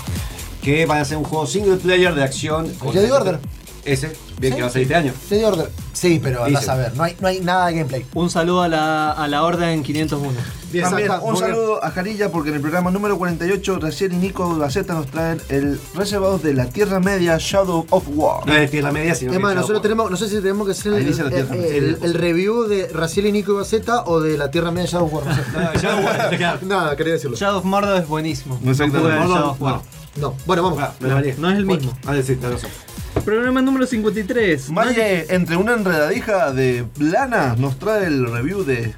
Que 0.67 0.85
van 0.85 0.97
a 0.97 1.01
hacer 1.03 1.15
un 1.15 1.23
juego 1.23 1.47
single 1.47 1.77
player 1.77 2.13
de 2.13 2.23
acción. 2.23 2.67
con- 2.73 2.91
Jedi 2.91 3.09
Order. 3.09 3.39
Ese, 3.85 4.11
bien 4.37 4.51
Sí. 4.51 4.57
que 4.57 4.61
va 4.63 4.67
a 4.67 4.71
salir 4.71 4.83
este 4.87 4.95
año. 4.95 5.13
Jedi 5.29 5.43
Order. 5.45 5.69
Sí, 5.93 6.19
pero 6.21 6.43
andás 6.43 6.63
Dice. 6.63 6.71
a 6.71 6.75
ver, 6.75 6.93
no 6.97 7.03
hay, 7.03 7.15
no 7.21 7.27
hay 7.29 7.39
nada 7.39 7.67
de 7.67 7.73
gameplay. 7.75 8.05
Un 8.13 8.29
saludo 8.29 8.63
a 8.63 8.67
la, 8.67 9.11
a 9.13 9.27
la 9.29 9.43
Orden 9.43 9.81
501. 9.81 10.33
También 10.81 10.83
Exacto, 11.07 11.25
un 11.25 11.31
muy 11.31 11.41
bien. 11.41 11.53
saludo 11.55 11.81
a 11.83 11.89
Jarilla 11.91 12.29
porque 12.29 12.49
en 12.49 12.55
el 12.55 12.61
programa 12.61 12.91
número 12.91 13.17
48 13.17 13.79
Raciel 13.79 14.11
y 14.11 14.17
Nico 14.17 14.57
Gaceta 14.57 14.93
nos 14.93 15.07
traen 15.07 15.41
el 15.47 15.79
reservado 15.95 16.37
de 16.37 16.53
la 16.53 16.65
Tierra 16.65 16.99
Media 16.99 17.37
Shadow 17.39 17.85
of 17.89 18.03
War. 18.09 18.45
No 18.45 18.51
es 18.53 18.59
de 18.59 18.67
Tierra 18.67 18.91
Media, 18.91 19.15
sino 19.15 19.31
Es 19.31 19.37
que 19.37 19.41
más, 19.41 19.51
Shadow 19.51 19.61
nosotros 19.61 19.77
War. 19.77 19.81
tenemos, 19.83 20.11
no 20.11 20.17
sé 20.17 20.27
si 20.27 20.35
tenemos 20.41 20.65
que 20.67 20.71
hacer 20.73 20.91
el, 20.93 21.05
dice 21.07 21.23
la 21.23 21.29
Tierra 21.29 21.55
el- 21.55 21.61
Media. 21.61 21.77
el- 21.77 21.97
el 22.03 22.13
review 22.13 22.63
de 22.67 22.89
Raciel 22.89 23.27
y 23.27 23.31
Nico 23.31 23.55
Gaceta 23.55 24.03
o 24.03 24.19
de 24.19 24.37
la 24.37 24.51
Tierra 24.51 24.71
Media 24.71 24.89
Shadow 24.89 25.07
War. 25.07 25.25
No 25.25 25.33
sé. 25.33 25.41
No, 25.53 25.81
Shadow 25.81 26.03
War, 26.05 26.35
claro. 26.37 26.59
Nada, 26.67 26.95
quería 26.97 27.13
decirlo. 27.13 27.37
Shadow 27.37 27.59
of 27.59 27.63
Mordor 27.63 28.01
es 28.01 28.07
buenísimo. 28.09 28.59
No 28.61 28.73
Shadow 28.73 29.51
of 29.51 29.61
War. 29.61 29.79
No, 30.19 30.35
bueno, 30.45 30.63
vamos. 30.63 30.79
Ah, 30.81 30.93
me 30.99 31.07
la 31.09 31.15
varié. 31.15 31.35
No 31.37 31.49
es 31.49 31.57
el 31.57 31.65
mismo. 31.65 31.93
Ah, 32.05 32.13
sí, 32.23 32.35
tenés 32.35 32.61
razón. 32.63 32.69
Programa 33.25 33.61
número 33.61 33.85
53. 33.85 34.69
Maye, 34.69 35.25
entre 35.33 35.55
una 35.57 35.73
enredadija 35.73 36.51
de 36.51 36.83
plana, 36.97 37.55
nos 37.57 37.77
trae 37.79 38.05
el 38.07 38.31
review 38.31 38.63
de 38.63 38.93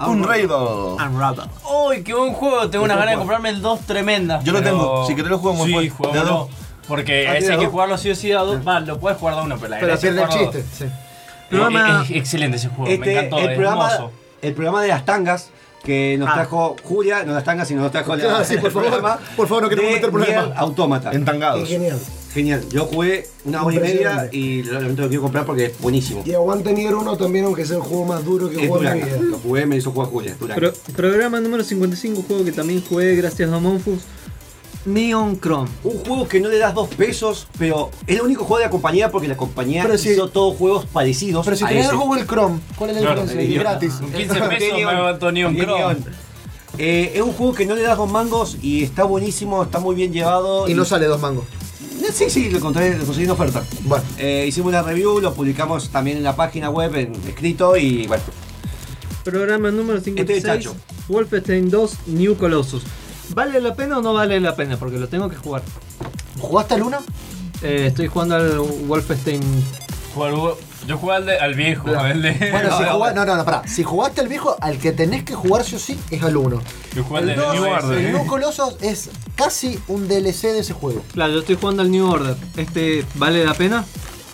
Unravel. 0.00 0.50
Unravel. 0.50 1.48
¡Uy, 1.88 2.02
qué 2.02 2.14
buen 2.14 2.32
juego! 2.32 2.68
Tengo 2.70 2.84
una 2.84 2.96
ganas 2.96 3.12
de 3.12 3.18
comprarme 3.18 3.50
el 3.50 3.60
2 3.60 3.80
tremenda. 3.80 4.40
Yo 4.42 4.52
lo 4.52 4.58
pero- 4.60 4.70
tengo. 4.70 5.06
Si 5.06 5.14
querés 5.14 5.30
lo 5.30 5.38
jugamos 5.38 5.66
Sí, 5.66 5.76
después. 5.78 6.12
De 6.12 6.18
a 6.18 6.24
dos. 6.24 6.48
Porque 6.86 7.28
Ah, 7.28 7.36
ese 7.36 7.52
hay 7.52 7.58
que 7.58 7.66
jugarlo 7.66 7.98
sí 7.98 8.10
o 8.10 8.14
sí 8.14 8.32
a 8.32 8.40
dos. 8.40 8.66
Va, 8.66 8.80
lo 8.80 8.98
puedes 8.98 9.18
jugar 9.18 9.34
de 9.34 9.40
a 9.40 9.44
uno, 9.44 9.56
pero 9.56 9.68
la 9.68 9.76
Pero 9.76 9.88
gracia 9.92 10.08
es 10.10 10.14
pierde 10.16 10.32
el 10.32 10.38
chiste. 10.38 10.58
dos. 10.62 10.68
Sí. 10.78 10.84
Programa- 11.50 12.04
Eh, 12.08 12.14
eh, 12.14 12.18
excelente 12.18 12.56
ese 12.56 12.68
juego, 12.68 12.84
me 12.84 12.94
Este, 12.94 13.12
encantó, 13.12 13.38
el, 13.38 13.50
es 13.50 13.56
programa, 13.56 13.92
hermoso. 13.92 14.12
el 14.42 14.52
programa 14.54 14.82
de 14.82 14.88
las 14.88 15.04
tangas 15.04 15.50
que 15.84 16.16
nos 16.18 16.28
Ah. 16.28 16.34
trajo 16.34 16.76
Julia, 16.82 17.24
no 17.24 17.32
las 17.32 17.44
tangas, 17.44 17.68
sino 17.68 17.82
nos 17.82 17.92
trajo 17.92 18.14
la, 18.16 18.38
Ah, 18.38 18.44
sí, 18.44 18.56
por 18.56 18.66
el 18.66 18.72
favor, 18.72 18.88
programa 18.90 19.18
por 19.36 19.46
favor, 19.48 19.62
no 19.64 19.68
queremos 19.68 19.92
meter 19.92 20.10
problemas. 20.10 20.46
Nier 20.46 20.58
Automata. 20.58 21.12
Entangados. 21.12 21.62
Qué 21.62 21.74
genial. 21.74 21.98
Genial. 22.34 22.62
Yo 22.70 22.84
jugué 22.84 23.26
una 23.46 23.64
hora 23.64 23.76
y 23.76 23.80
media 23.80 24.28
y 24.30 24.62
realmente 24.62 25.00
lo 25.00 25.08
quiero 25.08 25.22
comprar 25.22 25.46
porque 25.46 25.66
es 25.66 25.78
buenísimo. 25.80 26.22
Y 26.26 26.34
aguante 26.34 26.72
Nier 26.74 26.94
1 26.94 27.16
también, 27.16 27.46
aunque 27.46 27.64
sea 27.64 27.76
el 27.76 27.82
juego 27.82 28.04
más 28.04 28.22
duro 28.24 28.50
que 28.50 28.56
jugué 28.56 28.88
en 28.88 28.94
mi 28.94 29.00
Duraca. 29.00 29.06
vida. 29.06 29.28
Lo 29.30 29.38
jugué, 29.38 29.66
me 29.66 29.76
hizo 29.76 29.90
jugar 29.92 30.10
Julia. 30.10 30.36
Pro- 30.54 30.72
programa 30.94 31.40
número 31.40 31.64
55, 31.64 32.22
juego 32.28 32.44
que 32.44 32.52
también 32.52 32.82
jugué 32.86 33.16
gracias 33.16 33.50
a 33.50 33.58
Monfus. 33.58 34.00
Neon 34.88 35.38
Chrome. 35.40 35.68
Un 35.84 35.98
juego 36.04 36.26
que 36.28 36.40
no 36.40 36.48
le 36.48 36.58
das 36.58 36.74
dos 36.74 36.88
pesos, 36.88 37.46
pero 37.58 37.90
es 38.06 38.16
el 38.16 38.22
único 38.22 38.44
juego 38.44 38.58
de 38.58 38.64
la 38.64 38.70
compañía 38.70 39.10
porque 39.10 39.28
la 39.28 39.36
compañía 39.36 39.82
Pero 39.84 39.98
si- 39.98 40.10
hizo 40.10 40.28
todos 40.28 40.56
juegos 40.56 40.86
parecidos. 40.86 41.44
Pero 41.44 41.56
si 41.56 41.64
tenés 41.64 41.86
ese. 41.86 41.94
Google 41.96 42.26
Chrome, 42.26 42.58
¿cuál 42.76 42.90
es 42.90 42.96
la 42.96 43.02
Claro, 43.02 43.22
diferencia? 43.22 43.48
Y 43.48 43.52
idiota. 43.52 43.70
gratis. 43.70 43.94
Con 43.94 44.12
15 44.12 44.34
pesos 44.34 44.48
me 44.48 44.58
Neon. 44.78 44.96
levanto 44.96 45.32
Neon 45.32 45.54
De 45.54 45.62
Chrome. 45.62 45.78
Neon. 45.78 46.04
Eh, 46.78 47.12
es 47.14 47.22
un 47.22 47.32
juego 47.32 47.54
que 47.54 47.66
no 47.66 47.74
le 47.74 47.82
das 47.82 47.96
dos 47.98 48.10
mangos 48.10 48.56
y 48.62 48.82
está 48.84 49.04
buenísimo, 49.04 49.62
está 49.62 49.78
muy 49.80 49.94
bien 49.96 50.12
llevado. 50.12 50.68
Y 50.68 50.74
no 50.74 50.84
sale 50.84 51.06
dos 51.06 51.20
mangos. 51.20 51.44
Eh, 52.02 52.12
Sí, 52.12 52.30
sí, 52.30 52.48
lo 52.48 52.58
encontré, 52.58 52.96
lo 52.96 53.04
conseguí 53.04 53.24
en 53.26 53.30
oferta. 53.32 53.62
Bueno. 53.82 54.04
Eh, 54.16 54.46
hicimos 54.48 54.68
una 54.70 54.82
review, 54.82 55.20
lo 55.20 55.34
publicamos 55.34 55.90
también 55.90 56.16
en 56.16 56.22
la 56.22 56.34
página 56.36 56.70
web, 56.70 56.94
en 56.96 57.12
escrito 57.26 57.76
y 57.76 58.06
bueno. 58.06 58.22
Programa 59.24 59.70
número 59.70 59.98
Este 59.98 60.10
56. 60.10 60.42
Chacho. 60.44 60.74
Wolfenstein 61.08 61.68
2 61.70 61.92
New 62.06 62.36
Colossus. 62.36 62.82
¿Vale 63.34 63.60
la 63.60 63.74
pena 63.74 63.98
o 63.98 64.02
no 64.02 64.12
vale 64.14 64.40
la 64.40 64.54
pena? 64.56 64.76
Porque 64.76 64.98
lo 64.98 65.08
tengo 65.08 65.28
que 65.28 65.36
jugar. 65.36 65.62
¿Jugaste 66.40 66.74
al 66.74 66.82
1? 66.82 66.98
Eh, 67.62 67.84
estoy 67.88 68.06
jugando 68.08 68.36
al 68.36 68.58
Wolfenstein. 68.86 69.42
Yo 70.86 70.96
jugué 70.96 71.14
al, 71.16 71.26
de- 71.26 71.38
al 71.38 71.54
viejo, 71.54 71.88
al 71.96 72.22
de. 72.22 72.32
Bueno, 72.50 72.76
si 72.78 72.82
No, 72.84 72.92
jugás, 72.94 73.14
no, 73.14 73.24
no, 73.24 73.36
no, 73.36 73.44
pará. 73.44 73.62
Si 73.68 73.82
jugaste 73.84 74.20
al 74.20 74.28
viejo, 74.28 74.56
al 74.60 74.78
que 74.78 74.92
tenés 74.92 75.22
que 75.22 75.34
jugar 75.34 75.62
sí 75.64 75.76
o 75.76 75.78
sí 75.78 75.98
es 76.10 76.22
al 76.22 76.36
1. 76.36 76.60
Yo 76.94 77.04
jugué 77.04 77.18
al 77.20 77.28
El 77.30 77.36
de 77.36 77.42
2, 77.42 77.54
New 77.54 77.64
Order. 77.70 77.98
el 77.98 78.12
New 78.12 78.26
Colossus 78.26 78.76
es 78.80 79.10
casi 79.36 79.78
un 79.88 80.08
DLC 80.08 80.42
de 80.52 80.60
ese 80.60 80.72
juego. 80.72 81.02
Claro, 81.12 81.34
yo 81.34 81.40
estoy 81.40 81.56
jugando 81.56 81.82
al 81.82 81.90
New 81.90 82.08
Order. 82.10 82.36
¿Este 82.56 83.04
vale 83.14 83.44
la 83.44 83.54
pena? 83.54 83.84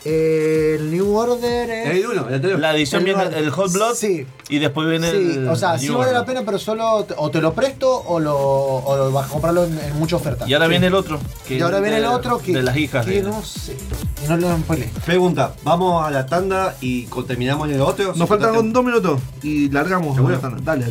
El 0.04 0.90
New 0.90 1.14
Order 1.16 1.70
es. 1.70 1.90
El 1.96 2.06
uno, 2.06 2.28
el 2.28 2.34
anterior. 2.34 2.60
La 2.60 2.76
edición 2.76 3.00
El 3.00 3.04
viene 3.06 3.22
Order. 3.24 3.38
el 3.38 3.50
Hot 3.50 3.72
Blood 3.72 3.94
Sí. 3.94 4.26
y 4.50 4.58
después 4.58 4.88
viene 4.88 5.10
Sí, 5.10 5.16
el. 5.16 5.48
o 5.48 5.56
sea, 5.56 5.78
sí 5.78 5.88
New 5.88 5.98
vale 5.98 6.12
la 6.12 6.24
pena, 6.26 6.42
pero 6.44 6.58
solo 6.58 7.04
te- 7.04 7.14
o 7.16 7.30
te 7.30 7.40
lo 7.40 7.54
presto 7.54 7.90
o 8.06 8.20
lo, 8.20 8.36
o 8.36 8.96
lo 8.96 9.12
vas 9.12 9.26
a 9.26 9.28
comprarlo 9.30 9.64
en, 9.64 9.78
en 9.78 9.98
mucha 9.98 10.16
oferta. 10.16 10.46
Y 10.46 10.52
ahora 10.52 10.66
Sí. 10.66 10.70
viene 10.70 10.86
el 10.88 10.94
otro. 10.94 11.18
que 11.48 11.56
Y 11.56 11.60
ahora 11.62 11.80
viene 11.80 11.96
de- 12.00 12.02
el 12.02 12.08
otro 12.10 12.38
que, 12.38 12.52
De 12.52 12.62
las 12.62 12.76
hijas. 12.76 13.06
que 13.06 13.12
de- 13.12 13.22
no 13.22 13.42
sé. 13.42 13.76
Y 14.24 14.28
no 14.28 14.36
lo 14.36 14.56
spoilé. 14.58 14.90
Pregunta, 15.06 15.54
¿vamos 15.62 16.04
a 16.06 16.10
la 16.10 16.26
tanda 16.26 16.76
y 16.80 17.06
terminamos 17.26 17.68
en 17.68 17.74
el 17.76 17.80
otro? 17.80 18.14
Nos 18.14 18.28
faltan 18.28 18.72
dos 18.72 18.84
minutos 18.84 19.20
y 19.42 19.70
largamos. 19.70 20.14
¿Seguro? 20.16 20.38
Dale. 20.38 20.56
dale. 20.62 20.86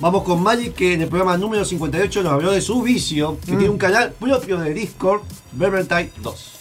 Vamos 0.00 0.24
con 0.24 0.42
Magic 0.42 0.74
que 0.74 0.92
en 0.94 1.02
el 1.02 1.08
programa 1.08 1.38
número 1.38 1.64
58 1.64 2.22
nos 2.22 2.32
habló 2.32 2.50
de 2.52 2.60
su 2.60 2.82
vicio, 2.82 3.38
que 3.46 3.52
Mm. 3.52 3.58
tiene 3.58 3.70
un 3.70 3.78
canal 3.78 4.12
propio 4.12 4.58
de 4.58 4.74
Discord, 4.74 5.22
Vermintide 5.52 6.10
2. 6.22 6.52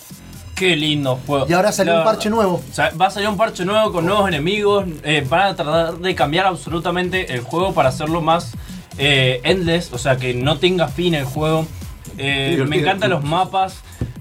Qué 0.55 0.75
lindo 0.77 1.19
juego. 1.27 1.45
Y 1.49 1.53
ahora 1.53 1.71
salió 1.73 1.93
La 1.93 1.99
un 1.99 2.05
parche 2.05 2.29
nuevo. 2.29 2.61
O 2.69 2.73
sea, 2.73 2.91
va 2.99 3.07
a 3.07 3.11
salir 3.11 3.27
un 3.27 3.35
parche 3.35 3.65
nuevo 3.65 3.91
con 3.91 4.05
nuevos 4.05 4.27
enemigos. 4.27 4.85
eh, 5.03 5.25
van 5.27 5.47
a 5.47 5.55
tratar 5.55 5.97
de 5.97 6.15
cambiar 6.15 6.45
absolutamente 6.45 7.33
el 7.33 7.41
juego 7.41 7.73
para 7.73 7.89
hacerlo 7.89 8.21
más 8.21 8.53
eh, 8.97 9.41
endless. 9.43 9.91
O 9.91 9.97
sea, 9.97 10.15
que 10.15 10.33
no 10.33 10.57
tenga 10.57 10.87
fin 10.87 11.13
el 11.13 11.25
juego. 11.25 11.67
Eh, 12.17 12.63
me 12.67 12.77
encantan 12.79 13.09
los 13.09 13.23
mapas. 13.23 13.75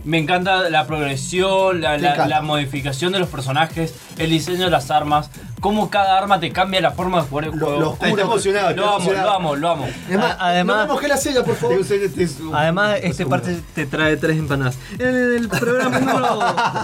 Me 0.05 0.19
encanta 0.19 0.69
la 0.69 0.87
progresión, 0.87 1.81
la, 1.81 1.97
la- 1.97 2.27
la 2.27 2.43
modificación 2.43 3.11
de 3.15 3.19
los 3.21 3.29
personajes, 3.31 3.95
el 4.19 4.29
diseño 4.29 4.67
de 4.67 4.71
las 4.71 4.91
armas, 4.91 5.31
cómo 5.61 5.89
cada 5.89 6.19
arma 6.19 6.39
te 6.41 6.53
cambia 6.53 6.83
la 6.83 6.91
forma 6.91 7.23
de 7.23 7.29
jugar 7.29 7.45
el 7.47 7.51
juego. 7.53 7.81
lo 7.81 7.93
Está 7.95 8.09
emocionado, 8.11 8.69
está 8.69 8.83
Lo 8.83 8.87
amo, 8.89 8.97
emocionado. 8.97 9.27
lo 9.31 9.35
amo, 9.35 9.57
lo 9.57 9.71
amo. 9.71 9.89
Es 10.11 10.19
más, 10.19 10.33
A- 10.33 10.49
además- 10.49 10.87
no 10.89 10.93
mojé 10.93 11.09
la 11.09 11.17
silla, 11.17 11.43
por 11.43 11.57
favor. 11.57 11.79
Además, 12.53 12.99
este 13.03 13.25
parte 13.25 13.59
te 13.75 13.87
trae 13.87 14.19
tres 14.19 14.37
empanadas. 14.37 14.77
En 14.99 15.09
el 15.17 15.49
programa 15.49 15.99
número 16.01 16.39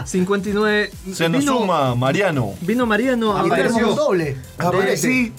59 0.06 0.90
Se 1.12 1.28
nos 1.28 1.40
vino, 1.40 1.58
suma 1.58 1.94
Mariano. 1.94 2.54
vino 2.62 2.86
Mariano 2.86 3.36
a 3.36 3.46
Y 3.46 3.50
tenemos 3.50 3.74
hablar 3.76 3.90
un 3.90 3.96
doble. 3.96 4.36
Aparece. 4.58 4.96
sí, 4.96 5.32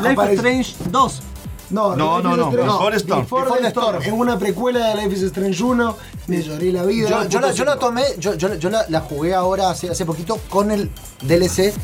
Life 0.00 0.12
is 0.12 0.18
Aparece. 0.18 0.34
Strange 0.34 0.74
2. 0.90 1.22
No, 1.70 1.96
No, 1.96 2.20
no, 2.22 2.36
no, 2.36 2.50
Before 2.50 2.96
Storm. 2.96 3.22
Before 3.22 3.42
Before 3.44 3.58
the 3.58 3.62
the 3.64 3.68
Storm. 3.70 3.96
Storm. 3.96 4.02
Es 4.02 4.12
una 4.12 4.38
precuela 4.38 4.88
de 4.88 4.94
Life 5.02 5.14
is 5.16 5.22
Strange 5.24 5.62
1. 5.62 5.96
Me 6.28 6.42
lloré 6.42 6.72
la 6.72 6.84
vida. 6.84 7.08
Yo, 7.08 7.28
yo 7.28 7.40
la, 7.40 7.52
yo 7.52 7.64
la 7.64 7.78
tomé, 7.78 8.04
yo, 8.18 8.34
yo, 8.34 8.54
yo 8.54 8.70
la, 8.70 8.86
la 8.88 9.00
jugué 9.00 9.34
ahora 9.34 9.70
hace, 9.70 9.90
hace 9.90 10.04
poquito 10.04 10.38
con 10.48 10.70
el 10.70 10.90
DLC 11.22 11.74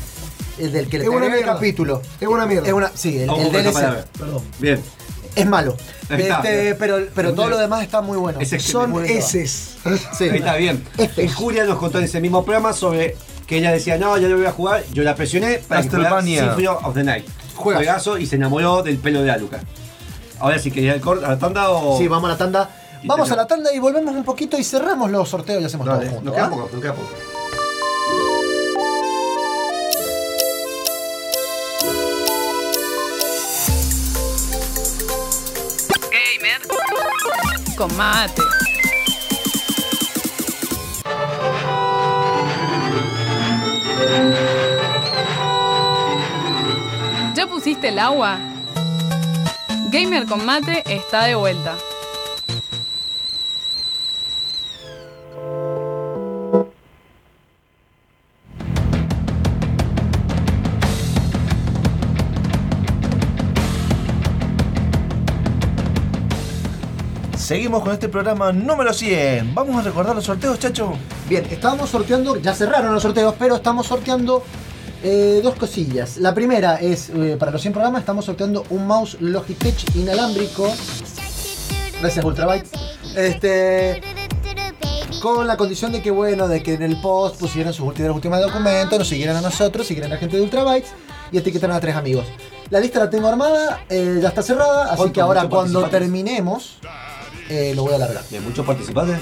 el 0.59 0.71
del 0.71 0.87
que 0.87 0.99
le 0.99 1.05
Es 1.05 1.09
una 1.09 1.25
el 1.25 1.31
mierda. 1.31 1.53
capítulo. 1.53 2.01
Es 2.19 2.27
una 2.27 2.45
mierda. 2.45 2.67
Es 2.67 2.73
una, 2.73 2.91
sí, 2.93 3.17
el, 3.19 3.29
el 3.29 3.51
DLC. 3.51 4.05
Perdón. 4.17 4.43
Bien. 4.59 4.81
Es 5.35 5.45
malo. 5.47 5.75
Este, 6.09 6.75
pero 6.75 7.07
pero 7.15 7.33
todo 7.33 7.49
lo 7.49 7.57
demás 7.57 7.81
está 7.81 8.01
muy 8.01 8.17
bueno. 8.17 8.39
Es 8.39 8.49
Son 8.63 9.03
eses. 9.03 9.75
Sí. 10.15 10.25
Ahí 10.25 10.37
está 10.37 10.55
bien. 10.57 10.83
Este. 10.97 11.27
Julia 11.27 11.65
nos 11.65 11.79
contó 11.79 11.97
en 11.97 12.05
ese 12.05 12.21
mismo 12.21 12.45
programa 12.45 12.71
sobre 12.71 13.17
que 13.47 13.57
ella 13.57 13.71
decía, 13.71 13.97
no, 13.97 14.15
ya 14.17 14.27
lo 14.27 14.37
voy 14.37 14.45
a 14.45 14.51
jugar. 14.51 14.83
Yo 14.93 15.01
la 15.03 15.15
presioné 15.15 15.57
para 15.67 15.81
que. 15.81 15.89
Symphony 15.89 16.37
of 16.39 16.93
the 16.93 17.03
Night. 17.03 17.25
Juegazo. 17.55 17.83
Juegazo 17.83 18.17
y 18.17 18.25
se 18.25 18.35
enamoró 18.35 18.83
del 18.83 18.97
pelo 18.97 19.21
de 19.21 19.31
Aluca. 19.31 19.61
Ahora 20.39 20.59
sí, 20.59 20.71
quería 20.71 20.93
el 20.93 21.01
corte 21.01 21.25
a 21.25 21.29
la 21.29 21.39
tanda 21.39 21.69
o. 21.69 21.97
Sí, 21.97 22.07
vamos 22.07 22.29
a 22.29 22.33
la 22.33 22.37
tanda. 22.37 22.69
Y 23.01 23.07
Vamos 23.07 23.29
a 23.31 23.35
la 23.35 23.45
tanda 23.45 23.73
y 23.73 23.79
volvemos 23.79 24.15
un 24.15 24.23
poquito 24.23 24.57
y 24.57 24.63
cerramos 24.63 25.11
los 25.11 25.27
sorteos 25.27 25.61
y 25.61 25.65
hacemos 25.65 25.85
Dale, 25.85 26.05
todo 26.05 26.15
juntos. 26.15 26.23
nos 26.25 26.33
queda 26.35 26.45
¿ah? 26.45 26.49
poco, 26.49 26.69
nos 26.71 26.81
queda 26.81 26.93
poco. 26.93 27.09
Con 37.75 37.89
mate. 37.97 38.41
Pusiste 47.63 47.87
el 47.87 47.99
agua? 47.99 48.37
Gamer 49.89 50.25
con 50.25 50.45
mate 50.45 50.83
está 50.85 51.23
de 51.23 51.35
vuelta. 51.35 51.77
Seguimos 67.37 67.81
con 67.81 67.93
este 67.93 68.09
programa 68.09 68.51
número 68.51 68.91
100. 68.91 69.55
Vamos 69.55 69.77
a 69.77 69.83
recordar 69.83 70.13
los 70.13 70.25
sorteos, 70.25 70.59
chacho. 70.59 70.95
Bien, 71.29 71.45
estábamos 71.49 71.89
sorteando, 71.89 72.35
ya 72.41 72.53
cerraron 72.53 72.93
los 72.93 73.03
sorteos, 73.03 73.33
pero 73.39 73.55
estamos 73.55 73.87
sorteando 73.87 74.43
eh, 75.03 75.41
dos 75.43 75.55
cosillas. 75.55 76.17
La 76.17 76.33
primera 76.33 76.77
es, 76.77 77.09
eh, 77.09 77.35
para 77.37 77.51
los 77.51 77.61
100 77.61 77.73
programas, 77.73 77.99
estamos 77.99 78.25
sorteando 78.25 78.65
un 78.69 78.87
mouse 78.87 79.17
Logitech 79.19 79.95
inalámbrico. 79.95 80.73
Gracias, 81.99 82.25
Ultrabyte. 82.25 82.67
Este. 83.15 84.01
Con 85.21 85.47
la 85.47 85.55
condición 85.55 85.91
de 85.91 86.01
que, 86.01 86.11
bueno, 86.11 86.47
de 86.47 86.63
que 86.63 86.73
en 86.73 86.83
el 86.83 86.99
post 86.99 87.37
pusieran 87.39 87.73
sus 87.73 87.85
últimos, 87.85 88.15
últimos 88.15 88.41
documentos, 88.41 88.97
nos 88.99 89.07
siguieran 89.07 89.37
a 89.37 89.41
nosotros, 89.41 89.87
siguieran 89.87 90.11
a 90.11 90.15
la 90.15 90.19
gente 90.19 90.37
de 90.37 90.43
Ultrabytes 90.43 90.89
y 91.31 91.37
etiquetaran 91.37 91.75
a 91.75 91.79
tres 91.79 91.95
amigos. 91.95 92.25
La 92.69 92.79
lista 92.79 92.99
la 92.99 93.09
tengo 93.09 93.27
armada, 93.27 93.85
eh, 93.89 94.19
ya 94.21 94.29
está 94.29 94.41
cerrada, 94.41 94.91
así 94.91 95.11
que 95.11 95.21
ahora 95.21 95.43
¿Muchos 95.43 95.57
cuando 95.57 95.83
terminemos, 95.89 96.79
eh, 97.53 97.75
lo 97.75 97.83
voy 97.83 97.93
a 97.93 97.95
alargar. 97.95 98.23
Bien, 98.29 98.43
muchos 98.43 98.65
participantes. 98.65 99.17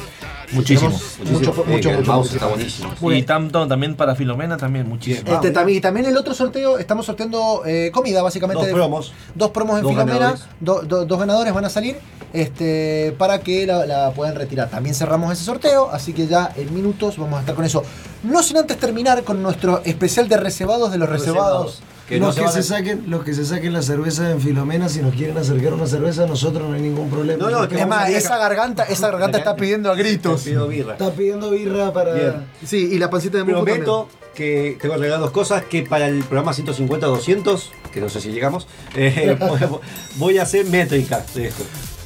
Muchísimos. 0.51 1.01
Tenemos 1.17 1.39
Mucho, 1.47 1.63
mucho, 1.65 2.23
está 2.33 2.47
buenísimo. 2.47 2.91
Y 3.13 3.23
tanto 3.23 3.67
también 3.67 3.95
para 3.95 4.15
Filomena, 4.15 4.57
también 4.57 4.87
muchísimo. 4.87 5.31
Este, 5.33 5.51
también, 5.51 5.77
y 5.77 5.81
también 5.81 6.05
el 6.07 6.17
otro 6.17 6.33
sorteo, 6.33 6.77
estamos 6.77 7.05
sorteando 7.05 7.63
eh, 7.65 7.89
comida, 7.93 8.21
básicamente. 8.21 8.59
Dos 8.59 8.67
de- 8.67 8.73
promos. 8.73 9.13
Dos 9.35 9.51
promos 9.51 9.77
en 9.77 9.83
Dos 9.83 9.91
Filomena. 9.93 10.19
ganadores. 10.19 10.45
do- 10.59 10.81
do- 10.81 11.05
dos 11.05 11.19
ganadores 11.19 11.53
van 11.53 11.65
a 11.65 11.69
salir 11.69 11.97
este, 12.33 13.13
para 13.17 13.39
que 13.39 13.65
la, 13.65 13.85
la 13.85 14.11
puedan 14.11 14.35
retirar. 14.35 14.69
También 14.69 14.95
cerramos 14.95 15.31
ese 15.31 15.43
sorteo, 15.45 15.89
así 15.91 16.13
que 16.13 16.27
ya 16.27 16.51
en 16.55 16.73
minutos 16.73 17.17
vamos 17.17 17.37
a 17.37 17.39
estar 17.41 17.55
con 17.55 17.63
eso. 17.65 17.83
No 18.23 18.43
sin 18.43 18.57
antes 18.57 18.77
terminar 18.77 19.23
con 19.23 19.41
nuestro 19.41 19.81
especial 19.85 20.27
de 20.27 20.37
reservados 20.37 20.91
de 20.91 20.97
los 20.97 21.07
reservados. 21.09 21.81
Que 22.11 22.19
no 22.19 22.27
los, 22.27 22.35
se 22.35 22.41
que 22.41 22.45
van 22.45 22.53
a- 22.57 22.61
se 22.61 22.63
saquen, 22.63 23.03
los 23.07 23.23
que 23.23 23.33
se 23.33 23.45
saquen 23.45 23.73
la 23.73 23.81
cerveza 23.81 24.29
en 24.29 24.39
Filomena, 24.41 24.89
si 24.89 25.01
nos 25.01 25.15
quieren 25.15 25.37
acercar 25.37 25.73
una 25.73 25.87
cerveza, 25.87 26.25
nosotros 26.27 26.67
no 26.69 26.75
hay 26.75 26.81
ningún 26.81 27.09
problema. 27.09 27.43
No, 27.43 27.49
no, 27.49 27.63
Es 27.63 27.87
más, 27.87 28.05
a- 28.05 28.09
esa 28.11 28.37
garganta, 28.37 28.83
esa 28.83 29.09
garganta 29.09 29.37
está 29.37 29.55
pidiendo 29.55 29.91
a 29.91 29.95
gritos. 29.95 30.41
Pido 30.43 30.67
birra. 30.67 30.93
Está 30.93 31.11
pidiendo 31.11 31.49
birra 31.51 31.91
para. 31.93 32.13
Bien. 32.13 32.33
Sí, 32.65 32.89
y 32.91 32.97
la 32.99 33.09
pancita 33.09 33.37
de 33.39 33.43
Mufu 33.45 33.63
Prometo 33.63 34.09
que 34.35 34.77
tengo 34.79 34.93
que 34.95 34.99
arreglar 34.99 35.19
dos 35.19 35.31
cosas, 35.31 35.63
que 35.65 35.83
para 35.83 36.07
el 36.07 36.19
programa 36.23 36.53
150-200, 36.53 37.69
que 37.93 37.99
no 37.99 38.07
sé 38.09 38.21
si 38.21 38.31
llegamos, 38.31 38.67
eh, 38.95 39.37
voy- 39.39 39.59
voy 40.15 40.37
a 40.37 40.43
hacer 40.43 40.65
métrica 40.67 41.25
de 41.33 41.47
esto. 41.47 41.63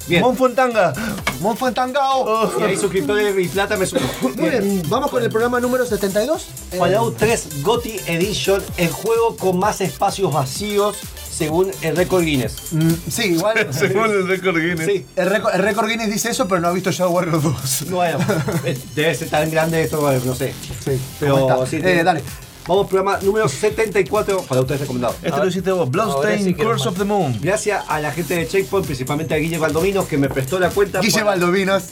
Bien. 0.07 0.22
Monfontanga. 0.22 0.94
también. 0.94 1.15
Monfuentangao. 1.41 2.52
Y 2.60 2.64
ahí 2.64 2.77
suscriptores 2.77 3.36
y 3.38 3.48
plata 3.48 3.76
me 3.77 3.86
sumo. 3.86 4.02
Muy 4.22 4.49
bien, 4.49 4.84
vamos 4.88 5.10
con 5.11 5.23
el 5.23 5.30
programa 5.30 5.60
número 5.60 5.86
72. 5.86 6.48
Eh, 6.72 6.77
Fallout 6.77 7.18
3 7.18 7.64
GOTY 7.64 7.99
Edition, 8.07 8.61
el 8.77 8.90
juego 8.90 9.36
con 9.38 9.57
más 9.57 9.82
espacios 9.82 10.32
vacíos 10.34 10.98
según 11.36 11.69
el 11.82 11.98
récord 11.98 12.23
Guinness. 12.23 12.72
mm, 12.72 12.94
sí, 13.10 13.23
igual. 13.34 13.68
Según 13.73 14.10
el 14.10 14.26
récord 14.27 14.56
Guinness. 14.57 14.86
Sí. 14.86 15.06
El 15.18 15.30
récord, 15.30 15.90
Guinness 15.90 16.10
dice 16.10 16.30
eso, 16.30 16.48
pero 16.48 16.61
no 16.61 16.69
ha 16.69 16.72
visto 16.72 16.91
Shadow 16.91 17.11
Warrior 17.14 17.41
2. 17.41 17.86
Bueno, 17.90 18.19
eh, 18.64 18.77
debe 18.95 19.14
ser 19.14 19.30
tan 19.30 19.52
grande 19.52 19.82
esto, 19.82 19.99
no 20.26 20.34
sé. 20.36 20.53
Sí, 20.84 20.98
Pero 21.19 21.65
Eh, 21.73 22.03
dale. 22.06 22.23
Vamos, 22.68 22.88
programa 22.88 23.20
número 23.22 23.48
74 23.48 24.42
para 24.42 24.62
ustedes 24.62 24.82
recomendados. 24.82 25.18
Este 25.22 25.38
lo 25.40 25.48
hiciste 25.48 25.72
vos, 25.72 25.90
Bloodstained 25.90 26.58
Curse 26.58 26.90
of 26.90 26.98
the 26.98 27.04
Moon. 27.04 27.38
Gracias 27.40 27.84
a 27.88 28.00
la 28.00 28.12
gente 28.12 28.36
de 28.36 28.48
Checkpoint, 28.48 28.88
principalmente 28.88 29.36
a 29.36 29.38
Guille 29.38 29.60
Valdominos, 29.60 30.06
que 30.08 30.18
me 30.18 30.30
prestó 30.30 30.60
la 30.60 30.70
cuenta. 30.72 31.00
Guille 31.00 31.14
para- 31.14 31.26
Valdovinos. 31.26 31.84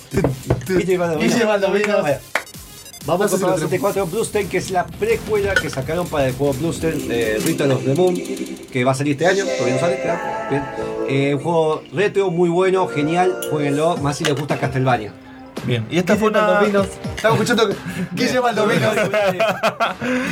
Guille 0.68 0.98
Valdominos. 0.98 1.34
Guille 1.34 1.46
Valdominos. 1.46 2.02
Vaya. 2.02 2.20
Vamos 3.06 3.32
No 3.32 3.38
sé 3.38 3.44
con 3.44 3.54
si 3.56 3.62
la 3.62 3.68
74 3.68 4.06
Bluestain, 4.08 4.48
que 4.50 4.58
es 4.58 4.72
la 4.72 4.86
precuela 4.88 5.54
que 5.54 5.70
sacaron 5.70 6.08
para 6.08 6.28
el 6.28 6.34
juego 6.34 6.54
Bluestain 6.54 7.08
eh, 7.12 7.38
Return 7.46 7.72
of 7.74 7.84
the 7.84 7.94
Moon, 7.94 8.16
que 8.72 8.84
va 8.84 8.94
a 8.94 8.96
salir 8.96 9.12
este 9.12 9.28
año, 9.28 9.44
todavía 9.46 9.74
no 9.76 9.80
sale, 9.80 10.02
claro. 10.02 10.20
Bien. 10.50 10.64
Eh, 11.10 11.36
un 11.36 11.42
juego 11.44 11.84
retro, 11.94 12.32
muy 12.32 12.50
bueno, 12.50 12.88
genial, 12.88 13.38
jueguenlo, 13.52 13.98
más 13.98 14.18
si 14.18 14.24
les 14.24 14.34
gusta 14.36 14.58
Castlevania. 14.58 15.14
Bien, 15.66 15.86
y 15.90 15.98
esta 15.98 16.16
fue 16.18 16.30
una. 16.30 16.62
Estamos 16.62 17.40
escuchando 17.40 17.70
que- 17.70 17.76
Guille 18.14 18.40
Valdovinos. 18.40 18.94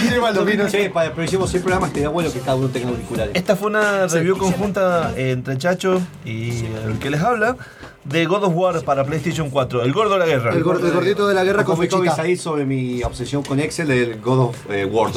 Guille 0.02 0.20
Valdovinos. 0.22 0.72
Che, 0.72 0.90
para 0.90 1.12
pero 1.12 1.24
hicimos 1.24 1.49
100 1.49 1.64
programas, 1.64 1.90
estaría 1.90 2.10
bueno 2.10 2.32
que 2.32 2.40
cada 2.40 2.56
uno 2.56 2.68
tenga 2.68 2.90
auriculares. 2.90 3.32
Esta 3.36 3.56
fue 3.56 3.70
una 3.70 4.08
review 4.08 4.38
conjunta 4.38 5.14
entre 5.16 5.58
Chacho 5.58 6.02
y 6.26 6.66
el 6.86 6.99
que 6.99 7.10
les 7.10 7.22
habla 7.22 7.56
de 8.03 8.26
God 8.26 8.44
of 8.45 8.53
War 8.56 8.82
para 8.84 9.03
PlayStation 9.03 9.49
4. 9.49 9.84
El 9.84 9.94
gordo 9.94 10.14
de 10.14 10.19
la 10.19 10.26
guerra. 10.26 10.53
El 10.53 10.64
gordo- 10.64 10.88
el 10.88 10.94
gordito 10.94 11.28
de 11.28 11.34
la 11.36 11.44
guerra 11.44 11.64
con 11.64 11.78
fichita. 11.78 12.15
Said 12.15 12.38
sobre 12.38 12.65
mi 12.65 13.03
obsesión 13.03 13.44
con 13.44 13.60
Excel 13.60 13.88
del 13.88 14.19
God 14.19 14.40
of 14.49 14.57
eh, 14.72 14.86
War. 14.86 15.11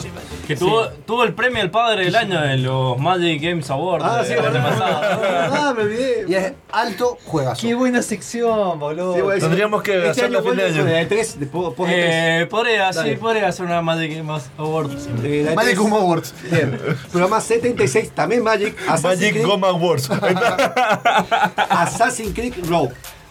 Que 0.47 0.55
tuvo, 0.57 0.87
tuvo 1.07 1.25
el 1.25 1.33
premio 1.35 1.63
al 1.63 1.71
padre 1.71 2.05
del 2.05 2.15
año 2.17 2.45
en 2.45 2.63
los 2.63 2.99
Magic 2.99 3.41
Games 3.43 3.71
Awards. 3.71 4.05
Ah, 4.07 4.19
de- 4.23 4.29
sí, 4.29 4.35
del 4.35 4.45
año 4.45 4.53
verdad. 4.53 4.69
pasado. 4.71 5.23
Ah, 5.53 5.75
me 5.77 5.83
olvidé. 5.85 6.25
Y 6.29 6.35
es 6.35 6.53
alto 6.73 7.17
juegazo. 7.25 7.63
Qué 7.63 7.75
buena 7.75 8.03
sección, 8.03 8.79
boludo. 8.79 9.15
Sí, 9.35 9.41
Tendríamos 9.41 9.83
que 9.83 9.97
este 9.97 10.11
hacerlo 10.11 10.39
año 10.41 10.49
fin 10.51 10.57
de 10.59 10.63
vuelve 10.65 10.79
año. 10.79 10.85
con 10.85 10.95
el 10.95 11.09
E3, 11.09 11.35
después 11.37 11.75
post 11.75 11.91
E3. 11.91 11.93
Eh, 11.97 12.47
podría, 12.51 12.93
sí, 12.93 12.99
Dale. 12.99 13.17
podría 13.17 13.49
hacer 13.49 13.65
una 13.67 13.81
Magic 13.83 14.17
Games 14.17 14.45
Awards. 14.59 15.09
Eh, 15.25 15.43
la 15.49 15.55
Magic 15.55 15.75
E3. 15.77 15.79
Gum 15.79 15.93
Awards. 15.95 16.35
Bien. 16.51 16.79
Programa 17.11 17.41
76, 17.41 18.11
también 18.11 18.43
Magic. 18.43 18.77
Assassin's 18.87 19.05
Magic 19.21 19.33
Creed, 19.33 19.47
Goma 19.47 19.73
Wars. 19.73 20.11
Assassin's 21.71 22.35
Creed 22.35 22.53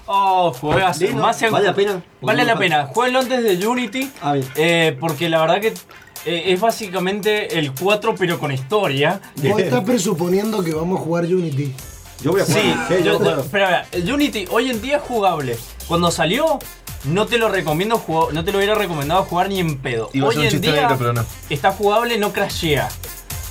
Oh, 0.05 0.51
juegas. 0.53 0.99
Lindo. 0.99 1.21
Más 1.21 1.41
en- 1.41 1.51
¿Vale 1.51 1.65
la 1.67 1.73
pena? 1.75 2.03
Vale 2.21 2.43
la 2.43 2.57
pena. 2.57 2.85
Jueguenlo 2.87 3.19
antes 3.19 3.59
de 3.59 3.67
Unity. 3.67 4.11
Ah, 4.21 4.35
eh, 4.55 4.97
porque 4.99 5.29
la 5.29 5.39
verdad 5.41 5.61
que 5.61 5.73
eh, 6.25 6.43
es 6.53 6.59
básicamente 6.59 7.57
el 7.57 7.71
4 7.73 8.15
pero 8.17 8.39
con 8.39 8.51
historia. 8.51 9.19
Vos 9.37 9.59
estás 9.59 9.83
presuponiendo 9.83 10.63
que 10.63 10.73
vamos 10.73 10.99
a 10.99 11.03
jugar 11.03 11.23
Unity. 11.25 11.73
Yo 12.21 12.31
voy 12.31 12.41
a 12.41 12.45
jugar. 12.45 12.61
Sí, 12.61 12.73
Sí, 12.89 12.93
yo- 12.99 13.13
yo 13.13 13.19
juego. 13.19 13.45
pero 13.51 13.65
a 13.65 13.69
ver, 13.69 13.85
el 13.91 14.11
Unity 14.11 14.45
hoy 14.51 14.69
en 14.69 14.81
día 14.81 14.97
es 14.97 15.03
jugable. 15.03 15.57
Cuando 15.87 16.11
salió, 16.11 16.59
no 17.05 17.25
te 17.25 17.37
lo 17.37 17.49
recomiendo 17.49 17.97
jugar, 17.97 18.33
no 18.33 18.43
te 18.43 18.51
lo 18.51 18.57
hubiera 18.59 18.75
recomendado 18.75 19.23
jugar 19.23 19.49
ni 19.49 19.59
en 19.59 19.77
pedo. 19.79 20.09
Iba 20.13 20.25
a 20.27 20.29
hoy 20.29 20.35
ser 20.35 20.39
un 20.41 20.45
en 20.47 20.51
chiste 20.51 20.67
día 20.71 20.81
negro, 20.81 20.95
pero 20.97 21.13
no. 21.13 21.25
está 21.49 21.71
jugable, 21.71 22.17
no 22.17 22.31
crashea. 22.31 22.87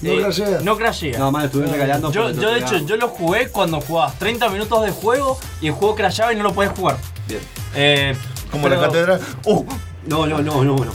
No 0.02 0.16
crashea. 0.20 0.60
No 0.62 0.76
crashea. 0.76 1.18
No, 1.18 1.30
man, 1.30 1.44
estuve 1.44 1.66
regalando. 1.66 2.10
Yo, 2.12 2.32
de 2.32 2.58
hecho, 2.58 2.78
yo 2.78 2.96
lo 2.96 3.08
jugué 3.08 3.48
cuando 3.48 3.80
jugabas 3.80 4.18
30 4.18 4.48
minutos 4.48 4.84
de 4.84 4.90
juego 4.90 5.38
y 5.60 5.68
el 5.68 5.72
juego 5.72 5.94
crashaba 5.94 6.32
y 6.32 6.36
no 6.36 6.42
lo 6.42 6.52
podías 6.52 6.76
jugar. 6.76 6.96
Bien. 7.28 7.40
Eh, 7.74 8.14
Como 8.50 8.68
la 8.68 8.78
catedral. 8.80 9.20
¡Uh! 9.44 9.64
No, 10.06 10.26
no, 10.26 10.38
no, 10.42 10.64
no, 10.64 10.76
no. 10.76 10.92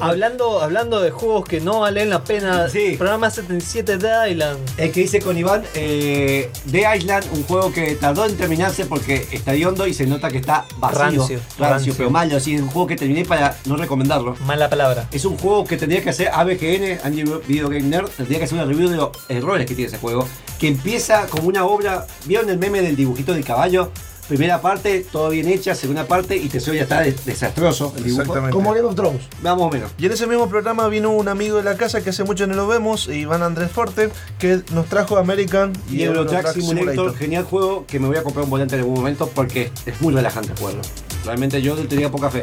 Hablando, 0.00 0.60
hablando 0.60 1.00
de 1.00 1.10
juegos 1.10 1.44
que 1.46 1.60
no 1.60 1.80
valen 1.80 2.10
la 2.10 2.24
pena, 2.24 2.68
Sí. 2.68 2.96
programa 2.98 3.30
77 3.30 3.96
de 3.98 4.30
Island. 4.32 4.58
El 4.76 4.92
que 4.92 5.02
hice 5.02 5.20
con 5.20 5.36
Iván, 5.38 5.62
eh, 5.74 6.50
The 6.70 6.84
Island, 6.96 7.24
un 7.32 7.44
juego 7.44 7.72
que 7.72 7.94
tardó 7.94 8.26
en 8.26 8.36
terminarse 8.36 8.86
porque 8.86 9.26
está 9.32 9.52
hondo 9.66 9.86
y 9.86 9.94
se 9.94 10.06
nota 10.06 10.28
que 10.30 10.38
está 10.38 10.64
vacío. 10.78 10.98
Rancio, 10.98 11.20
Rancio, 11.20 11.40
rancio. 11.58 11.94
pero 11.96 12.10
malo. 12.10 12.36
Así 12.36 12.54
es 12.54 12.60
un 12.60 12.68
juego 12.68 12.86
que 12.88 12.96
terminé 12.96 13.24
para 13.24 13.56
no 13.66 13.76
recomendarlo. 13.76 14.36
Mala 14.44 14.68
palabra. 14.68 15.08
Es 15.12 15.24
un 15.24 15.36
juego 15.38 15.64
que 15.64 15.76
tendría 15.76 16.02
que 16.02 16.10
hacer 16.10 16.28
ABGN, 16.32 16.98
Andy 17.04 17.22
Video 17.46 17.68
Game 17.68 17.82
Nerd, 17.82 18.08
tendría 18.08 18.38
que 18.38 18.44
hacer 18.44 18.58
una 18.58 18.66
review 18.66 18.88
de 18.90 18.96
los 18.96 19.10
errores 19.28 19.66
que 19.66 19.74
tiene 19.74 19.88
ese 19.88 19.98
juego. 19.98 20.26
Que 20.58 20.68
empieza 20.68 21.26
como 21.26 21.48
una 21.48 21.64
obra. 21.64 22.06
¿Vieron 22.24 22.48
el 22.50 22.58
meme 22.58 22.82
del 22.82 22.96
dibujito 22.96 23.32
del 23.34 23.44
caballo? 23.44 23.90
Primera 24.28 24.60
parte, 24.60 25.06
todo 25.12 25.28
bien 25.30 25.46
hecha, 25.48 25.74
segunda 25.76 26.04
parte, 26.06 26.36
y 26.36 26.48
tercero 26.48 26.74
ya 26.74 26.82
está 26.82 27.00
des- 27.02 27.24
desastroso 27.24 27.92
el 27.96 28.02
dibujo. 28.04 28.22
Exactamente. 28.22 28.52
Como 28.54 28.72
Game 28.74 28.86
of 28.88 28.96
Thrones. 28.96 29.22
Más 29.42 29.54
o 29.56 29.70
menos. 29.70 29.92
Y 29.98 30.06
en 30.06 30.12
ese 30.12 30.26
mismo 30.26 30.48
programa 30.48 30.88
vino 30.88 31.10
un 31.12 31.28
amigo 31.28 31.58
de 31.58 31.62
la 31.62 31.76
casa 31.76 32.02
que 32.02 32.10
hace 32.10 32.24
mucho 32.24 32.46
no 32.48 32.54
lo 32.54 32.66
vemos, 32.66 33.06
Iván 33.08 33.42
Andrés 33.42 33.70
Forte, 33.70 34.10
que 34.40 34.62
nos 34.72 34.86
trajo 34.86 35.16
American 35.16 35.72
Y 35.90 36.02
Eurotrack 36.02 36.52
Simulator, 36.54 37.14
genial 37.16 37.44
juego 37.44 37.86
que 37.86 38.00
me 38.00 38.08
voy 38.08 38.16
a 38.16 38.22
comprar 38.24 38.44
un 38.44 38.50
volante 38.50 38.74
en 38.74 38.80
algún 38.80 38.94
momento 38.96 39.30
porque 39.32 39.70
es 39.86 40.00
muy 40.00 40.12
relajante 40.12 40.52
jugarlo. 40.58 40.82
Realmente 41.24 41.62
yo 41.62 41.76
le 41.76 41.84
tenía 41.84 42.10
poca 42.10 42.28
fe. 42.30 42.42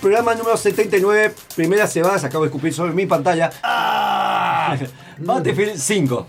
Programa 0.00 0.36
número 0.36 0.56
79, 0.56 1.34
primeras 1.56 1.92
cebadas, 1.92 2.22
acabo 2.22 2.44
de 2.44 2.48
escupir 2.50 2.72
sobre 2.72 2.92
mi 2.92 3.06
pantalla. 3.06 3.50
Battlefield 5.18 5.76
5. 5.76 6.26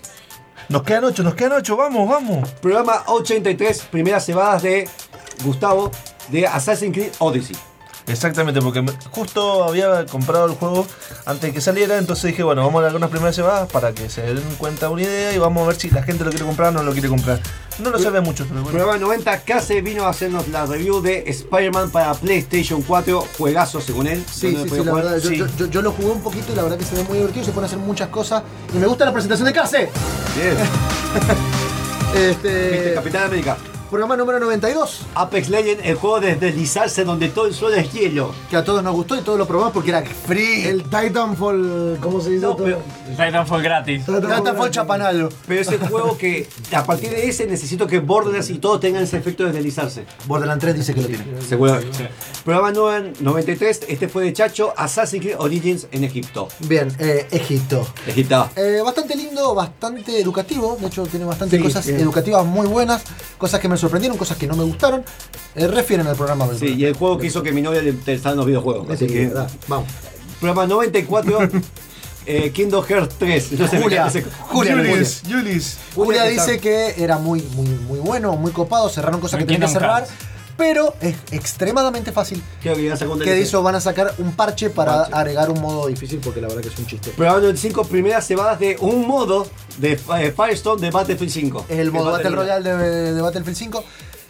Nos 0.69 0.83
quedan 0.83 1.05
ocho, 1.05 1.23
nos 1.23 1.33
quedan 1.33 1.53
ocho, 1.53 1.75
vamos, 1.75 2.07
vamos. 2.07 2.47
Programa 2.61 3.03
83, 3.07 3.87
primeras 3.91 4.23
cebadas 4.23 4.61
de 4.61 4.87
Gustavo 5.43 5.89
de 6.27 6.45
Assassin's 6.45 6.93
Creed 6.93 7.11
Odyssey. 7.17 7.55
Exactamente, 8.09 8.61
porque 8.61 8.83
justo 9.11 9.63
había 9.63 10.05
comprado 10.07 10.45
el 10.47 10.53
juego 10.55 10.85
antes 11.25 11.43
de 11.43 11.53
que 11.53 11.61
saliera, 11.61 11.97
entonces 11.97 12.25
dije, 12.31 12.43
bueno, 12.43 12.63
vamos 12.65 12.79
a 12.79 12.81
dar 12.83 12.87
algunas 12.89 13.09
primeras 13.09 13.35
cebadas 13.35 13.69
para 13.71 13.91
que 13.93 14.09
se 14.09 14.21
den 14.21 14.43
cuenta 14.57 14.89
una 14.89 15.03
idea 15.03 15.31
y 15.33 15.37
vamos 15.37 15.63
a 15.63 15.67
ver 15.67 15.75
si 15.77 15.89
la 15.89 16.01
gente 16.03 16.23
lo 16.23 16.31
quiere 16.31 16.45
comprar 16.45 16.69
o 16.69 16.71
no 16.71 16.83
lo 16.83 16.91
quiere 16.91 17.07
comprar. 17.07 17.39
No 17.77 17.91
lo 17.91 17.99
sabe 17.99 18.19
mucho, 18.19 18.45
pero 18.49 18.61
bueno. 18.63 18.77
Programa 18.77 18.99
90, 18.99 19.39
Case 19.43 19.81
vino 19.81 20.03
a 20.05 20.09
hacernos 20.09 20.49
la 20.49 20.65
review 20.65 21.01
de 21.01 21.23
Spider-Man 21.27 21.91
para 21.91 22.13
PlayStation 22.13 22.81
4, 22.81 23.25
juegazo 23.37 23.79
según 23.79 24.07
él. 24.07 24.21
Sí, 24.29 24.51
¿Dónde 24.53 24.69
sí, 24.69 24.83
la 24.83 24.93
verdad. 24.93 25.17
Yo, 25.19 25.29
Sí. 25.29 25.37
yo- 25.37 25.47
yo- 25.57 25.65
yo 25.67 25.81
lo 25.81 25.91
jugué 25.93 26.09
un 26.09 26.21
poquito 26.21 26.51
y 26.51 26.55
la 26.57 26.63
verdad 26.63 26.77
que 26.77 26.83
se 26.83 26.95
ve 26.95 27.03
muy 27.05 27.17
divertido. 27.19 27.45
Se 27.45 27.51
pueden 27.51 27.67
hacer 27.67 27.79
muchas 27.79 28.09
cosas. 28.09 28.43
Y 28.73 28.77
me 28.79 28.87
gusta 28.87 29.05
la 29.05 29.13
presentación 29.13 29.45
de 29.47 29.53
Case. 29.53 29.89
Bien. 30.35 30.57
Este. 32.15 32.93
Capitán 32.95 33.23
América. 33.25 33.55
Programa 33.89 34.15
número 34.15 34.39
92. 34.39 35.01
Apex 35.15 35.49
Legends, 35.49 35.83
el 35.83 35.95
juego 35.95 36.19
de 36.19 36.35
deslizarse 36.35 37.03
donde 37.03 37.29
todo 37.29 37.47
el 37.47 37.55
suelo 37.55 37.75
es 37.75 37.91
hielo. 37.91 38.31
Que 38.51 38.55
a 38.57 38.63
todos 38.63 38.83
nos 38.83 38.93
gustó 38.93 39.15
y 39.17 39.21
todos 39.21 39.39
lo 39.39 39.47
probamos 39.47 39.73
porque 39.73 39.89
era 39.89 40.03
free. 40.03 40.61
El 40.67 40.83
Titanfall, 40.83 41.97
¿cómo 41.99 42.21
se 42.21 42.29
dice? 42.29 42.43
No, 42.45 42.55
todo? 42.55 42.65
pero- 42.65 42.81
Titanfall 43.09 43.63
gratis. 43.63 44.05
Titanfall 44.05 44.69
Chapanalo. 44.69 45.29
Pero 45.47 45.61
es 45.61 45.67
el 45.69 45.79
juego 45.79 46.15
que 46.19 46.47
a 46.71 46.83
partir 46.85 47.09
de 47.09 47.27
ese 47.27 47.47
necesito 47.47 47.87
que 47.87 47.97
Borderlands 47.99 48.51
y 48.51 48.59
todos 48.59 48.79
tengan 48.79 49.01
ese 49.01 49.17
efecto 49.17 49.45
de 49.45 49.53
deslizarse. 49.53 50.05
Borderlands 50.27 50.61
3 50.61 50.75
dice 50.75 50.93
que 50.93 51.01
lo 51.01 51.07
tiene. 51.07 51.25
Seguramente. 51.47 52.09
Programa 52.45 52.71
9, 52.71 53.13
93, 53.21 53.81
este 53.87 54.07
fue 54.07 54.23
de 54.23 54.33
Chacho, 54.33 54.71
Assassin's 54.77 55.23
Creed 55.23 55.37
Origins 55.39 55.87
en 55.91 56.03
Egipto. 56.03 56.47
Bien, 56.59 56.95
eh, 56.99 57.25
Egipto. 57.31 57.87
Egipto. 58.05 58.51
Eh, 58.55 58.81
bastante 58.85 59.15
lindo, 59.15 59.55
bastante 59.55 60.19
educativo. 60.21 60.77
De 60.79 60.85
hecho, 60.87 61.07
tiene 61.07 61.25
bastantes 61.25 61.57
Sí, 61.59 61.63
cosas 61.65 61.87
bien. 61.87 61.99
educativas 61.99 62.45
muy 62.45 62.67
buenas, 62.67 63.01
cosas 63.39 63.59
que 63.59 63.67
me 63.67 63.78
sorprendieron, 63.79 64.17
cosas 64.17 64.37
que 64.37 64.45
no 64.47 64.55
me 64.55 64.63
gustaron. 64.63 65.03
Eh, 65.55 65.67
refieren 65.67 66.05
al 66.07 66.15
programa. 66.15 66.45
Sí, 66.45 66.51
programa. 66.59 66.79
y 66.79 66.85
el 66.85 66.93
juego 66.95 67.17
que 67.17 67.27
hizo 67.27 67.41
que 67.41 67.51
mi 67.51 67.61
novia 67.61 67.81
le 67.81 67.89
interesaran 67.89 68.37
los 68.37 68.45
videojuegos. 68.45 68.89
Así 68.89 69.07
Sí, 69.07 69.13
que. 69.13 69.27
verdad. 69.27 69.49
Vamos. 69.67 69.87
Programa 70.39 70.67
94, 70.67 71.39
eh, 72.25 72.51
Kingdom 72.51 72.83
Hearts 72.85 73.15
3. 73.17 73.51
No 73.53 73.67
sé, 73.67 73.75
me 73.77 73.83
Julia, 73.83 74.09
Julia, 74.47 74.75
Julis, 75.95 76.29
dice 76.29 76.59
que 76.59 76.93
era 77.03 77.17
muy, 77.17 77.41
muy, 77.55 77.65
muy 77.67 77.99
bueno, 77.99 78.35
muy 78.35 78.51
copado, 78.51 78.89
cerraron 78.89 79.19
cosas 79.19 79.37
que 79.37 79.43
En 79.43 79.47
tenían 79.47 79.61
que 79.67 79.73
cerrar. 79.73 80.07
Pero 80.59 80.93
es 80.99 81.15
extremadamente 81.31 82.11
fácil. 82.11 82.43
Creo 82.61 82.75
que 82.75 83.23
Que 83.23 83.31
de 83.31 83.41
eso 83.41 83.63
van 83.63 83.75
a 83.75 83.81
sacar 83.81 84.13
un 84.17 84.33
parche 84.33 84.69
para 84.69 84.97
Parche. 85.03 85.15
agregar 85.15 85.49
un 85.49 85.61
modo 85.61 85.87
difícil, 85.87 86.19
porque 86.21 86.41
la 86.41 86.49
verdad 86.49 86.61
que 86.61 86.67
es 86.67 86.77
un 86.77 86.85
chiste. 86.85 87.11
Programa 87.11 87.39
95, 87.39 87.85
primeras 87.85 88.27
cebadas 88.27 88.59
de 88.59 88.75
un 88.81 89.07
modo 89.07 89.47
de 89.77 89.93
eh, 89.93 90.33
Firestone 90.35 90.81
de 90.81 90.91
Battlefield 90.91 91.31
5. 91.31 91.65
El 91.69 91.91
modo 91.93 92.11
Battle 92.11 92.31
Royale 92.31 92.75
de, 92.75 93.13
de 93.13 93.21
Battlefield 93.21 93.57
5 93.57 93.83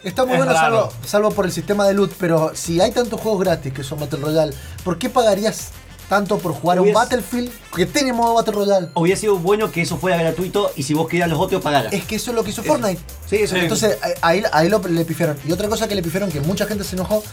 está 0.03 0.23
muy 0.23 0.37
Es 0.37 0.45
bueno, 0.45 0.89
salvo 1.03 1.31
por 1.31 1.45
el 1.45 1.51
sistema 1.51 1.87
de 1.87 1.95
loot, 1.95 2.13
pero 2.19 2.51
si 2.53 2.79
hay 2.79 2.91
tantos 2.91 3.19
juegos 3.19 3.41
gratis 3.41 3.73
que 3.73 3.83
son 3.83 3.99
Battle 3.99 4.19
Royale, 4.19 4.53
¿por 4.83 4.99
qué 4.99 5.09
pagarías 5.09 5.71
tanto 6.09 6.39
por 6.39 6.53
jugar 6.53 6.79
un 6.81 6.87
Hubies- 6.87 6.93
Battlefield 6.95 7.51
que 7.75 7.85
tiene 7.85 8.11
modo 8.11 8.33
Battle 8.33 8.53
Royale? 8.53 8.87
Hubiera 8.95 9.17
sido 9.19 9.37
bueno 9.37 9.71
que 9.71 9.81
eso 9.83 9.97
fuera 9.97 10.17
gratuito 10.17 10.71
y 10.75 10.83
si 10.83 10.93
vos 10.93 11.07
querías 11.07 11.29
los 11.29 11.39
otros 11.39 11.61
pagaras. 11.61 11.93
Es 11.93 12.03
que 12.05 12.15
eso 12.15 12.31
es 12.31 12.35
lo 12.35 12.43
que 12.43 12.49
hizo 12.49 12.63
Fortnite. 12.63 12.99
Sí, 13.29 13.37
eso. 13.37 13.55
Entonces 13.55 13.97
eh, 14.05 14.15
ahí, 14.21 14.43
ahí 14.51 14.67
lo, 14.67 14.79
le 14.79 15.05
pifiaron. 15.05 15.37
Y 15.47 15.51
otra 15.51 15.69
cosa 15.69 15.87
que 15.87 15.95
le 15.95 16.01
pifiaron, 16.01 16.31
que 16.31 16.41
mucha 16.41 16.65
gente 16.65 16.83
se 16.83 16.95
enojó, 16.95 17.23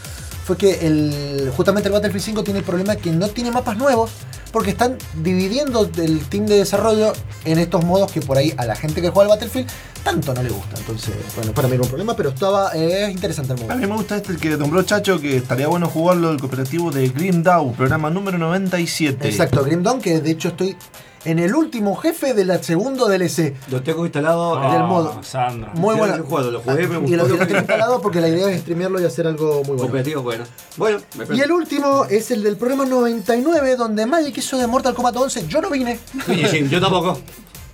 fue 0.47 0.57
que 0.57 0.87
el, 0.87 1.51
justamente 1.57 1.89
el 1.89 1.93
Battlefield 1.93 2.25
5 2.25 2.45
tiene 2.45 2.61
el 2.61 2.65
problema 2.65 2.95
que 2.95 3.11
no 3.11 3.27
tiene 3.29 3.51
mapas 3.51 3.77
nuevos, 3.77 4.13
porque 4.53 4.71
están 4.71 4.97
dividiendo 5.23 5.91
el 5.97 6.21
team 6.29 6.47
de 6.47 6.59
desarrollo 6.59 7.13
en 7.45 7.59
estos 7.59 7.85
modos 7.85 8.13
que 8.13 8.21
por 8.21 8.39
ahí 8.39 8.55
a 8.57 8.65
la 8.65 8.77
gente 8.77 9.03
que 9.03 9.11
juega 9.11 9.33
al 9.33 9.37
Battlefield 9.37 9.69
tanto 10.05 10.33
no 10.35 10.43
le 10.45 10.51
gusta. 10.51 10.79
Entonces, 10.79 11.15
bueno, 11.35 11.51
para 11.51 11.67
mí 11.67 11.75
era 11.75 11.83
un 11.83 11.89
problema, 11.89 12.15
pero 12.15 12.29
estaba 12.29 12.71
eh, 12.77 13.07
es 13.07 13.11
interesante 13.11 13.55
el 13.55 13.59
A 13.59 13.63
modo. 13.65 13.77
mí 13.77 13.87
me 13.89 13.97
gusta 13.97 14.17
este 14.17 14.37
que 14.37 14.51
nombró 14.57 14.85
Chacho, 14.85 15.21
que 15.21 15.39
estaría 15.39 15.67
bueno 15.67 15.89
jugarlo, 15.89 16.31
el 16.31 16.39
cooperativo 16.39 16.93
de 16.93 17.09
Grim 17.09 17.43
Dawn, 17.43 17.75
programa 17.75 18.09
número 18.09 18.39
97. 18.39 19.29
Exacto, 19.29 19.65
Grim 19.65 19.83
Dawn, 19.83 20.01
que 20.01 20.21
de 20.21 20.31
hecho 20.31 20.49
estoy 20.49 20.77
en 21.27 21.41
el 21.41 21.55
último 21.55 21.97
jefe 21.97 22.35
del 22.35 22.63
segundo 22.63 23.09
DLC. 23.09 23.55
Lo 23.71 23.83
tengo 23.83 24.05
instalado 24.05 24.61
del 24.71 24.85
modo. 24.85 25.23
Sandro. 25.23 25.73
Muy 25.75 25.97
bueno. 25.97 26.17
lo 26.17 26.61
jugué, 26.61 26.87
me 26.87 26.97
y 26.97 27.01
gustó. 27.01 27.17
lo, 27.17 27.27
y 27.27 27.39
lo 27.39 27.47
tengo 27.47 27.59
instalado 27.59 28.01
porque 28.01 28.21
la 28.21 28.29
idea 28.29 28.49
es 28.51 28.61
streamearlo 28.61 29.01
y 29.01 29.05
hacer 29.05 29.27
algo 29.27 29.57
muy 29.57 29.77
bueno. 29.77 29.83
Cooperativo, 29.83 30.23
bueno. 30.23 30.45
Bueno, 30.77 30.99
me 31.17 31.37
Y 31.37 31.41
el 31.41 31.51
último 31.51 32.05
es 32.05 32.31
el 32.31 32.43
del 32.43 32.57
programa 32.57 32.87
99, 32.87 33.77
donde 33.77 34.07
Magic 34.07 34.39
hizo 34.39 34.57
de 34.57 34.67
Mortal 34.67 34.95
Kombat 34.95 35.17
11. 35.17 35.49
Yo 35.49 35.61
no 35.61 35.69
vine. 35.71 35.99
Sí, 36.27 36.45
sí, 36.49 36.69
yo 36.69 36.81
tampoco. 36.81 37.19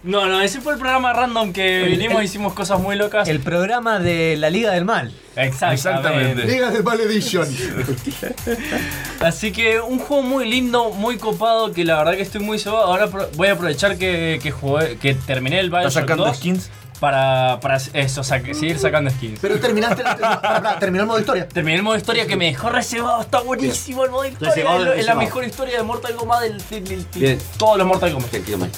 No, 0.05 0.27
no, 0.27 0.41
ese 0.41 0.61
fue 0.61 0.73
el 0.73 0.79
programa 0.81 1.13
random 1.13 1.53
que 1.53 1.85
El- 1.85 1.91
vinimos 1.91 2.17
el- 2.17 2.23
e 2.23 2.25
hicimos 2.25 2.55
cosas 2.55 2.81
muy 2.81 2.97
locas. 2.97 3.29
El 3.29 3.39
programa 3.41 4.01
de 4.01 4.37
la 4.37 4.51
Liga 4.51 4.73
del 4.73 4.85
Mal. 4.85 5.13
Exactamente. 5.37 6.45
Liga 6.45 6.71
de 6.71 6.83
Malediction. 6.83 7.47
Así 9.21 9.53
que 9.53 9.81
un 9.81 9.99
juego 9.99 10.23
muy 10.23 10.49
lindo, 10.49 10.91
muy 10.91 11.17
copado, 11.19 11.73
que 11.73 11.85
la 11.85 11.97
verdad 11.99 12.15
que 12.15 12.23
estoy 12.23 12.41
muy 12.41 12.59
cebado. 12.59 12.85
Ahora 12.85 13.07
voy 13.37 13.49
a 13.49 13.53
aprovechar 13.53 13.97
que, 13.97 14.41
que 14.43 14.51
jugué, 14.51 14.97
que 14.97 15.15
terminé 15.15 15.61
el 15.61 15.71
Bioshock 15.71 15.93
sacando 15.93 16.25
2 16.25 16.37
skins? 16.37 16.71
Para, 17.03 17.59
para 17.59 17.79
eso, 17.95 18.21
sac- 18.23 18.55
seguir 18.55 18.79
sacando 18.79 19.11
skins. 19.11 19.41
Pero 19.43 19.59
terminaste. 19.59 20.05
pará, 20.21 20.79
terminó 20.79 21.03
el 21.03 21.09
modo 21.09 21.19
historia. 21.19 21.49
Terminé 21.49 21.79
el 21.79 21.83
modo 21.83 21.97
historia 21.97 22.29
que 22.29 22.37
me 22.37 22.45
dejó 22.45 22.71
reservado, 22.71 23.21
está 23.23 23.41
buenísimo 23.41 24.05
el 24.05 24.13
modo 24.13 24.25
historia. 24.25 24.55
Reservado, 24.55 24.93
Es, 24.93 25.05
la 25.05 25.17
mejor 25.17 25.43
historia 25.45 25.79
de 25.79 25.83
Mortal 25.83 26.15
Kombat 26.15 26.43
del, 26.43 26.63
del- 26.71 26.85
del- 26.85 27.07
Bien. 27.13 27.39
todos 27.59 27.77
los 27.77 27.89
Mortal 27.89 28.13
Kombat. 28.13 28.33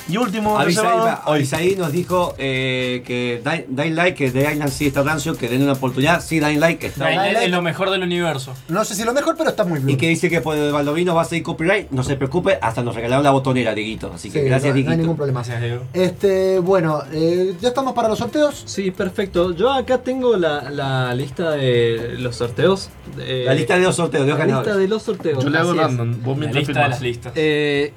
Y 0.09 0.16
último, 0.16 0.59
Avisaí, 0.59 1.76
nos 1.76 1.92
dijo 1.92 2.34
eh, 2.38 3.02
que 3.06 3.42
Dying 3.68 3.94
Light, 3.94 4.16
que 4.16 4.30
The 4.30 4.52
Island 4.52 4.70
sí 4.70 4.86
está 4.86 5.02
rancio, 5.02 5.36
que 5.36 5.48
den 5.51 5.62
una 5.62 5.72
oportunidad. 5.74 6.22
Sí, 6.22 6.40
Dying 6.40 6.60
Light 6.60 6.82
está 6.82 7.06
Dying 7.09 7.18
Light 7.18 7.36
es 7.42 7.51
lo 7.51 7.60
mejor 7.60 7.90
del 7.90 8.02
universo. 8.02 8.55
No 8.68 8.86
sé 8.86 8.94
si 8.94 9.05
lo 9.05 9.12
mejor, 9.12 9.36
pero 9.36 9.51
está 9.51 9.64
muy 9.64 9.80
bien. 9.80 9.90
Y 9.90 9.96
que 10.01 10.09
dice 10.09 10.30
que 10.30 10.40
por 10.40 10.56
el 10.56 10.72
Baldovino 10.72 11.14
va 11.14 11.22
a 11.22 11.24
seguir 11.26 11.44
copyright, 11.44 11.90
no 11.90 12.02
se 12.02 12.16
preocupe, 12.16 12.59
hasta 12.62 12.82
nos 12.82 12.94
regalaron 12.94 13.22
la 13.22 13.32
botonera, 13.32 13.74
Dieguito. 13.74 14.12
Así 14.14 14.30
que 14.30 14.40
Sí, 14.40 14.46
gracias, 14.48 14.74
no, 14.74 14.82
no 14.82 14.90
hay 14.92 14.96
ningún 14.96 15.16
problema. 15.16 15.40
Gracias, 15.40 15.60
Diego. 15.60 15.82
Este, 15.92 16.59
bueno, 16.60 17.02
eh, 17.12 17.55
ya 17.60 17.68
estamos 17.68 17.92
para 17.92 18.09
los 18.09 18.14
sorteos. 18.19 18.62
Sí, 18.66 18.91
perfecto. 18.91 19.53
Yo 19.55 19.73
acá 19.73 19.99
tengo 20.03 20.36
la, 20.36 20.70
la 20.70 21.15
lista 21.15 21.53
de 21.53 22.16
los 22.19 22.36
sorteos. 22.36 22.91
Eh, 23.19 23.45
La 23.47 23.55
lista 23.55 23.77
de 23.77 23.82
los 23.85 23.97
sorteos, 23.97 24.24
de 24.24 24.31
los 24.31 24.39
La 24.39 24.45
ganadores. 24.47 24.66
lista 24.69 24.81
de 24.81 24.89
los 24.89 25.03
sorteos. 25.03 25.45
Yo 25.45 25.51
le 25.51 25.59
hago 25.59 25.70
así 25.70 25.78
es. 25.81 25.85
random. 25.86 26.23
Vos 26.23 26.35
La 26.36 26.41
mientras 26.41 26.55
lista 26.57 26.73
de 26.73 26.74
filmás. 26.74 26.91
las 26.91 27.01
listas. 27.03 27.32
Eh, 27.36 27.93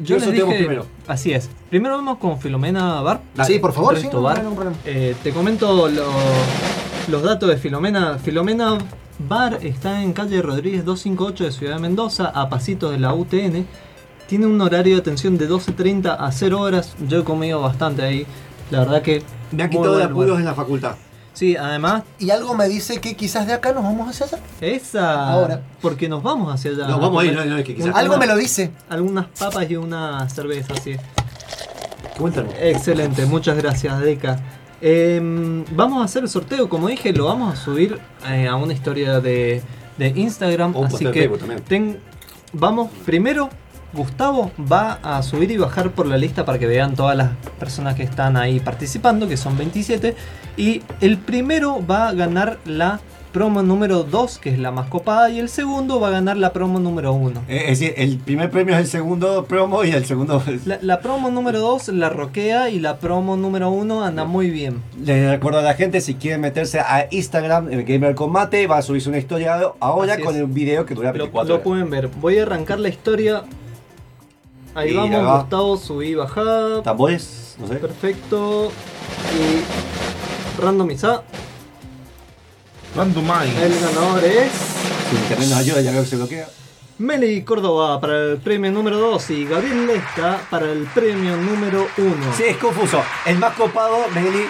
yo 0.00 0.14
les 0.16 0.24
sorteamos 0.24 0.52
dije, 0.54 0.64
primero. 0.64 0.86
así 1.06 1.32
es. 1.32 1.50
Primero 1.68 1.96
vamos 1.96 2.18
con 2.18 2.40
Filomena 2.40 3.00
Bar. 3.02 3.20
Sí, 3.46 3.58
por 3.58 3.72
favor, 3.72 3.94
Resto 3.94 4.10
sí, 4.10 4.16
no, 4.16 4.22
Bar. 4.22 4.34
no 4.34 4.38
hay 4.38 4.42
ningún 4.48 4.56
problema. 4.56 4.78
Eh, 4.86 5.14
te 5.22 5.30
comento 5.32 5.88
lo- 5.88 6.04
los 7.08 7.22
datos 7.22 7.48
de 7.48 7.56
Filomena. 7.58 8.18
Filomena 8.18 8.78
Bar 9.28 9.58
está 9.62 10.02
en 10.02 10.12
calle 10.14 10.40
Rodríguez 10.40 10.84
258 10.84 11.44
de 11.44 11.52
Ciudad 11.52 11.74
de 11.76 11.80
Mendoza, 11.82 12.26
a 12.34 12.48
pasitos 12.48 12.92
de 12.92 12.98
la 12.98 13.12
UTN. 13.12 13.66
Tiene 14.26 14.46
un 14.46 14.60
horario 14.60 14.94
de 14.94 15.00
atención 15.00 15.36
de 15.36 15.48
12.30 15.48 16.16
a 16.18 16.30
0 16.32 16.60
horas. 16.60 16.94
Yo 17.08 17.18
he 17.20 17.24
comido 17.24 17.60
bastante 17.60 18.02
ahí. 18.02 18.26
La 18.70 18.80
verdad 18.80 19.02
que. 19.02 19.22
Me 19.52 19.62
han 19.64 19.68
muy 19.70 19.78
quitado 19.78 19.96
de 19.96 20.04
lugar. 20.04 20.10
apuros 20.10 20.38
en 20.38 20.44
la 20.44 20.54
facultad. 20.54 20.94
Sí, 21.32 21.56
además, 21.56 22.02
Y 22.18 22.30
algo 22.30 22.54
me 22.54 22.68
dice 22.68 23.00
que 23.00 23.16
quizás 23.16 23.46
de 23.46 23.52
acá 23.52 23.72
nos 23.72 23.82
vamos 23.84 24.08
hacia 24.08 24.26
allá. 24.26 24.38
esa. 24.60 25.30
Ahora. 25.32 25.62
Porque 25.80 26.08
nos 26.08 26.22
vamos 26.22 26.52
hacia 26.52 26.72
allá. 26.72 26.86
No, 26.88 26.98
vamos 26.98 27.22
a 27.22 27.26
ir, 27.26 27.34
no, 27.34 27.44
no, 27.44 27.56
es 27.58 27.64
que 27.64 27.74
quizás. 27.76 27.94
Algo 27.94 28.16
me 28.18 28.26
lo 28.26 28.36
dice. 28.36 28.70
Algunas 28.88 29.26
papas 29.38 29.70
y 29.70 29.76
una 29.76 30.28
cerveza, 30.28 30.74
sí. 30.82 30.96
Cuéntanos. 32.18 32.52
Excelente, 32.60 33.24
muchas 33.26 33.56
gracias, 33.56 33.98
Deca. 34.00 34.38
Em, 34.82 35.64
vamos 35.72 36.02
a 36.02 36.04
hacer 36.04 36.22
el 36.22 36.28
sorteo, 36.28 36.68
como 36.68 36.88
dije, 36.88 37.12
lo 37.12 37.26
vamos 37.26 37.54
a 37.54 37.56
subir 37.56 37.98
eh, 38.28 38.48
a 38.48 38.56
una 38.56 38.72
historia 38.72 39.20
de, 39.20 39.62
de 39.98 40.08
Instagram. 40.08 40.74
Así 40.84 41.06
que 41.06 41.28
ten- 41.68 41.98
vamos, 42.52 42.90
primero, 43.06 43.48
Gustavo 43.92 44.50
va 44.70 44.98
a 45.02 45.22
subir 45.22 45.50
y 45.50 45.56
bajar 45.56 45.90
por 45.92 46.06
la 46.06 46.16
lista 46.16 46.44
para 46.44 46.58
que 46.58 46.66
vean 46.66 46.94
todas 46.94 47.16
las 47.16 47.30
personas 47.58 47.94
que 47.94 48.02
están 48.02 48.36
ahí 48.36 48.60
participando, 48.60 49.28
que 49.28 49.36
son 49.36 49.56
27. 49.56 50.14
Y 50.56 50.82
el 51.00 51.18
primero 51.18 51.84
va 51.86 52.08
a 52.08 52.12
ganar 52.12 52.58
la 52.64 53.00
promo 53.32 53.62
número 53.62 54.02
2, 54.02 54.38
que 54.40 54.50
es 54.50 54.58
la 54.58 54.72
más 54.72 54.88
copada, 54.88 55.30
y 55.30 55.38
el 55.38 55.48
segundo 55.48 56.00
va 56.00 56.08
a 56.08 56.10
ganar 56.10 56.36
la 56.36 56.52
promo 56.52 56.80
número 56.80 57.12
1. 57.12 57.42
Eh, 57.48 57.62
es 57.68 57.78
decir, 57.78 57.94
el 57.96 58.18
primer 58.18 58.50
premio 58.50 58.74
es 58.74 58.80
el 58.80 58.86
segundo 58.88 59.44
promo 59.44 59.84
y 59.84 59.90
el 59.92 60.04
segundo. 60.04 60.42
La, 60.66 60.78
la 60.82 61.00
promo 61.00 61.30
número 61.30 61.60
2 61.60 61.88
la 61.90 62.08
roquea 62.08 62.70
y 62.70 62.80
la 62.80 62.98
promo 62.98 63.36
número 63.36 63.70
1 63.70 64.04
anda 64.04 64.24
muy 64.24 64.50
bien. 64.50 64.82
Les 65.04 65.30
recuerdo 65.30 65.60
a 65.60 65.62
la 65.62 65.74
gente, 65.74 66.00
si 66.00 66.14
quieren 66.14 66.40
meterse 66.40 66.80
a 66.80 67.06
Instagram, 67.12 67.72
en 67.72 67.84
Gamer 67.86 68.16
Combate, 68.16 68.66
va 68.66 68.78
a 68.78 68.82
subirse 68.82 69.08
una 69.08 69.18
historia 69.18 69.60
ahora 69.78 70.14
Así 70.14 70.22
con 70.22 70.34
es. 70.34 70.42
un 70.42 70.52
video 70.52 70.84
que 70.84 70.94
dura 70.96 71.12
Lo, 71.12 71.18
24 71.18 71.48
lo 71.48 71.54
horas. 71.54 71.64
pueden 71.64 71.88
ver. 71.88 72.08
Voy 72.20 72.38
a 72.38 72.42
arrancar 72.42 72.80
la 72.80 72.88
historia. 72.88 73.44
Ahí 74.74 74.94
vamos, 74.94 75.26
va. 75.26 75.38
Gustavo, 75.40 75.76
subí, 75.76 76.14
bajá. 76.14 76.82
Tambores, 76.82 77.56
no 77.58 77.66
sé. 77.68 77.74
Perfecto. 77.76 78.70
Y 79.34 80.60
randomizá. 80.62 81.22
Randomize. 82.96 83.64
El 83.66 83.80
ganador 83.80 84.24
es. 84.24 84.50
Si 85.10 85.16
internet 85.16 85.48
nos 85.48 85.58
ayuda, 85.58 85.80
ya 85.80 85.90
veo 85.92 86.02
que 86.02 86.08
se 86.08 86.16
bloquea. 86.16 86.48
Meli 86.98 87.42
Córdoba 87.44 87.98
para 88.00 88.14
el 88.32 88.36
premio 88.38 88.70
número 88.70 88.98
2 88.98 89.30
y 89.30 89.44
Gabriel 89.46 89.86
Lesta 89.86 90.38
para 90.50 90.70
el 90.70 90.84
premio 90.94 91.36
número 91.36 91.86
1. 91.96 92.14
Sí, 92.36 92.42
es 92.48 92.56
confuso. 92.58 93.02
El 93.24 93.38
más 93.38 93.54
copado, 93.54 93.96
Meli, 94.14 94.28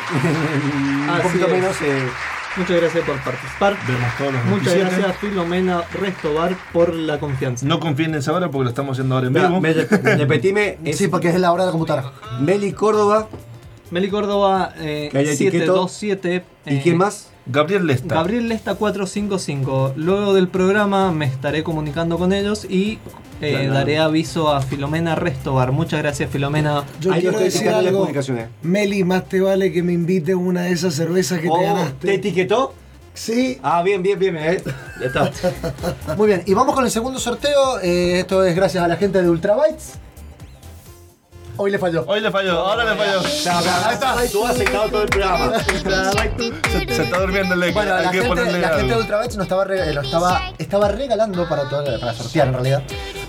un 1.05 1.11
Así 1.11 1.23
poquito 1.23 1.47
es. 1.47 1.53
menos. 1.53 1.77
eh, 1.83 2.09
Muchas 2.57 2.81
gracias 2.81 3.05
por 3.05 3.17
participar. 3.21 3.77
Vemos 3.87 4.09
todos 4.19 4.33
los 4.35 4.45
Muchas 4.47 4.75
27. 4.75 4.97
gracias 5.03 5.17
Filomena 5.19 5.85
Restobar 5.93 6.57
por 6.73 6.93
la 6.95 7.19
confianza. 7.21 7.65
No 7.67 7.79
confíen 7.79 8.11
en 8.11 8.17
esa 8.19 8.33
hora 8.33 8.51
porque 8.51 8.65
lo 8.65 8.71
estamos 8.71 8.93
haciendo 8.97 9.15
ahora 9.15 9.29
en 9.29 9.33
vivo. 9.35 9.61
me- 9.61 9.73
repetime, 10.17 10.79
es 10.85 10.99
Sí, 10.99 11.09
porque 11.09 11.29
es 11.29 11.39
la 11.41 11.53
hora 11.53 11.63
de 11.65 11.69
la 11.69 11.73
computadora. 11.73 12.13
Meli 12.41 12.73
Córdoba. 12.73 13.29
Meli 13.93 14.09
Córdoba 14.11 14.73
eh, 14.79 15.09
Que 15.13 15.19
haya 15.19 15.33
etiquetó. 15.33 15.87
727. 15.89 16.45
¿Y 16.67 16.75
eh, 16.77 16.81
quién 16.83 16.97
más? 16.99 17.31
Gabriel 17.51 17.87
Lesta. 17.87 18.15
Gabriel 18.15 18.49
Lesta 18.49 18.75
455. 18.75 19.95
Luego 19.97 20.35
del 20.35 20.49
programa 20.49 21.13
me 21.13 21.25
estaré 21.27 21.63
comunicando 21.63 22.19
con 22.19 22.33
ellos 22.33 22.65
y 22.69 22.99
eh, 23.41 23.53
Claro. 23.59 23.75
daré 23.75 23.99
aviso 23.99 24.51
a 24.55 24.61
Filomena 24.63 25.15
Restobar. 25.15 25.73
Muchas 25.73 26.01
gracias 26.03 26.31
Filomena. 26.31 26.85
Yo 27.01 27.13
Ahí 27.13 27.23
lo 27.23 27.31
quiero 27.33 27.39
estoy 27.39 27.45
decir 27.45 27.61
etiquetando 27.63 28.09
en 28.09 28.15
las 28.15 28.29
algo. 28.29 28.49
Meli, 28.63 29.05
más 29.05 29.29
te 29.29 29.41
vale 29.41 29.73
que 29.73 29.83
me 29.83 29.93
invites 29.93 30.35
una 30.35 30.63
de 30.63 30.73
esas 30.73 30.95
cervezas 30.95 31.39
que 31.41 31.47
te 31.47 31.53
Oh, 31.53 31.59
¿Te 31.59 31.65
ganaste. 31.65 32.15
etiquetó? 32.15 32.75
Sí. 33.15 33.59
Ah, 33.63 33.83
bien, 33.83 34.03
bien, 34.03 34.19
bien. 34.19 34.37
eh. 34.37 34.63
Ya 35.01 35.07
está. 35.07 35.33
Muy 36.17 36.29
bien, 36.29 36.43
y 36.47 36.55
vamos 36.55 36.75
con 36.75 36.85
el 36.85 36.91
segundo 36.91 37.19
sorteo. 37.19 37.81
Eh, 37.83 38.21
esto 38.21 38.45
es 38.45 38.55
gracias 38.55 38.85
a 38.85 38.89
la 38.89 38.97
gente 38.97 39.21
de 39.23 39.29
Ultrabytes. 39.29 39.95
Hoy 41.63 41.71
le 41.71 41.79
falló. 41.79 42.05
Hoy 42.07 42.21
le 42.23 42.31
falló, 42.31 42.59
ahora 42.59 42.85
le 42.85 42.97
falló. 42.97 43.21
Ahí 43.21 43.93
está. 43.95 44.17
Tú 44.33 44.47
has 44.47 44.53
aceptado 44.53 44.89
todo 44.89 45.03
el 45.03 45.09
programa. 45.11 45.53
Se, 45.63 46.95
se 46.95 47.03
está 47.03 47.19
durmiendo 47.21 47.55
el 47.55 47.73
Bueno, 47.75 47.95
hay 47.97 48.05
la 48.07 48.11
que 48.11 48.23
gente, 48.23 48.35
la 48.35 48.47
gente 48.51 48.59
de 48.59 48.65
algo. 48.95 49.01
Ultrabytes 49.01 49.37
nos 49.37 49.45
estaba, 49.45 49.65
re- 49.65 49.93
lo 49.93 50.01
estaba, 50.01 50.53
estaba 50.57 50.89
regalando 50.89 51.47
para, 51.47 51.69
todo- 51.69 52.01
para 52.01 52.15
sortear 52.15 52.47
en 52.49 52.55
realidad. 52.55 52.83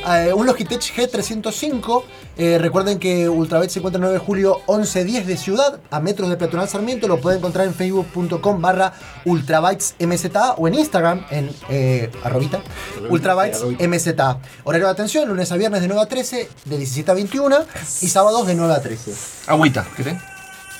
Eh, 0.07 0.33
un 0.33 0.45
Logitech 0.45 0.81
G305. 0.81 2.03
Eh, 2.37 2.57
recuerden 2.59 2.97
que 2.97 3.29
Ultrabytes 3.29 3.73
se 3.73 3.79
encuentra 3.79 3.97
el 3.97 4.01
9 4.01 4.19
de 4.19 4.25
julio 4.25 4.61
1110 4.67 5.27
de 5.27 5.37
Ciudad, 5.37 5.79
a 5.89 5.99
metros 5.99 6.29
de 6.29 6.37
Peatonal 6.37 6.67
Sarmiento. 6.67 7.07
Lo 7.07 7.19
pueden 7.19 7.39
encontrar 7.39 7.67
en 7.67 7.73
facebook.com 7.73 8.61
barra 8.61 8.93
ultrabytesmza 9.25 10.53
o 10.53 10.67
en 10.67 10.75
Instagram 10.75 11.25
en 11.29 11.51
eh, 11.69 12.09
arrobita 12.23 12.61
ultrabytesmza. 13.09 14.39
Horario 14.63 14.87
de 14.87 14.91
atención, 14.91 15.27
lunes 15.27 15.51
a 15.51 15.57
viernes 15.57 15.81
de 15.81 15.87
9 15.87 16.01
a 16.01 16.05
13, 16.07 16.49
de 16.65 16.77
17 16.77 17.11
a 17.11 17.13
21 17.13 17.57
y 18.01 18.07
sábados 18.07 18.47
de 18.47 18.55
9 18.55 18.73
a 18.73 18.81
13. 18.81 19.13
Agüita, 19.47 19.85
¿querés? 19.95 20.17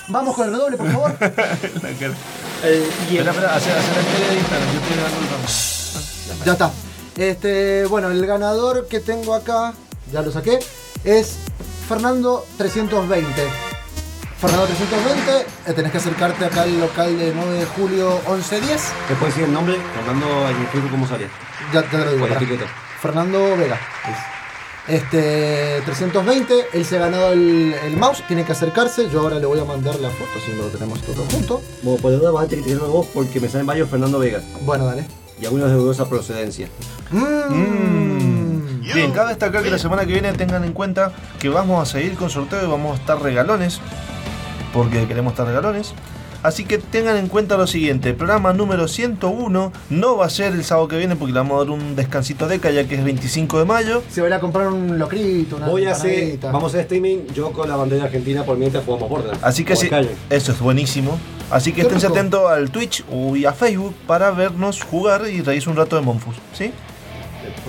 Vamos 0.08 0.36
con 0.36 0.48
el 0.48 0.54
redoble, 0.54 0.78
por 0.78 0.92
favor. 0.92 1.12
La 1.20 1.28
cara. 1.30 2.14
Espera, 2.64 3.32
espera, 3.32 3.56
hacer, 3.56 3.78
hacer 3.78 3.96
la 3.96 4.02
historia 4.02 4.28
de 4.28 4.36
Instagram. 4.36 4.74
Yo 4.74 4.80
estoy 4.80 4.98
dando 4.98 5.36
el. 5.38 6.46
Ya 6.46 6.52
está. 6.54 6.91
Este, 7.18 7.86
bueno, 7.88 8.10
el 8.10 8.26
ganador 8.26 8.88
que 8.88 9.00
tengo 9.00 9.34
acá, 9.34 9.74
ya 10.12 10.22
lo 10.22 10.32
saqué, 10.32 10.60
es 11.04 11.38
Fernando 11.88 12.46
320. 12.58 13.32
Fernando 14.40 14.66
320, 14.66 15.46
eh, 15.68 15.74
tenés 15.74 15.92
que 15.92 15.98
acercarte 16.00 16.46
acá 16.46 16.64
al 16.64 16.80
local 16.80 17.18
de 17.18 17.32
9 17.36 17.60
de 17.60 17.66
julio 17.66 18.20
1110. 18.28 18.82
¿Te 19.08 19.16
puedes 19.16 19.36
decir 19.36 19.48
el 19.48 19.54
nombre? 19.54 19.76
Fernando 19.94 20.50
en 20.50 20.56
el 20.56 20.68
Facebook, 20.68 20.92
¿cómo 20.92 21.08
salía? 21.08 21.28
Ya 21.74 21.84
te 21.84 21.98
lo 21.98 22.12
digo. 22.12 22.28
Etiqueta. 22.28 22.66
Fernando 23.02 23.58
Vega. 23.58 23.80
Este, 24.88 25.82
320, 25.86 26.70
él 26.74 26.86
se 26.86 26.98
ha 26.98 27.00
ganado 27.02 27.34
el, 27.34 27.76
el 27.84 27.98
mouse, 27.98 28.24
tiene 28.28 28.44
que 28.44 28.54
acercarse. 28.54 29.10
Yo 29.10 29.20
ahora 29.20 29.38
le 29.38 29.46
voy 29.46 29.60
a 29.60 29.64
mandar 29.64 29.96
la 30.00 30.10
foto 30.10 30.40
si 30.44 30.54
lo 30.54 30.66
tenemos 30.70 31.02
todo 31.02 31.24
junto. 31.32 31.62
Bueno, 31.84 32.02
por 32.02 32.14
ahora 32.14 32.32
vas 32.32 32.46
a 32.46 32.48
tener 32.48 32.66
que 32.66 32.76
vos 32.76 33.08
porque 33.14 33.40
me 33.40 33.48
salen 33.48 33.68
varios 33.68 33.90
Fernando 33.90 34.18
Vega. 34.18 34.42
Bueno, 34.62 34.86
dale. 34.86 35.21
Y 35.42 35.46
algunos 35.46 35.70
de 35.70 35.76
dudosa 35.76 36.08
procedencia. 36.08 36.70
Mm. 37.10 38.82
Bien, 38.94 39.12
cabe 39.12 39.30
destacar 39.30 39.64
que 39.64 39.72
la 39.72 39.80
semana 39.80 40.06
que 40.06 40.14
viene 40.14 40.32
tengan 40.34 40.64
en 40.64 40.74
cuenta 40.74 41.14
que 41.40 41.50
vamos 41.50 41.82
a 41.82 41.92
seguir 41.92 42.16
con 42.16 42.30
sorteo 42.30 42.64
y 42.64 42.68
vamos 42.70 42.98
a 42.98 43.02
estar 43.02 43.22
regalones. 43.22 43.80
Porque 44.74 45.08
queremos 45.08 45.34
estar 45.34 45.48
regalones. 45.48 45.94
Así 46.44 46.66
que 46.66 46.80
tengan 46.80 47.18
en 47.18 47.28
cuenta 47.28 47.56
lo 47.56 47.68
siguiente, 47.68 48.10
el 48.10 48.16
programa 48.16 48.52
número 48.52 48.88
101 48.88 49.72
no 49.92 50.18
va 50.18 50.26
a 50.26 50.30
ser 50.30 50.54
el 50.54 50.64
sábado 50.64 50.88
que 50.88 50.98
viene 50.98 51.16
porque 51.16 51.34
le 51.34 51.40
vamos 51.40 51.56
a 51.56 51.66
dar 51.66 51.70
un 51.70 51.96
descansito 51.96 52.48
de 52.48 52.58
ya 52.58 52.88
que 52.88 52.96
es 52.96 53.04
25 53.04 53.60
de 53.60 53.66
mayo. 53.66 54.02
Se 54.10 54.22
va 54.22 54.28
a 54.28 54.30
ir 54.30 54.34
a 54.34 54.40
comprar 54.40 54.68
un 54.68 54.98
locrito, 54.98 55.58
una 55.58 55.68
Voy 55.68 55.86
a 55.86 55.92
hacer, 55.92 56.12
empanadita. 56.12 56.52
vamos 56.52 56.64
a 56.64 56.68
hacer 56.70 56.82
streaming 56.82 57.28
yo 57.36 57.52
con 57.52 57.70
la 57.70 57.76
bandera 57.76 58.06
argentina 58.06 58.44
por 58.44 58.58
mientras 58.58 58.84
jugamos 58.84 59.08
Borderlands. 59.08 59.44
Así 59.44 59.64
que 59.64 59.76
sí, 59.76 59.88
eso 60.32 60.52
es 60.52 60.60
buenísimo. 60.60 61.20
Así 61.52 61.72
que 61.72 61.82
Qué 61.82 61.88
estén 61.88 62.00
rico. 62.02 62.14
atentos 62.14 62.50
al 62.52 62.72
Twitch 62.72 63.04
y 63.36 63.46
a 63.46 63.54
Facebook 63.54 63.94
para 64.08 64.32
vernos 64.32 64.82
jugar 64.84 65.28
y 65.28 65.42
reírse 65.42 65.70
un 65.70 65.76
rato 65.76 65.96
de 65.98 66.02
Monfus, 66.02 66.36
¿sí? 66.54 66.72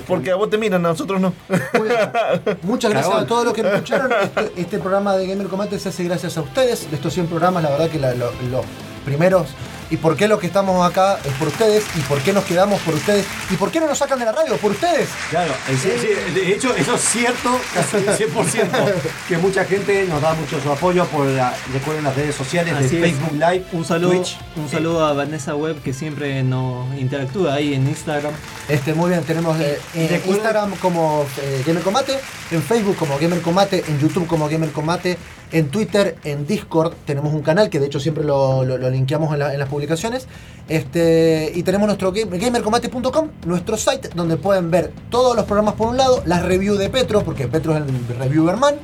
Porque 0.06 0.30
a 0.30 0.36
vos 0.36 0.48
te 0.50 0.58
miran, 0.58 0.84
a 0.86 0.90
nosotros 0.90 1.20
no. 1.20 1.32
Muchas 2.62 2.90
gracias 2.90 3.14
a 3.14 3.26
todos 3.26 3.44
los 3.44 3.54
que 3.54 3.62
nos 3.62 3.72
escucharon. 3.72 4.10
Este, 4.22 4.52
este 4.60 4.78
programa 4.78 5.16
de 5.16 5.26
Gamer 5.26 5.46
Combate 5.48 5.78
se 5.78 5.88
hace 5.88 6.04
gracias 6.04 6.36
a 6.36 6.42
ustedes. 6.42 6.88
De 6.90 6.96
estos 6.96 7.12
100 7.12 7.26
programas, 7.26 7.62
la 7.62 7.70
verdad 7.70 7.88
que 7.90 7.98
la- 7.98 8.14
lo- 8.14 8.32
los 8.50 8.64
primeros. 9.04 9.48
¿Y 9.92 9.98
por 9.98 10.16
qué 10.16 10.26
los 10.26 10.40
que 10.40 10.46
estamos 10.46 10.84
acá 10.88 11.18
es 11.22 11.32
por 11.34 11.48
ustedes? 11.48 11.84
¿Y 11.94 12.00
por 12.00 12.18
qué 12.22 12.32
nos 12.32 12.44
quedamos 12.44 12.80
por 12.80 12.94
ustedes? 12.94 13.26
¿Y 13.50 13.56
por 13.56 13.70
qué 13.70 13.78
no 13.78 13.86
nos 13.86 13.98
sacan 13.98 14.18
de 14.18 14.24
la 14.24 14.32
radio? 14.32 14.56
Por 14.56 14.70
ustedes. 14.70 15.08
Claro, 15.28 15.52
en 15.68 15.78
sí- 15.78 15.90
sí, 16.00 16.08
de 16.32 16.52
hecho 16.54 16.74
eso 16.74 16.94
es 16.94 17.00
cierto, 17.02 17.60
casi 17.74 17.98
100%, 17.98 18.68
que 19.28 19.36
mucha 19.36 19.64
gente 19.66 20.06
nos 20.08 20.22
da 20.22 20.32
mucho 20.32 20.58
su 20.62 20.72
apoyo 20.72 21.04
por 21.06 21.26
la, 21.26 21.54
recuerden 21.74 22.04
las 22.04 22.16
redes 22.16 22.34
sociales 22.34 22.74
Así 22.74 22.96
de 22.96 23.06
es. 23.06 23.12
Facebook 23.16 23.34
Live, 23.38 23.64
Un 23.72 23.84
saludo, 23.84 24.12
Twitch. 24.12 24.38
un 24.56 24.68
saludo 24.70 25.04
a 25.06 25.12
Vanessa 25.12 25.54
Webb 25.54 25.82
que 25.82 25.92
siempre 25.92 26.42
nos 26.42 26.86
interactúa 26.98 27.52
ahí 27.54 27.74
en 27.74 27.86
Instagram. 27.86 28.32
Este, 28.68 28.94
muy 28.94 29.10
bien, 29.10 29.22
tenemos 29.24 29.60
eh, 29.60 29.78
en 29.94 30.22
Instagram 30.26 30.70
como 30.76 31.26
eh, 31.42 31.62
Gamer 31.66 31.82
Combate, 31.82 32.18
en 32.50 32.62
Facebook 32.62 32.96
como 32.96 33.18
Gamer 33.18 33.42
Combate, 33.42 33.84
en 33.86 33.98
YouTube 34.00 34.26
como 34.26 34.48
Gamer 34.48 34.70
Combate, 34.72 35.18
en 35.52 35.68
Twitter, 35.68 36.16
en 36.24 36.46
Discord 36.46 36.94
tenemos 37.04 37.32
un 37.34 37.42
canal 37.42 37.68
que 37.70 37.78
de 37.78 37.86
hecho 37.86 38.00
siempre 38.00 38.24
lo, 38.24 38.64
lo- 38.64 38.78
lo 38.78 38.90
linkeamos 38.90 39.32
en, 39.32 39.38
la- 39.40 39.52
en 39.52 39.58
las 39.58 39.68
publicaciones. 39.68 40.26
Este, 40.68 41.52
y 41.54 41.62
tenemos 41.62 41.86
nuestro 41.86 42.12
game- 42.12 42.38
gamercombate.com, 42.38 43.28
nuestro 43.46 43.76
site 43.76 44.08
donde 44.14 44.36
pueden 44.36 44.70
ver 44.70 44.92
todos 45.10 45.36
los 45.36 45.44
programas 45.44 45.74
por 45.74 45.88
un 45.88 45.96
lado, 45.96 46.22
las 46.24 46.42
reviews 46.42 46.78
de 46.78 46.88
Petro, 46.88 47.22
porque 47.22 47.46
Petro 47.48 47.76
es 47.76 47.82
el 47.82 48.18
reviewer 48.18 48.56
man. 48.56 48.74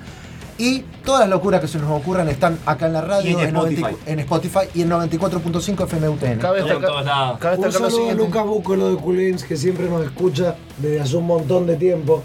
Y 0.61 0.81
todas 1.05 1.20
las 1.20 1.28
locuras 1.28 1.61
que 1.61 1.69
se 1.69 1.78
nos 1.78 1.89
ocurran 1.89 2.28
están 2.28 2.59
acá 2.66 2.86
en 2.89 2.93
la 2.93 3.01
radio, 3.01 3.39
en 3.40 3.55
90 3.55 3.81
Spotify. 3.81 4.03
en 4.11 4.19
Spotify 4.19 4.59
y 4.74 4.82
en 4.82 4.90
94.5 4.90 5.86
FMUTN. 5.86 6.39
Cabe 6.40 6.59
en 6.59 6.65
Un 7.61 7.62
destacar 7.62 7.82
lo 7.85 7.90
saludo 7.90 8.11
a. 8.11 8.15
Lucas 8.15 8.45
Búcolo 8.45 8.90
de 8.90 8.97
Culins 8.97 9.45
que 9.45 9.57
siempre 9.57 9.89
nos 9.89 10.05
escucha 10.05 10.57
desde 10.78 11.01
hace 11.01 11.16
un 11.16 11.27
montón 11.28 11.66
de 11.69 11.77
tiempo. 11.77 12.24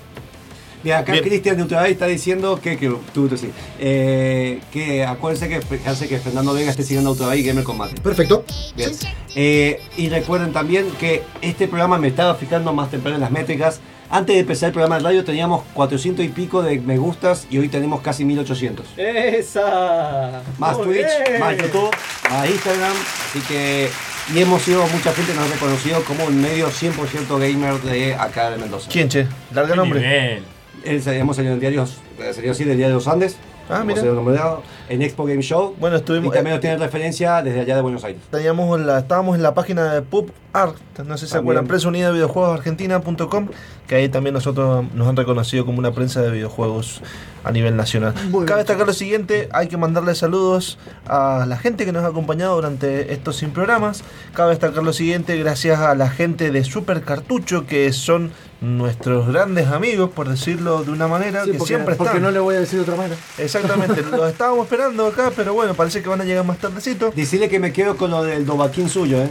Mira, 0.83 0.99
acá. 0.99 1.13
Cristian 1.21 1.55
de 1.57 1.63
Ultraday 1.63 1.91
está 1.93 2.07
diciendo 2.07 2.59
que, 2.61 2.77
que 2.77 2.87
tú, 3.13 3.27
tú 3.27 3.37
sí, 3.37 3.49
eh, 3.79 4.59
que 4.71 5.05
acuérdense 5.05 5.47
que 5.49 5.89
hace 5.89 6.07
que 6.07 6.19
Fernando 6.19 6.53
Vega 6.53 6.71
esté 6.71 6.83
siguiendo 6.83 7.09
a 7.09 7.13
Ultraday 7.13 7.39
y 7.39 7.43
Gamer 7.43 7.63
Combate. 7.63 8.01
Perfecto. 8.01 8.43
Bien. 8.75 8.91
Eh, 9.35 9.81
y 9.97 10.09
recuerden 10.09 10.51
también 10.51 10.87
que 10.99 11.23
este 11.41 11.67
programa 11.67 11.97
me 11.97 12.09
estaba 12.09 12.35
fijando 12.35 12.73
más 12.73 12.91
temprano 12.91 13.15
en 13.15 13.21
las 13.21 13.31
métricas. 13.31 13.79
Antes 14.09 14.35
de 14.35 14.41
empezar 14.41 14.67
el 14.67 14.73
programa 14.73 14.97
de 14.97 15.03
radio 15.03 15.23
teníamos 15.23 15.63
400 15.73 16.23
y 16.23 16.29
pico 16.29 16.61
de 16.61 16.79
me 16.79 16.97
gustas 16.97 17.47
y 17.49 17.57
hoy 17.57 17.69
tenemos 17.69 18.01
casi 18.01 18.25
1800. 18.25 18.85
¡Esa! 18.97 20.43
Más 20.59 20.77
Muy 20.77 20.85
Twitch, 20.85 21.07
bien. 21.27 21.39
más 21.39 21.57
YouTube, 21.57 21.89
más 22.29 22.49
Instagram. 22.49 22.93
Así 23.29 23.39
que. 23.47 23.89
Y 24.33 24.39
hemos 24.39 24.61
sido, 24.61 24.87
mucha 24.87 25.11
gente 25.13 25.33
nos 25.33 25.49
ha 25.49 25.53
reconocido 25.53 26.01
como 26.05 26.25
un 26.25 26.41
medio 26.41 26.69
100% 26.69 27.39
gamer 27.39 27.81
de 27.81 28.13
acá 28.13 28.51
de 28.51 28.57
Mendoza. 28.57 28.89
¿Quién, 28.89 29.09
che? 29.09 29.27
Larga 29.51 29.75
nombre. 29.75 29.99
nivel. 29.99 30.52
El- 30.85 31.07
hemos 31.07 31.35
salido 31.35 31.53
en 31.53 31.59
diarios, 31.59 31.97
eh, 32.19 32.33
salido 32.33 32.51
así 32.51 32.63
del 32.63 32.77
Diario 32.77 32.95
de 32.95 32.99
los 32.99 33.07
Andes. 33.07 33.37
Ah, 33.69 33.81
mira. 33.85 34.01
nombrado 34.03 34.61
en 34.89 35.01
Expo 35.01 35.23
Game 35.23 35.41
Show. 35.41 35.73
Bueno, 35.79 35.95
Y 35.95 35.99
estuvimos. 35.99 36.33
también 36.33 36.47
eh, 36.51 36.55
nos 36.57 36.59
tienen 36.61 36.79
referencia 36.81 37.41
desde 37.41 37.61
allá 37.61 37.77
de 37.77 37.81
Buenos 37.81 38.03
Aires. 38.03 38.21
Teníamos 38.29 38.77
la, 38.81 38.99
estábamos 38.99 39.37
en 39.37 39.41
la 39.41 39.53
página 39.53 39.93
de 39.93 40.01
Pub 40.01 40.33
Art, 40.51 40.75
no 41.05 41.17
sé 41.17 41.25
si 41.25 41.29
se 41.29 41.35
También. 41.37 41.39
acuerdan, 41.59 41.67
Prensa 41.67 41.87
Unida 41.87 42.07
de 42.07 42.13
Videojuegos 42.13 42.57
Argentina.com, 42.57 43.47
que 43.87 43.95
ahí 43.95 44.09
también 44.09 44.33
nosotros 44.33 44.83
nos 44.93 45.07
han 45.07 45.15
reconocido 45.15 45.65
como 45.65 45.79
una 45.79 45.93
prensa 45.93 46.21
de 46.21 46.29
videojuegos 46.31 47.01
a 47.45 47.51
nivel 47.51 47.77
nacional. 47.77 48.13
Muy 48.29 48.45
Cabe 48.45 48.57
bien, 48.59 48.67
destacar 48.67 48.85
lo 48.85 48.93
siguiente, 48.93 49.47
hay 49.53 49.69
que 49.69 49.77
mandarle 49.77 50.13
saludos 50.13 50.77
a 51.07 51.45
la 51.47 51.55
gente 51.57 51.85
que 51.85 51.93
nos 51.93 52.03
ha 52.03 52.07
acompañado 52.07 52.55
durante 52.55 53.13
estos 53.13 53.37
100 53.37 53.51
programas. 53.53 54.03
Cabe 54.33 54.49
destacar 54.49 54.83
lo 54.83 54.91
siguiente, 54.91 55.37
gracias 55.37 55.79
a 55.79 55.95
la 55.95 56.09
gente 56.09 56.51
de 56.51 56.63
Super 56.65 57.01
Cartucho, 57.01 57.65
que 57.65 57.93
son 57.93 58.31
nuestros 58.63 59.27
grandes 59.27 59.67
amigos, 59.67 60.09
por 60.11 60.29
decirlo 60.29 60.83
de 60.83 60.91
una 60.91 61.07
manera, 61.07 61.43
Sí, 61.43 61.51
que 61.51 61.57
porque, 61.57 61.73
siempre 61.73 61.95
porque 61.95 62.11
están. 62.11 62.23
no 62.23 62.31
le 62.31 62.39
voy 62.39 62.55
a 62.55 62.61
decir 62.61 62.77
de 62.79 62.83
otra 62.83 62.95
manera. 62.95 63.15
Exactamente, 63.37 64.01
los 64.11 64.31
estábamos 64.31 64.63
esperando 64.63 65.05
acá, 65.05 65.31
pero 65.35 65.53
bueno, 65.53 65.73
parece 65.73 66.01
que 66.01 66.07
van 66.07 66.21
a 66.21 66.23
llegar 66.23 66.45
más 66.45 66.57
tardecito. 66.59 67.11
Decirle 67.13 67.49
que 67.49 67.59
me 67.59 67.73
quedo 67.73 67.97
con 67.97 68.09
lo 68.09 68.23
del 68.23 68.45
Dobaquín 68.45 68.89
suyo, 68.89 69.21
¿eh? 69.21 69.29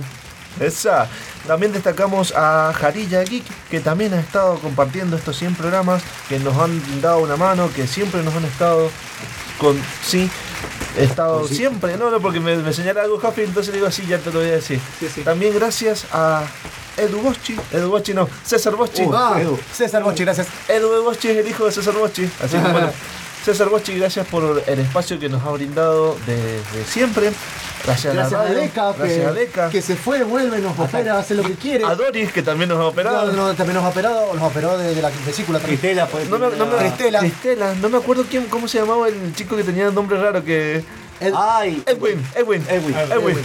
Esa. 0.60 1.09
También 1.46 1.72
destacamos 1.72 2.34
a 2.36 2.72
Jarilla 2.74 3.22
Geek, 3.22 3.44
que 3.70 3.80
también 3.80 4.12
ha 4.12 4.20
estado 4.20 4.56
compartiendo 4.59 5.16
estos 5.16 5.36
100 5.38 5.54
programas, 5.54 6.02
que 6.28 6.38
nos 6.38 6.54
han 6.59 7.00
dado 7.00 7.20
una 7.20 7.36
mano, 7.36 7.70
que 7.74 7.86
siempre 7.86 8.22
nos 8.22 8.34
han 8.34 8.44
estado 8.44 8.90
con. 9.59 9.80
Sí, 10.04 10.30
he 10.98 11.05
estado 11.05 11.47
sí. 11.48 11.56
siempre, 11.56 11.97
no, 11.97 12.10
no, 12.10 12.20
porque 12.20 12.40
me, 12.40 12.56
me 12.56 12.73
señala 12.73 13.02
algo 13.02 13.19
Jafi, 13.19 13.43
entonces 13.43 13.69
le 13.73 13.78
digo 13.78 13.86
así, 13.89 14.05
ya 14.06 14.19
te 14.19 14.31
lo 14.32 14.40
voy 14.40 14.48
a 14.48 14.52
decir. 14.52 14.81
También 15.24 15.55
gracias 15.55 16.06
a 16.12 16.44
Edu 16.97 17.20
Boschi, 17.20 17.56
Edu 17.73 17.89
Boschi 17.90 18.12
no, 18.14 18.28
César 18.44 18.77
Boschi. 18.77 19.02
Uh, 19.02 19.14
Ah, 19.14 19.40
Edu. 19.40 19.59
César 19.73 20.02
Bochi, 20.02 20.24
gracias. 20.24 20.47
Edu 20.69 21.02
Boschi 21.02 21.28
es 21.28 21.36
el 21.39 21.48
hijo 21.48 21.64
de 21.64 21.73
César 21.73 21.94
Boschi. 21.94 22.28
Así 22.43 22.56
que 22.56 22.62
bueno, 22.73 22.90
César 23.44 23.69
Boschi, 23.69 23.98
gracias 23.98 24.27
por 24.28 24.62
el 24.66 24.78
espacio 24.78 25.19
que 25.19 25.28
nos 25.28 25.43
ha 25.44 25.51
brindado 25.51 26.16
desde 26.27 26.85
siempre. 26.86 27.32
Gracias, 27.85 28.14
Gracias 28.14 28.32
a 28.40 28.44
la 28.44 28.48
radio, 28.48 28.60
Deca, 28.60 28.93
gracias 28.93 29.19
que, 29.19 29.27
a 29.27 29.32
Deca. 29.32 29.69
que 29.70 29.82
se 29.82 29.97
fue, 29.97 30.23
vuelve, 30.23 30.60
nos 30.60 30.78
opera, 30.78 31.19
hace 31.19 31.35
lo 31.35 31.43
que 31.43 31.55
quiere. 31.55 31.85
A 31.85 31.97
Doris, 31.97 32.31
que 32.32 32.40
también 32.43 32.69
nos 32.69 32.78
ha 32.78 32.86
operado. 32.86 33.32
No, 33.32 33.48
no, 33.48 33.55
también 33.55 33.74
nos 33.74 33.85
ha 33.85 33.89
operado, 33.89 34.32
nos 34.35 34.43
operó 34.44 34.78
de, 34.78 34.94
de 34.94 35.02
la 35.02 35.10
vesícula. 35.27 35.59
también. 35.59 35.81
Cristela, 35.81 36.06
pues. 36.06 36.28
No 36.28 36.39
Cristela. 36.78 37.19
Cristela, 37.19 37.74
no 37.74 37.89
me 37.89 37.98
acuerdo 37.98 38.24
quién, 38.31 38.44
cómo 38.47 38.69
se 38.69 38.78
llamaba 38.78 39.09
el 39.09 39.35
chico 39.35 39.56
que 39.56 39.64
tenía 39.64 39.86
el 39.89 39.94
nombre 39.94 40.20
raro 40.20 40.44
que. 40.44 40.85
Ed- 41.20 41.35
Ay, 41.36 41.82
Edwin, 41.86 42.24
Edwin, 42.36 42.64
Edwin. 42.69 42.94
Edwin. 42.94 43.12
Edwin. 43.12 43.44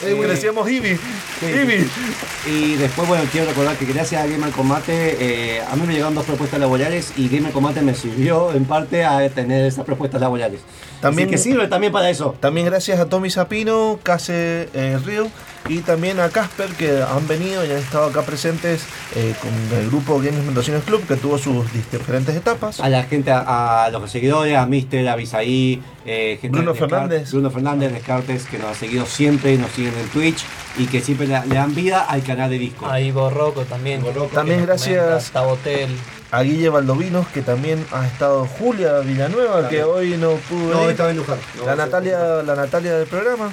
Que 0.00 0.14
le 0.14 0.26
decíamos 0.28 0.70
Ivy. 0.70 0.96
Sí. 1.40 2.50
Y 2.50 2.74
después, 2.76 3.06
bueno, 3.08 3.24
quiero 3.30 3.48
recordar 3.48 3.76
que 3.76 3.84
gracias 3.84 4.22
a 4.22 4.26
Gamer 4.26 4.50
Combate, 4.50 5.16
eh, 5.20 5.60
a 5.68 5.74
mí 5.76 5.82
me 5.86 5.92
llegaron 5.92 6.14
dos 6.14 6.24
propuestas 6.24 6.60
laborales 6.60 7.12
y 7.16 7.28
Gamer 7.28 7.52
Combate 7.52 7.82
me 7.82 7.94
sirvió 7.94 8.52
en 8.52 8.64
parte 8.64 9.04
a 9.04 9.28
tener 9.30 9.64
esas 9.66 9.84
propuestas 9.84 10.20
laborales. 10.20 10.60
También- 11.00 11.28
Así 11.28 11.32
que 11.32 11.38
sirve 11.38 11.68
también 11.68 11.92
para 11.92 12.10
eso. 12.10 12.34
También 12.40 12.66
gracias 12.66 12.98
a 13.00 13.06
Tommy 13.08 13.30
Zapino, 13.30 13.98
Case 14.02 14.68
eh, 14.74 14.98
Río 15.04 15.28
y 15.68 15.80
también 15.80 16.18
a 16.20 16.28
Casper 16.30 16.70
que 16.70 17.02
han 17.02 17.26
venido 17.28 17.64
y 17.64 17.70
han 17.70 17.78
estado 17.78 18.06
acá 18.06 18.22
presentes 18.22 18.82
eh, 19.14 19.34
con 19.40 19.78
el 19.78 19.86
grupo 19.88 20.18
Games 20.18 20.44
Mendocinos 20.44 20.82
Club 20.84 21.06
que 21.06 21.16
tuvo 21.16 21.38
sus 21.38 21.70
diferentes 21.72 22.34
etapas. 22.34 22.80
A 22.80 22.88
la 22.88 23.02
gente, 23.04 23.30
a, 23.30 23.84
a 23.84 23.90
los 23.90 24.10
seguidores, 24.10 24.56
a 24.56 24.66
Mister, 24.66 25.08
a 25.08 25.16
Bisaí, 25.16 25.82
eh, 26.06 26.38
gente 26.40 26.56
Bruno 26.58 26.72
de 26.72 26.80
Descartes, 26.80 26.98
Fernández. 27.08 27.30
Bruno 27.32 27.50
Fernández, 27.50 27.92
Descartes, 27.92 28.44
que 28.46 28.58
nos 28.58 28.70
ha 28.70 28.74
seguido 28.74 29.06
siempre, 29.06 29.56
nos 29.58 29.70
siguen 29.72 29.94
en 29.98 30.08
Twitch 30.08 30.44
y 30.78 30.86
que 30.86 31.00
siempre 31.00 31.26
le, 31.26 31.44
le 31.46 31.54
dan 31.54 31.74
vida 31.74 32.00
al 32.00 32.22
canal 32.22 32.50
de 32.50 32.58
Discord. 32.58 32.90
Ahí 32.90 33.10
Borroco 33.10 33.62
también. 33.64 34.02
Borroco, 34.02 34.34
También 34.34 34.60
que 34.60 34.66
nos 34.66 34.86
gracias- 34.86 35.30
comenta, 35.30 35.32
Tabotel. 35.32 35.88
A 36.30 36.42
Guille 36.42 36.68
Valdovinos 36.68 37.26
que 37.28 37.40
también 37.40 37.82
ha 37.90 38.06
estado 38.06 38.44
Julia 38.46 38.98
Villanueva 38.98 39.66
que 39.70 39.82
hoy 39.82 40.10
no 40.18 40.32
pudo 40.32 40.74
No, 40.74 40.90
estaba 40.90 41.10
en 41.10 41.16
Luján. 41.16 41.38
No, 41.56 41.64
la 41.64 41.74
Natalia, 41.74 42.18
la 42.44 42.54
Natalia 42.54 42.98
del 42.98 43.06
programa. 43.06 43.50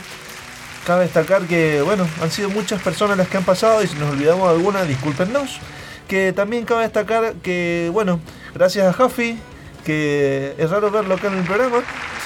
Cabe 0.85 1.03
destacar 1.03 1.41
que, 1.43 1.81
bueno, 1.81 2.07
han 2.21 2.29
sido 2.29 2.49
muchas 2.49 2.81
personas 2.81 3.17
las 3.17 3.27
que 3.27 3.37
han 3.37 3.43
pasado 3.43 3.81
y 3.83 3.87
si 3.87 3.95
nos 3.95 4.11
olvidamos 4.11 4.47
de 4.49 4.55
alguna, 4.55 4.83
discúlpenos. 4.83 5.59
Que 6.07 6.31
también 6.33 6.65
cabe 6.65 6.83
destacar 6.83 7.33
que, 7.41 7.89
bueno, 7.91 8.19
gracias 8.53 8.85
a 8.85 8.93
Jafi, 8.93 9.39
que 9.83 10.53
es 10.59 10.69
raro 10.69 10.91
verlo 10.91 11.15
acá 11.15 11.27
en 11.27 11.39
el 11.39 11.43
programa. 11.43 11.77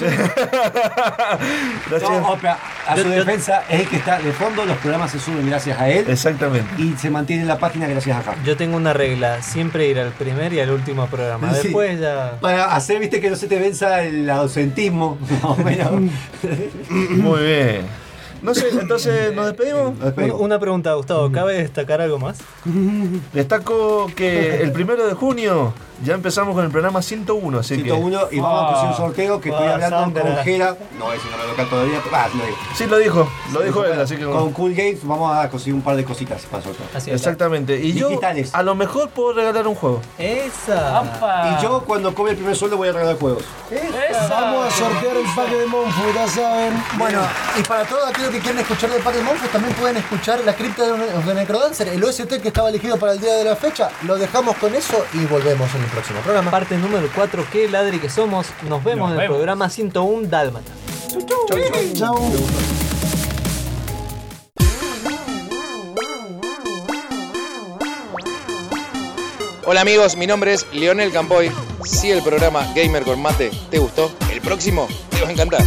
gracias. 1.88 2.10
No, 2.10 2.36
pero 2.40 2.54
a 2.86 2.96
su 2.96 3.02
yo- 3.04 3.08
defensa 3.10 3.62
es 3.70 3.88
que 3.88 3.96
está 3.96 4.18
de 4.18 4.32
fondo, 4.32 4.64
los 4.66 4.76
programas 4.78 5.10
se 5.10 5.18
suben 5.18 5.46
gracias 5.48 5.78
a 5.80 5.88
él 5.88 6.04
Exactamente. 6.08 6.68
y 6.82 6.94
se 6.98 7.08
mantiene 7.10 7.42
en 7.42 7.48
la 7.48 7.58
página 7.58 7.86
gracias 7.86 8.18
a 8.18 8.22
Javi. 8.22 8.40
Yo 8.44 8.56
tengo 8.56 8.76
una 8.76 8.92
regla, 8.92 9.42
siempre 9.42 9.86
ir 9.88 9.98
al 9.98 10.10
primer 10.12 10.52
y 10.52 10.60
al 10.60 10.70
último 10.70 11.06
programa. 11.06 11.54
Sí. 11.54 11.64
Después 11.64 11.98
ya... 12.00 12.36
Para 12.40 12.74
hacer, 12.74 12.98
viste, 12.98 13.20
que 13.20 13.30
no 13.30 13.36
se 13.36 13.46
te 13.46 13.58
venza 13.58 14.02
el 14.02 14.28
ausentismo. 14.28 15.18
más 15.30 15.44
o 15.44 15.56
menos. 15.56 15.90
Muy 16.90 17.42
bien. 17.42 18.09
No 18.42 18.54
sé, 18.54 18.68
entonces 18.70 19.32
nos 19.34 19.46
despedimos. 19.46 19.94
Nos 19.94 20.04
despedimos. 20.06 20.40
Una 20.40 20.58
pregunta, 20.58 20.94
Gustavo, 20.94 21.30
¿cabe 21.32 21.54
destacar 21.54 22.00
algo 22.00 22.18
más? 22.18 22.38
Destaco 23.32 24.10
que 24.14 24.62
el 24.62 24.72
primero 24.72 25.06
de 25.06 25.14
junio 25.14 25.72
Ya 26.02 26.14
empezamos 26.14 26.54
con 26.54 26.64
el 26.64 26.70
programa 26.70 27.02
101, 27.02 27.58
así 27.58 27.74
101 27.74 28.28
que. 28.28 28.36
y 28.36 28.40
vamos 28.40 28.62
a 28.62 28.66
conseguir 28.68 28.90
un 28.90 28.96
sorteo 28.96 29.40
que 29.40 29.50
estoy 29.50 29.66
Ah, 29.66 29.74
hablando 29.74 30.20
con 30.20 30.36
Jera. 30.38 30.76
No 30.98 31.08
a 31.10 31.12
decir 31.12 31.30
nombre 31.30 31.48
local 31.48 31.68
todavía. 31.68 32.00
Ah, 32.12 32.28
lo. 32.34 32.76
Sí, 32.76 32.86
lo 32.86 32.96
dijo, 32.98 33.28
lo 33.52 33.60
dijo 33.60 33.84
él, 33.84 34.00
así 34.00 34.16
que. 34.16 34.24
Con 34.24 34.52
Cool 34.52 34.74
Games 34.74 35.00
vamos 35.02 35.36
a 35.36 35.48
conseguir 35.50 35.74
un 35.74 35.82
par 35.82 35.96
de 35.96 36.04
cositas 36.04 36.42
para 36.50 36.62
sortear. 36.62 36.88
Exactamente. 37.14 37.76
Y 37.78 37.92
yo, 37.92 38.08
Digitales. 38.08 38.54
a 38.54 38.62
lo 38.62 38.74
mejor 38.74 39.10
puedo 39.10 39.34
regalar 39.34 39.66
un 39.66 39.74
juego. 39.74 40.00
Esa. 40.18 41.02
Y 41.58 41.62
yo 41.62 41.82
cuando 41.86 42.14
cobre 42.14 42.32
el 42.32 42.36
primer 42.38 42.56
sueldo 42.56 42.76
voy 42.76 42.88
a 42.88 42.92
regalar 42.92 43.18
juegos. 43.18 43.44
Vamos 44.30 44.66
a 44.66 44.70
sortear 44.70 45.16
el 45.16 45.24
pack 45.36 45.50
de 45.50 45.66
Monfu, 45.66 46.02
ya 46.14 46.28
saben. 46.28 46.82
Bueno, 46.98 47.20
y 47.58 47.62
para 47.62 47.84
todos 47.84 48.08
aquellos 48.08 48.30
que 48.30 48.38
quieren 48.40 48.60
escuchar 48.60 48.90
del 48.90 49.02
Parque 49.02 49.20
Monfus, 49.22 49.50
también 49.50 49.74
pueden 49.74 49.96
escuchar 49.98 50.40
la 50.44 50.54
cripta 50.54 50.84
de, 50.86 51.22
de 51.22 51.34
Necrodancer, 51.34 51.88
el 51.88 52.02
OST 52.02 52.40
que 52.40 52.48
estaba 52.48 52.68
elegido 52.70 52.96
para 52.96 53.12
el 53.12 53.20
día 53.20 53.34
de 53.34 53.44
la 53.44 53.56
fecha. 53.56 53.90
Lo 54.06 54.16
dejamos 54.16 54.56
con 54.56 54.74
eso 54.74 55.04
y 55.14 55.24
volvemos 55.26 55.72
en 55.74 55.82
el 55.82 55.89
próximo 55.90 56.20
programa. 56.20 56.50
Parte 56.50 56.76
número 56.76 57.08
4, 57.14 57.44
qué 57.52 57.68
ladri 57.68 57.98
que 57.98 58.08
somos. 58.08 58.46
Nos 58.68 58.82
vemos 58.84 59.08
Nos 59.10 59.16
en 59.16 59.20
el 59.22 59.28
vemos. 59.28 59.36
programa 59.36 59.68
101 59.68 60.28
Dálmata. 60.28 60.72
Chau. 61.94 62.32
Hola 69.66 69.82
amigos, 69.82 70.16
mi 70.16 70.26
nombre 70.26 70.52
es 70.54 70.66
Leonel 70.72 71.12
Campoy. 71.12 71.50
Si 71.84 72.10
el 72.10 72.22
programa 72.22 72.66
Gamer 72.74 73.04
con 73.04 73.20
Mate 73.22 73.50
te 73.70 73.78
gustó, 73.78 74.10
el 74.32 74.40
próximo 74.40 74.88
te 75.10 75.22
va 75.22 75.28
a 75.28 75.32
encantar. 75.32 75.62